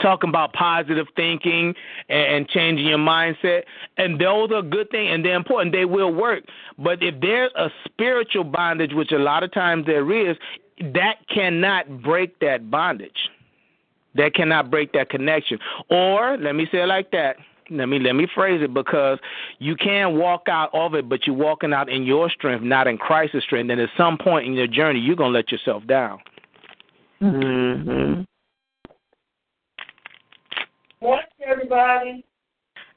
talking 0.00 0.30
about 0.30 0.52
positive 0.52 1.06
thinking 1.16 1.74
and, 2.08 2.48
changing 2.48 2.86
your 2.86 2.98
mindset 2.98 3.62
and 3.98 4.20
those 4.20 4.50
are 4.52 4.62
good 4.62 4.90
things 4.90 5.10
and 5.12 5.24
they're 5.24 5.36
important. 5.36 5.72
They 5.72 5.84
will 5.84 6.12
work. 6.12 6.44
But 6.78 7.02
if 7.02 7.20
there's 7.20 7.52
a 7.56 7.68
spiritual 7.84 8.44
bondage 8.44 8.92
which 8.92 9.12
a 9.12 9.18
lot 9.18 9.42
of 9.42 9.52
times 9.52 9.86
there 9.86 10.10
is 10.12 10.36
that 10.94 11.16
cannot 11.28 12.02
break 12.02 12.38
that 12.40 12.70
bondage. 12.70 13.30
That 14.14 14.34
cannot 14.34 14.70
break 14.70 14.92
that 14.92 15.08
connection. 15.08 15.58
Or 15.88 16.36
let 16.36 16.54
me 16.54 16.66
say 16.70 16.82
it 16.82 16.86
like 16.86 17.10
that. 17.12 17.36
Let 17.70 17.86
me 17.86 17.98
let 17.98 18.14
me 18.14 18.26
phrase 18.34 18.60
it 18.62 18.74
because 18.74 19.18
you 19.58 19.76
can 19.76 20.18
walk 20.18 20.48
out 20.48 20.70
of 20.74 20.94
it 20.94 21.08
but 21.08 21.26
you're 21.26 21.36
walking 21.36 21.72
out 21.72 21.88
in 21.88 22.02
your 22.02 22.28
strength 22.28 22.62
not 22.62 22.86
in 22.86 22.98
christ's 22.98 23.44
strength. 23.44 23.70
And 23.70 23.80
at 23.80 23.88
some 23.96 24.18
point 24.18 24.46
in 24.46 24.52
your 24.54 24.66
journey 24.66 25.00
you're 25.00 25.16
going 25.16 25.32
to 25.32 25.38
let 25.38 25.52
yourself 25.52 25.86
down. 25.86 26.18
Mhm. 27.22 28.26
Morning, 31.02 31.26
everybody. 31.44 32.24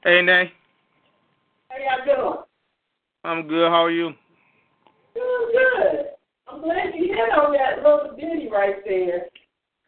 hey 0.04 0.22
nay 0.22 0.52
How 1.68 1.76
y'all 2.06 2.06
doing? 2.06 2.38
i'm 3.24 3.48
good 3.48 3.68
how 3.68 3.82
are 3.82 3.90
you 3.90 4.12
Good, 5.12 6.06
I'm 6.46 6.60
glad 6.62 6.94
you 6.94 7.08
hit 7.08 7.36
on 7.36 7.52
that 7.54 7.78
little 7.82 8.14
bitty 8.14 8.48
right 8.48 8.76
there. 8.86 9.26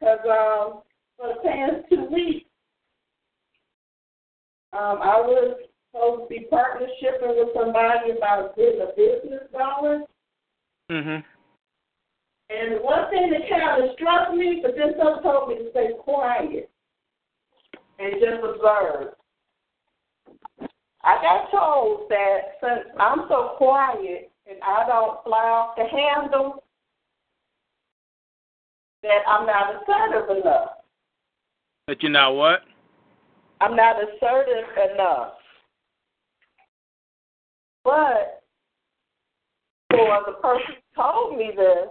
Because 0.00 0.18
um, 0.26 0.82
for 1.16 1.28
the 1.28 1.40
past 1.44 1.88
two 1.88 2.06
weeks, 2.12 2.48
um, 4.72 4.98
I 5.00 5.20
was 5.22 5.58
supposed 5.92 6.22
to 6.22 6.28
be 6.28 6.48
partnershiping 6.50 7.36
with 7.38 7.54
somebody 7.54 8.10
about 8.16 8.56
getting 8.56 8.80
a 8.80 8.86
business 8.96 9.46
going. 9.52 10.06
Mhm. 10.90 11.22
And 12.50 12.82
one 12.82 13.10
thing 13.10 13.30
that 13.30 13.48
kind 13.48 13.84
of 13.84 13.90
struck 13.94 14.34
me, 14.34 14.58
but 14.60 14.72
then 14.76 14.94
some 14.98 15.22
told 15.22 15.50
me 15.50 15.58
to 15.58 15.70
stay 15.70 15.90
quiet 16.00 16.68
and 17.98 18.14
just 18.20 18.44
observe. 18.44 19.14
I 21.04 21.22
got 21.22 21.50
told 21.50 22.08
that 22.10 22.38
since 22.60 22.88
I'm 22.98 23.26
so 23.28 23.54
quiet 23.56 24.30
and 24.48 24.58
I 24.62 24.86
don't 24.86 25.22
fly 25.24 25.44
off 25.44 25.76
the 25.76 25.84
handle, 25.84 26.64
that 29.02 29.20
I'm 29.28 29.46
not 29.46 29.82
assertive 29.82 30.38
enough. 30.38 30.70
But 31.86 32.02
you 32.02 32.08
know 32.08 32.32
what? 32.32 32.60
I'm 33.60 33.76
not 33.76 33.96
assertive 33.96 34.68
enough. 34.92 35.34
But 37.84 38.42
for 39.90 40.22
the 40.26 40.32
person 40.42 40.74
who 40.94 41.02
told 41.02 41.38
me 41.38 41.52
this, 41.56 41.88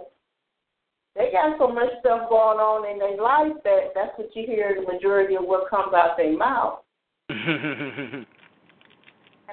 they 1.18 1.32
got 1.32 1.58
so 1.58 1.66
much 1.66 1.90
stuff 1.98 2.30
going 2.30 2.62
on 2.62 2.86
in 2.86 2.98
their 2.98 3.18
life 3.18 3.58
that 3.64 3.90
that's 3.94 4.16
what 4.16 4.30
you 4.34 4.46
hear 4.46 4.78
the 4.78 4.86
majority 4.90 5.34
of 5.34 5.42
what 5.42 5.68
comes 5.68 5.92
out 5.92 6.16
their 6.16 6.38
mouth. 6.38 6.78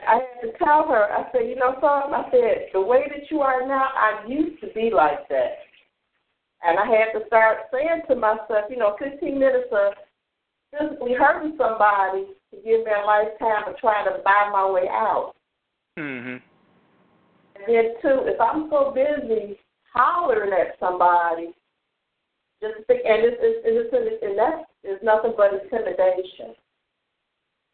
I 0.05 0.21
had 0.21 0.41
to 0.45 0.57
tell 0.59 0.87
her, 0.87 1.09
I 1.09 1.25
said, 1.31 1.49
you 1.49 1.55
know 1.55 1.73
something? 1.81 2.13
I 2.13 2.29
said, 2.29 2.69
the 2.73 2.81
way 2.81 3.09
that 3.09 3.31
you 3.31 3.41
are 3.41 3.65
now, 3.67 3.89
I 3.95 4.23
used 4.27 4.61
to 4.61 4.67
be 4.75 4.91
like 4.93 5.27
that. 5.29 5.65
And 6.61 6.77
I 6.77 6.85
had 6.85 7.17
to 7.17 7.25
start 7.25 7.57
saying 7.71 8.03
to 8.09 8.15
myself, 8.15 8.69
you 8.69 8.77
know, 8.77 8.95
15 8.99 9.39
minutes 9.39 9.71
of 9.71 9.93
physically 10.69 11.13
hurting 11.13 11.57
somebody 11.57 12.27
to 12.51 12.57
give 12.57 12.85
me 12.85 12.91
a 12.91 13.05
lifetime 13.05 13.67
of 13.67 13.77
trying 13.77 14.05
to 14.05 14.21
buy 14.23 14.49
my 14.51 14.69
way 14.69 14.87
out. 14.89 15.33
Mhm. 15.97 16.41
And 17.55 17.65
then, 17.67 17.95
too, 18.01 18.27
if 18.27 18.39
I'm 18.39 18.69
so 18.69 18.91
busy 18.91 19.59
hollering 19.93 20.53
at 20.53 20.77
somebody, 20.79 21.54
just 22.61 22.85
think, 22.87 23.01
and 23.05 23.23
it's, 23.25 23.37
it's, 23.39 23.59
it's, 23.63 23.89
it's, 23.91 24.23
and 24.23 24.37
that 24.37 24.65
is 24.83 24.99
nothing 25.03 25.33
but 25.35 25.53
intimidation. 25.53 26.55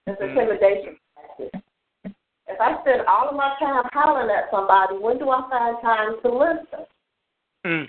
It's 0.08 0.22
intimidation 0.22 0.98
practice. 1.14 1.62
If 2.48 2.60
I 2.60 2.82
spend 2.82 3.08
all 3.08 3.30
of 3.30 3.36
my 3.36 3.56
time 3.60 3.84
hollering 3.94 4.30
at 4.30 4.52
somebody, 4.52 4.98
when 4.98 5.18
do 5.18 5.30
I 5.30 5.48
find 5.50 5.78
time 5.82 6.16
to 6.24 6.30
listen? 6.30 6.86
Mm. 7.66 7.88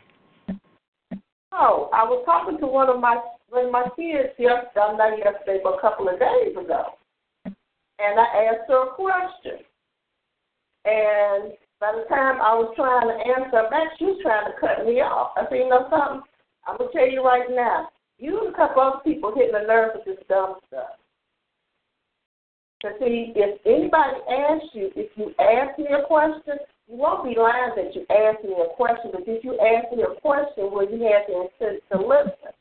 Oh, 1.52 1.90
I 1.92 2.04
was 2.04 2.22
talking 2.24 2.58
to 2.60 2.66
one 2.66 2.88
of 2.88 3.00
my 3.00 3.20
one 3.48 3.66
of 3.66 3.72
my 3.72 3.84
kids 3.96 4.32
yesterday, 4.38 4.96
not 4.96 5.18
yesterday, 5.18 5.60
but 5.62 5.76
a 5.76 5.80
couple 5.80 6.08
of 6.08 6.18
days 6.18 6.56
ago, 6.56 6.96
and 7.44 8.20
I 8.20 8.48
asked 8.48 8.68
her 8.68 8.88
a 8.88 8.94
question. 8.94 9.60
And 10.84 11.52
by 11.78 11.92
the 11.92 12.08
time 12.08 12.40
I 12.40 12.54
was 12.54 12.72
trying 12.74 13.06
to 13.06 13.18
answer 13.18 13.68
back, 13.70 13.92
she 13.98 14.06
was 14.06 14.20
trying 14.22 14.50
to 14.50 14.58
cut 14.58 14.86
me 14.86 15.00
off. 15.00 15.32
I 15.36 15.44
said, 15.48 15.58
you 15.58 15.68
know 15.68 15.86
something? 15.90 16.22
I'm 16.66 16.78
gonna 16.78 16.90
tell 16.92 17.08
you 17.08 17.24
right 17.24 17.48
now. 17.50 17.88
You 18.18 18.38
and 18.44 18.54
a 18.54 18.56
couple 18.56 18.82
other 18.82 19.00
people 19.04 19.34
hitting 19.34 19.52
the 19.52 19.66
nerve 19.66 19.92
with 19.94 20.04
this 20.04 20.24
dumb 20.28 20.56
stuff. 20.68 20.98
But 22.82 22.98
see, 22.98 23.32
if 23.34 23.60
anybody 23.66 24.18
asks 24.30 24.74
you, 24.74 24.90
if 24.94 25.10
you 25.16 25.34
ask 25.38 25.78
me 25.78 25.86
a 25.86 26.06
question, 26.06 26.58
you 26.88 26.96
won't 26.96 27.24
be 27.24 27.38
lying 27.38 27.74
that 27.76 27.94
you 27.94 28.02
asked 28.10 28.44
me 28.44 28.54
a 28.58 28.74
question, 28.74 29.10
but 29.12 29.22
if 29.26 29.44
you 29.44 29.58
ask 29.58 29.90
me 29.94 30.02
a 30.02 30.20
question 30.20 30.70
where 30.70 30.90
you 30.90 30.98
had 31.02 31.26
the 31.26 31.46
intent 31.46 31.82
to 31.90 31.98
listen. 31.98 32.52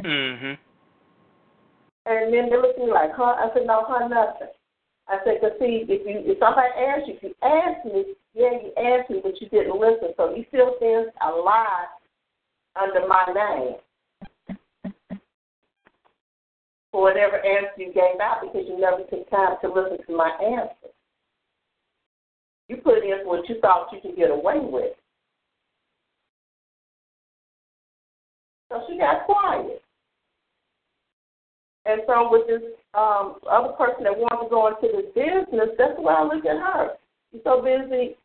Mhm. 0.00 0.58
And 2.06 2.32
then 2.32 2.48
they 2.48 2.56
look 2.56 2.76
at 2.76 2.78
me 2.78 2.90
like, 2.90 3.12
huh? 3.12 3.36
I 3.36 3.50
said, 3.52 3.66
no, 3.66 3.84
huh, 3.86 4.08
nothing. 4.08 4.48
I 5.08 5.18
said, 5.24 5.40
because 5.40 5.58
see, 5.58 5.84
if 5.88 6.06
you 6.06 6.32
if 6.32 6.38
somebody 6.38 6.72
asks 6.72 7.08
you, 7.08 7.14
if 7.14 7.22
you 7.22 7.34
ask 7.42 7.84
me, 7.84 8.14
yeah, 8.34 8.52
you 8.52 8.72
asked 8.76 9.10
me, 9.10 9.20
but 9.22 9.40
you 9.40 9.48
didn't 9.48 9.78
listen. 9.78 10.12
So 10.16 10.34
you 10.34 10.44
still 10.48 10.78
thinks 10.78 11.12
a 11.20 11.30
lie 11.30 11.86
under 12.80 13.06
my 13.06 13.24
name 13.34 13.76
for 16.92 17.02
whatever 17.02 17.36
answer 17.36 17.72
you 17.76 17.92
gave 17.92 18.20
out 18.20 18.40
because 18.42 18.66
you 18.68 18.80
never 18.80 19.02
took 19.10 19.28
time 19.30 19.56
to 19.60 19.68
listen 19.68 19.98
to 20.06 20.16
my 20.16 20.30
answer. 20.42 20.92
You 22.68 22.78
put 22.78 23.04
in 23.04 23.26
what 23.26 23.48
you 23.48 23.60
thought 23.60 23.88
you 23.92 24.00
could 24.00 24.16
get 24.16 24.30
away 24.30 24.58
with. 24.58 24.94
So 28.70 28.82
she 28.88 28.98
got 28.98 29.26
quiet. 29.26 29.82
And 31.84 32.00
so 32.06 32.28
with 32.30 32.48
this 32.48 32.62
um, 32.94 33.36
other 33.48 33.72
person 33.74 34.02
that 34.04 34.18
wants 34.18 34.42
to 34.42 34.50
go 34.50 34.66
into 34.66 34.88
this 34.90 35.14
business, 35.14 35.70
that's 35.78 35.94
why 35.98 36.14
I 36.14 36.22
look 36.24 36.44
at 36.44 36.58
her. 36.58 36.90
She's 37.30 37.42
so 37.44 37.62
busy 37.62 38.16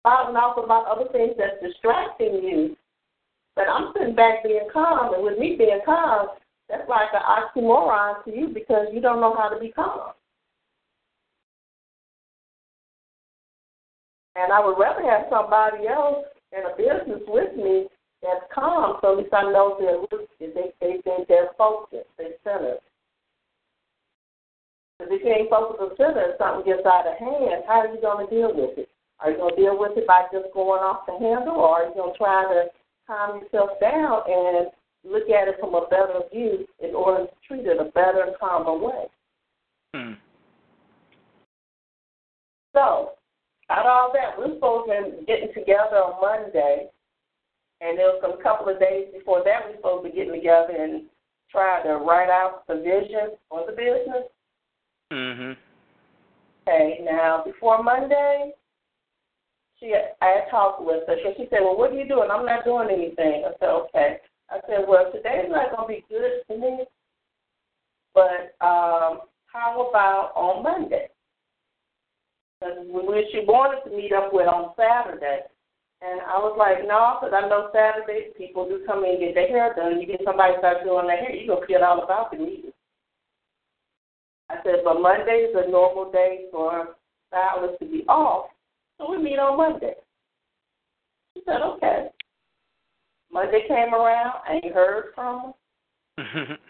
spouting 0.00 0.36
off 0.36 0.56
about 0.62 0.86
other 0.86 1.08
things 1.12 1.34
that's 1.38 1.62
distracting 1.62 2.42
you. 2.42 2.76
But 3.60 3.68
I'm 3.68 3.92
sitting 3.92 4.14
back 4.14 4.42
being 4.42 4.68
calm, 4.72 5.12
and 5.12 5.22
with 5.22 5.38
me 5.38 5.54
being 5.58 5.80
calm, 5.84 6.28
that's 6.70 6.88
like 6.88 7.12
an 7.12 7.20
oxymoron 7.20 8.24
to 8.24 8.30
you 8.34 8.48
because 8.48 8.86
you 8.90 9.02
don't 9.02 9.20
know 9.20 9.36
how 9.36 9.50
to 9.50 9.60
be 9.60 9.68
calm. 9.70 10.12
And 14.34 14.50
I 14.50 14.64
would 14.64 14.78
rather 14.80 15.02
have 15.02 15.26
somebody 15.28 15.86
else 15.88 16.24
in 16.56 16.64
a 16.64 16.74
business 16.74 17.20
with 17.28 17.54
me 17.54 17.88
that's 18.22 18.48
calm, 18.54 18.96
so 19.02 19.12
at 19.12 19.18
least 19.18 19.34
I 19.34 19.42
know 19.52 19.76
they're 19.76 20.00
they 20.40 20.72
they 20.80 21.02
think 21.04 21.28
they're 21.28 21.50
focused, 21.58 22.08
they're 22.16 22.40
centered. 22.42 22.80
Because 24.96 25.12
if 25.12 25.22
you 25.22 25.32
ain't 25.32 25.50
focused 25.50 25.82
or 25.82 25.92
centered, 25.98 26.36
something 26.38 26.64
gets 26.64 26.86
out 26.86 27.06
of 27.06 27.18
hand, 27.18 27.64
how 27.68 27.84
are 27.84 27.92
you 27.92 28.00
going 28.00 28.26
to 28.26 28.34
deal 28.34 28.56
with 28.56 28.78
it? 28.78 28.88
Are 29.18 29.30
you 29.30 29.36
going 29.36 29.54
to 29.54 29.60
deal 29.60 29.78
with 29.78 29.98
it 29.98 30.06
by 30.06 30.24
just 30.32 30.48
going 30.54 30.80
off 30.80 31.04
the 31.04 31.12
handle, 31.20 31.60
or 31.60 31.84
are 31.84 31.88
you 31.88 31.94
going 31.94 32.14
to 32.14 32.18
try 32.18 32.48
to 32.48 32.79
calm 33.10 33.40
yourself 33.42 33.70
down 33.80 34.22
and 34.28 34.68
look 35.02 35.28
at 35.28 35.48
it 35.48 35.56
from 35.58 35.74
a 35.74 35.86
better 35.90 36.20
view 36.32 36.66
in 36.78 36.94
order 36.94 37.26
to 37.26 37.32
treat 37.46 37.66
it 37.66 37.80
a 37.80 37.90
better 37.90 38.22
and 38.22 38.36
calmer 38.38 38.78
way? 38.78 39.04
Hmm. 39.94 40.12
So, 42.72 43.18
out 43.68 43.86
of 43.86 43.90
all 43.90 44.12
that, 44.14 44.38
we're 44.38 44.54
supposed 44.54 44.90
to 44.90 45.18
be 45.18 45.26
getting 45.26 45.52
together 45.52 45.96
on 45.98 46.20
Monday, 46.20 46.86
and 47.80 47.98
there 47.98 48.06
was 48.06 48.22
some 48.22 48.40
couple 48.42 48.72
of 48.72 48.78
days 48.78 49.08
before 49.12 49.42
that 49.44 49.66
we 49.66 49.72
were 49.72 49.76
supposed 49.78 50.04
to 50.04 50.10
be 50.10 50.16
getting 50.16 50.34
together 50.34 50.74
and 50.78 51.02
try 51.50 51.82
to 51.82 51.96
write 51.96 52.30
out 52.30 52.62
the 52.68 52.76
vision 52.76 53.34
for 53.48 53.66
the 53.66 53.72
business. 53.72 54.30
Mhm. 55.10 55.56
Okay, 56.68 57.00
now 57.02 57.42
before 57.42 57.82
Monday, 57.82 58.54
she 59.80 59.94
I 60.20 60.44
talked 60.50 60.82
with 60.82 61.08
her. 61.08 61.16
So 61.24 61.32
she 61.36 61.48
said, 61.50 61.60
"Well, 61.62 61.76
what 61.76 61.90
are 61.90 61.96
you 61.96 62.06
doing?" 62.06 62.30
I'm 62.30 62.46
not 62.46 62.64
doing 62.64 62.88
anything. 62.90 63.44
I 63.44 63.52
said, 63.58 63.68
"Okay." 63.68 64.18
I 64.50 64.60
said, 64.68 64.84
"Well, 64.86 65.10
today's 65.10 65.50
not 65.50 65.74
going 65.74 65.88
to 65.88 65.94
be 65.94 66.04
good 66.08 66.42
for 66.46 66.58
me, 66.58 66.84
but 68.14 68.54
um, 68.60 69.22
how 69.46 69.88
about 69.88 70.32
on 70.36 70.62
Monday?" 70.62 71.08
Because 72.60 72.78
we 72.86 73.28
she 73.32 73.44
wanted 73.46 73.88
to 73.88 73.96
meet 73.96 74.12
up 74.12 74.32
with 74.32 74.46
on 74.46 74.74
Saturday, 74.76 75.40
and 76.02 76.20
I 76.20 76.36
was 76.36 76.54
like, 76.58 76.86
"No," 76.86 77.18
because 77.18 77.32
I 77.34 77.48
know 77.48 77.70
Saturday 77.72 78.30
people 78.36 78.68
do 78.68 78.84
come 78.86 79.04
in 79.04 79.16
and 79.16 79.20
get 79.20 79.34
their 79.34 79.48
hair 79.48 79.74
done. 79.74 80.00
You 80.00 80.06
get 80.06 80.20
somebody 80.24 80.54
start 80.58 80.84
doing 80.84 81.06
their 81.06 81.16
hair, 81.16 81.34
you 81.34 81.48
gonna 81.48 81.60
forget 81.60 81.82
all 81.82 82.04
about 82.04 82.30
the 82.30 82.38
meeting. 82.38 82.72
I 84.50 84.56
said, 84.64 84.82
but 84.84 85.00
Monday 85.00 85.46
is 85.48 85.54
a 85.54 85.70
normal 85.70 86.10
day 86.10 86.46
for 86.50 86.96
stylists 87.28 87.78
to 87.78 87.86
be 87.86 88.04
off, 88.08 88.50
so 89.00 89.10
we 89.10 89.18
meet 89.18 89.38
on 89.38 89.56
Monday. 89.56 89.94
She 91.34 91.42
said, 91.46 91.62
okay. 91.62 92.08
Monday 93.32 93.62
came 93.66 93.94
around, 93.94 94.34
I 94.46 94.60
ain't 94.62 94.74
heard 94.74 95.06
from 95.14 95.54
her. 96.18 96.58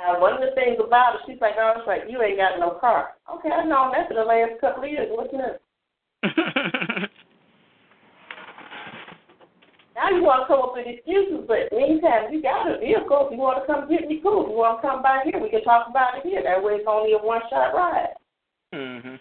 Now, 0.00 0.18
one 0.18 0.32
of 0.32 0.40
the 0.40 0.54
things 0.54 0.78
about 0.80 1.16
it, 1.16 1.20
she's 1.26 1.40
like, 1.42 1.56
oh, 1.60 1.74
it's 1.76 1.86
like, 1.86 2.08
you 2.08 2.22
ain't 2.22 2.38
got 2.38 2.58
no 2.58 2.70
car. 2.80 3.10
Okay, 3.28 3.50
I've 3.52 3.68
known 3.68 3.92
that 3.92 4.08
for 4.08 4.14
the 4.14 4.24
last 4.24 4.58
couple 4.58 4.84
of 4.84 4.88
years. 4.88 5.08
What's 5.10 5.28
next? 5.28 5.60
now 9.94 10.08
you 10.08 10.24
want 10.24 10.44
to 10.44 10.46
come 10.48 10.64
up 10.64 10.72
with 10.72 10.88
excuses, 10.88 11.44
but 11.44 11.68
meantime, 11.76 12.32
you 12.32 12.40
got 12.40 12.72
a 12.72 12.80
vehicle. 12.80 13.28
If 13.28 13.36
you 13.36 13.44
want 13.44 13.60
to 13.60 13.68
come 13.68 13.90
get 13.92 14.08
me, 14.08 14.20
cool. 14.24 14.48
If 14.48 14.52
you 14.52 14.56
want 14.56 14.80
to 14.80 14.88
come 14.88 15.02
by 15.02 15.20
here, 15.28 15.36
we 15.36 15.50
can 15.50 15.62
talk 15.64 15.84
about 15.90 16.16
it 16.16 16.24
here. 16.24 16.40
That 16.48 16.64
way 16.64 16.80
it's 16.80 16.88
only 16.88 17.12
a 17.12 17.18
one-shot 17.20 17.76
ride. 17.76 18.16
Mhm. 18.72 19.20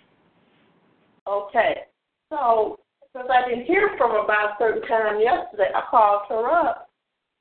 Okay. 1.27 1.89
So 2.30 2.80
since 3.16 3.27
I 3.30 3.49
didn't 3.49 3.66
hear 3.66 3.91
from 3.98 4.11
her 4.11 4.27
by 4.27 4.53
a 4.53 4.58
certain 4.59 4.88
time 4.88 5.19
yesterday, 5.19 5.72
I 5.74 5.82
called 5.90 6.24
her 6.30 6.45
up 6.49 6.90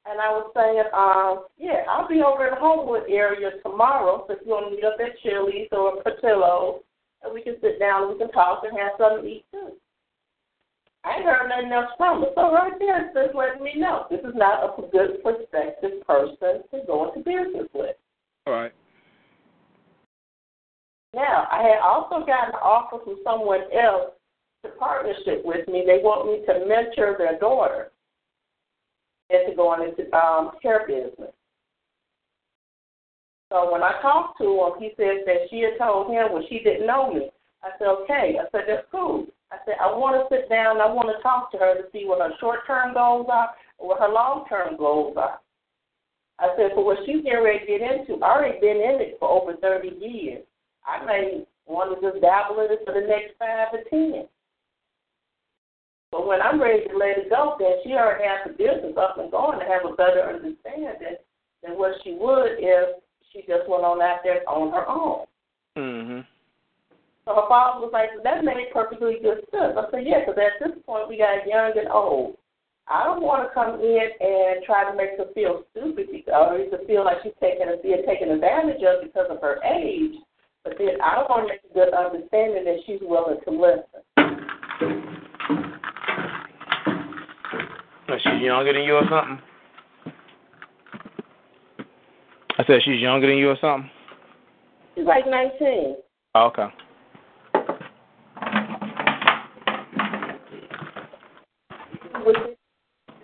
and 0.06 0.20
I 0.20 0.28
was 0.32 0.48
saying, 0.56 0.88
um, 0.96 1.46
yeah, 1.58 1.84
I'll 1.88 2.08
be 2.08 2.22
over 2.22 2.48
in 2.48 2.54
the 2.54 2.60
Homewood 2.60 3.10
area 3.10 3.50
tomorrow. 3.62 4.24
So 4.26 4.34
if 4.34 4.40
you 4.44 4.52
want 4.52 4.70
to 4.70 4.76
meet 4.76 4.84
up 4.84 4.96
at 5.00 5.20
Chili's 5.20 5.68
or 5.72 6.02
Portillo, 6.02 6.80
and 7.22 7.34
we 7.34 7.42
can 7.42 7.56
sit 7.60 7.78
down 7.78 8.04
and 8.04 8.12
we 8.12 8.18
can 8.18 8.32
talk 8.32 8.62
and 8.64 8.78
have 8.78 8.92
something 8.96 9.24
to 9.24 9.28
eat 9.28 9.44
too. 9.52 9.72
I 11.04 11.16
ain't 11.16 11.24
heard 11.24 11.48
nothing 11.48 11.72
else 11.72 11.92
from 11.96 12.22
her. 12.22 12.30
So 12.34 12.52
right 12.52 12.72
there, 12.78 13.06
it's 13.06 13.14
just 13.14 13.34
letting 13.34 13.62
me 13.62 13.74
know 13.76 14.06
this 14.10 14.20
is 14.20 14.34
not 14.34 14.64
a 14.64 14.82
good 14.88 15.22
prospective 15.22 16.06
person 16.06 16.64
to 16.70 16.86
go 16.86 17.12
into 17.12 17.20
business 17.20 17.68
with. 17.74 17.96
All 18.46 18.54
right. 18.54 18.72
Now, 21.14 21.48
I 21.50 21.62
had 21.62 21.80
also 21.82 22.24
gotten 22.26 22.54
an 22.54 22.62
offer 22.62 23.02
from 23.02 23.18
someone 23.24 23.62
else 23.72 24.17
to 24.64 24.70
partnership 24.78 25.42
with 25.44 25.66
me. 25.68 25.84
They 25.86 26.00
want 26.02 26.26
me 26.26 26.44
to 26.46 26.66
mentor 26.66 27.16
their 27.18 27.38
daughter 27.38 27.90
into 29.30 29.54
going 29.54 29.88
into 29.88 30.12
um, 30.16 30.52
hair 30.62 30.84
business. 30.86 31.32
So 33.50 33.72
when 33.72 33.82
I 33.82 34.00
talked 34.02 34.38
to 34.38 34.44
him, 34.44 34.72
he 34.78 34.90
said 34.96 35.24
that 35.26 35.48
she 35.50 35.60
had 35.60 35.78
told 35.78 36.10
him 36.12 36.32
when 36.32 36.44
she 36.48 36.60
didn't 36.60 36.86
know 36.86 37.12
me. 37.12 37.30
I 37.62 37.70
said, 37.78 37.88
okay. 38.04 38.36
I 38.40 38.44
said, 38.52 38.64
that's 38.68 38.86
cool. 38.90 39.26
I 39.50 39.56
said, 39.64 39.76
I 39.80 39.86
want 39.86 40.20
to 40.20 40.28
sit 40.34 40.48
down. 40.48 40.80
I 40.80 40.86
want 40.86 41.08
to 41.08 41.22
talk 41.22 41.50
to 41.52 41.58
her 41.58 41.74
to 41.74 41.88
see 41.92 42.04
what 42.04 42.20
her 42.20 42.34
short-term 42.40 42.94
goals 42.94 43.26
are 43.32 43.50
and 43.80 43.88
what 43.88 44.00
her 44.00 44.08
long-term 44.12 44.76
goals 44.76 45.16
are. 45.16 45.40
I 46.38 46.54
said, 46.56 46.72
for 46.74 46.84
what 46.84 46.98
she's 47.06 47.24
getting 47.24 47.42
ready 47.42 47.60
to 47.60 47.66
get 47.66 47.80
into, 47.80 48.22
I 48.22 48.36
already 48.36 48.60
been 48.60 48.76
in 48.76 49.00
it 49.00 49.16
for 49.18 49.28
over 49.28 49.56
30 49.56 49.96
years. 49.98 50.44
I 50.86 51.04
may 51.04 51.44
want 51.66 51.98
to 51.98 52.10
just 52.10 52.20
dabble 52.22 52.60
in 52.60 52.72
it 52.72 52.80
for 52.84 52.94
the 52.94 53.06
next 53.06 53.34
five 53.38 53.68
or 53.72 53.82
ten. 53.90 54.28
But 56.10 56.26
when 56.26 56.40
I'm 56.40 56.60
ready 56.60 56.88
to 56.88 56.96
let 56.96 57.18
it 57.18 57.30
go, 57.30 57.56
then 57.58 57.78
she 57.84 57.92
already 57.92 58.24
has 58.24 58.46
the 58.46 58.52
business 58.56 58.96
up 58.96 59.18
and 59.18 59.30
going 59.30 59.58
to 59.60 59.66
have 59.66 59.84
a 59.84 59.94
better 59.94 60.22
understanding 60.24 61.20
than 61.62 61.76
what 61.76 61.92
she 62.02 62.12
would 62.12 62.56
if 62.58 63.02
she 63.32 63.40
just 63.40 63.68
went 63.68 63.84
on 63.84 64.00
out 64.00 64.20
there 64.24 64.40
on 64.48 64.72
her 64.72 64.88
own. 64.88 65.26
Mhm. 65.76 66.26
So 67.24 67.34
her 67.34 67.48
father 67.48 67.84
was 67.84 67.92
like, 67.92 68.08
that 68.24 68.42
made 68.42 68.72
perfectly 68.72 69.18
good 69.20 69.44
sense. 69.50 69.76
I 69.76 69.84
said, 69.90 70.06
yeah, 70.06 70.20
because 70.24 70.40
at 70.40 70.56
this 70.64 70.82
point 70.86 71.08
we 71.08 71.18
got 71.18 71.46
young 71.46 71.76
and 71.76 71.88
old. 71.88 72.38
I 72.88 73.04
don't 73.04 73.20
want 73.20 73.44
to 73.44 73.52
come 73.52 73.80
in 73.84 74.08
and 74.16 74.64
try 74.64 74.88
to 74.88 74.96
make 74.96 75.18
her 75.18 75.28
feel 75.34 75.64
stupid 75.70 76.08
because, 76.10 76.32
or 76.32 76.56
to 76.56 76.86
feel 76.86 77.04
like 77.04 77.18
she's 77.22 77.36
taking 77.38 77.68
being 77.82 78.02
taken 78.06 78.30
advantage 78.30 78.80
of 78.80 79.04
because 79.04 79.28
of 79.28 79.42
her 79.42 79.60
age. 79.62 80.16
But 80.64 80.78
then 80.78 80.96
I 81.04 81.16
don't 81.16 81.28
want 81.28 81.44
to 81.44 81.52
make 81.52 81.60
a 81.68 81.74
good 81.74 81.92
understanding 81.92 82.64
that 82.64 82.80
she's 82.86 83.00
willing 83.02 83.44
to 83.44 83.50
listen. 83.52 84.00
Is 88.08 88.22
she 88.22 88.44
younger 88.46 88.72
than 88.72 88.84
you 88.84 88.94
or 88.94 89.02
something? 89.10 89.38
I 92.58 92.64
said 92.66 92.80
she's 92.82 93.00
younger 93.00 93.26
than 93.26 93.36
you 93.36 93.50
or 93.50 93.58
something. 93.60 93.90
She's 94.94 95.04
like 95.04 95.26
19. 95.28 95.96
Oh, 96.34 96.46
okay. 96.46 96.68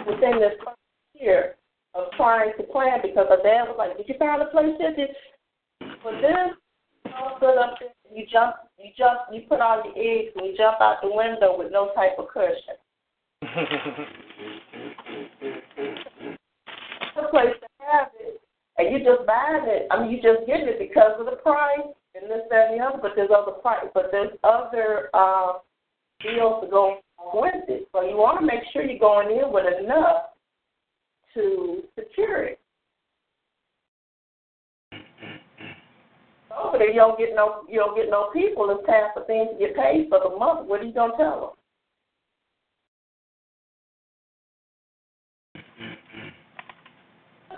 Within, 0.07 0.39
this 0.39 0.53
first 0.63 0.79
year 1.15 1.55
of 1.95 2.05
trying 2.17 2.53
to 2.59 2.63
plan, 2.65 3.01
because 3.03 3.27
her 3.31 3.43
dad 3.43 3.65
was 3.65 3.77
like, 3.79 3.97
"Did 3.97 4.09
you 4.09 4.15
find 4.19 4.43
a 4.43 4.47
place 4.47 4.77
yet?" 4.79 4.97
Did 4.97 5.11
for 6.03 6.13
this, 6.13 6.53
you 7.07 7.13
all 7.17 7.37
stood 7.39 7.57
up 7.59 7.79
there, 7.81 7.89
you 8.15 8.27
jump, 8.31 8.57
you 8.79 8.91
jump, 8.97 9.21
you 9.33 9.43
put 9.49 9.61
all 9.61 9.83
your 9.83 9.95
eggs, 9.97 10.33
and 10.37 10.47
you 10.47 10.57
jump 10.57 10.81
out 10.81 11.01
the 11.03 11.09
window 11.11 11.57
with 11.57 11.73
no 11.73 11.91
type 11.95 12.19
of 12.19 12.29
cushion. 12.29 12.77
a 17.17 17.29
place 17.31 17.55
to 17.61 17.69
have 17.85 18.09
it, 18.19 18.41
and 18.79 18.93
you 18.93 18.99
just 19.05 19.27
buying 19.27 19.65
it. 19.67 19.87
I 19.91 20.01
mean, 20.01 20.11
you 20.11 20.17
just 20.23 20.47
getting 20.47 20.69
it 20.69 20.79
because 20.79 21.13
of 21.19 21.27
the 21.27 21.37
price 21.43 21.93
and 22.15 22.31
this, 22.31 22.41
that, 22.51 22.71
and 22.71 22.81
the 22.81 22.85
other. 22.85 22.99
But 23.03 23.13
there's 23.17 23.31
other 23.35 23.53
price, 23.53 23.87
but 23.93 24.09
there's 24.11 24.33
other 24.45 25.11
uh, 25.13 25.55
deals 26.23 26.65
to 26.65 26.71
go 26.71 26.99
with 27.35 27.69
it. 27.69 27.89
So 27.93 28.03
you 28.03 28.17
want 28.17 28.41
to 28.41 28.47
make 28.47 28.61
sure 28.73 28.83
you're 28.83 28.99
going 28.99 29.31
in 29.31 29.53
with 29.53 29.67
enough 29.83 30.33
to 31.35 31.83
secure 31.99 32.45
it. 32.45 32.61
Over 36.57 36.79
there, 36.79 36.91
you 36.91 37.01
don't 37.01 37.19
get 37.19 37.35
no, 37.35 37.65
you 37.69 37.81
don't 37.81 37.97
get 37.97 38.09
no 38.11 38.31
people. 38.33 38.71
It's 38.71 38.87
time 38.87 39.11
for 39.13 39.25
things 39.25 39.49
to 39.53 39.59
get 39.59 39.77
paid 39.77 40.09
for 40.09 40.21
the 40.23 40.37
month. 40.37 40.69
What 40.69 40.81
are 40.81 40.85
you 40.85 40.95
gonna 40.95 41.17
tell 41.19 41.41
them? 41.41 41.64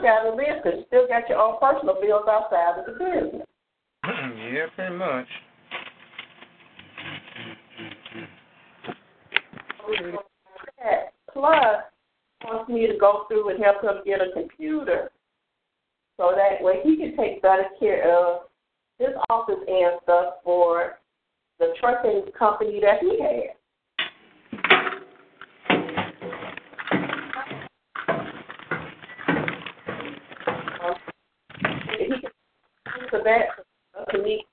Gotta 0.02 0.30
live 0.30 0.62
because 0.62 0.78
you 0.78 0.84
still 0.86 1.06
got 1.08 1.28
your 1.28 1.38
own 1.38 1.56
personal 1.60 2.00
bills 2.00 2.24
outside 2.28 2.78
of 2.78 2.86
the 2.86 2.92
business. 2.92 3.46
yeah, 4.52 4.66
pretty 4.74 4.94
much. 4.94 5.26
Plus, 11.32 11.82
wants 12.44 12.68
me 12.68 12.86
to 12.86 12.98
go 12.98 13.24
through 13.28 13.50
and 13.50 13.62
help 13.62 13.82
him 13.82 14.02
get 14.04 14.20
a 14.20 14.32
computer 14.32 15.10
so 16.16 16.32
that 16.34 16.62
way 16.62 16.80
he 16.82 16.96
can 16.96 17.16
take 17.16 17.42
better 17.42 17.66
care 17.78 18.10
of 18.16 18.42
his 18.98 19.10
office 19.28 19.60
and 19.68 20.00
stuff 20.02 20.34
for 20.42 20.98
the 21.58 21.74
trucking 21.78 22.24
company 22.38 22.80
that 22.80 23.00
he 23.00 23.20
has. 23.20 23.56
For 33.16 33.24
that 33.24 34.12
to 34.12 34.22
meet 34.22 34.44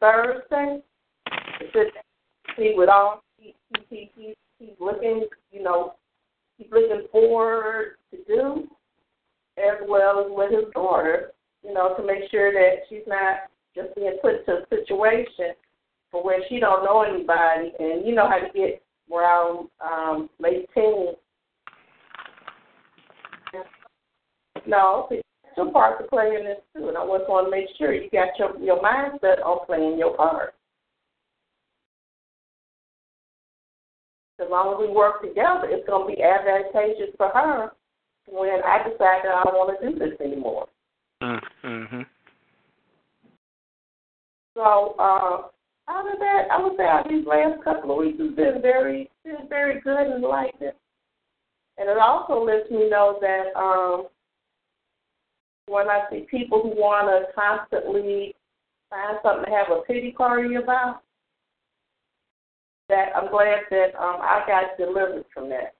Thursday. 0.00 0.82
To 1.72 1.84
see 2.56 2.74
with 2.76 2.88
all 2.88 3.22
he, 3.38 3.54
he, 3.88 4.10
he, 4.16 4.34
he's 4.58 4.74
looking, 4.80 5.26
you 5.50 5.62
know, 5.62 5.94
he's 6.58 6.68
looking 6.70 7.06
forward 7.10 7.96
to 8.10 8.18
do, 8.26 8.68
as 9.56 9.78
well 9.88 10.20
as 10.20 10.26
with 10.28 10.52
his 10.52 10.72
daughter, 10.74 11.32
you 11.62 11.72
know, 11.72 11.94
to 11.96 12.04
make 12.04 12.30
sure 12.30 12.52
that 12.52 12.82
she's 12.88 13.06
not 13.06 13.48
just 13.74 13.94
being 13.94 14.18
put 14.20 14.44
to 14.46 14.52
a 14.52 14.66
situation 14.68 15.54
for 16.10 16.22
where 16.22 16.40
she 16.48 16.60
don't 16.60 16.84
know 16.84 17.02
anybody, 17.02 17.72
and 17.78 18.06
you 18.06 18.14
know 18.14 18.28
how 18.28 18.38
to 18.38 18.52
get 18.54 18.82
around 19.12 19.68
um, 19.80 20.30
late 20.38 20.68
teens. 20.74 21.16
No, 24.66 25.08
your 25.56 25.70
part 25.72 25.98
to 25.98 26.08
play 26.08 26.36
in 26.38 26.44
this 26.44 26.58
too, 26.74 26.88
and 26.88 26.96
I 26.96 27.02
just 27.04 27.28
want 27.28 27.46
to 27.46 27.50
make 27.50 27.68
sure 27.78 27.92
you 27.92 28.10
got 28.10 28.38
your 28.38 28.58
your 28.60 28.80
mindset 28.82 29.44
on 29.44 29.66
playing 29.66 29.98
your 29.98 30.16
part. 30.16 30.54
As 34.40 34.48
long 34.50 34.74
as 34.74 34.80
we 34.80 34.92
work 34.92 35.22
together, 35.22 35.68
it's 35.70 35.86
going 35.86 36.08
to 36.08 36.16
be 36.16 36.22
advantageous 36.22 37.14
for 37.16 37.28
her 37.28 37.70
when 38.28 38.60
I 38.64 38.78
decide 38.82 39.22
that 39.22 39.34
I 39.34 39.42
don't 39.44 39.54
want 39.54 39.80
to 39.80 39.90
do 39.90 39.98
this 39.98 40.20
anymore. 40.20 40.66
Mm-hmm. 41.22 42.02
So, 44.54 44.94
uh, 44.98 45.48
out 45.88 46.12
of 46.12 46.18
that, 46.18 46.48
I 46.50 46.62
would 46.62 46.76
say 46.76 46.84
out 46.84 47.08
these 47.08 47.26
last 47.26 47.62
couple 47.62 47.92
of 47.92 47.98
weeks 47.98 48.18
has 48.18 48.34
been 48.34 48.62
very, 48.62 49.10
been 49.24 49.48
very 49.48 49.80
good 49.80 49.98
and 49.98 50.24
enlightening. 50.24 50.72
And 51.76 51.88
it 51.88 51.98
also 51.98 52.44
lets 52.44 52.70
me 52.70 52.88
know 52.88 53.18
that 53.20 53.56
um, 53.58 54.06
when 55.66 55.88
I 55.88 56.02
see 56.10 56.26
people 56.30 56.62
who 56.62 56.70
want 56.70 57.08
to 57.08 57.32
constantly 57.34 58.34
find 58.90 59.18
something 59.22 59.46
to 59.46 59.50
have 59.50 59.70
a 59.70 59.82
pity 59.82 60.12
party 60.12 60.56
about, 60.56 61.00
that 62.88 63.08
I'm 63.16 63.30
glad 63.30 63.60
that 63.70 63.94
um, 63.98 64.20
I 64.20 64.42
got 64.46 64.76
delivered 64.76 65.24
from 65.32 65.48
that. 65.48 65.74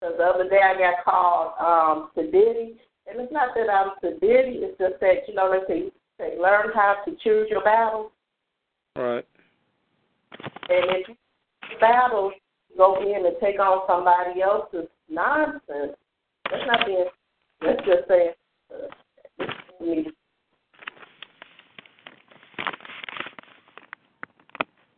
Because 0.00 0.14
the 0.16 0.24
other 0.24 0.48
day 0.48 0.60
I 0.64 0.78
got 0.78 1.04
called 1.04 1.52
um, 1.60 2.10
sedity, 2.16 2.76
and 3.06 3.20
it's 3.20 3.32
not 3.32 3.48
that 3.54 3.68
I'm 3.68 3.90
sedity, 4.02 4.62
it's 4.62 4.78
just 4.78 5.00
that, 5.00 5.28
you 5.28 5.34
know, 5.34 5.50
they 5.50 5.74
say, 5.74 5.90
say 6.18 6.38
learn 6.40 6.70
how 6.72 6.96
to 7.04 7.10
choose 7.22 7.48
your 7.50 7.64
battles. 7.64 8.12
Right. 8.96 9.26
And 10.68 10.84
if 10.90 11.08
you 11.08 11.16
battle, 11.80 12.32
go 12.76 13.02
in 13.02 13.26
and 13.26 13.36
take 13.42 13.58
on 13.58 13.82
somebody 13.88 14.40
else's 14.40 14.88
nonsense, 15.10 15.96
that's 16.50 16.62
not 16.66 16.86
being, 16.86 17.06
that's 17.60 17.84
just 17.84 18.08
saying, 18.08 18.32
uh, 18.72 18.86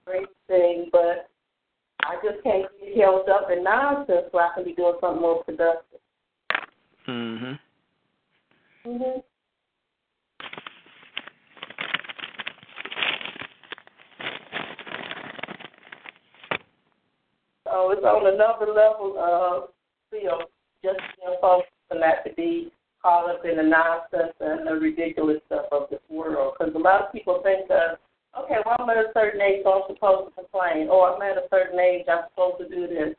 great 0.05 0.29
thing, 0.47 0.89
but 0.93 1.29
I 2.05 2.17
just 2.23 2.43
can't 2.43 2.67
get 2.81 2.97
held 2.97 3.29
up 3.29 3.49
in 3.51 3.65
nonsense 3.65 4.27
so 4.31 4.39
I 4.39 4.51
can 4.55 4.65
be 4.65 4.75
doing 4.75 4.95
something 5.01 5.23
more 5.23 5.45
productive. 5.45 6.01
Mhm. 7.07 7.59
Mhm. 8.85 9.25
So 17.65 17.91
it's 17.91 18.05
on 18.05 18.27
another 18.27 18.67
level 18.67 19.19
of 19.19 19.73
you 20.13 20.31
just 20.83 20.99
being 21.17 21.37
focused 21.41 21.71
and 21.91 22.01
not 22.01 22.25
to 22.27 22.35
be 22.35 22.73
caught 23.01 23.31
up 23.31 23.45
in 23.45 23.57
the 23.57 23.63
nonsense 23.63 24.35
and 24.41 24.67
the 24.67 24.75
ridiculous 24.75 25.39
stuff 25.47 25.67
of 25.73 25.91
this 25.91 26.01
world. 26.09 26.55
Because 26.59 26.75
a 26.75 26.79
lot 26.79 27.03
of 27.03 27.13
people 27.13 27.41
think 27.43 27.69
that 27.69 27.99
okay, 28.39 28.57
well, 28.65 28.77
I'm 28.79 28.91
at 28.91 28.97
a 28.97 29.13
certain 29.15 29.41
age, 29.41 29.61
so 29.65 29.71
I'm 29.73 29.95
supposed 29.95 30.29
to 30.29 30.35
complain, 30.35 30.89
or 30.89 31.15
I'm 31.15 31.23
at 31.23 31.37
a 31.37 31.49
certain 31.51 31.79
age, 31.79 32.07
I'm 32.09 32.25
supposed 32.31 32.59
to 32.65 32.69
do 32.69 32.87
this. 32.87 33.15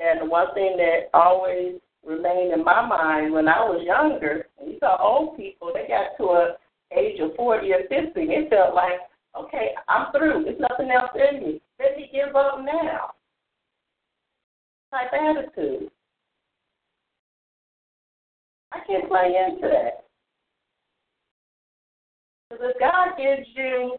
And 0.00 0.30
one 0.30 0.54
thing 0.54 0.76
that 0.78 1.10
always 1.12 1.76
remained 2.06 2.54
in 2.54 2.64
my 2.64 2.86
mind 2.86 3.32
when 3.32 3.48
I 3.48 3.60
was 3.60 3.84
younger, 3.84 4.46
and 4.58 4.72
you 4.72 4.78
saw 4.80 4.96
old 4.96 5.36
people, 5.36 5.72
they 5.74 5.86
got 5.86 6.16
to 6.16 6.30
a 6.32 6.56
age 6.96 7.20
of 7.20 7.36
40 7.36 7.72
or 7.72 7.82
50, 7.88 8.12
they 8.14 8.48
felt 8.48 8.74
like, 8.74 8.98
okay, 9.38 9.70
I'm 9.88 10.10
through. 10.12 10.44
There's 10.44 10.58
nothing 10.58 10.90
else 10.90 11.10
in 11.14 11.40
me. 11.40 11.60
Let 11.78 11.96
me 11.96 12.10
give 12.12 12.34
up 12.34 12.58
now. 12.64 13.12
Type 14.90 15.12
attitude. 15.12 15.90
I 18.72 18.78
can't 18.86 19.08
play 19.08 19.34
into 19.48 19.68
that. 19.68 20.04
Because 22.48 22.66
if 22.74 22.80
God 22.80 23.16
gives 23.16 23.48
you 23.54 23.96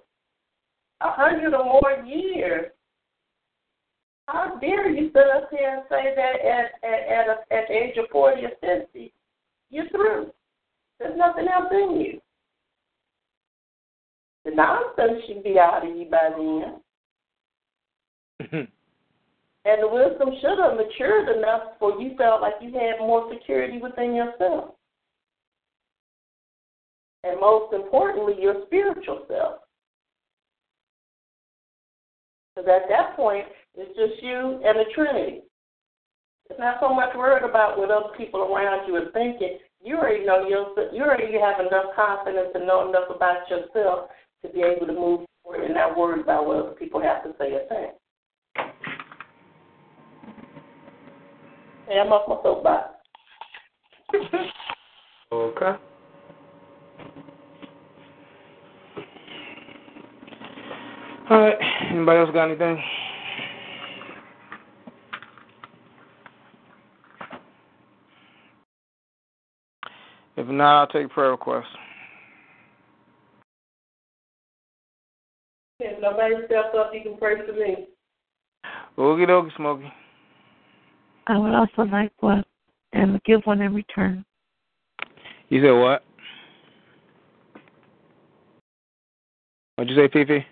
a 1.02 1.12
hundred 1.12 1.54
or 1.54 1.64
more 1.64 2.04
years, 2.06 2.72
how 4.28 4.58
dare 4.60 4.90
you 4.90 5.10
sit 5.14 5.24
up 5.36 5.50
here 5.52 5.78
and 5.78 5.84
say 5.90 6.14
that 6.16 6.40
at 6.46 6.72
at 6.84 7.00
at, 7.12 7.28
a, 7.28 7.54
at 7.54 7.68
the 7.68 7.74
age 7.74 7.98
of 7.98 8.06
forty 8.12 8.44
or 8.46 8.52
fifty, 8.62 9.14
you're 9.70 9.90
through. 9.90 10.32
There's 11.00 11.18
nothing 11.18 11.48
else 11.48 11.72
in 11.72 12.00
you. 12.00 12.22
The 14.46 14.52
nonsense 14.52 15.24
should 15.28 15.44
be 15.44 15.60
out 15.60 15.86
of 15.88 15.96
you 15.96 16.06
by 16.10 16.30
then. 18.50 18.68
and 19.66 19.84
the 19.84 19.88
wisdom 19.88 20.30
should 20.42 20.58
have 20.58 20.78
matured 20.78 21.30
enough 21.38 21.78
for 21.78 22.00
you 22.02 22.16
felt 22.18 22.42
like 22.42 22.56
you 22.62 22.74
had 22.74 23.00
more 23.00 23.32
security 23.32 23.80
within 23.80 24.16
yourself. 24.16 24.74
And 27.24 27.40
most 27.40 27.74
importantly, 27.74 28.34
your 28.40 28.66
spiritual 28.66 29.26
self. 29.28 29.62
Because 32.56 32.70
at 32.70 32.90
that 32.90 33.16
point, 33.16 33.46
it's 33.76 33.96
just 33.96 34.24
you 34.24 34.60
and 34.66 34.80
the 34.80 34.86
Trinity. 34.96 35.42
It's 36.50 36.60
not 36.60 36.78
so 36.82 36.94
much 36.94 37.16
worried 37.16 37.48
about 37.48 37.78
what 37.78 37.92
other 37.92 38.10
people 38.18 38.42
around 38.42 38.88
you 38.88 38.96
are 38.96 39.12
thinking. 39.14 39.60
You 39.84 39.98
already 39.98 40.26
know 40.26 40.48
yourself. 40.48 40.90
You 40.92 41.04
already 41.04 41.32
have 41.40 41.66
enough 41.66 41.96
confidence 41.96 42.50
and 42.56 42.66
know 42.66 42.90
enough 42.90 43.10
about 43.16 43.48
yourself 43.50 44.10
to 44.44 44.52
be 44.52 44.62
able 44.62 44.88
to 44.88 44.94
move 44.94 45.22
forward 45.44 45.64
and 45.64 45.76
not 45.76 45.96
worry 45.96 46.20
about 46.20 46.48
what 46.48 46.58
other 46.58 46.72
people 46.72 47.02
have 47.02 47.24
to 47.24 47.34
say 47.40 47.54
or 47.54 47.62
think. 47.70 47.94
Hey, 51.92 52.00
I'm 52.00 52.14
off 52.14 52.26
my 52.26 52.38
soapbox. 52.42 52.90
okay. 55.34 55.72
All 61.30 61.38
right. 61.38 61.58
Anybody 61.92 62.20
else 62.20 62.30
got 62.32 62.46
anything? 62.46 62.82
If 70.38 70.48
not, 70.48 70.80
I'll 70.80 70.88
take 70.88 71.10
prayer 71.10 71.32
requests. 71.32 71.66
If 75.82 76.02
nobody 76.02 76.36
steps 76.46 76.70
up, 76.80 76.92
you 76.94 77.02
can 77.02 77.18
pray 77.18 77.36
for 77.46 77.52
me. 77.52 77.88
Okie 78.98 79.28
dokie, 79.28 79.54
Smokey. 79.58 79.92
I 81.28 81.38
would 81.38 81.54
also 81.54 81.84
like 81.84 82.12
one 82.20 82.44
and 82.94 83.22
give 83.24 83.42
one 83.46 83.62
in 83.62 83.74
return. 83.74 84.26
You 85.50 85.62
said 85.64 85.72
what? 85.72 86.04
What'd 89.76 89.96
you 89.96 89.98
say, 90.02 90.10
Fifi? 90.12 90.46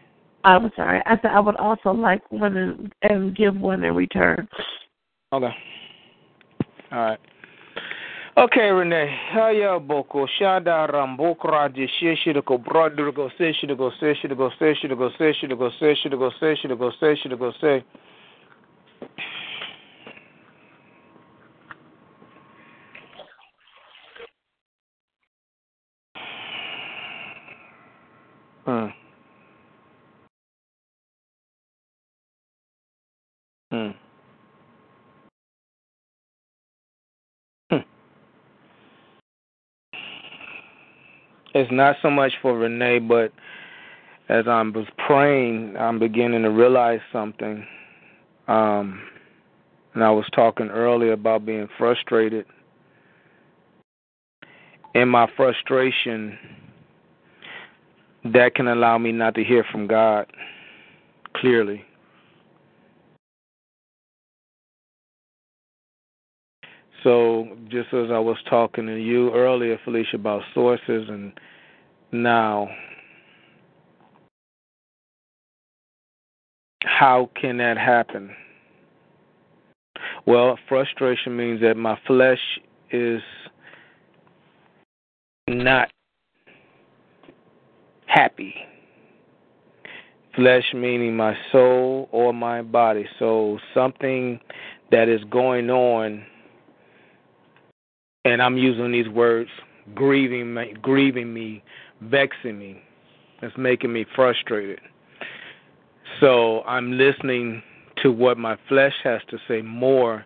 I'm 0.44 0.72
sorry. 0.76 1.02
I 1.06 1.16
said 1.22 1.32
I 1.32 1.40
would 1.40 1.58
also 1.58 1.92
like 1.92 2.30
one 2.32 2.56
and, 2.56 2.94
and 3.02 3.36
give 3.36 3.56
one 3.56 3.84
in 3.84 3.94
return. 3.94 4.48
Okay. 5.34 5.54
All 6.92 7.00
right. 7.00 7.20
Okay, 8.38 8.70
Renee. 8.70 9.14
Haya 9.32 9.80
boko 9.80 10.26
shada 10.40 10.90
rambokra 10.90 11.74
de 11.74 11.88
sheshi 12.00 12.34
de 12.34 12.42
go 12.42 12.58
brother 12.58 13.12
go 13.12 13.30
say 13.38 13.54
she 13.60 13.68
go 13.68 13.92
say 14.00 14.18
she 14.22 14.30
go 14.30 14.50
say 14.58 14.74
she 14.82 14.88
go 14.88 15.10
say 15.20 15.34
she 15.42 15.48
go 15.50 15.70
say 15.80 15.96
she 16.02 16.10
go 16.10 16.32
say 16.40 16.56
she 16.56 16.68
go 16.70 16.92
say 17.00 17.16
she 17.22 17.30
go 17.30 17.52
say. 17.60 17.84
Hmm. 28.66 28.86
Hmm. 33.72 33.90
It's 41.60 41.72
not 41.74 41.98
so 42.02 42.10
much 42.10 42.32
for 42.42 42.58
Renee, 42.58 43.00
but 43.00 43.34
as 44.30 44.48
I 44.48 44.62
was 44.62 44.86
praying, 45.06 45.76
I'm 45.78 46.00
beginning 46.00 46.44
to 46.44 46.50
realize 46.50 47.02
something. 47.12 47.68
Um, 48.48 49.02
and 49.94 50.02
I 50.02 50.10
was 50.12 50.26
talking 50.34 50.70
earlier 50.70 51.12
about 51.12 51.46
being 51.46 51.68
frustrated. 51.78 52.46
In 54.96 55.10
my 55.10 55.30
frustration, 55.36 56.38
that 58.24 58.56
can 58.56 58.70
allow 58.70 58.98
me 58.98 59.12
not 59.12 59.36
to 59.36 59.44
hear 59.44 59.66
from 59.70 59.86
God 59.86 60.28
clearly. 61.36 61.84
So, 67.04 67.50
just 67.68 67.94
as 67.94 68.12
I 68.12 68.20
was 68.20 68.38
talking 68.50 68.86
to 68.88 68.96
you 68.96 69.34
earlier, 69.34 69.78
Felicia, 69.84 70.16
about 70.16 70.44
sources, 70.54 71.10
and 71.10 71.34
now, 72.12 72.70
how 76.84 77.30
can 77.40 77.58
that 77.58 77.78
happen? 77.78 78.32
Well, 80.26 80.58
frustration 80.68 81.36
means 81.36 81.62
that 81.62 81.78
my 81.78 82.00
flesh 82.08 82.40
is 82.92 83.22
not 85.48 85.90
happy. 88.06 88.56
Flesh 90.36 90.64
meaning 90.74 91.16
my 91.16 91.36
soul 91.52 92.08
or 92.12 92.34
my 92.34 92.62
body. 92.62 93.06
So, 93.18 93.60
something 93.74 94.40
that 94.92 95.10
is 95.10 95.22
going 95.30 95.70
on 95.70 96.24
and 98.26 98.42
I'm 98.42 98.58
using 98.58 98.92
these 98.92 99.08
words 99.08 99.50
grieving 99.96 100.54
me, 100.54 100.74
grieving 100.82 101.34
me, 101.34 101.64
vexing 102.02 102.58
me. 102.58 102.82
It's 103.42 103.58
making 103.58 103.94
me 103.94 104.06
frustrated. 104.16 104.80
So 106.20 106.62
I'm 106.64 106.98
listening 106.98 107.64
to 108.04 108.12
what 108.12 108.38
my 108.38 108.58
flesh 108.68 108.94
has 109.04 109.22
to 109.30 109.38
say 109.48 109.62
more 109.62 110.26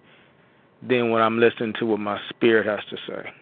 than 0.87 1.11
what 1.11 1.21
I'm 1.21 1.39
listening 1.39 1.73
to 1.79 1.85
what 1.85 1.99
my 1.99 2.19
spirit 2.29 2.65
has 2.65 2.79
to 2.89 2.97
say. 3.07 3.33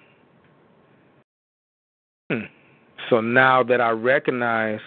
Hmm. 2.29 2.45
So 3.09 3.21
now 3.21 3.63
that 3.63 3.81
I 3.81 3.89
recognize 3.91 4.79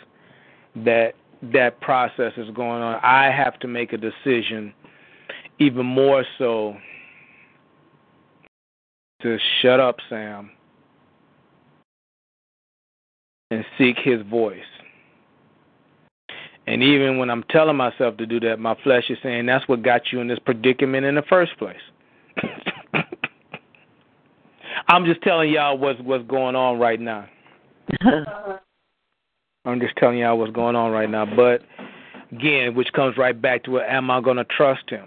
that 0.77 1.15
that 1.43 1.81
process 1.81 2.33
is 2.37 2.49
going 2.55 2.83
on, 2.83 3.01
I 3.03 3.31
have 3.31 3.59
to 3.61 3.69
make 3.69 3.93
a 3.93 3.99
decision 3.99 4.73
even 5.59 5.87
more 5.87 6.25
so 6.39 6.77
to 9.23 9.39
shut 9.61 9.81
up, 9.81 9.97
Sam, 10.09 10.51
and 13.55 13.65
seek 13.79 13.97
his 13.99 14.21
voice. 14.23 14.59
And 16.67 16.83
even 16.83 17.19
when 17.19 17.31
I'm 17.31 17.45
telling 17.51 17.77
myself 17.77 18.17
to 18.17 18.27
do 18.27 18.41
that, 18.41 18.59
my 18.59 18.75
flesh 18.83 19.05
is 19.11 19.19
saying 19.23 19.47
that's 19.47 19.69
what 19.69 19.83
got 19.83 20.13
you 20.13 20.21
in 20.21 20.29
this 20.29 20.39
predicament 20.39 21.07
in 21.07 21.15
the 21.15 21.23
first 21.23 21.57
place. 21.59 21.77
I'm 24.89 25.05
just 25.05 25.23
telling 25.23 25.51
y'all 25.51 25.79
what's 25.79 26.01
what's 26.01 26.27
going 26.27 26.57
on 26.57 26.79
right 26.79 27.01
now. 27.01 27.29
I'm 29.67 29.81
just 29.81 29.97
telling 29.97 30.19
y'all 30.19 30.39
what's 30.39 30.53
going 30.53 30.75
on 30.77 30.91
right 30.91 31.09
now. 31.09 31.25
But 31.25 31.63
again, 32.33 32.75
which 32.75 32.93
comes 32.93 33.17
right 33.17 33.41
back 33.41 33.65
to 33.65 33.77
it, 33.77 33.87
am 33.89 34.11
I 34.11 34.21
going 34.21 34.37
to 34.37 34.45
trust 34.45 34.91
him? 34.91 35.07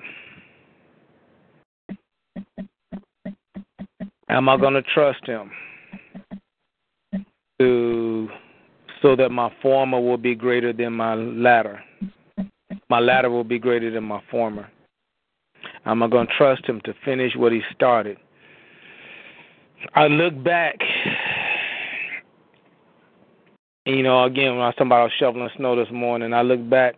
Am 4.30 4.50
I 4.50 4.58
going 4.58 4.74
to 4.74 4.82
trust 4.82 5.26
him 5.26 5.52
to 7.60 8.30
so 9.02 9.16
that 9.16 9.30
my 9.30 9.52
former 9.62 10.00
will 10.00 10.18
be 10.18 10.36
greater 10.36 10.74
than 10.74 10.94
my 10.94 11.16
latter? 11.16 11.84
My 12.90 13.00
latter 13.00 13.30
will 13.30 13.44
be 13.44 13.60
greater 13.60 13.92
than 13.92 14.04
my 14.04 14.22
former. 14.32 14.70
I'm 15.86 16.00
going 16.10 16.28
to 16.28 16.34
trust 16.38 16.66
him 16.66 16.82
to 16.86 16.94
finish 17.06 17.36
what 17.36 17.52
he 17.52 17.62
started? 17.74 18.18
I 19.94 20.08
look 20.08 20.44
back 20.44 20.76
you 23.88 24.04
know, 24.04 24.26
again, 24.26 24.52
when 24.52 24.64
I 24.64 24.68
was 24.68 24.76
talking 24.76 24.88
about 24.88 25.12
shoveling 25.18 25.50
snow 25.56 25.78
this 25.78 25.92
morning, 25.94 26.34
I 26.34 26.42
look 26.42 26.70
back 26.70 26.96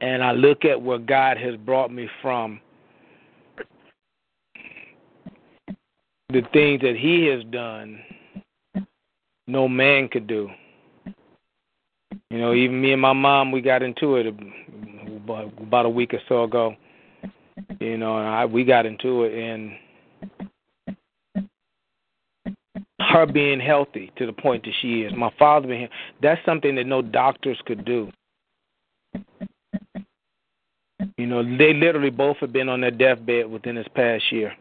and 0.00 0.20
I 0.20 0.32
look 0.32 0.64
at 0.64 0.82
where 0.82 0.98
God 0.98 1.36
has 1.38 1.54
brought 1.54 1.92
me 1.92 2.08
from. 2.20 2.60
The 6.30 6.42
things 6.52 6.80
that 6.80 6.96
He 6.98 7.26
has 7.26 7.44
done, 7.52 8.00
no 9.46 9.68
man 9.68 10.08
could 10.08 10.26
do. 10.26 10.48
You 12.30 12.38
know, 12.38 12.54
even 12.54 12.80
me 12.80 12.92
and 12.92 13.02
my 13.02 13.12
mom, 13.12 13.52
we 13.52 13.60
got 13.60 13.82
into 13.82 14.16
it 14.16 14.26
about 15.58 15.86
a 15.86 15.90
week 15.90 16.14
or 16.14 16.20
so 16.28 16.44
ago. 16.44 16.74
You 17.80 17.98
know, 17.98 18.16
and 18.18 18.26
I 18.26 18.46
we 18.46 18.64
got 18.64 18.86
into 18.86 19.24
it, 19.24 19.34
and 19.34 19.72
her 23.12 23.26
being 23.26 23.60
healthy 23.60 24.10
to 24.16 24.26
the 24.26 24.32
point 24.32 24.64
that 24.64 24.72
she 24.80 25.02
is, 25.02 25.12
my 25.14 25.30
father 25.38 25.68
being, 25.68 25.88
that's 26.22 26.44
something 26.46 26.74
that 26.76 26.86
no 26.86 27.02
doctors 27.02 27.58
could 27.66 27.84
do. 27.84 28.10
You 31.18 31.26
know, 31.26 31.42
they 31.42 31.74
literally 31.74 32.10
both 32.10 32.38
have 32.38 32.52
been 32.52 32.68
on 32.68 32.80
their 32.80 32.90
deathbed 32.90 33.50
within 33.50 33.74
this 33.74 33.88
past 33.94 34.24
year. 34.32 34.54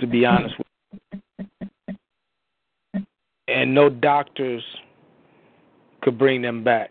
To 0.00 0.06
be 0.06 0.24
honest 0.24 0.54
with 0.58 0.66
you. 1.12 1.20
And 3.48 3.74
no 3.74 3.88
doctors 3.88 4.62
could 6.02 6.18
bring 6.18 6.42
them 6.42 6.62
back. 6.62 6.90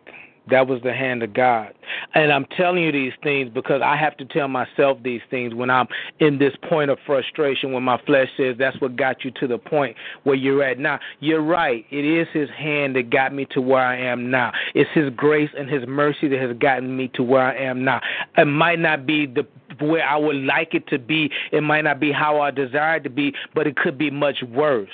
That 0.50 0.68
was 0.68 0.82
the 0.82 0.94
hand 0.94 1.24
of 1.24 1.34
God. 1.34 1.74
And 2.14 2.32
I'm 2.32 2.46
telling 2.56 2.84
you 2.84 2.92
these 2.92 3.12
things 3.22 3.52
because 3.54 3.82
I 3.84 3.98
have 3.98 4.16
to 4.18 4.26
tell 4.26 4.48
myself 4.48 4.98
these 5.04 5.22
things 5.30 5.54
when 5.54 5.70
I'm 5.70 5.88
in 6.20 6.40
this 6.40 6.54
point 6.70 6.90
of 6.90 6.98
frustration, 7.06 7.74
when 7.74 7.84
my 7.84 8.02
flesh 8.06 8.30
says 8.38 8.56
that's 8.58 8.80
what 8.80 8.96
got 8.96 9.26
you 9.26 9.32
to 9.32 9.48
the 9.48 9.58
point 9.58 9.98
where 10.24 10.36
you're 10.36 10.64
at 10.64 10.80
now. 10.80 11.00
You're 11.20 11.42
right. 11.42 11.86
It 11.92 12.06
is 12.06 12.28
His 12.32 12.50
hand 12.50 12.96
that 12.96 13.10
got 13.10 13.34
me 13.34 13.46
to 13.52 13.62
where 13.62 13.84
I 13.84 14.00
am 14.00 14.32
now. 14.32 14.54
It's 14.74 14.90
His 14.94 15.10
grace 15.16 15.50
and 15.58 15.70
His 15.70 15.86
mercy 15.86 16.30
that 16.30 16.40
has 16.40 16.56
gotten 16.58 16.96
me 16.96 17.10
to 17.16 17.24
where 17.24 17.44
I 17.44 17.56
am 17.58 17.84
now. 17.84 18.00
It 18.38 18.46
might 18.46 18.80
not 18.80 19.06
be 19.06 19.26
the 19.26 19.46
where 19.80 20.08
I 20.08 20.16
would 20.16 20.38
like 20.38 20.74
it 20.74 20.88
to 20.88 20.98
be, 20.98 21.30
it 21.52 21.62
might 21.62 21.82
not 21.82 22.00
be 22.00 22.12
how 22.12 22.42
I 22.42 22.50
desire 22.50 22.96
it 22.96 23.04
to 23.04 23.12
be, 23.12 23.34
but 23.54 23.68
it 23.68 23.76
could 23.76 23.96
be 23.96 24.10
much 24.10 24.42
worse. 24.42 24.90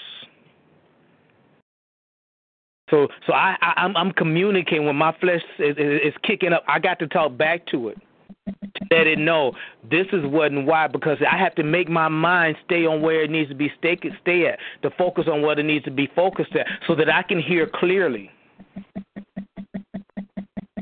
So 2.90 3.08
so 3.26 3.34
I, 3.34 3.56
I 3.62 3.74
I'm 3.78 3.96
I'm 3.96 4.12
communicating 4.12 4.86
when 4.86 4.96
my 4.96 5.16
flesh 5.20 5.42
is, 5.60 5.78
is, 5.78 6.02
is 6.08 6.14
kicking 6.24 6.54
up. 6.54 6.64
I 6.68 6.80
got 6.80 7.00
to 7.00 7.08
talk 7.08 7.38
back 7.38 7.66
to 7.68 7.90
it 7.90 7.98
let 8.92 9.08
it 9.08 9.20
know 9.20 9.54
this 9.90 10.08
is 10.12 10.26
what 10.26 10.52
and 10.52 10.68
why 10.68 10.88
because 10.88 11.18
I 11.30 11.38
have 11.38 11.56
to 11.56 11.64
make 11.64 11.90
my 11.90 12.08
mind 12.08 12.58
stay 12.66 12.86
on 12.86 13.02
where 13.02 13.24
it 13.24 13.30
needs 13.30 13.50
to 13.50 13.56
be 13.56 13.72
stay 13.78 13.98
stay 14.22 14.48
at 14.48 14.60
to 14.82 14.90
focus 14.98 15.26
on 15.32 15.42
what 15.42 15.60
it 15.60 15.64
needs 15.64 15.86
to 15.86 15.92
be 15.92 16.10
focused 16.16 16.56
at 16.56 16.68
so 16.88 16.96
that 16.96 17.10
I 17.10 17.24
can 17.24 17.42
hear 17.42 17.68
clearly. 17.68 18.30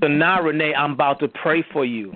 So 0.01 0.07
now 0.07 0.41
Renee, 0.41 0.73
I'm 0.73 0.93
about 0.93 1.19
to 1.19 1.27
pray 1.27 1.63
for 1.71 1.85
you. 1.85 2.15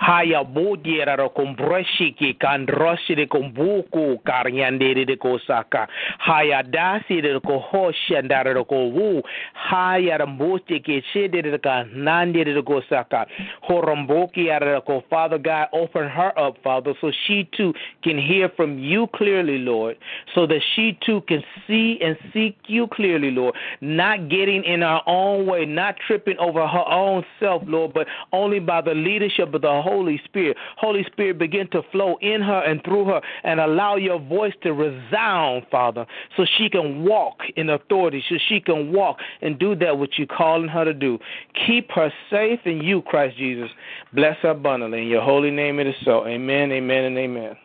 Haya 0.00 0.44
bodiera 0.44 1.16
ro 1.16 1.28
kombrashi 1.28 2.16
ki 2.16 2.34
kan 2.40 2.66
roshi 2.66 3.14
de 3.16 3.26
kombuku 3.26 4.18
karyande 4.24 5.06
de 5.06 5.16
ko 5.16 5.38
saka 5.46 5.86
haya 6.18 6.62
dasi 6.62 7.20
de 7.20 7.38
ko 7.40 7.60
hoshanda 7.70 8.42
ro 8.54 8.64
ko 8.64 8.88
wu 8.88 9.22
haya 9.52 10.18
rambote 10.18 10.80
ke 10.80 11.02
shede 11.12 11.42
de 11.42 11.58
ka 11.58 11.84
nande 11.94 12.44
de 12.44 12.62
ko 12.62 12.80
saka 12.88 13.26
horomboki 13.68 14.48
ara 14.50 14.80
ko 14.80 15.02
father 15.10 15.38
god 15.38 15.68
open 15.72 16.08
her 16.08 16.32
up 16.38 16.56
father 16.64 16.94
so 17.00 17.12
she 17.26 17.44
too 17.56 17.72
can 18.02 18.18
hear 18.18 18.48
from 18.56 18.78
you 18.78 19.06
clearly 19.14 19.58
lord. 19.58 19.96
So 20.34 20.46
that 20.46 20.60
she 20.74 20.98
too 21.04 21.20
can 21.28 21.42
see 21.66 21.98
and 22.02 22.16
seek 22.32 22.56
you 22.66 22.86
clearly 22.86 23.30
lord. 23.30 23.54
Not 23.80 24.28
getting 24.28 24.64
in 24.64 24.80
her 24.80 25.00
own 25.06 25.46
way 25.46 25.64
not 25.66 25.96
tripping 26.06 26.38
over 26.38 26.66
her 26.66 26.88
own 26.88 27.24
self 27.38 27.62
lord 27.66 27.92
but 27.92 28.06
only 28.32 28.60
by 28.60 28.80
the 28.80 28.94
leadership 28.94 29.52
of 29.54 29.62
the 29.62 29.68
Holy 29.68 29.89
Spirit. 30.24 30.56
Holy 30.76 31.04
Spirit, 31.04 31.38
begin 31.38 31.68
to 31.70 31.82
flow 31.90 32.16
in 32.20 32.40
her 32.40 32.60
and 32.60 32.82
through 32.84 33.06
her 33.06 33.20
and 33.44 33.60
allow 33.60 33.96
your 33.96 34.18
voice 34.18 34.54
to 34.62 34.72
resound, 34.72 35.66
Father, 35.70 36.06
so 36.36 36.44
she 36.58 36.68
can 36.68 37.04
walk 37.04 37.38
in 37.56 37.70
authority, 37.70 38.22
so 38.28 38.36
she 38.48 38.60
can 38.60 38.92
walk 38.92 39.18
and 39.42 39.58
do 39.58 39.74
that 39.76 39.98
which 39.98 40.14
you're 40.18 40.26
calling 40.26 40.68
her 40.68 40.84
to 40.84 40.94
do. 40.94 41.18
Keep 41.66 41.90
her 41.92 42.12
safe 42.30 42.60
in 42.64 42.82
you, 42.82 43.02
Christ 43.02 43.36
Jesus. 43.36 43.70
Bless 44.12 44.36
her 44.42 44.50
abundantly. 44.50 45.02
In 45.02 45.08
your 45.08 45.22
holy 45.22 45.50
name 45.50 45.78
it 45.78 45.86
is 45.86 45.94
so. 46.04 46.26
Amen, 46.26 46.72
amen, 46.72 47.04
and 47.04 47.18
amen. 47.18 47.56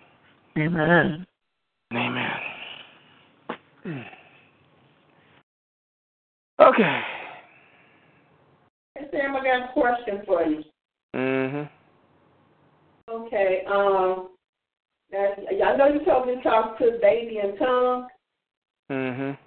Amen. 0.58 1.26
Amen. 1.94 2.32
Okay. 6.60 7.02
Hey, 8.98 9.06
Sam, 9.12 9.36
I 9.36 9.44
got 9.44 9.70
a 9.70 9.74
question 9.74 10.22
for 10.26 10.44
you. 10.44 10.64
Mhm. 11.14 11.70
Okay. 13.10 13.64
Um. 13.68 14.30
I 15.14 15.76
know 15.78 15.88
you 15.88 16.04
told 16.04 16.28
me 16.28 16.36
to 16.36 16.42
talk 16.42 16.78
to 16.80 16.98
baby 17.02 17.38
in 17.38 17.58
tongue. 17.58 18.08
Mhm. 18.92 19.38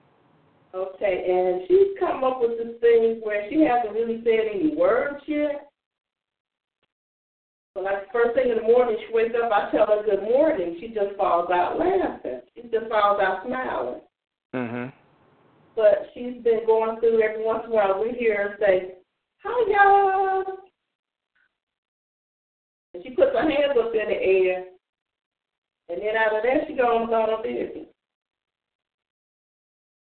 Okay, 0.75 1.25
and 1.31 1.67
she's 1.67 1.99
come 1.99 2.23
up 2.25 2.41
with 2.41 2.59
this 2.59 2.81
thing 2.81 3.21
where 3.23 3.49
she 3.51 3.63
hasn't 3.63 3.95
really 3.95 4.23
said 4.23 4.47
any 4.55 4.75
words 4.77 5.23
yet. 5.27 5.69
So 7.75 7.83
like 7.83 8.11
first 8.13 8.35
thing 8.35 8.51
in 8.51 8.57
the 8.57 8.63
morning, 8.63 8.97
she 9.07 9.13
wakes 9.13 9.35
up, 9.35 9.51
I 9.53 9.71
tell 9.71 9.87
her 9.87 10.03
good 10.05 10.23
morning. 10.23 10.77
She 10.81 10.89
just 10.89 11.17
falls 11.17 11.51
out 11.51 11.79
laughing. 11.79 12.43
She 12.55 12.63
just 12.69 12.89
falls 12.89 13.21
out 13.21 13.45
smiling. 13.47 14.01
Mhm. 14.55 14.93
But 15.75 16.11
she's 16.15 16.43
been 16.43 16.65
going 16.67 17.01
through 17.01 17.23
every 17.23 17.45
once 17.45 17.65
in 17.65 17.73
a 17.73 17.75
while. 17.75 18.01
We 18.01 18.13
hear 18.13 18.37
her 18.37 18.57
say, 18.59 18.97
"Hi, 19.43 19.71
y'all," 19.71 20.59
and 22.99 23.05
she 23.05 23.15
puts 23.15 23.33
her 23.33 23.43
hands 23.43 23.79
up 23.79 23.93
in 23.95 24.09
the 24.09 24.15
air, 24.15 24.65
and 25.89 26.03
then 26.03 26.17
out 26.17 26.37
of 26.37 26.43
that 26.43 26.67
she 26.67 26.75
goes 26.75 27.09
on 27.09 27.29
her 27.29 27.43
business. 27.43 27.87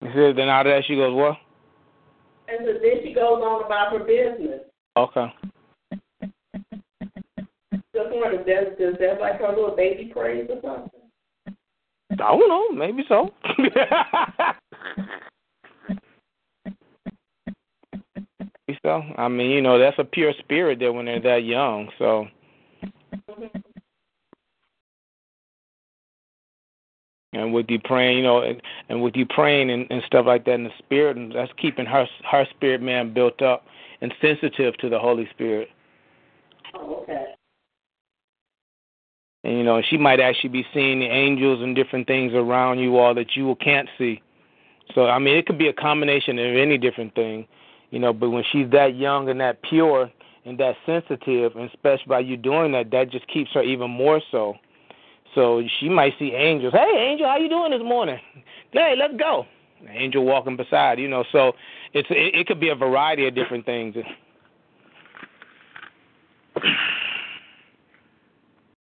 He 0.01 0.07
said, 0.13 0.35
then 0.37 0.49
out 0.49 0.67
of 0.67 0.73
that 0.73 0.83
she 0.87 0.95
goes, 0.95 1.13
what? 1.13 1.37
And 2.47 2.59
so 2.65 2.73
then 2.73 3.03
she 3.03 3.13
goes 3.13 3.41
on 3.41 3.65
about 3.65 3.91
her 3.91 3.99
business. 3.99 4.61
Okay. 4.97 5.33
Just 7.93 8.09
wondering, 8.11 8.45
does 8.45 8.77
does 8.79 8.95
that 8.99 9.19
like 9.19 9.39
her 9.39 9.49
little 9.49 9.75
baby 9.75 10.11
praise 10.13 10.49
or 10.49 10.61
something? 10.61 11.01
I 12.11 12.15
don't 12.15 12.47
know. 12.47 12.69
Maybe 12.71 13.03
so. 13.09 13.31
Maybe 18.67 18.79
so. 18.83 19.01
I 19.17 19.27
mean, 19.27 19.51
you 19.51 19.61
know, 19.61 19.79
that's 19.79 19.99
a 19.99 20.03
pure 20.03 20.33
spirit 20.39 20.79
there 20.79 20.93
when 20.93 21.05
they're 21.05 21.19
that 21.21 21.43
young. 21.43 21.89
So. 21.97 22.27
And 27.33 27.53
with 27.53 27.65
you 27.69 27.79
praying, 27.83 28.17
you 28.17 28.23
know, 28.23 28.41
and, 28.43 28.61
and 28.87 29.01
with 29.01 29.15
you 29.15 29.25
praying 29.25 29.69
and, 29.69 29.87
and 29.89 30.01
stuff 30.07 30.25
like 30.25 30.45
that 30.45 30.53
in 30.53 30.63
the 30.63 30.69
spirit, 30.79 31.17
and 31.17 31.33
that's 31.33 31.51
keeping 31.57 31.85
her 31.85 32.07
her 32.31 32.45
spirit 32.51 32.81
man 32.81 33.13
built 33.13 33.41
up 33.41 33.65
and 34.01 34.13
sensitive 34.21 34.77
to 34.77 34.89
the 34.89 34.97
Holy 34.99 35.27
Spirit. 35.31 35.67
Oh, 36.75 37.01
okay. 37.03 37.25
And 39.43 39.57
you 39.57 39.63
know, 39.63 39.81
she 39.81 39.97
might 39.97 40.19
actually 40.19 40.49
be 40.49 40.65
seeing 40.73 40.99
the 40.99 41.07
angels 41.07 41.61
and 41.61 41.75
different 41.75 42.07
things 42.07 42.33
around 42.33 42.79
you 42.79 42.97
all 42.97 43.13
that 43.15 43.35
you 43.35 43.55
can't 43.61 43.89
see. 43.97 44.21
So 44.93 45.07
I 45.07 45.19
mean, 45.19 45.35
it 45.35 45.45
could 45.45 45.57
be 45.57 45.67
a 45.67 45.73
combination 45.73 46.39
of 46.39 46.55
any 46.55 46.77
different 46.77 47.13
thing, 47.15 47.47
you 47.91 47.99
know. 47.99 48.13
But 48.13 48.29
when 48.29 48.43
she's 48.51 48.69
that 48.71 48.95
young 48.95 49.29
and 49.29 49.39
that 49.41 49.61
pure 49.61 50.09
and 50.45 50.57
that 50.59 50.75
sensitive, 50.85 51.55
and 51.55 51.69
especially 51.69 52.05
by 52.07 52.19
you 52.19 52.37
doing 52.37 52.71
that, 52.73 52.91
that 52.91 53.09
just 53.11 53.27
keeps 53.27 53.51
her 53.53 53.63
even 53.63 53.89
more 53.89 54.21
so. 54.31 54.55
So 55.33 55.63
she 55.79 55.89
might 55.89 56.13
see 56.17 56.31
angels. 56.31 56.73
Hey, 56.73 57.09
angel, 57.11 57.27
how 57.27 57.37
you 57.37 57.49
doing 57.49 57.71
this 57.71 57.81
morning? 57.83 58.19
Hey, 58.71 58.95
let's 58.97 59.15
go. 59.17 59.45
Angel 59.89 60.23
walking 60.23 60.55
beside, 60.55 60.99
you 60.99 61.09
know. 61.09 61.25
So 61.31 61.53
it's 61.93 62.07
it, 62.09 62.35
it 62.35 62.47
could 62.47 62.59
be 62.59 62.69
a 62.69 62.75
variety 62.75 63.27
of 63.27 63.35
different 63.35 63.65
things. 63.65 63.95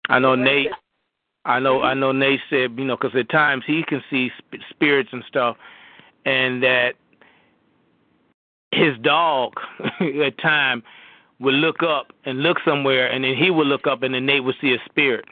I 0.09 0.19
know 0.19 0.35
Nate. 0.35 0.69
I 1.43 1.59
know 1.59 1.81
I 1.81 1.93
know 1.93 2.13
Nate 2.13 2.39
said 2.49 2.77
you 2.77 2.85
know 2.85 2.95
because 2.95 3.15
at 3.17 3.29
times 3.29 3.63
he 3.67 3.83
can 3.83 4.01
see 4.09 4.31
sp- 4.39 4.63
spirits 4.69 5.09
and 5.11 5.23
stuff, 5.27 5.57
and 6.25 6.63
that 6.63 6.93
his 8.71 8.97
dog 9.01 9.53
at 9.99 10.37
time 10.39 10.81
would 11.39 11.53
look 11.53 11.83
up 11.83 12.13
and 12.25 12.41
look 12.41 12.57
somewhere, 12.65 13.11
and 13.11 13.23
then 13.23 13.35
he 13.35 13.49
would 13.49 13.67
look 13.67 13.87
up, 13.87 14.03
and 14.03 14.13
then 14.13 14.25
Nate 14.25 14.43
would 14.43 14.55
see 14.59 14.73
a 14.73 14.79
spirit. 14.85 15.25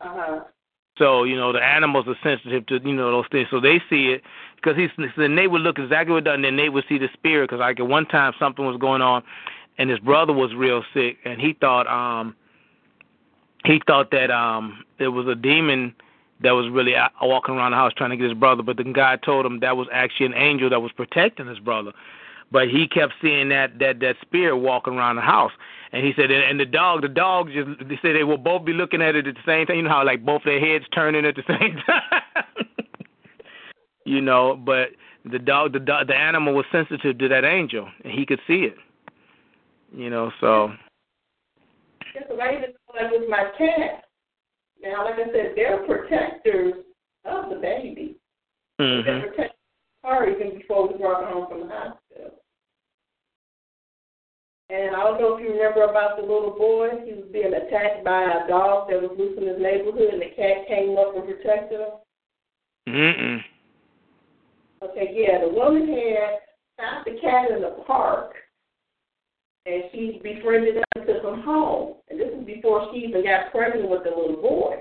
Uh-huh. 0.00 0.40
So 0.98 1.24
you 1.24 1.36
know 1.36 1.52
the 1.52 1.62
animals 1.62 2.06
are 2.06 2.16
sensitive 2.22 2.66
to 2.66 2.80
you 2.84 2.94
know 2.94 3.10
those 3.10 3.26
things, 3.32 3.48
so 3.50 3.60
they 3.60 3.82
see 3.88 4.08
it 4.08 4.22
because 4.56 4.76
he's 4.76 4.90
then 5.16 5.34
Nate 5.34 5.50
would 5.50 5.62
look 5.62 5.78
exactly 5.78 6.14
what 6.14 6.24
done, 6.24 6.36
and 6.36 6.44
then 6.44 6.56
Nate 6.56 6.72
would 6.72 6.84
see 6.88 6.98
the 6.98 7.08
spirit 7.14 7.48
because 7.48 7.60
like 7.60 7.80
at 7.80 7.88
one 7.88 8.06
time 8.06 8.34
something 8.38 8.64
was 8.66 8.76
going 8.76 9.00
on, 9.00 9.22
and 9.78 9.88
his 9.88 9.98
brother 10.00 10.32
was 10.32 10.54
real 10.54 10.84
sick, 10.92 11.16
and 11.24 11.40
he 11.40 11.54
thought 11.54 11.86
um 11.86 12.36
he 13.64 13.80
thought 13.86 14.10
that 14.10 14.30
um 14.30 14.84
there 14.98 15.10
was 15.10 15.26
a 15.26 15.34
demon 15.34 15.94
that 16.42 16.52
was 16.52 16.68
really 16.68 16.94
walking 17.22 17.54
around 17.54 17.70
the 17.70 17.76
house 17.76 17.92
trying 17.96 18.10
to 18.10 18.16
get 18.16 18.28
his 18.28 18.38
brother. 18.38 18.62
But 18.62 18.76
then 18.76 18.92
God 18.92 19.22
told 19.22 19.46
him 19.46 19.60
that 19.60 19.76
was 19.76 19.88
actually 19.92 20.26
an 20.26 20.34
angel 20.34 20.68
that 20.70 20.80
was 20.82 20.92
protecting 20.92 21.46
his 21.46 21.58
brother. 21.58 21.92
But 22.52 22.68
he 22.68 22.86
kept 22.86 23.14
seeing 23.22 23.48
that 23.48 23.78
that 23.78 24.00
that 24.00 24.16
spirit 24.20 24.58
walking 24.58 24.94
around 24.94 25.16
the 25.16 25.22
house. 25.22 25.52
And 25.92 26.06
he 26.06 26.12
said, 26.16 26.30
and 26.30 26.58
the 26.58 26.64
dog, 26.64 27.02
the 27.02 27.08
dog 27.08 27.48
just 27.52 27.68
they 27.88 27.98
said 28.00 28.14
they 28.14 28.24
will 28.24 28.38
both 28.38 28.64
be 28.64 28.72
looking 28.72 29.02
at 29.02 29.16
it 29.16 29.26
at 29.26 29.34
the 29.34 29.40
same 29.44 29.66
time. 29.66 29.76
You 29.76 29.82
know 29.82 29.90
how 29.90 30.04
like 30.04 30.24
both 30.24 30.42
their 30.44 30.60
heads 30.60 30.84
turning 30.94 31.26
at 31.26 31.34
the 31.34 31.42
same 31.48 31.76
time. 31.86 32.66
you 34.06 34.20
know, 34.20 34.56
but 34.56 34.90
the 35.24 35.38
dog, 35.38 35.72
the 35.72 35.80
dog, 35.80 36.08
the 36.08 36.14
animal 36.14 36.54
was 36.54 36.66
sensitive 36.72 37.18
to 37.18 37.28
that 37.28 37.44
angel, 37.44 37.88
and 38.04 38.12
he 38.12 38.26
could 38.26 38.40
see 38.46 38.64
it. 38.64 38.76
You 39.94 40.10
know, 40.10 40.30
so. 40.40 40.72
Yes, 42.14 42.24
I 42.28 42.50
even 42.52 42.60
know 42.60 42.94
that 42.94 43.10
was 43.10 43.26
my 43.28 43.50
cat. 43.56 44.04
Now, 44.82 45.04
like 45.04 45.14
I 45.14 45.26
said, 45.32 45.52
they're 45.54 45.86
protectors 45.86 46.74
of 47.24 47.50
the 47.50 47.56
baby. 47.56 48.16
Mm-hmm. 48.80 49.10
They 49.10 49.28
protect 49.28 49.54
her 50.04 50.28
even 50.28 50.58
before 50.58 50.88
we 50.88 50.98
brought 50.98 51.24
her 51.24 51.30
home 51.30 51.46
from 51.48 51.68
the 51.68 51.74
hospital. 51.74 52.41
And 54.72 54.96
I 54.96 55.04
don't 55.04 55.20
know 55.20 55.36
if 55.36 55.42
you 55.44 55.52
remember 55.52 55.84
about 55.84 56.16
the 56.16 56.22
little 56.22 56.56
boy. 56.56 56.88
He 57.04 57.12
was 57.12 57.28
being 57.30 57.52
attacked 57.52 58.02
by 58.04 58.24
a 58.24 58.48
dog 58.48 58.88
that 58.88 59.02
was 59.02 59.12
loose 59.18 59.36
in 59.36 59.46
his 59.46 59.60
neighborhood, 59.60 60.14
and 60.14 60.22
the 60.22 60.32
cat 60.32 60.66
came 60.66 60.96
up 60.96 61.14
and 61.14 61.28
protected 61.28 61.80
him. 61.80 61.92
Mm-mm. 62.88 63.38
Okay, 64.82 65.12
yeah, 65.12 65.44
the 65.44 65.52
woman 65.52 65.86
had 65.86 66.40
found 66.80 67.04
the 67.04 67.20
cat 67.20 67.50
in 67.50 67.60
the 67.60 67.84
park, 67.86 68.32
and 69.66 69.84
she 69.92 70.20
befriended 70.22 70.76
him 70.76 70.84
and 70.96 71.06
took 71.06 71.22
him 71.22 71.42
home. 71.42 71.96
And 72.08 72.18
this 72.18 72.32
is 72.32 72.46
before 72.46 72.88
she 72.90 73.00
even 73.00 73.24
got 73.24 73.52
pregnant 73.52 73.90
with 73.90 74.04
the 74.04 74.10
little 74.10 74.40
boy. 74.40 74.76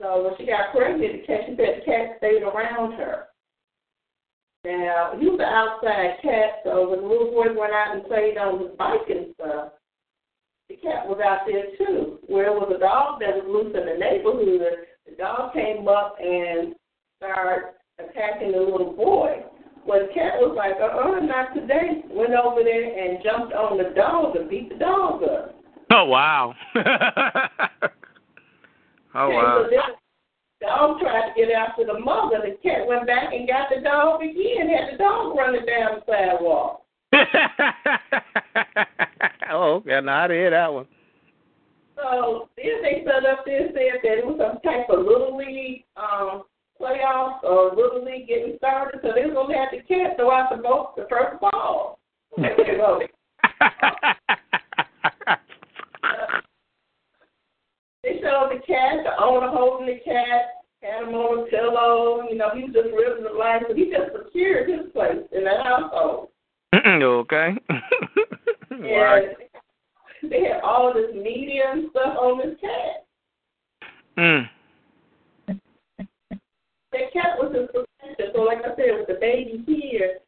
So 0.00 0.22
when 0.22 0.38
she 0.38 0.46
got 0.46 0.70
pregnant, 0.70 1.22
the 1.22 1.26
cat, 1.26 1.40
she 1.48 1.56
said 1.56 1.82
the 1.82 1.84
cat 1.84 2.14
stayed 2.18 2.42
around 2.46 2.92
her. 2.92 3.27
Now, 4.64 5.12
he 5.18 5.26
was 5.26 5.38
an 5.38 5.46
outside 5.46 6.18
cat, 6.20 6.60
so 6.64 6.90
when 6.90 7.00
the 7.00 7.06
little 7.06 7.30
boy 7.30 7.54
went 7.54 7.72
out 7.72 7.94
and 7.94 8.04
played 8.06 8.36
on 8.36 8.58
his 8.58 8.74
bike 8.76 9.06
and 9.08 9.34
stuff, 9.34 9.78
the 10.68 10.76
cat 10.76 11.06
was 11.06 11.20
out 11.24 11.46
there 11.46 11.72
too. 11.78 12.18
Where 12.26 12.50
it 12.50 12.58
was 12.58 12.72
a 12.74 12.78
dog 12.78 13.20
that 13.20 13.38
was 13.38 13.46
loose 13.46 13.72
in 13.72 13.86
the 13.86 13.96
neighborhood, 13.96 14.84
the 15.06 15.14
dog 15.16 15.54
came 15.54 15.86
up 15.86 16.16
and 16.20 16.74
started 17.16 17.74
attacking 17.98 18.52
the 18.52 18.58
little 18.58 18.92
boy. 18.92 19.46
Well, 19.86 20.06
the 20.06 20.12
cat 20.12 20.36
was 20.36 20.52
like, 20.58 20.76
uh-uh, 20.76 21.24
not 21.24 21.54
today. 21.54 22.04
Went 22.10 22.34
over 22.34 22.62
there 22.62 22.92
and 22.92 23.22
jumped 23.24 23.54
on 23.54 23.78
the 23.78 23.94
dog 23.94 24.36
and 24.36 24.50
beat 24.50 24.68
the 24.68 24.76
dog 24.76 25.22
up. 25.22 25.54
Oh 25.90 26.04
wow. 26.04 26.54
oh 29.14 29.30
wow. 29.30 29.64
So 29.64 29.70
the 29.70 29.80
dog 30.60 31.00
tried 31.00 31.28
to 31.28 31.34
get 31.36 31.50
after 31.50 31.84
the 31.84 31.98
mother. 31.98 32.40
The 32.42 32.56
cat 32.62 32.86
went 32.86 33.06
back 33.06 33.32
and 33.32 33.48
got 33.48 33.68
the 33.74 33.80
dog 33.82 34.22
again. 34.22 34.68
Had 34.68 34.94
the 34.94 34.98
dog 34.98 35.36
running 35.36 35.66
down 35.66 35.98
the 35.98 36.02
sidewalk. 36.06 36.84
oh, 39.50 39.74
okay. 39.74 40.00
Now 40.02 40.24
I 40.24 40.28
hear 40.28 40.50
that 40.50 40.72
one. 40.72 40.86
So 41.96 42.48
then 42.56 42.82
they 42.82 43.02
stood 43.02 43.26
up 43.26 43.44
there 43.44 43.66
and 43.66 43.74
said 43.74 44.00
that 44.02 44.18
it 44.18 44.26
was 44.26 44.38
some 44.38 44.60
type 44.62 44.88
of 44.88 45.04
little 45.04 45.36
league 45.36 45.84
um 45.96 46.44
playoffs 46.80 47.42
or 47.42 47.74
little 47.74 48.04
league 48.04 48.28
getting 48.28 48.56
started, 48.58 49.00
so 49.02 49.12
they 49.14 49.26
were 49.26 49.34
gonna 49.34 49.58
have 49.58 49.72
the 49.72 49.82
cat 49.82 50.16
throw 50.16 50.30
out 50.30 50.50
the 50.54 50.62
boat 50.62 50.94
the 50.96 51.08
first 51.10 51.40
ball. 51.40 51.98
they 58.08 58.20
showed 58.20 58.50
the 58.50 58.60
cat, 58.66 59.04
the 59.04 59.22
owner 59.22 59.48
holding 59.48 59.86
the 59.86 60.00
cat, 60.04 60.64
had 60.82 61.02
him 61.02 61.14
on 61.14 61.46
a 61.46 61.50
pillow, 61.50 62.28
you 62.28 62.36
know, 62.36 62.50
he 62.54 62.62
was 62.64 62.72
just 62.72 62.94
living 62.94 63.24
the 63.24 63.36
life, 63.36 63.62
but 63.66 63.76
he 63.76 63.90
just 63.90 64.12
secured 64.12 64.68
his 64.68 64.92
place 64.92 65.26
in 65.32 65.44
that 65.44 65.66
household. 65.66 66.28
okay. 66.74 67.50
and 68.70 68.82
they 70.30 70.42
had 70.44 70.60
all 70.62 70.94
this 70.94 71.14
media 71.14 71.64
and 71.72 71.90
stuff 71.90 72.16
on 72.16 72.38
this 72.38 72.56
cat. 72.60 73.06
Mm. 74.16 74.48
The 76.92 76.98
cat 77.12 77.36
was 77.38 77.54
his 77.54 77.68
protector. 77.70 78.32
So, 78.34 78.42
like 78.42 78.58
I 78.58 78.74
said, 78.76 78.98
with 78.98 79.08
the 79.08 79.18
baby 79.20 79.62
here, 79.66 80.18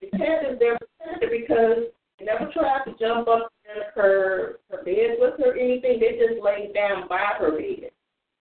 the 0.00 0.10
cat 0.18 0.44
is 0.50 0.58
their 0.58 0.78
protector 0.78 1.28
because 1.30 1.90
they 2.18 2.26
never 2.26 2.50
tried 2.52 2.84
to 2.84 2.94
jump 2.98 3.28
up 3.28 3.50
in 3.74 3.82
her 3.94 4.58
her 4.70 4.84
bed 4.84 5.16
with 5.18 5.34
her 5.38 5.56
anything. 5.56 6.00
They 6.00 6.18
just 6.18 6.42
laid 6.42 6.74
down 6.74 7.08
by 7.08 7.18
her 7.38 7.52
bed. 7.52 7.90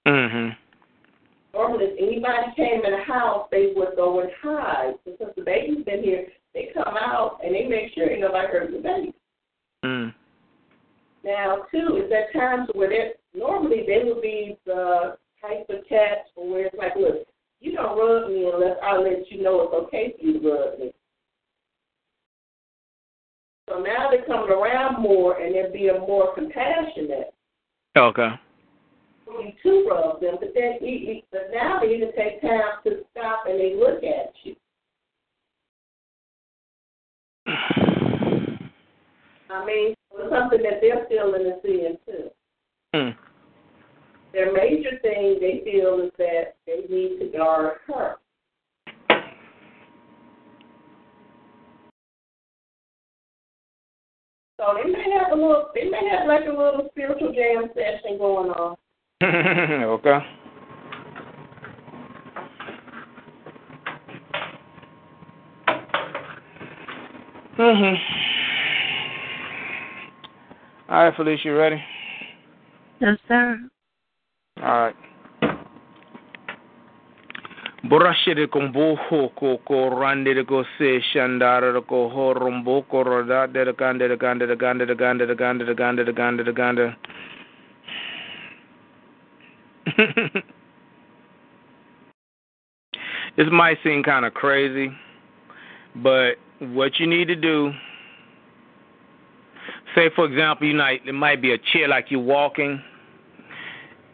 Mhm. 0.08 0.56
Normally, 1.54 1.86
if 1.86 1.98
anybody 1.98 2.54
came 2.56 2.86
in 2.86 2.92
the 2.92 3.04
house, 3.04 3.48
they 3.50 3.74
would 3.76 3.96
go 3.96 4.20
and 4.20 4.32
hide. 4.42 4.96
Because 5.04 5.34
the 5.36 5.42
baby's 5.42 5.84
been 5.84 6.04
here, 6.04 6.28
they 6.54 6.72
come 6.74 6.96
out 6.96 7.40
and 7.44 7.56
they 7.56 7.66
make 7.66 7.94
sure 7.94 8.10
ain't 8.10 8.22
nobody 8.22 8.48
hurt 8.48 8.72
the 8.72 8.78
baby. 8.80 9.14
Mm. 9.84 10.14
Now, 11.24 11.66
too, 11.72 12.02
is 12.04 12.10
there 12.10 12.32
times 12.34 12.70
where 12.74 12.90
they 12.90 13.14
normally 13.34 13.86
they 13.86 14.04
would 14.04 14.22
be 14.22 14.58
the 14.66 15.18
type 15.42 15.70
of 15.70 15.88
cats 15.88 16.30
where 16.36 16.68
it's 16.68 16.76
like, 16.78 16.96
look, 16.96 17.28
you 17.60 17.74
don't 17.74 17.98
rub 17.98 18.30
me 18.30 18.50
unless 18.54 18.78
I 18.84 18.98
let 18.98 19.30
you 19.32 19.44
know 19.44 19.62
it's 19.64 19.74
okay 19.74 20.16
for 20.18 20.26
you 20.26 20.40
to 20.40 20.50
rub 20.50 20.80
me. 20.80 20.94
So 23.70 23.80
now 23.80 24.10
they're 24.10 24.26
coming 24.26 24.50
around 24.50 25.00
more 25.02 25.40
and 25.40 25.54
they're 25.54 25.72
being 25.72 26.00
more 26.00 26.34
compassionate 26.34 27.34
Okay. 27.96 28.30
to 29.64 29.88
rub 29.88 30.20
them. 30.20 30.38
But 30.40 30.54
then, 30.56 30.80
you- 30.82 31.22
but 31.32 31.52
now 31.54 31.80
they 31.80 31.94
even 31.96 32.12
take 32.14 32.42
time 32.42 32.82
to 32.84 33.06
stop 33.12 33.46
and 33.46 33.60
they 33.60 33.76
look 33.76 34.04
at 34.04 34.34
you. 34.44 34.56
I 39.52 39.66
mean, 39.66 39.96
it's 40.14 40.30
something 40.32 40.62
that 40.64 40.82
they're 40.82 41.06
feeling 41.08 41.46
and 41.46 41.62
seeing 41.62 41.98
too. 42.06 42.32
Mm. 42.96 43.18
Their 44.32 44.52
major 44.52 44.98
thing 45.00 45.40
they 45.40 45.62
feel 45.64 46.02
is 46.02 46.12
that 46.18 46.56
they 46.66 46.86
need 46.90 47.20
to 47.20 47.26
guard 47.38 47.78
her. 47.88 48.18
So 54.60 54.74
they 54.76 54.92
may 54.92 55.10
have 55.18 55.32
a 55.32 55.36
little, 55.36 55.70
they 55.74 55.90
may 55.90 56.06
have 56.12 56.28
like 56.28 56.46
a 56.46 56.50
little 56.50 56.90
spiritual 56.92 57.32
jam 57.32 57.70
session 57.74 58.18
going 58.18 58.52
on. 58.52 58.76
okay. 59.24 60.20
Mhm. 67.58 67.96
All 70.90 71.04
right, 71.06 71.16
Felicia, 71.16 71.48
you 71.48 71.56
ready? 71.56 71.82
Yes, 73.00 73.18
sir. 73.30 73.58
All 74.62 74.64
right. 74.64 74.96
Kumbuhu 77.90 79.34
ko 79.36 79.58
se 80.78 81.00
ko 82.88 83.04
de 83.48 83.64
de 83.66 83.66
de 83.66 84.06
de 84.06 84.16
de 85.96 86.04
de 86.04 86.44
de 86.44 86.54
de. 86.76 86.94
This 93.38 93.48
might 93.52 93.78
seem 93.84 94.04
kind 94.04 94.26
of 94.26 94.34
crazy, 94.34 94.92
but 95.96 96.36
what 96.60 97.00
you 97.00 97.08
need 97.08 97.28
to 97.30 97.36
do, 97.36 97.72
say 99.96 100.10
for 100.16 100.26
example, 100.26 100.68
you 100.68 100.76
might 100.76 101.08
it 101.08 101.14
might 101.14 101.42
be 101.42 101.54
a 101.54 101.58
chair 101.72 101.88
like 101.88 102.12
you're 102.12 102.20
walking, 102.20 102.82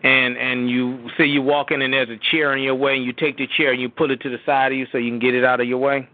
and 0.06 0.38
and 0.38 0.69
you 0.69 1.09
say 1.17 1.25
you 1.25 1.42
walk 1.42 1.72
in 1.72 1.82
and 1.82 1.92
there's 1.92 2.09
a 2.09 2.19
chair 2.32 2.56
in 2.56 2.61
your 2.61 2.75
way, 2.75 2.95
and 2.95 3.03
you 3.03 3.11
take 3.11 3.38
the 3.38 3.48
chair 3.48 3.72
and 3.72 3.82
you 3.82 3.90
pull 3.90 4.11
it 4.11 4.22
to 4.22 4.30
the 4.30 4.38
side 4.45 4.72
of 4.72 4.77
you 4.77 4.85
so 4.92 5.00
you 5.00 5.09
can 5.09 5.17
get 5.17 5.34
it 5.34 5.43
out 5.43 5.59
of 5.59 5.67
your 5.67 5.80
way. 5.80 6.08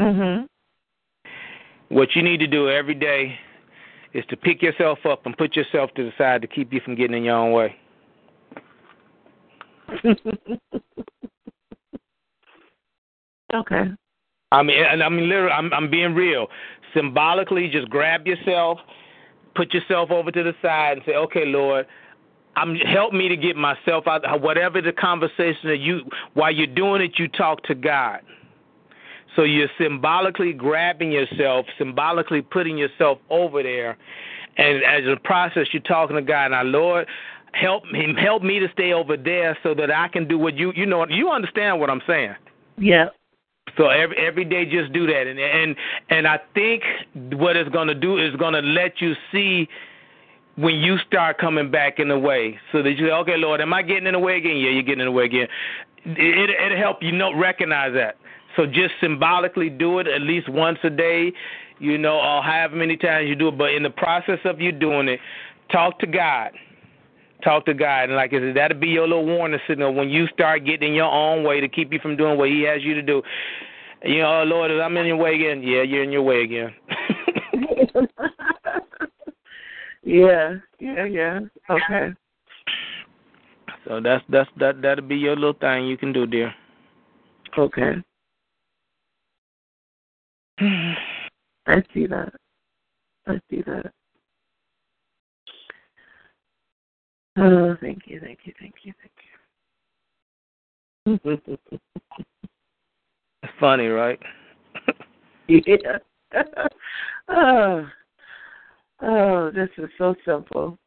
Mhm. 0.00 0.48
What 1.90 2.16
you 2.16 2.22
need 2.22 2.40
to 2.40 2.46
do 2.46 2.70
every 2.70 2.94
day 2.94 3.38
is 4.14 4.24
to 4.30 4.36
pick 4.36 4.62
yourself 4.62 5.04
up 5.04 5.26
and 5.26 5.36
put 5.36 5.54
yourself 5.56 5.92
to 5.94 6.04
the 6.04 6.12
side 6.16 6.40
to 6.40 6.48
keep 6.48 6.72
you 6.72 6.80
from 6.80 6.94
getting 6.94 7.18
in 7.18 7.24
your 7.24 7.36
own 7.36 7.52
way. 7.52 7.76
okay. 13.54 13.90
I 14.52 14.62
mean, 14.62 14.82
and 14.82 15.02
I 15.02 15.08
mean, 15.10 15.28
literally, 15.28 15.52
I'm 15.52 15.70
I'm 15.74 15.90
being 15.90 16.14
real. 16.14 16.48
Symbolically, 16.94 17.68
just 17.68 17.90
grab 17.90 18.26
yourself, 18.26 18.78
put 19.54 19.74
yourself 19.74 20.10
over 20.10 20.30
to 20.30 20.42
the 20.42 20.54
side, 20.62 20.96
and 20.96 21.02
say, 21.04 21.14
"Okay, 21.16 21.44
Lord, 21.44 21.86
I'm 22.56 22.76
help 22.76 23.12
me 23.12 23.28
to 23.28 23.36
get 23.36 23.56
myself 23.56 24.06
out. 24.06 24.22
Whatever 24.40 24.80
the 24.80 24.92
conversation 24.92 25.68
that 25.68 25.78
you, 25.78 26.02
while 26.34 26.54
you're 26.54 26.66
doing 26.66 27.02
it, 27.02 27.18
you 27.18 27.28
talk 27.28 27.62
to 27.64 27.74
God. 27.74 28.20
So 29.36 29.42
you're 29.42 29.68
symbolically 29.78 30.52
grabbing 30.52 31.10
yourself, 31.10 31.66
symbolically 31.76 32.42
putting 32.42 32.78
yourself 32.78 33.18
over 33.30 33.62
there, 33.62 33.96
and 34.56 34.84
as 34.84 35.02
a 35.10 35.16
process, 35.24 35.66
you're 35.72 35.82
talking 35.82 36.16
to 36.16 36.22
God. 36.22 36.52
Now, 36.52 36.62
Lord, 36.62 37.08
help 37.52 37.84
him 37.92 38.14
help 38.14 38.42
me 38.42 38.58
to 38.60 38.68
stay 38.72 38.92
over 38.92 39.16
there 39.16 39.58
so 39.62 39.74
that 39.74 39.90
I 39.90 40.08
can 40.08 40.28
do 40.28 40.38
what 40.38 40.54
you 40.54 40.72
you 40.76 40.86
know 40.86 41.06
you 41.08 41.30
understand 41.30 41.80
what 41.80 41.90
I'm 41.90 42.02
saying. 42.06 42.34
Yeah. 42.78 43.06
So 43.76 43.88
every 43.88 44.16
every 44.18 44.44
day, 44.44 44.64
just 44.64 44.92
do 44.92 45.06
that, 45.06 45.26
and 45.26 45.38
and 45.38 45.76
and 46.10 46.28
I 46.28 46.38
think 46.54 46.82
what 47.32 47.56
it's 47.56 47.70
gonna 47.70 47.94
do 47.94 48.18
is 48.18 48.34
gonna 48.36 48.62
let 48.62 49.00
you 49.00 49.14
see 49.32 49.68
when 50.56 50.74
you 50.76 50.98
start 51.06 51.38
coming 51.38 51.70
back 51.70 51.98
in 51.98 52.08
the 52.08 52.18
way, 52.18 52.58
so 52.70 52.82
that 52.82 52.90
you 52.92 53.06
say, 53.08 53.12
okay, 53.12 53.36
Lord, 53.36 53.60
am 53.60 53.72
I 53.72 53.82
getting 53.82 54.06
in 54.06 54.12
the 54.12 54.18
way 54.18 54.36
again? 54.36 54.56
Yeah, 54.56 54.70
you're 54.70 54.82
getting 54.82 55.00
in 55.00 55.06
the 55.06 55.12
way 55.12 55.24
again. 55.24 55.48
It 56.04 56.50
it'll 56.50 56.78
help 56.78 56.98
you 57.02 57.12
know 57.12 57.34
recognize 57.34 57.94
that. 57.94 58.16
So 58.56 58.66
just 58.66 58.94
symbolically 59.00 59.68
do 59.68 59.98
it 59.98 60.06
at 60.06 60.20
least 60.20 60.48
once 60.48 60.78
a 60.84 60.90
day, 60.90 61.32
you 61.80 61.98
know, 61.98 62.16
or 62.20 62.42
however 62.42 62.76
many 62.76 62.96
times 62.96 63.28
you 63.28 63.34
do 63.34 63.48
it. 63.48 63.58
But 63.58 63.72
in 63.72 63.82
the 63.82 63.90
process 63.90 64.38
of 64.44 64.60
you 64.60 64.70
doing 64.70 65.08
it, 65.08 65.18
talk 65.72 65.98
to 66.00 66.06
God. 66.06 66.52
Talk 67.42 67.66
to 67.66 67.74
God, 67.74 68.04
and 68.04 68.14
like 68.14 68.32
I 68.32 68.38
said, 68.38 68.56
that'll 68.56 68.78
be 68.78 68.88
your 68.88 69.06
little 69.06 69.26
warning 69.26 69.60
signal 69.68 69.92
when 69.92 70.08
you 70.08 70.26
start 70.28 70.64
getting 70.64 70.90
in 70.90 70.94
your 70.94 71.12
own 71.12 71.44
way 71.44 71.60
to 71.60 71.68
keep 71.68 71.92
you 71.92 71.98
from 71.98 72.16
doing 72.16 72.38
what 72.38 72.48
He 72.48 72.62
has 72.62 72.82
you 72.82 72.94
to 72.94 73.02
do. 73.02 73.22
You 74.02 74.20
know, 74.20 74.40
oh 74.40 74.44
Lord, 74.44 74.70
I'm 74.70 74.96
in 74.96 75.04
your 75.04 75.16
way 75.16 75.34
again. 75.34 75.62
Yeah, 75.62 75.82
you're 75.82 76.04
in 76.04 76.12
your 76.12 76.22
way 76.22 76.42
again. 76.42 76.72
yeah, 80.04 80.54
yeah, 80.78 81.04
yeah. 81.04 81.40
Okay. 81.70 82.12
So 83.86 84.00
that's 84.00 84.24
that's 84.28 84.50
that 84.58 84.80
that'll 84.82 85.06
be 85.06 85.16
your 85.16 85.36
little 85.36 85.52
thing 85.54 85.86
you 85.86 85.96
can 85.96 86.12
do, 86.12 86.26
dear. 86.26 86.54
Okay. 87.56 87.94
I 90.60 91.82
see 91.92 92.06
that. 92.06 92.32
I 93.26 93.40
see 93.50 93.62
that. 93.62 93.92
Oh, 97.36 97.76
thank 97.80 98.02
you, 98.06 98.20
thank 98.20 98.40
you, 98.44 98.52
thank 98.60 98.74
you, 98.84 98.92
thank 99.00 99.12
you. 101.26 101.40
It's 101.46 101.62
funny, 103.60 103.86
right? 103.88 104.20
yeah. 105.48 105.98
oh, 107.28 107.86
oh, 109.04 109.50
this 109.54 109.68
is 109.78 109.90
so 109.98 110.14
simple. 110.24 110.78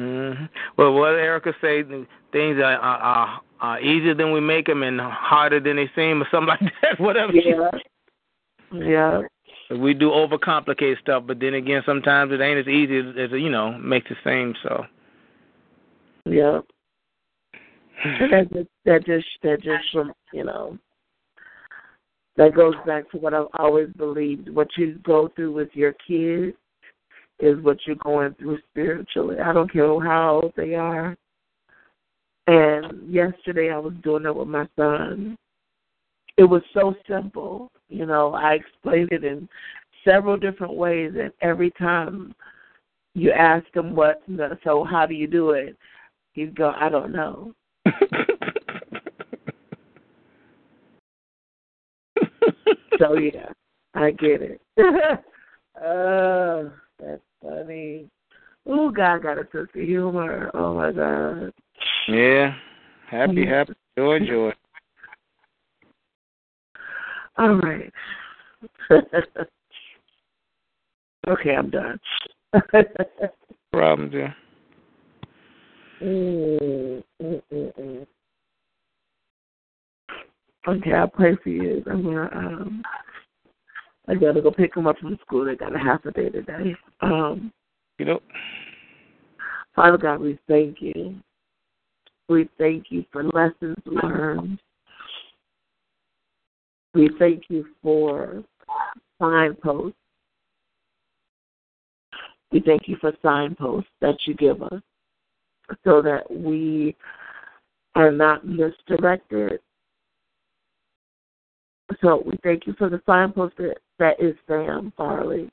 mm-hmm. 0.00 0.44
Well, 0.76 0.94
what 0.94 1.14
Erica 1.14 1.52
say, 1.60 1.82
things 1.82 2.58
are, 2.58 2.78
are, 2.78 3.40
are 3.60 3.80
easier 3.80 4.14
than 4.14 4.32
we 4.32 4.40
make 4.40 4.66
them 4.66 4.82
and 4.82 5.00
harder 5.00 5.60
than 5.60 5.76
they 5.76 5.90
seem, 5.94 6.22
or 6.22 6.28
something 6.30 6.48
like 6.60 6.72
that. 6.82 7.00
Whatever. 7.00 7.32
Yeah. 7.32 7.70
Yeah. 8.72 9.22
We 9.78 9.94
do 9.94 10.10
overcomplicate 10.10 11.00
stuff, 11.00 11.24
but 11.26 11.40
then 11.40 11.54
again, 11.54 11.82
sometimes 11.86 12.32
it 12.32 12.40
ain't 12.40 12.58
as 12.58 12.68
easy 12.68 12.98
as, 12.98 13.06
as 13.18 13.30
you 13.32 13.50
know 13.50 13.78
makes 13.78 14.10
it 14.10 14.18
seem. 14.24 14.54
So. 14.62 14.84
Yeah. 16.24 16.60
that 18.04 18.48
just, 18.52 18.68
that 18.84 19.06
just 19.06 19.26
that 19.42 19.62
just 19.62 19.84
from 19.92 20.12
you 20.32 20.44
know 20.44 20.78
that 22.36 22.54
goes 22.54 22.74
back 22.86 23.10
to 23.10 23.18
what 23.18 23.34
I've 23.34 23.46
always 23.58 23.88
believed. 23.96 24.48
What 24.48 24.68
you 24.76 24.98
go 25.04 25.28
through 25.34 25.52
with 25.52 25.68
your 25.74 25.94
kids 26.06 26.56
is 27.40 27.62
what 27.62 27.78
you're 27.86 27.96
going 27.96 28.34
through 28.34 28.58
spiritually. 28.70 29.36
I 29.38 29.52
don't 29.52 29.70
care 29.72 30.00
how 30.00 30.40
old 30.42 30.52
they 30.56 30.74
are. 30.74 31.16
And 32.46 33.12
yesterday 33.12 33.70
I 33.70 33.78
was 33.78 33.94
doing 34.02 34.24
it 34.24 34.34
with 34.34 34.48
my 34.48 34.66
son. 34.76 35.36
It 36.36 36.44
was 36.44 36.62
so 36.72 36.94
simple. 37.08 37.70
You 37.88 38.06
know, 38.06 38.32
I 38.32 38.54
explained 38.54 39.10
it 39.12 39.24
in 39.24 39.48
several 40.08 40.36
different 40.36 40.74
ways, 40.74 41.12
and 41.20 41.32
every 41.40 41.70
time 41.72 42.34
you 43.14 43.30
ask 43.30 43.66
him 43.74 43.94
what, 43.94 44.22
so 44.64 44.84
how 44.84 45.06
do 45.06 45.14
you 45.14 45.26
do 45.26 45.50
it? 45.50 45.76
He'd 46.32 46.56
go, 46.56 46.72
I 46.74 46.88
don't 46.88 47.12
know. 47.12 47.52
so 53.02 53.14
yeah, 53.18 53.50
I 53.94 54.10
get 54.12 54.42
it. 54.42 54.60
oh, 55.82 56.70
that's 56.98 57.22
funny. 57.42 58.08
Oh, 58.66 58.90
God 58.90 59.22
got 59.22 59.38
a 59.38 59.46
sense 59.50 59.68
of 59.74 59.82
humor. 59.82 60.50
Oh 60.54 60.74
my 60.74 60.92
God. 60.92 61.52
Yeah. 62.08 62.54
Happy, 63.10 63.44
happy, 63.46 63.74
joy, 63.98 64.20
joy. 64.20 64.52
All 67.38 67.56
right. 67.56 67.92
okay, 71.28 71.50
I'm 71.56 71.70
done. 71.70 71.98
Problem, 73.72 74.10
dear. 74.10 74.34
Mm, 76.02 77.02
mm, 77.20 77.42
mm, 77.52 77.72
mm. 77.78 78.06
Okay, 80.66 80.92
I'll 80.92 81.08
pray 81.08 81.36
for 81.42 81.48
you. 81.48 81.82
I'm 81.90 82.04
gonna 82.04 82.30
um 82.32 82.82
I 84.08 84.14
gotta 84.14 84.40
go 84.40 84.50
pick 84.50 84.74
them 84.74 84.86
up 84.86 84.98
from 84.98 85.18
school. 85.24 85.44
They 85.44 85.56
got 85.56 85.74
a 85.74 85.78
half 85.78 86.04
a 86.04 86.12
day 86.12 86.28
today. 86.28 86.74
Um 87.00 87.52
you 87.98 88.04
know 88.04 88.20
Father 89.74 89.98
God, 89.98 90.20
we 90.20 90.38
thank 90.48 90.80
you. 90.80 91.16
We 92.28 92.48
thank 92.58 92.86
you 92.90 93.04
for 93.10 93.24
lessons 93.24 93.76
learned. 93.86 94.58
We 96.94 97.10
thank 97.18 97.44
you 97.48 97.66
for 97.82 98.44
signposts. 99.20 99.96
We 102.52 102.60
thank 102.60 102.86
you 102.86 102.96
for 103.00 103.12
signposts 103.22 103.90
that 104.00 104.16
you 104.26 104.34
give 104.34 104.62
us 104.62 104.82
so 105.84 106.02
that 106.02 106.30
we 106.30 106.94
are 107.94 108.12
not 108.12 108.46
misdirected. 108.46 109.60
So 112.00 112.22
we 112.24 112.36
thank 112.42 112.66
you 112.66 112.74
for 112.78 112.88
the 112.88 113.00
signpost 113.06 113.56
that, 113.58 113.76
that 113.98 114.20
is 114.20 114.34
Sam 114.46 114.92
Farley. 114.96 115.50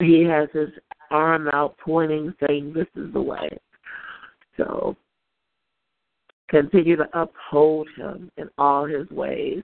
He 0.00 0.22
has 0.24 0.48
his 0.52 0.68
arm 1.10 1.48
out 1.52 1.76
pointing, 1.78 2.34
saying, 2.46 2.72
This 2.72 2.86
is 2.96 3.12
the 3.12 3.22
way. 3.22 3.48
So 4.56 4.96
continue 6.48 6.96
to 6.96 7.08
uphold 7.18 7.88
him 7.96 8.30
in 8.36 8.48
all 8.58 8.84
his 8.84 9.08
ways 9.10 9.62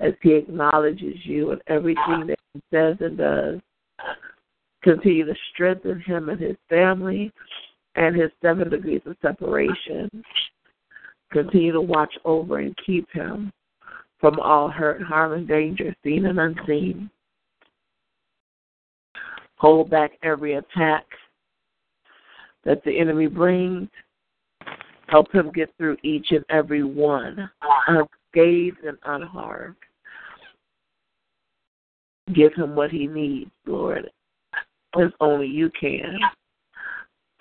as 0.00 0.12
he 0.22 0.32
acknowledges 0.32 1.16
you 1.24 1.52
in 1.52 1.58
everything 1.66 2.26
that 2.26 2.38
he 2.54 2.62
says 2.72 2.96
and 3.00 3.18
does. 3.18 3.60
Continue 4.82 5.26
to 5.26 5.34
strengthen 5.52 6.00
him 6.00 6.28
and 6.28 6.40
his 6.40 6.56
family 6.68 7.32
and 7.96 8.14
his 8.14 8.30
seven 8.42 8.70
degrees 8.70 9.00
of 9.06 9.16
separation. 9.22 10.10
Continue 11.32 11.72
to 11.72 11.80
watch 11.80 12.12
over 12.24 12.58
and 12.58 12.76
keep 12.84 13.10
him 13.12 13.52
from 14.24 14.40
all 14.40 14.70
hurt, 14.70 15.02
harm, 15.02 15.34
and 15.34 15.46
danger, 15.46 15.94
seen 16.02 16.24
and 16.24 16.40
unseen. 16.40 17.10
Hold 19.56 19.90
back 19.90 20.12
every 20.22 20.54
attack 20.54 21.04
that 22.64 22.82
the 22.84 22.98
enemy 22.98 23.26
brings. 23.26 23.86
Help 25.08 25.30
him 25.30 25.52
get 25.52 25.68
through 25.76 25.98
each 26.02 26.28
and 26.30 26.42
every 26.48 26.82
one, 26.82 27.50
unscathed 27.86 28.78
and 28.86 28.96
unharmed. 29.04 29.76
Give 32.34 32.54
him 32.54 32.74
what 32.74 32.90
he 32.90 33.06
needs, 33.06 33.50
Lord, 33.66 34.10
as 34.98 35.10
only 35.20 35.48
you 35.48 35.70
can, 35.78 36.16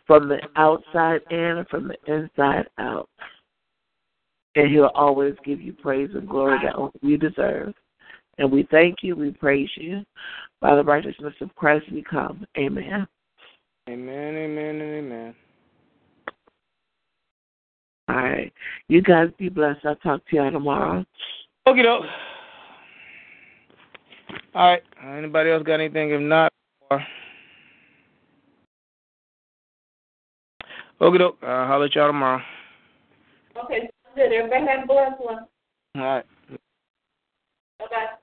from 0.05 0.27
the 0.27 0.39
outside 0.57 1.21
in 1.31 1.39
and 1.39 1.67
from 1.69 1.87
the 1.87 2.13
inside 2.13 2.67
out. 2.77 3.07
And 4.55 4.71
he'll 4.71 4.91
always 4.93 5.33
give 5.43 5.61
you 5.61 5.73
praise 5.73 6.09
and 6.13 6.27
glory 6.27 6.59
that 6.63 6.75
only 6.75 6.91
you 7.01 7.17
deserve. 7.17 7.73
And 8.37 8.51
we 8.51 8.67
thank 8.71 8.97
you, 9.01 9.15
we 9.15 9.31
praise 9.31 9.69
you. 9.75 10.03
By 10.61 10.75
the 10.75 10.83
righteousness 10.83 11.33
of 11.41 11.55
Christ 11.55 11.85
we 11.91 12.03
come. 12.03 12.45
Amen. 12.57 13.07
Amen, 13.89 14.35
amen, 14.35 14.81
and 14.81 14.81
amen. 14.81 15.35
All 18.09 18.15
right. 18.15 18.51
You 18.87 19.01
guys 19.01 19.29
be 19.37 19.49
blessed. 19.49 19.85
I'll 19.85 19.95
talk 19.97 20.21
to 20.29 20.35
y'all 20.35 20.51
tomorrow. 20.51 21.05
Okay, 21.67 21.81
doke. 21.81 22.05
All 24.55 24.71
right. 24.71 24.83
Anybody 25.03 25.51
else 25.51 25.63
got 25.63 25.75
anything? 25.75 26.11
If 26.11 26.21
not, 26.21 26.51
uh, 26.91 26.97
okay, 31.01 31.17
doke. 31.17 31.37
I'll 31.41 31.67
holler 31.67 31.85
at 31.85 31.95
y'all 31.95 32.07
tomorrow. 32.07 32.41
Okay, 33.63 33.89
good. 34.15 34.31
Everybody 34.31 34.65
have 34.67 34.83
a 34.83 34.87
blessed 34.87 35.21
one. 35.21 35.45
All 35.95 36.01
right. 36.01 36.25
Bye-bye. 37.79 38.22